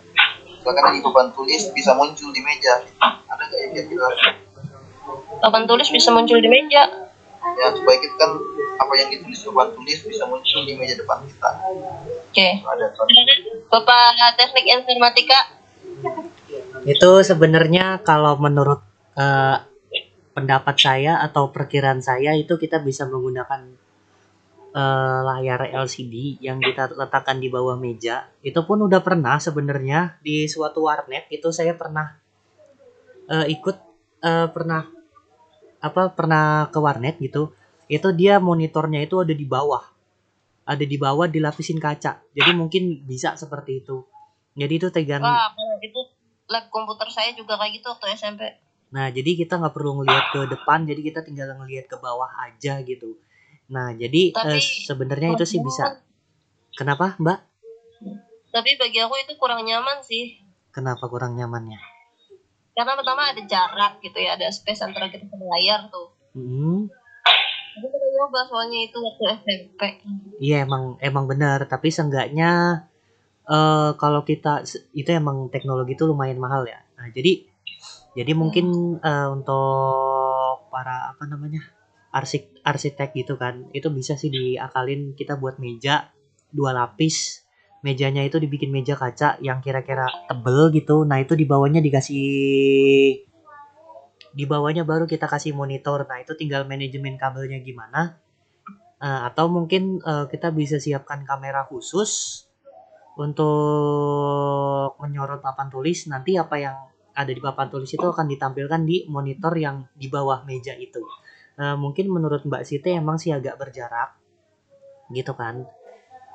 misalkan 0.69 1.01
di 1.01 1.01
papan 1.01 1.27
tulis 1.33 1.63
bisa 1.73 1.97
muncul 1.97 2.29
di 2.29 2.43
meja 2.45 2.83
ada 3.01 3.43
nggak 3.47 3.59
ya 3.63 3.67
kira-kira 3.73 4.09
Papan 5.39 5.65
tulis 5.65 5.89
bisa 5.89 6.11
muncul 6.13 6.37
di 6.43 6.51
meja. 6.51 6.83
ya 7.57 7.73
supaya 7.73 7.97
kita 8.03 8.15
kan 8.21 8.37
apa 8.77 8.93
yang 8.99 9.09
ditulis 9.09 9.39
di 9.41 9.47
papan 9.49 9.69
tulis 9.73 9.99
bisa 10.05 10.25
muncul 10.29 10.61
di 10.67 10.75
meja 10.77 10.95
depan 10.99 11.25
kita 11.25 11.51
Oke. 12.29 12.49
ada 12.61 12.87
kan 12.93 13.07
Bapak 13.69 14.37
Teknik 14.37 14.67
Informatika, 14.69 15.39
Itu 16.85 17.25
sebenarnya 17.25 18.05
kalau 18.05 18.37
menurut 18.37 18.85
eh, 19.17 19.57
pendapat 20.39 20.79
saya 20.79 21.19
atau 21.19 21.51
perkiraan 21.51 21.99
saya 21.99 22.39
itu 22.39 22.55
kita 22.55 22.79
bisa 22.79 23.11
menggunakan 23.11 23.75
eh, 24.71 25.21
layar 25.27 25.67
LCD 25.75 26.39
yang 26.39 26.63
kita 26.63 26.95
letakkan 26.95 27.43
di 27.43 27.51
bawah 27.51 27.75
meja. 27.75 28.31
Itu 28.47 28.63
pun 28.63 28.87
udah 28.87 29.03
pernah 29.03 29.43
sebenarnya 29.43 30.23
di 30.23 30.47
suatu 30.47 30.87
warnet 30.87 31.27
itu 31.35 31.51
saya 31.51 31.75
pernah 31.75 32.15
eh, 33.27 33.51
ikut 33.51 33.77
eh, 34.23 34.47
pernah 34.55 34.87
apa 35.83 36.15
pernah 36.15 36.71
ke 36.71 36.79
warnet 36.79 37.19
gitu. 37.19 37.51
Itu 37.91 38.15
dia 38.15 38.39
monitornya 38.39 39.03
itu 39.03 39.19
ada 39.19 39.35
di 39.35 39.43
bawah. 39.43 39.83
Ada 40.69 40.85
di 40.87 41.01
bawah 41.01 41.27
dilapisin 41.27 41.83
kaca. 41.83 42.23
Jadi 42.31 42.51
mungkin 42.55 43.03
bisa 43.03 43.35
seperti 43.35 43.83
itu. 43.83 44.07
Jadi 44.55 44.75
itu 44.79 44.89
tegan 44.95 45.23
wah 45.27 45.51
itu 45.83 46.01
lab 46.47 46.71
komputer 46.71 47.09
saya 47.11 47.35
juga 47.35 47.59
kayak 47.59 47.83
gitu 47.83 47.91
waktu 47.91 48.07
SMP. 48.15 48.68
Nah, 48.89 49.13
jadi 49.13 49.37
kita 49.37 49.61
nggak 49.61 49.75
perlu 49.77 50.01
ngelihat 50.01 50.25
ke 50.33 50.41
depan, 50.49 50.89
jadi 50.89 51.01
kita 51.01 51.21
tinggal 51.21 51.53
ngelihat 51.53 51.85
ke 51.87 51.97
bawah 52.01 52.29
aja 52.41 52.81
gitu. 52.81 53.21
Nah, 53.69 53.93
jadi 53.93 54.33
Tapi- 54.33 54.57
eh, 54.57 54.65
sebenarnya 54.89 55.37
itu 55.37 55.45
sih 55.45 55.61
bisa. 55.61 56.01
Kenapa, 56.73 57.13
Mbak? 57.21 57.39
Tapi 58.49 58.71
bagi 58.81 58.99
aku 59.05 59.15
itu 59.21 59.37
kurang 59.37 59.61
nyaman 59.61 60.01
sih. 60.01 60.41
Kenapa 60.73 61.05
kurang 61.05 61.37
nyamannya? 61.37 61.77
Karena 62.73 62.95
pertama 62.97 63.29
ada 63.29 63.43
jarak 63.45 64.01
gitu 64.01 64.17
ya, 64.17 64.39
ada 64.39 64.49
space 64.49 64.81
antara 64.81 65.11
kita 65.11 65.27
sama 65.29 65.45
layar 65.53 65.85
tuh. 65.91 66.09
Hmm, 66.33 66.87
Aku 67.79 67.87
pernah 67.91 68.11
nyoba 68.11 68.41
soalnya 68.47 68.79
itu 68.87 68.99
waktu 68.99 69.25
SMP. 69.39 69.81
iya 70.39 70.63
emang 70.63 70.97
emang 70.99 71.27
benar, 71.27 71.67
tapi 71.67 71.91
seenggaknya 71.91 72.83
eh 73.49 73.91
kalau 73.99 74.23
kita 74.23 74.63
itu 74.95 75.11
emang 75.11 75.51
teknologi 75.51 75.95
itu 75.95 76.07
lumayan 76.07 76.39
mahal 76.39 76.65
ya. 76.65 76.79
Nah, 76.97 77.11
jadi 77.11 77.43
jadi 78.17 78.33
mungkin 78.33 78.97
eh, 79.03 79.29
untuk 79.29 80.69
para 80.73 81.13
apa 81.13 81.25
namanya? 81.29 81.79
arsik 82.09 82.61
arsitek 82.65 83.13
gitu 83.15 83.35
kan. 83.37 83.69
Itu 83.77 83.93
bisa 83.93 84.17
sih 84.17 84.33
diakalin 84.33 85.13
kita 85.13 85.37
buat 85.37 85.61
meja 85.61 86.13
dua 86.53 86.73
lapis. 86.73 87.45
Mejanya 87.85 88.27
itu 88.27 88.43
dibikin 88.43 88.75
meja 88.75 88.99
kaca 88.99 89.39
yang 89.39 89.63
kira-kira 89.63 90.09
tebel 90.27 90.75
gitu. 90.75 91.07
Nah, 91.07 91.23
itu 91.23 91.39
di 91.39 91.47
bawahnya 91.47 91.79
dikasih 91.79 92.27
di 94.29 94.45
bawahnya 94.45 94.83
baru 94.83 95.07
kita 95.07 95.31
kasih 95.31 95.55
monitor. 95.55 96.03
Nah, 96.09 96.19
itu 96.19 96.35
tinggal 96.35 96.67
manajemen 96.67 97.15
kabelnya 97.15 97.63
gimana. 97.63 98.19
Eh, 98.99 99.21
atau 99.31 99.47
mungkin 99.47 100.03
eh, 100.03 100.27
kita 100.27 100.51
bisa 100.51 100.83
siapkan 100.83 101.23
kamera 101.23 101.63
khusus 101.71 102.45
untuk 103.15 104.99
menyorot 104.99 105.39
papan 105.39 105.71
tulis. 105.71 106.11
Nanti 106.11 106.35
apa 106.35 106.59
yang 106.59 106.77
ada 107.19 107.31
di 107.35 107.43
papan 107.43 107.67
tulis 107.67 107.91
itu 107.91 108.07
akan 108.07 108.31
ditampilkan 108.31 108.87
di 108.87 109.03
monitor 109.11 109.51
yang 109.59 109.91
di 109.99 110.07
bawah 110.07 110.47
meja 110.47 110.79
itu. 110.79 111.03
Eh, 111.59 111.75
mungkin 111.75 112.15
menurut 112.15 112.47
Mbak 112.47 112.63
Siti 112.63 112.95
emang 112.95 113.19
sih 113.19 113.35
agak 113.35 113.59
berjarak, 113.59 114.15
gitu 115.11 115.35
kan? 115.35 115.67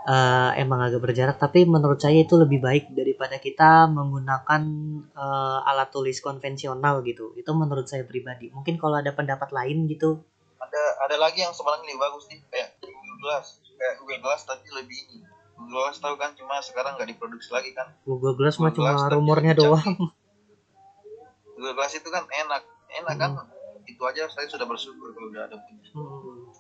Eh, 0.04 0.52
emang 0.60 0.84
agak 0.84 1.00
berjarak, 1.00 1.40
tapi 1.40 1.64
menurut 1.64 1.96
saya 1.96 2.28
itu 2.28 2.36
lebih 2.36 2.60
baik 2.60 2.92
daripada 2.92 3.40
kita 3.40 3.88
menggunakan 3.88 4.62
eh, 5.16 5.70
alat 5.72 5.88
tulis 5.96 6.20
konvensional 6.20 7.00
gitu. 7.08 7.32
Itu 7.40 7.56
menurut 7.56 7.88
saya 7.88 8.04
pribadi. 8.04 8.52
Mungkin 8.52 8.76
kalau 8.76 9.00
ada 9.00 9.16
pendapat 9.16 9.56
lain 9.56 9.88
gitu, 9.88 10.20
ada 10.60 10.84
ada 11.06 11.16
lagi 11.22 11.40
yang 11.44 11.54
sebenarnya 11.54 11.86
lebih 11.86 12.00
bagus 12.02 12.24
nih 12.32 12.40
kayak 12.50 12.70
Google 12.82 13.18
Glass 13.22 13.46
kayak 13.78 13.96
Google 14.02 14.22
Glass 14.24 14.42
tapi 14.48 14.68
lebih 14.74 15.00
ini 15.06 15.18
Google 15.54 15.86
Glass 15.86 16.00
tahu 16.02 16.16
kan 16.18 16.32
cuma 16.34 16.58
sekarang 16.64 16.98
nggak 16.98 17.10
diproduksi 17.14 17.54
lagi 17.54 17.72
kan 17.78 17.94
Google 18.08 18.36
Glass 18.36 18.58
mah 18.58 18.72
Google 18.74 18.96
cuma 18.98 19.12
rumornya 19.12 19.54
doang. 19.54 20.12
Glass 21.72 21.96
itu 21.96 22.10
kan 22.12 22.28
enak 22.28 22.62
enak 23.00 23.16
kan 23.16 23.32
itu 23.88 24.02
aja 24.04 24.28
saya 24.28 24.48
sudah 24.52 24.68
bersyukur 24.68 25.16
kalau 25.16 25.32
udah 25.32 25.48
ada 25.48 25.56
punya 25.56 25.88
Hmm. 25.96 26.52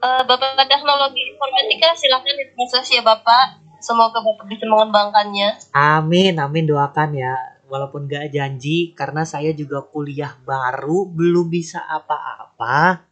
Eh, 0.00 0.22
Bapak 0.24 0.64
Teknologi 0.64 1.20
Informatika 1.28 1.92
silahkan 1.92 2.32
diproses 2.32 2.88
ya 2.88 3.04
Bapak. 3.04 3.60
Semoga 3.84 4.24
Bapak 4.24 4.48
bisa 4.48 4.64
mengembangkannya. 4.64 5.60
Amin, 5.76 6.40
amin 6.40 6.64
doakan 6.64 7.12
ya. 7.12 7.36
Walaupun 7.68 8.08
gak 8.08 8.32
janji, 8.32 8.96
karena 8.96 9.22
saya 9.28 9.52
juga 9.52 9.84
kuliah 9.84 10.34
baru, 10.42 11.04
belum 11.04 11.52
bisa 11.52 11.84
apa-apa. 11.84 13.04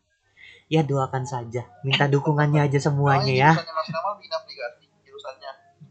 Ya 0.72 0.80
doakan 0.84 1.24
saja, 1.28 1.68
minta 1.84 2.08
dukungannya 2.08 2.64
aja 2.64 2.80
semuanya 2.80 3.32
ya. 3.32 3.52
bikin 3.56 5.14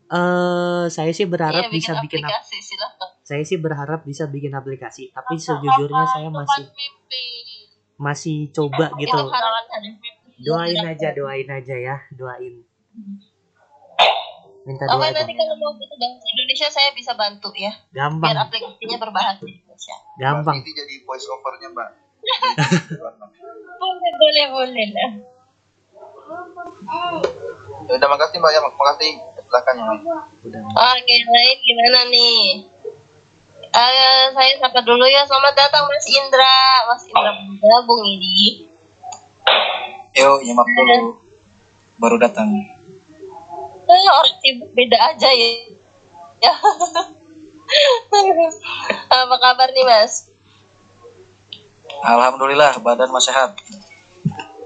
Eh, 0.07 0.85
saya 0.87 1.11
sih 1.11 1.27
berharap 1.27 1.67
Iya, 1.67 1.73
bisa 1.73 1.91
bikin, 1.99 2.23
ap- 2.23 2.31
aplikasi 2.31 2.57
silahkan. 2.63 3.06
Saya 3.27 3.43
sih 3.43 3.59
berharap 3.59 4.07
bisa 4.07 4.23
bikin 4.31 4.55
aplikasi. 4.55 5.11
Tapi 5.11 5.35
sejujurnya 5.35 6.05
saya 6.07 6.31
masih 6.31 6.63
mimpi. 6.71 7.25
masih 7.99 8.37
coba 8.55 8.95
gitu. 8.95 9.11
Saya. 9.11 9.91
Doain 10.39 10.79
aja, 10.79 11.11
doain 11.11 11.49
aja 11.51 11.75
ya, 11.75 11.97
doain. 12.15 12.63
Minta 14.63 14.83
Oke 14.87 15.11
doa 15.11 15.11
nanti 15.11 15.33
kalau 15.35 15.55
mau 15.59 15.71
butuh 15.75 15.97
bahasa 15.99 16.23
Indonesia 16.27 16.67
saya 16.71 16.89
bisa 16.95 17.11
bantu 17.19 17.51
ya. 17.51 17.71
Biar 17.91 18.07
Gampang, 18.15 18.35
aplikasinya 18.47 18.97
berbahasa 18.99 19.43
Indonesia. 19.43 19.95
gampang. 20.15 20.55
Nanti 20.59 20.71
jadi 20.71 20.93
voice 21.03 21.27
overnya 21.27 21.67
mbak 21.71 21.89
Boleh 23.79 24.11
boleh 24.19 24.45
boleh 24.51 24.87
lah. 24.91 25.11
ya 27.87 27.91
udah 27.95 28.09
makasih 28.11 28.37
mbak 28.43 28.51
ya 28.51 28.59
makasih 28.59 29.11
silakan 29.47 29.75
Udah. 30.43 30.61
Oke 30.63 31.15
lain 31.23 31.57
gimana 31.63 31.99
nih? 32.11 32.43
Eh 33.77 34.25
saya 34.33 34.57
sapa 34.57 34.81
dulu 34.81 35.05
ya. 35.05 35.21
Selamat 35.29 35.53
datang 35.53 35.85
Mas 35.85 36.09
Indra. 36.09 36.57
Mas 36.89 37.05
Indra 37.05 37.29
bergabung 37.61 38.01
ini. 38.01 38.65
Yo, 40.17 40.41
nyimak 40.41 40.65
dulu. 40.65 41.21
Baru 42.01 42.17
datang. 42.17 42.57
Eh, 43.87 44.09
orang 44.09 44.37
sibuk 44.41 44.73
beda 44.73 44.97
aja 45.13 45.29
ya. 45.29 45.49
Ya. 46.41 46.53
Apa 49.13 49.35
kabar 49.37 49.69
nih 49.69 49.85
Mas? 49.85 50.33
Alhamdulillah, 52.01 52.81
badan 52.81 53.13
masih 53.13 53.29
sehat. 53.29 53.61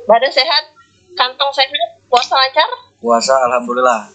Badan 0.08 0.32
sehat, 0.32 0.72
kantong 1.20 1.52
sehat, 1.54 2.00
puasa 2.08 2.36
lancar? 2.36 2.70
puasa 3.02 3.34
alhamdulillah. 3.50 4.14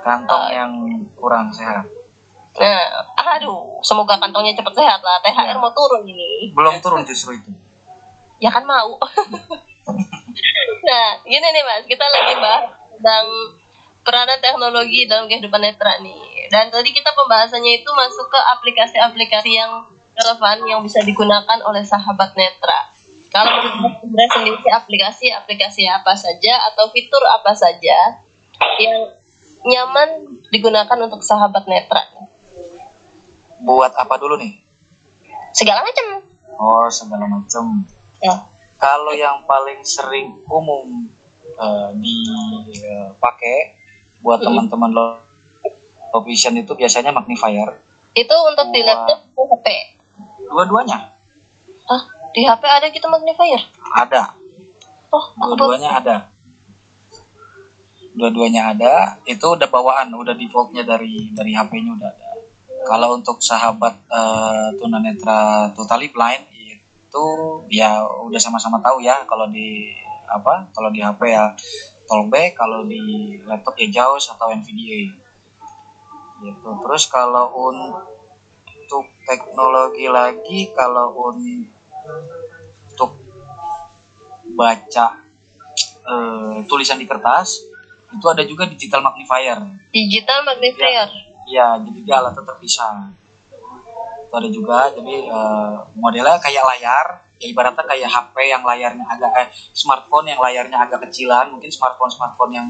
Kantong 0.00 0.44
yang 0.50 0.72
kurang 1.14 1.54
sehat. 1.54 1.97
Nah, 2.58 2.82
aduh, 3.38 3.78
semoga 3.86 4.18
kantongnya 4.18 4.58
cepat 4.58 4.74
sehat 4.74 5.00
lah. 5.00 5.22
THR 5.22 5.58
mau 5.62 5.70
turun 5.70 6.02
ini. 6.02 6.50
Belum 6.50 6.82
turun 6.82 7.06
justru 7.06 7.38
itu. 7.38 7.50
Ya 8.42 8.50
kan 8.50 8.66
mau. 8.66 8.98
nah, 10.88 11.06
gini 11.22 11.46
nih 11.46 11.62
Mas, 11.62 11.86
kita 11.86 12.02
lagi 12.02 12.34
bahas 12.38 12.64
tentang 12.94 13.26
peranan 14.02 14.40
teknologi 14.42 15.06
dalam 15.06 15.30
kehidupan 15.30 15.62
netra 15.62 16.02
nih. 16.02 16.50
Dan 16.50 16.72
tadi 16.74 16.90
kita 16.90 17.14
pembahasannya 17.14 17.82
itu 17.82 17.90
masuk 17.94 18.26
ke 18.26 18.40
aplikasi-aplikasi 18.58 19.50
yang 19.54 19.86
relevan 20.18 20.58
yang 20.66 20.80
bisa 20.82 20.98
digunakan 21.06 21.62
oleh 21.62 21.86
sahabat 21.86 22.34
netra. 22.34 22.90
Kalau 23.28 23.54
menurut 24.02 24.30
sendiri 24.34 24.58
aplikasi-aplikasi 24.66 25.84
apa 25.86 26.16
saja 26.16 26.72
atau 26.72 26.88
fitur 26.90 27.20
apa 27.28 27.52
saja 27.52 28.24
yang 28.80 29.12
nyaman 29.68 30.40
digunakan 30.48 30.98
untuk 31.04 31.20
sahabat 31.20 31.68
netra? 31.68 32.02
Buat 33.58 33.92
apa 33.94 34.14
dulu 34.16 34.36
nih? 34.36 34.58
Segala 35.50 35.82
macam. 35.82 36.22
Oh, 36.54 36.86
segala 36.88 37.26
macam. 37.26 37.82
Ya. 38.18 38.46
Kalau 38.76 39.10
yang 39.10 39.42
paling 39.42 39.82
sering 39.82 40.42
umum 40.46 41.10
eh, 41.50 41.90
dipakai 41.94 43.78
buat 44.18 44.38
Mm. 44.38 44.46
teman-teman 44.46 44.90
lo 44.90 45.04
low 46.08 46.22
vision 46.22 46.54
itu 46.54 46.72
biasanya 46.72 47.10
magnifier. 47.10 47.82
Itu 48.12 48.34
untuk 48.44 48.70
di 48.70 48.80
laptop 48.80 49.18
atau 49.28 49.44
HP? 49.52 49.66
Dua-duanya 50.40 51.14
Ah, 51.84 52.02
di 52.30 52.42
HP 52.42 52.62
ada 52.62 52.86
gitu 52.88 53.06
magnifier? 53.06 53.60
ada. 53.92 54.34
Oh, 55.08 55.24
Dua-duanya 55.36 55.90
ada. 55.96 56.16
Dua-duanya 58.10 58.72
ada. 58.72 58.94
Itu 59.22 59.54
udah 59.54 59.66
bawaan, 59.66 60.10
udah 60.10 60.32
defaultnya 60.32 60.82
dari 60.82 61.30
dari 61.30 61.52
HP-nya 61.52 61.92
udah 61.94 62.08
ada. 62.08 62.27
Kalau 62.86 63.18
untuk 63.18 63.42
sahabat 63.42 63.94
eh, 64.06 64.68
tunanetra 64.78 65.72
totally 65.74 66.12
blind 66.12 66.46
itu 67.08 67.24
ya 67.72 68.04
udah 68.04 68.40
sama-sama 68.40 68.78
tahu 68.84 69.00
ya 69.00 69.24
kalau 69.24 69.48
di 69.48 69.96
apa 70.28 70.68
kalau 70.76 70.92
di 70.92 71.00
HP 71.00 71.32
ya 71.32 71.56
Tolback 72.08 72.56
kalau 72.56 72.88
di 72.88 73.36
laptop 73.44 73.76
ya 73.76 73.88
JAWS 73.88 74.36
atau 74.36 74.52
NVDA 74.52 75.12
gitu. 76.40 76.70
Terus 76.84 77.04
kalau 77.08 77.52
untuk 77.52 79.12
teknologi 79.24 80.08
lagi 80.08 80.72
kalau 80.72 81.12
untuk 81.32 83.12
baca 84.56 85.06
eh, 86.08 86.56
tulisan 86.64 86.96
di 86.96 87.04
kertas 87.04 87.60
itu 88.08 88.24
ada 88.24 88.40
juga 88.48 88.64
digital 88.64 89.04
magnifier. 89.04 89.60
Digital 89.92 90.48
magnifier. 90.48 91.27
Iya, 91.48 91.80
jadi 91.80 91.98
dia 92.04 92.14
alatnya 92.20 92.44
terpisah. 92.44 93.08
Itu 94.28 94.34
ada 94.36 94.48
juga, 94.52 94.78
jadi 94.92 95.16
eh, 95.32 95.74
modelnya 95.96 96.36
kayak 96.36 96.64
layar, 96.76 97.06
ya 97.40 97.46
ibaratnya 97.48 97.84
kayak 97.88 98.08
HP 98.12 98.34
yang 98.52 98.62
layarnya 98.62 99.04
agak, 99.08 99.32
eh, 99.40 99.48
smartphone 99.72 100.28
yang 100.28 100.40
layarnya 100.44 100.78
agak 100.84 101.08
kecilan, 101.08 101.48
mungkin 101.56 101.72
smartphone-smartphone 101.72 102.52
yang 102.52 102.68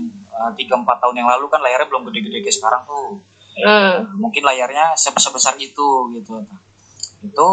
tiga 0.55 0.79
3-4 0.79 1.03
tahun 1.03 1.17
yang 1.19 1.29
lalu 1.29 1.51
kan 1.51 1.59
layarnya 1.59 1.91
belum 1.91 2.07
gede-gede 2.09 2.39
kayak 2.47 2.57
sekarang 2.57 2.83
tuh. 2.87 3.19
Hmm. 3.59 4.15
Mungkin 4.15 4.47
layarnya 4.47 4.95
sebe- 4.95 5.19
sebesar 5.19 5.59
itu 5.59 6.15
gitu. 6.15 6.47
Itu 7.19 7.49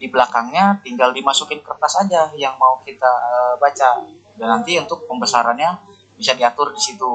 di 0.00 0.08
belakangnya 0.08 0.80
tinggal 0.80 1.12
dimasukin 1.12 1.60
kertas 1.60 2.00
aja 2.00 2.32
yang 2.32 2.56
mau 2.56 2.80
kita 2.80 3.12
eh, 3.12 3.54
baca. 3.60 4.08
Dan 4.36 4.48
nanti 4.48 4.80
untuk 4.80 5.04
pembesarannya 5.04 5.96
bisa 6.16 6.32
diatur 6.32 6.72
di 6.72 6.80
situ 6.80 7.08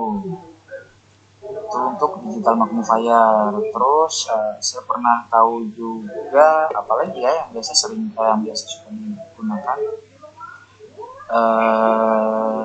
itu 1.52 1.78
untuk 1.78 2.12
digital 2.24 2.56
magnifier 2.56 3.52
terus 3.72 4.16
eh, 4.32 4.54
saya 4.64 4.82
pernah 4.88 5.28
tahu 5.28 5.68
juga 5.76 6.72
apalagi 6.72 7.20
ya 7.20 7.32
yang 7.44 7.50
biasa 7.52 7.72
sering 7.76 8.12
eh, 8.12 8.28
yang 8.28 8.42
biasa 8.44 8.64
suka 8.68 8.90
digunakan. 8.92 9.78
Eh 11.32 12.64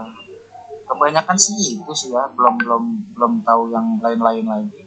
kebanyakan 0.86 1.36
sih 1.36 1.82
itu 1.82 1.92
sih 1.98 2.14
ya 2.14 2.30
belum 2.30 2.62
belum 2.62 2.84
belum 3.18 3.32
tahu 3.42 3.74
yang 3.74 3.98
lain-lain 3.98 4.46
lagi. 4.46 4.82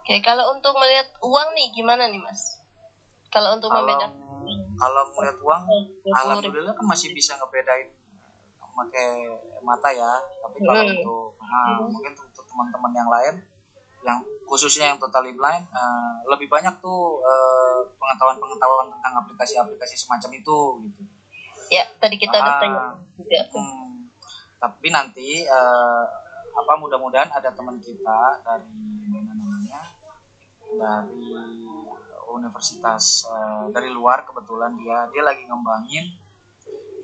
Oke, 0.00 0.22
kalau 0.24 0.56
untuk 0.56 0.72
melihat 0.78 1.12
uang 1.20 1.48
nih 1.52 1.66
gimana 1.76 2.08
nih 2.08 2.20
Mas? 2.22 2.62
Kalau 3.28 3.58
untuk 3.58 3.68
kalau 3.68 3.84
membedakan 3.84 4.10
kalau 4.76 5.02
melihat 5.18 5.38
uang 5.44 5.62
alhamdulillah 6.08 6.74
kan 6.78 6.86
masih 6.86 7.12
bisa 7.12 7.36
ngebedain 7.36 7.92
pakai 8.76 9.08
mata 9.64 9.88
ya. 9.88 10.12
Tapi 10.44 10.56
kalau 10.60 10.82
Hmm. 10.84 10.92
untuk 11.00 11.30
nah, 11.40 11.80
mungkin 11.88 12.12
untuk 12.12 12.35
teman-teman 12.56 12.92
yang 12.96 13.10
lain 13.12 13.34
yang 14.00 14.24
khususnya 14.48 14.88
yang 14.88 14.96
totally 14.96 15.36
blind 15.36 15.68
eh, 15.68 16.12
lebih 16.24 16.48
banyak 16.48 16.80
tuh 16.80 17.20
eh, 17.20 17.78
pengetahuan-pengetahuan 18.00 18.88
tentang 18.96 19.12
aplikasi-aplikasi 19.20 20.00
semacam 20.00 20.30
itu 20.32 20.56
gitu 20.88 21.02
ya 21.68 21.84
tadi 22.00 22.16
kita 22.16 22.32
udah 22.32 22.54
Ah. 22.56 22.60
tanya 22.62 22.82
juga. 23.12 23.40
Hmm, 23.52 24.08
tapi 24.56 24.88
nanti 24.88 25.44
eh, 25.44 26.04
apa 26.56 26.72
mudah-mudahan 26.80 27.28
ada 27.28 27.52
teman 27.52 27.76
kita 27.76 28.40
dari 28.40 28.80
mana 29.12 29.36
namanya 29.36 29.80
dari 30.66 31.28
universitas 32.26 33.26
eh, 33.26 33.64
dari 33.70 33.92
luar 33.92 34.24
kebetulan 34.24 34.72
dia 34.76 35.04
dia 35.10 35.20
lagi 35.20 35.44
ngembangin 35.44 36.16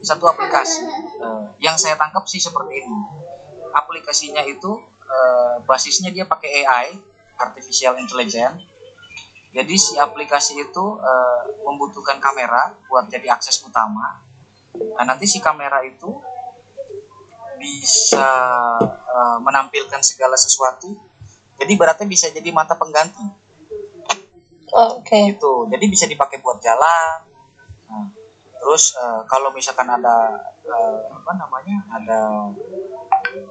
satu 0.00 0.26
aplikasi 0.26 0.82
Eh, 1.22 1.46
yang 1.62 1.78
saya 1.78 1.94
tangkap 1.94 2.26
sih 2.26 2.42
seperti 2.42 2.82
ini 2.82 2.96
aplikasinya 3.70 4.42
itu 4.42 4.82
eh, 5.12 5.54
basisnya 5.68 6.08
dia 6.08 6.24
pakai 6.24 6.64
AI 6.64 6.88
artificial 7.36 8.00
intelligence 8.00 8.64
jadi 9.52 9.74
si 9.76 10.00
aplikasi 10.00 10.56
itu 10.56 10.84
eh, 11.00 11.42
membutuhkan 11.60 12.16
kamera 12.16 12.80
buat 12.88 13.12
jadi 13.12 13.36
akses 13.36 13.60
utama 13.60 14.32
Nah, 14.72 15.04
nanti 15.04 15.28
si 15.28 15.38
kamera 15.38 15.84
itu 15.84 16.08
bisa 17.60 18.28
eh, 18.88 19.38
menampilkan 19.44 20.00
segala 20.00 20.34
sesuatu. 20.34 20.96
Jadi 21.60 21.72
beratnya 21.76 22.08
bisa 22.08 22.32
jadi 22.32 22.48
mata 22.50 22.74
pengganti 22.74 23.22
Oke. 24.72 25.36
gitu. 25.36 25.68
Jadi 25.68 25.84
bisa 25.86 26.08
dipakai 26.08 26.40
buat 26.40 26.58
jalan. 26.64 27.28
Nah, 27.86 28.08
terus 28.62 28.94
eh, 28.94 29.20
kalau 29.26 29.50
misalkan 29.50 29.90
ada 29.90 30.38
eh, 30.62 30.98
apa 31.10 31.32
namanya 31.34 31.82
ada 31.90 32.20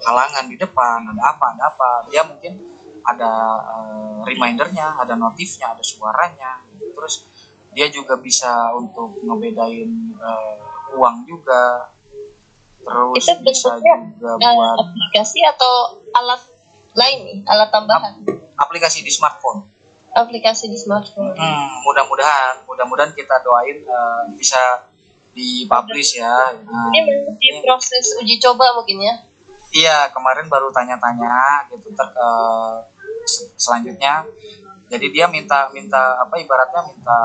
halangan 0.07 0.45
di 0.47 0.55
depan, 0.55 1.03
ada 1.11 1.35
apa, 1.35 1.45
ada 1.57 1.63
apa, 1.67 1.89
dia 2.07 2.23
mungkin 2.23 2.63
ada 3.03 3.31
eh, 3.75 4.19
remindernya, 4.31 4.95
ada 5.01 5.19
notifnya, 5.19 5.73
ada 5.75 5.83
suaranya. 5.83 6.63
Terus 6.95 7.27
dia 7.71 7.87
juga 7.91 8.15
bisa 8.19 8.71
untuk 8.77 9.19
ngebedain 9.19 9.91
eh, 10.15 10.57
uang 10.95 11.27
juga. 11.27 11.91
Terus 12.81 13.21
Itu 13.21 13.35
bisa 13.45 13.77
juga 13.77 14.41
buat 14.41 14.77
aplikasi 14.79 15.45
atau 15.45 16.01
alat 16.17 16.41
lain 16.97 17.17
nih, 17.23 17.37
alat 17.45 17.69
tambahan. 17.69 18.25
aplikasi 18.57 19.01
di 19.01 19.09
smartphone. 19.09 19.65
Aplikasi 20.11 20.69
di 20.69 20.77
smartphone. 20.77 21.33
Hmm, 21.33 21.81
mudah-mudahan, 21.81 22.61
mudah-mudahan 22.69 23.09
kita 23.15 23.41
doain 23.41 23.81
eh, 23.81 24.21
bisa 24.37 24.90
dipublish 25.31 26.19
ya. 26.19 26.55
Nah, 26.67 26.91
Ini 26.91 26.99
masih 27.07 27.35
di 27.39 27.49
proses 27.63 28.05
uji 28.19 28.35
coba 28.39 28.75
mungkin 28.75 28.99
ya. 28.99 29.15
Iya, 29.71 29.97
kemarin 30.11 30.51
baru 30.51 30.67
tanya-tanya 30.75 31.67
gitu 31.71 31.95
ter 31.95 32.07
se- 33.23 33.51
selanjutnya. 33.55 34.27
Jadi 34.91 35.07
dia 35.07 35.31
minta 35.31 35.71
minta 35.71 36.19
apa 36.19 36.35
ibaratnya 36.35 36.83
minta 36.83 37.19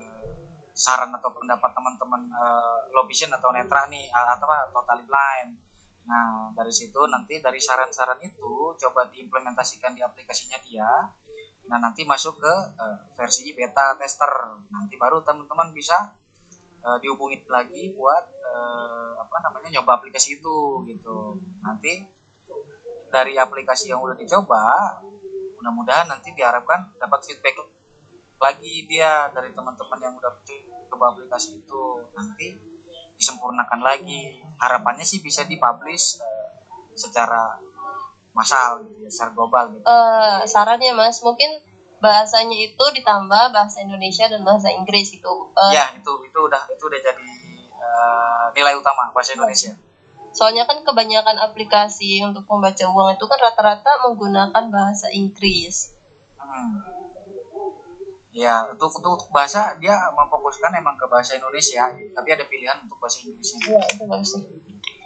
eh, 0.00 0.24
saran 0.72 1.12
atau 1.12 1.28
pendapat 1.36 1.68
teman-teman 1.76 2.32
uh, 2.32 2.88
low 2.96 3.04
vision 3.04 3.28
atau 3.28 3.52
netra 3.52 3.84
nih 3.92 4.08
atau 4.08 4.48
apa 4.48 4.72
totally 4.72 5.04
blind. 5.04 5.60
Nah, 6.08 6.50
dari 6.56 6.72
situ 6.72 6.98
nanti 7.06 7.38
dari 7.38 7.60
saran-saran 7.60 8.18
itu 8.24 8.72
coba 8.74 9.06
diimplementasikan 9.12 9.92
di 9.92 10.00
aplikasinya 10.00 10.56
dia. 10.64 11.12
Nah, 11.68 11.78
nanti 11.78 12.08
masuk 12.08 12.40
ke 12.40 12.54
eh, 12.80 12.98
versi 13.12 13.52
beta 13.52 13.94
tester. 14.00 14.64
Nanti 14.72 14.96
baru 14.96 15.20
teman-teman 15.20 15.76
bisa 15.76 16.16
eh, 16.82 16.98
dihubungin 16.98 17.46
lagi 17.46 17.94
buat 17.94 18.24
eh, 18.42 19.12
apa 19.22 19.36
namanya 19.46 19.80
nyoba 19.80 20.02
aplikasi 20.02 20.42
itu 20.42 20.82
gitu. 20.90 21.38
Nanti 21.62 22.06
dari 23.12 23.36
aplikasi 23.36 23.92
yang 23.92 24.00
udah 24.02 24.16
dicoba, 24.16 24.98
mudah-mudahan 25.60 26.08
nanti 26.08 26.32
diharapkan 26.34 26.96
dapat 26.96 27.22
feedback 27.22 27.60
lagi 28.42 28.90
dia 28.90 29.30
dari 29.30 29.54
teman-teman 29.54 29.98
yang 30.02 30.14
udah 30.18 30.34
coba 30.90 31.14
aplikasi 31.14 31.62
itu 31.62 31.82
nanti 32.12 32.58
disempurnakan 33.14 33.80
lagi. 33.80 34.42
Harapannya 34.58 35.06
sih 35.06 35.22
bisa 35.22 35.46
dipublish 35.46 36.18
eh, 36.18 36.48
secara 36.98 37.62
massal 38.32 38.82
gitu 38.88 39.06
ya, 39.06 39.10
secara 39.12 39.30
global 39.36 39.64
gitu. 39.76 39.84
Eh, 39.86 40.40
sarannya 40.48 40.90
Mas, 40.96 41.20
mungkin 41.22 41.71
bahasanya 42.02 42.58
itu 42.58 42.84
ditambah 42.98 43.54
bahasa 43.54 43.78
Indonesia 43.78 44.26
dan 44.26 44.42
bahasa 44.42 44.74
Inggris 44.74 45.14
itu. 45.14 45.32
Eh, 45.54 45.70
Ya, 45.78 45.94
itu 45.94 46.12
itu 46.26 46.38
udah 46.42 46.66
itu 46.74 46.82
udah 46.82 47.00
jadi 47.00 47.30
eh, 47.70 48.44
nilai 48.58 48.74
utama 48.74 49.14
bahasa 49.14 49.38
Indonesia. 49.38 49.78
Soalnya 50.34 50.66
kan 50.66 50.82
kebanyakan 50.82 51.38
aplikasi 51.38 52.24
untuk 52.26 52.48
membaca 52.50 52.84
uang 52.90 53.14
itu 53.14 53.24
kan 53.30 53.38
rata-rata 53.38 54.02
menggunakan 54.02 54.64
bahasa 54.72 55.06
Inggris. 55.14 55.94
Hmm. 56.40 56.82
Ya, 58.32 58.64
untuk, 58.72 58.96
untuk 58.96 59.12
untuk 59.20 59.28
bahasa 59.28 59.76
dia 59.76 59.92
memfokuskan 60.16 60.72
emang 60.72 60.96
ke 60.96 61.04
bahasa 61.04 61.36
Indonesia, 61.36 61.84
tapi 62.16 62.28
ada 62.32 62.48
pilihan 62.48 62.80
untuk 62.82 62.96
bahasa 62.96 63.22
Inggrisnya. 63.28 63.60
Iya, 63.60 63.82
itu 63.92 64.04
bagus. 64.08 64.32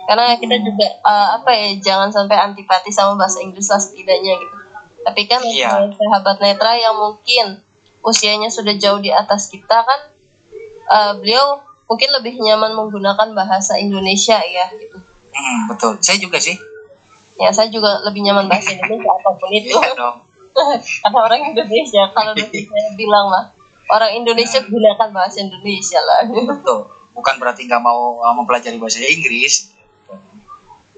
Karena 0.07 0.39
kita 0.39 0.57
juga 0.63 0.87
eh, 0.87 1.29
apa 1.35 1.51
ya, 1.51 1.69
jangan 1.83 2.09
sampai 2.15 2.39
antipati 2.39 2.95
sama 2.95 3.19
bahasa 3.19 3.43
Inggris 3.43 3.67
lah 3.67 3.83
setidaknya 3.83 4.33
gitu. 4.39 4.66
Tapi 5.07 5.23
kan 5.31 5.39
untuk 5.39 6.03
sahabat 6.03 6.43
netra 6.43 6.75
yang 6.75 6.99
mungkin 6.99 7.63
usianya 8.03 8.51
sudah 8.51 8.75
jauh 8.75 8.99
di 8.99 9.15
atas 9.15 9.47
kita 9.47 9.87
kan, 9.87 10.01
eh, 10.91 11.13
beliau 11.23 11.63
mungkin 11.87 12.11
lebih 12.19 12.35
nyaman 12.43 12.75
menggunakan 12.75 13.31
bahasa 13.31 13.79
Indonesia 13.79 14.43
ya 14.43 14.67
gitu. 14.75 14.99
Hmm, 15.31 15.71
betul. 15.71 15.95
Saya 16.03 16.19
juga 16.19 16.43
sih. 16.43 16.59
Ya 17.39 17.55
saya 17.55 17.71
juga 17.71 18.03
lebih 18.03 18.27
nyaman 18.27 18.51
bahasa 18.51 18.75
Indonesia 18.75 19.11
apa 19.15 19.31
pun 19.39 19.51
itu. 19.59 19.71
Iya 19.71 19.95
dong. 19.95 20.17
Karena 21.07 21.19
orang 21.23 21.41
Indonesia 21.55 22.03
kalau 22.11 22.33
saya 22.75 22.91
bilang 22.99 23.27
lah 23.31 23.55
orang 23.87 24.19
Indonesia 24.19 24.59
gunakan 24.67 25.09
bahasa 25.15 25.39
Indonesia 25.39 26.03
lah. 26.03 26.27
Betul. 26.27 26.91
Bukan 27.15 27.35
berarti 27.39 27.65
nggak 27.71 27.81
mau 27.81 28.19
uh, 28.21 28.35
mempelajari 28.35 28.77
bahasa 28.83 29.01
Inggris. 29.07 29.73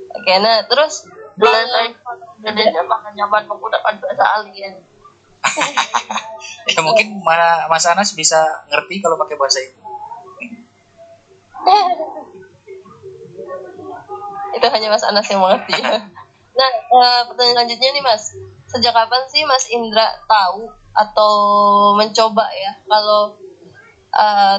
Oke, 0.08 0.32
nah 0.40 0.64
terus 0.64 1.04
Saya 1.38 1.94
Indonesia 2.42 2.82
makan 2.82 3.12
nyaman 3.14 3.42
menggunakan 3.46 3.94
bahasa 4.02 4.24
alien. 4.38 4.74
Ya 6.68 6.80
mungkin 6.84 7.18
Ma- 7.26 7.66
Mas 7.66 7.82
Anas 7.88 8.14
bisa 8.14 8.38
ngerti 8.70 9.00
kalau 9.02 9.18
pakai 9.18 9.34
bahasa 9.34 9.58
itu. 9.58 9.74
itu 14.56 14.66
hanya 14.70 14.88
Mas 14.92 15.04
Anas 15.04 15.26
yang 15.28 15.40
mengerti. 15.42 15.74
nah, 16.58 16.70
eh, 16.70 17.20
pertanyaan 17.28 17.54
selanjutnya 17.64 17.88
nih 17.94 18.04
Mas, 18.04 18.22
sejak 18.70 18.92
kapan 18.94 19.22
sih 19.30 19.42
Mas 19.46 19.66
Indra 19.70 20.22
tahu 20.26 20.70
atau 20.94 21.32
mencoba 21.94 22.46
ya 22.54 22.72
kalau 22.86 23.38
eh, 24.14 24.56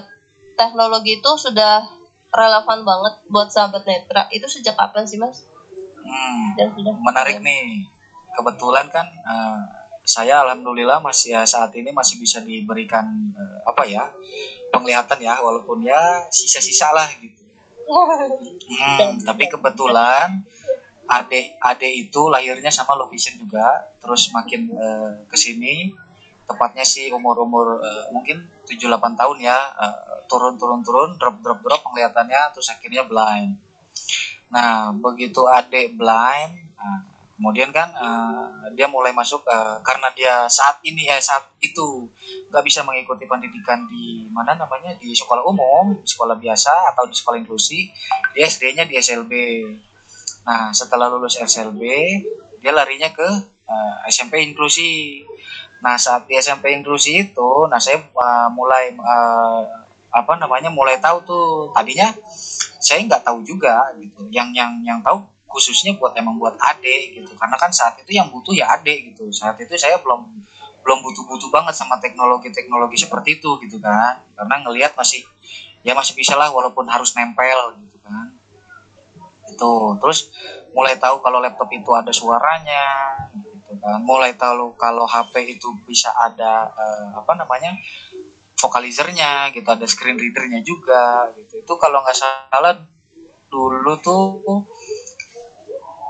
teknologi 0.59 1.19
itu 1.19 1.31
sudah 1.39 1.87
relevan 2.29 2.83
banget 2.85 3.13
buat 3.31 3.49
sahabat 3.49 3.83
netra? 3.87 4.27
Itu 4.29 4.45
sejak 4.51 4.75
kapan 4.77 5.05
sih 5.07 5.17
Mas? 5.17 5.45
Hmm, 6.03 6.55
menarik 7.03 7.39
nih. 7.43 7.87
Kebetulan 8.29 8.87
kan 8.93 9.07
uh, 9.25 9.61
saya 10.05 10.41
alhamdulillah 10.41 11.03
masih 11.03 11.37
ya 11.37 11.45
saat 11.45 11.69
ini 11.77 11.93
masih 11.93 12.17
bisa 12.17 12.41
diberikan 12.41 13.05
uh, 13.35 13.61
apa 13.67 13.85
ya 13.85 14.09
penglihatan 14.73 15.19
ya 15.21 15.37
walaupun 15.41 15.85
ya 15.85 16.25
sisa-sisa 16.33 16.89
lah 16.93 17.09
gitu. 17.19 17.37
Hmm, 17.89 19.17
tapi 19.25 19.49
kebetulan 19.49 20.45
adik 21.09 21.57
adik 21.57 21.93
itu 22.09 22.21
lahirnya 22.29 22.69
sama 22.69 22.93
low 22.93 23.09
vision 23.09 23.33
juga, 23.41 23.89
terus 23.97 24.29
makin 24.29 24.69
uh, 24.77 25.25
ke 25.25 25.33
sini 25.33 25.97
tepatnya 26.49 26.81
sih 26.81 27.13
umur-umur 27.13 27.77
uh, 27.77 28.09
mungkin 28.09 28.49
7-8 28.65 29.13
tahun 29.13 29.37
ya 29.37 29.57
uh, 29.77 30.25
turun 30.25 30.57
turun 30.57 30.81
turun 30.81 31.13
drop 31.21 31.41
drop 31.45 31.61
drop 31.61 31.81
penglihatannya 31.85 32.57
terus 32.57 32.69
akhirnya 32.73 33.05
blind. 33.05 33.61
Nah 34.49 34.93
begitu 34.93 35.45
adik 35.45 35.93
blind, 35.93 36.73
nah, 36.73 37.05
kemudian 37.37 37.69
kan 37.69 37.93
uh, 37.93 38.67
dia 38.73 38.89
mulai 38.89 39.13
masuk 39.13 39.45
uh, 39.45 39.79
karena 39.85 40.09
dia 40.11 40.35
saat 40.49 40.81
ini 40.83 41.07
ya 41.07 41.21
saat 41.21 41.53
itu 41.61 42.09
nggak 42.49 42.63
bisa 42.65 42.81
mengikuti 42.81 43.29
pendidikan 43.29 43.85
di 43.85 44.25
mana 44.33 44.57
namanya 44.57 44.97
di 44.97 45.13
sekolah 45.13 45.45
umum, 45.45 46.01
sekolah 46.01 46.35
biasa 46.35 46.91
atau 46.93 47.05
di 47.05 47.15
sekolah 47.15 47.37
inklusi, 47.39 47.93
dia 48.33 48.49
SD-nya 48.49 48.89
di 48.89 48.97
SLB. 48.97 49.33
Nah 50.43 50.73
setelah 50.73 51.07
lulus 51.07 51.37
SLB 51.37 51.81
dia 52.59 52.73
larinya 52.73 53.13
ke 53.13 53.29
uh, 53.69 53.95
SMP 54.09 54.43
inklusi. 54.43 55.23
Nah 55.79 55.95
saat 55.95 56.27
di 56.27 56.35
SMP 56.35 56.75
inklusi 56.75 57.31
itu, 57.31 57.69
nah 57.71 57.79
saya 57.79 58.03
uh, 58.03 58.49
mulai 58.51 58.91
uh, 58.99 59.87
apa 60.09 60.33
namanya 60.37 60.69
mulai 60.73 60.97
tahu 60.97 61.21
tuh. 61.25 61.49
Tadinya 61.73 62.13
saya 62.81 63.05
nggak 63.05 63.23
tahu 63.25 63.45
juga 63.45 63.93
gitu. 64.01 64.25
Yang 64.29 64.49
yang 64.57 64.71
yang 64.81 64.99
tahu 65.05 65.21
khususnya 65.49 65.97
buat 65.97 66.13
emang 66.17 66.37
buat 66.37 66.57
adik 66.57 67.21
gitu. 67.21 67.33
Karena 67.37 67.57
kan 67.57 67.73
saat 67.73 67.97
itu 68.01 68.13
yang 68.13 68.29
butuh 68.29 68.53
ya 68.53 68.69
adik 68.77 69.13
gitu. 69.13 69.29
Saat 69.33 69.57
itu 69.61 69.73
saya 69.77 69.97
belum 70.01 70.29
belum 70.79 71.05
butuh-butuh 71.05 71.49
banget 71.53 71.75
sama 71.77 72.01
teknologi-teknologi 72.01 72.97
seperti 72.97 73.41
itu 73.41 73.57
gitu 73.61 73.77
kan. 73.81 74.25
Karena 74.33 74.55
ngelihat 74.65 74.97
masih 74.97 75.21
ya 75.85 75.95
masih 75.95 76.17
bisa 76.17 76.35
lah 76.35 76.49
walaupun 76.49 76.85
harus 76.89 77.13
nempel 77.13 77.77
gitu 77.85 77.97
kan. 78.01 78.33
Itu 79.49 79.97
terus 80.01 80.29
mulai 80.73 80.97
tahu 80.97 81.21
kalau 81.25 81.41
laptop 81.41 81.69
itu 81.73 81.89
ada 81.93 82.13
suaranya 82.13 82.85
gitu 83.33 83.77
kan. 83.81 84.01
Mulai 84.01 84.33
tahu 84.37 84.73
kalau 84.77 85.05
HP 85.05 85.57
itu 85.59 85.69
bisa 85.85 86.13
ada 86.13 86.73
eh, 86.73 87.07
apa 87.17 87.33
namanya 87.37 87.77
vocalizernya 88.59 89.55
gitu 89.55 89.65
ada 89.65 89.87
screen 89.87 90.19
readernya 90.19 90.59
juga 90.59 91.31
gitu. 91.39 91.63
Itu 91.63 91.73
kalau 91.79 92.03
nggak 92.03 92.17
salah 92.17 92.75
dulu 93.47 93.93
tuh 94.03 94.23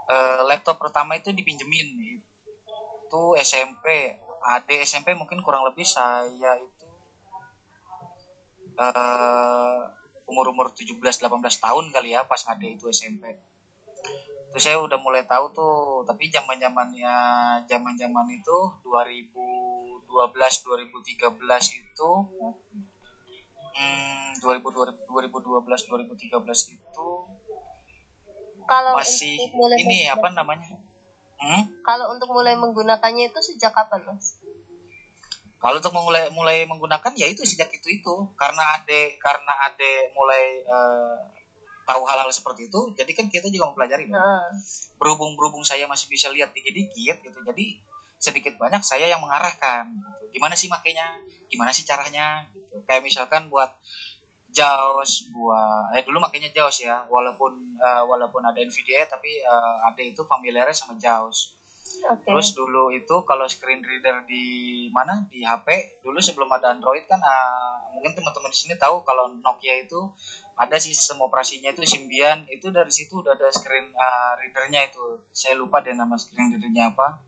eh, 0.09 0.41
laptop 0.49 0.81
pertama 0.81 1.15
itu 1.15 1.29
dipinjemin. 1.29 2.19
Itu 3.05 3.37
SMP 3.37 4.17
adik 4.39 4.81
SMP 4.87 5.13
mungkin 5.13 5.43
kurang 5.43 5.67
lebih 5.67 5.83
saya 5.83 6.57
itu 6.57 6.87
eh 8.79 9.79
umur-umur 10.29 10.71
17-18 10.77 11.25
tahun 11.57 11.85
kali 11.89 12.13
ya 12.13 12.21
pas 12.23 12.39
adik 12.45 12.77
itu 12.79 12.85
SMP 12.93 13.48
terus 14.49 14.63
saya 14.65 14.81
udah 14.81 14.97
mulai 14.97 15.21
tahu 15.29 15.53
tuh 15.53 16.01
tapi 16.09 16.25
zaman 16.33 16.57
zamannya 16.57 17.13
zaman 17.69 17.93
zaman 17.93 18.27
itu 18.33 18.57
2012 18.81 20.09
2013 20.09 21.77
itu 21.77 22.09
hmm, 23.77 24.41
2012 24.41 25.05
2013 25.05 26.75
itu 26.75 27.09
kalau 28.65 28.91
masih 28.97 29.37
mulai 29.53 29.77
ini 29.85 30.09
apa 30.09 30.33
namanya 30.33 30.81
hmm? 31.37 31.85
kalau 31.85 32.09
untuk 32.13 32.33
mulai 32.33 32.57
menggunakannya 32.57 33.29
itu 33.29 33.39
sejak 33.41 33.73
kapan 33.73 34.13
Mas? 34.13 34.41
Kalau 35.59 35.75
untuk 35.83 35.91
mulai 35.91 36.31
mulai 36.31 36.63
menggunakan 36.63 37.11
ya 37.19 37.27
itu 37.27 37.43
sejak 37.43 37.67
itu 37.75 37.99
itu 37.99 38.15
karena 38.39 38.79
ade 38.79 39.19
karena 39.19 39.67
ade 39.67 40.07
mulai 40.15 40.63
eh, 40.63 41.15
tahu 41.89 42.05
hal-hal 42.05 42.29
seperti 42.29 42.69
itu, 42.69 42.93
jadi 42.93 43.11
kan 43.17 43.25
kita 43.33 43.49
juga 43.49 43.73
mempelajari. 43.73 44.05
Nah, 44.05 44.53
Berhubung 45.01 45.33
berhubung 45.33 45.65
saya 45.65 45.89
masih 45.89 46.05
bisa 46.05 46.29
lihat 46.29 46.53
dikit-dikit 46.53 47.25
gitu, 47.25 47.39
jadi 47.41 47.81
sedikit 48.19 48.59
banyak 48.59 48.83
saya 48.85 49.09
yang 49.09 49.23
mengarahkan. 49.23 49.89
Gitu. 49.95 50.37
Gimana 50.37 50.53
sih 50.53 50.67
makainya? 50.67 51.23
Gimana 51.47 51.71
sih 51.71 51.87
caranya? 51.87 52.51
Gitu. 52.51 52.83
Kayak 52.83 53.07
misalkan 53.07 53.47
buat 53.47 53.79
JAWS, 54.51 55.31
buat 55.31 55.95
eh 55.95 56.03
dulu 56.03 56.19
makanya 56.19 56.51
JAWS 56.51 56.77
ya, 56.83 56.97
walaupun 57.07 57.79
eh, 57.79 58.03
walaupun 58.03 58.43
ada 58.43 58.59
NVDA 58.59 59.07
tapi 59.07 59.39
eh, 59.41 59.87
ade 59.87 60.13
itu 60.13 60.21
familiarnya 60.27 60.75
sama 60.75 60.99
JAWS. 60.99 61.58
Oke. 62.05 62.25
Terus 62.25 62.53
dulu 62.53 62.93
itu 62.93 63.15
kalau 63.25 63.45
screen 63.49 63.81
reader 63.81 64.23
di 64.25 64.87
mana? 64.93 65.25
Di 65.25 65.41
HP 65.41 65.99
dulu 66.05 66.21
sebelum 66.21 66.49
ada 66.53 66.73
Android 66.73 67.05
kan 67.09 67.19
ah, 67.21 67.89
mungkin 67.91 68.13
teman-teman 68.13 68.53
di 68.53 68.57
sini 68.57 68.75
tahu 68.77 69.01
kalau 69.03 69.33
Nokia 69.39 69.83
itu 69.83 70.13
ada 70.53 70.77
sistem 70.77 71.25
operasinya 71.25 71.73
itu 71.73 71.81
Symbian. 71.85 72.45
Itu 72.47 72.69
dari 72.69 72.91
situ 72.93 73.25
udah 73.25 73.33
ada 73.33 73.49
screen 73.49 73.91
ah, 73.97 74.37
readernya 74.37 74.89
itu. 74.91 75.25
Saya 75.33 75.57
lupa 75.57 75.81
deh 75.81 75.95
nama 75.95 76.15
screen 76.15 76.53
readernya 76.53 76.93
apa. 76.93 77.25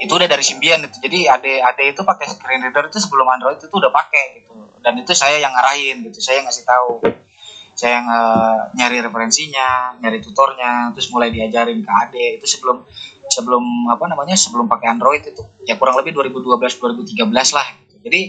Itu 0.00 0.16
udah 0.16 0.28
dari 0.28 0.44
Symbian 0.44 0.84
itu. 0.88 0.96
Jadi 1.04 1.28
ade 1.28 1.60
ade 1.60 1.84
itu 1.92 2.00
pakai 2.00 2.26
screen 2.32 2.64
reader 2.64 2.88
itu 2.88 2.98
sebelum 2.98 3.28
Android 3.28 3.60
itu 3.60 3.70
udah 3.70 3.92
pakai 3.92 4.40
gitu. 4.42 4.52
Dan 4.80 5.00
itu 5.00 5.12
saya 5.12 5.36
yang 5.40 5.52
ngarahin 5.52 6.04
gitu. 6.08 6.18
Saya 6.20 6.40
ngasih 6.44 6.64
tahu 6.64 7.00
saya 7.84 8.00
yang 8.00 8.08
eh, 8.08 8.60
nyari 8.80 8.96
referensinya, 9.04 10.00
nyari 10.00 10.24
tutornya, 10.24 10.88
terus 10.96 11.12
mulai 11.12 11.28
diajarin 11.28 11.84
ke 11.84 11.90
ade 11.92 12.40
itu 12.40 12.48
sebelum 12.48 12.80
sebelum 13.28 13.92
apa 13.92 14.08
namanya 14.08 14.32
sebelum 14.32 14.64
pakai 14.64 14.96
Android 14.96 15.20
itu 15.20 15.44
ya 15.68 15.76
kurang 15.76 16.00
lebih 16.00 16.16
2012 16.16 16.80
2013 16.80 17.28
lah. 17.28 17.66
Gitu. 17.76 17.94
Jadi 18.00 18.20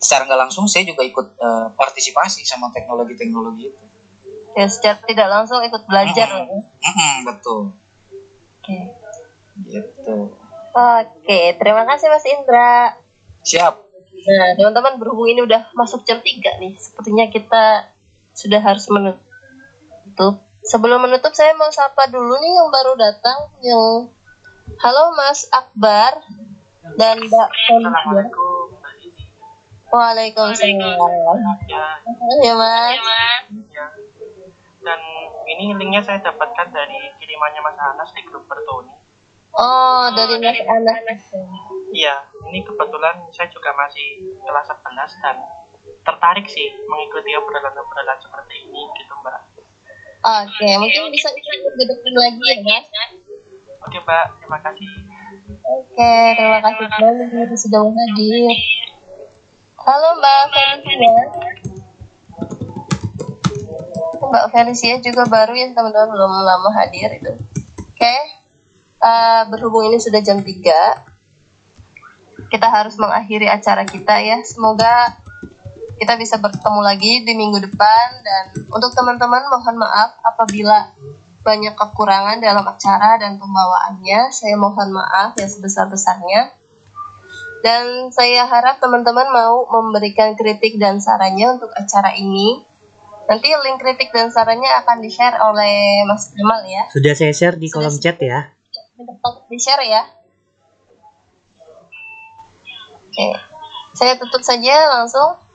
secara 0.00 0.24
nggak 0.24 0.40
langsung 0.48 0.64
saya 0.64 0.88
juga 0.88 1.04
ikut 1.04 1.36
eh, 1.36 1.68
partisipasi 1.76 2.48
sama 2.48 2.72
teknologi-teknologi 2.72 3.68
itu. 3.68 3.84
Ya 4.56 4.64
secara 4.72 4.96
tidak 5.04 5.28
langsung 5.28 5.60
ikut 5.60 5.84
belajar 5.84 6.32
lah 6.32 6.44
ya. 6.48 6.60
Mm-mm, 6.64 7.14
betul, 7.28 7.76
Oke. 8.64 8.78
gitu. 9.68 10.16
Oke, 10.72 11.40
terima 11.60 11.84
kasih 11.84 12.08
Mas 12.08 12.24
Indra. 12.24 12.96
Siap. 13.44 13.74
Nah, 14.26 14.48
teman-teman 14.56 14.96
berhubung 14.96 15.28
ini 15.28 15.44
udah 15.44 15.72
masuk 15.76 16.04
jam 16.08 16.24
3 16.24 16.60
nih. 16.60 16.72
Sepertinya 16.76 17.28
kita 17.28 17.95
sudah 18.36 18.60
harus 18.60 18.84
menutup. 18.92 20.44
Sebelum 20.66 21.00
menutup 21.00 21.32
saya 21.32 21.56
mau 21.56 21.72
sapa 21.72 22.10
dulu 22.12 22.36
nih 22.36 22.52
yang 22.52 22.68
baru 22.68 22.92
datang 23.00 23.38
yang 23.64 24.12
Halo 24.82 25.14
Mas 25.14 25.48
Akbar 25.54 26.26
dan 26.98 27.22
Mbak 27.22 27.48
Fondia. 27.54 28.26
Waalaikumsalam. 29.86 31.38
Ya 32.42 32.52
Mas. 32.58 32.98
dan 34.86 35.02
ini 35.50 35.74
linknya 35.74 35.98
saya 36.06 36.22
dapatkan 36.22 36.70
dari 36.70 37.10
kirimannya 37.18 37.58
Mas 37.58 37.78
Anas 37.78 38.10
di 38.14 38.22
grup 38.22 38.46
Bertoni. 38.46 38.94
Oh, 39.54 40.06
dari 40.14 40.38
Mas 40.38 40.62
Anas. 40.62 41.22
Iya, 41.90 42.30
ini 42.50 42.62
kebetulan 42.62 43.26
saya 43.34 43.50
juga 43.50 43.74
masih 43.74 44.38
kelas 44.46 44.70
11 44.70 45.22
dan 45.22 45.36
tertarik 46.06 46.46
sih 46.46 46.70
mengikuti 46.86 47.34
obrolan-obrolan 47.34 48.18
seperti 48.22 48.54
ini 48.70 48.86
gitu 48.94 49.12
Mbak. 49.18 49.42
Oke, 50.22 50.68
mungkin 50.78 51.10
bisa 51.10 51.28
kita 51.34 51.50
lagi 52.14 52.42
ya, 52.46 52.56
Mas. 52.62 52.86
Oke 53.82 53.98
Mbak, 53.98 54.26
terima 54.38 54.58
kasih. 54.62 54.90
Oke, 55.66 56.14
terima 56.38 56.58
kasih 56.62 56.84
banyak 56.86 57.58
sudah 57.58 57.82
hadir. 57.82 58.54
Halo 59.82 60.08
Mbak 60.18 60.42
Felicia. 60.54 61.14
Mbak 64.22 64.44
Felicia 64.54 64.94
juga 65.02 65.22
baru 65.26 65.54
ya 65.58 65.74
teman-teman 65.74 66.08
belum 66.14 66.32
lama 66.42 66.70
hadir 66.74 67.18
itu. 67.18 67.34
Oke, 67.82 68.16
uh, 69.02 69.42
berhubung 69.50 69.90
ini 69.90 69.98
sudah 69.98 70.22
jam 70.22 70.42
3 70.42 71.16
kita 72.46 72.68
harus 72.70 72.94
mengakhiri 72.98 73.50
acara 73.50 73.82
kita 73.86 74.22
ya. 74.22 74.38
Semoga 74.46 75.25
kita 75.96 76.14
bisa 76.20 76.36
bertemu 76.36 76.80
lagi 76.84 77.24
di 77.24 77.32
minggu 77.32 77.56
depan 77.72 78.20
dan 78.20 78.44
untuk 78.68 78.92
teman-teman 78.92 79.48
mohon 79.48 79.76
maaf 79.80 80.20
apabila 80.20 80.92
banyak 81.40 81.78
kekurangan 81.78 82.42
dalam 82.42 82.66
acara 82.66 83.16
dan 83.22 83.38
pembawaannya. 83.38 84.34
Saya 84.34 84.58
mohon 84.58 84.92
maaf 84.92 85.38
ya 85.38 85.46
sebesar-besarnya. 85.46 86.52
Dan 87.64 88.12
saya 88.12 88.44
harap 88.44 88.82
teman-teman 88.82 89.30
mau 89.32 89.64
memberikan 89.70 90.34
kritik 90.34 90.76
dan 90.76 90.98
sarannya 90.98 91.56
untuk 91.56 91.72
acara 91.72 92.12
ini. 92.18 92.60
Nanti 93.26 93.48
link 93.50 93.78
kritik 93.78 94.10
dan 94.14 94.30
sarannya 94.30 94.70
akan 94.84 95.02
di-share 95.02 95.38
oleh 95.38 96.04
Mas 96.06 96.30
Kemal 96.34 96.62
ya. 96.66 96.86
Sudah 96.90 97.14
saya 97.14 97.32
share 97.34 97.56
di 97.58 97.70
kolom 97.70 97.94
chat 97.98 98.18
ya. 98.22 98.52
Di-share 99.50 99.86
ya. 99.86 100.02
Oke. 103.06 103.28
Saya 103.96 104.18
tutup 104.20 104.44
saja 104.44 104.92
langsung. 104.92 105.45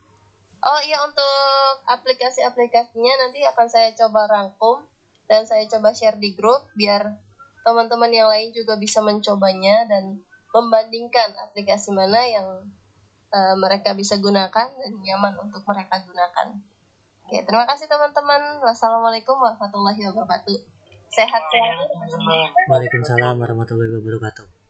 Oh 0.62 0.80
iya 0.86 1.02
untuk 1.02 1.74
aplikasi-aplikasinya 1.90 3.14
nanti 3.28 3.42
akan 3.42 3.66
saya 3.66 3.98
coba 3.98 4.30
rangkum 4.30 4.86
dan 5.26 5.50
saya 5.50 5.66
coba 5.66 5.90
share 5.98 6.22
di 6.22 6.38
grup 6.38 6.70
biar 6.78 7.18
teman-teman 7.66 8.14
yang 8.14 8.30
lain 8.30 8.54
juga 8.54 8.78
bisa 8.78 9.02
mencobanya 9.02 9.90
dan 9.90 10.22
membandingkan 10.54 11.34
aplikasi 11.50 11.90
mana 11.96 12.22
yang 12.28 12.48
uh, 13.32 13.56
mereka 13.58 13.96
bisa 13.98 14.20
gunakan 14.22 14.68
dan 14.76 14.92
nyaman 15.02 15.40
untuk 15.40 15.66
mereka 15.66 16.04
gunakan. 16.06 16.62
Oke, 17.26 17.38
terima 17.48 17.66
kasih 17.70 17.88
teman-teman. 17.88 18.60
Wassalamualaikum 18.66 19.38
warahmatullahi 19.38 20.02
wabarakatuh. 20.10 20.58
Sehat 21.10 21.42
selalu. 21.54 21.86
Waalaikumsalam 22.68 23.36
warahmatullahi 23.40 23.94
wabarakatuh. 23.98 24.61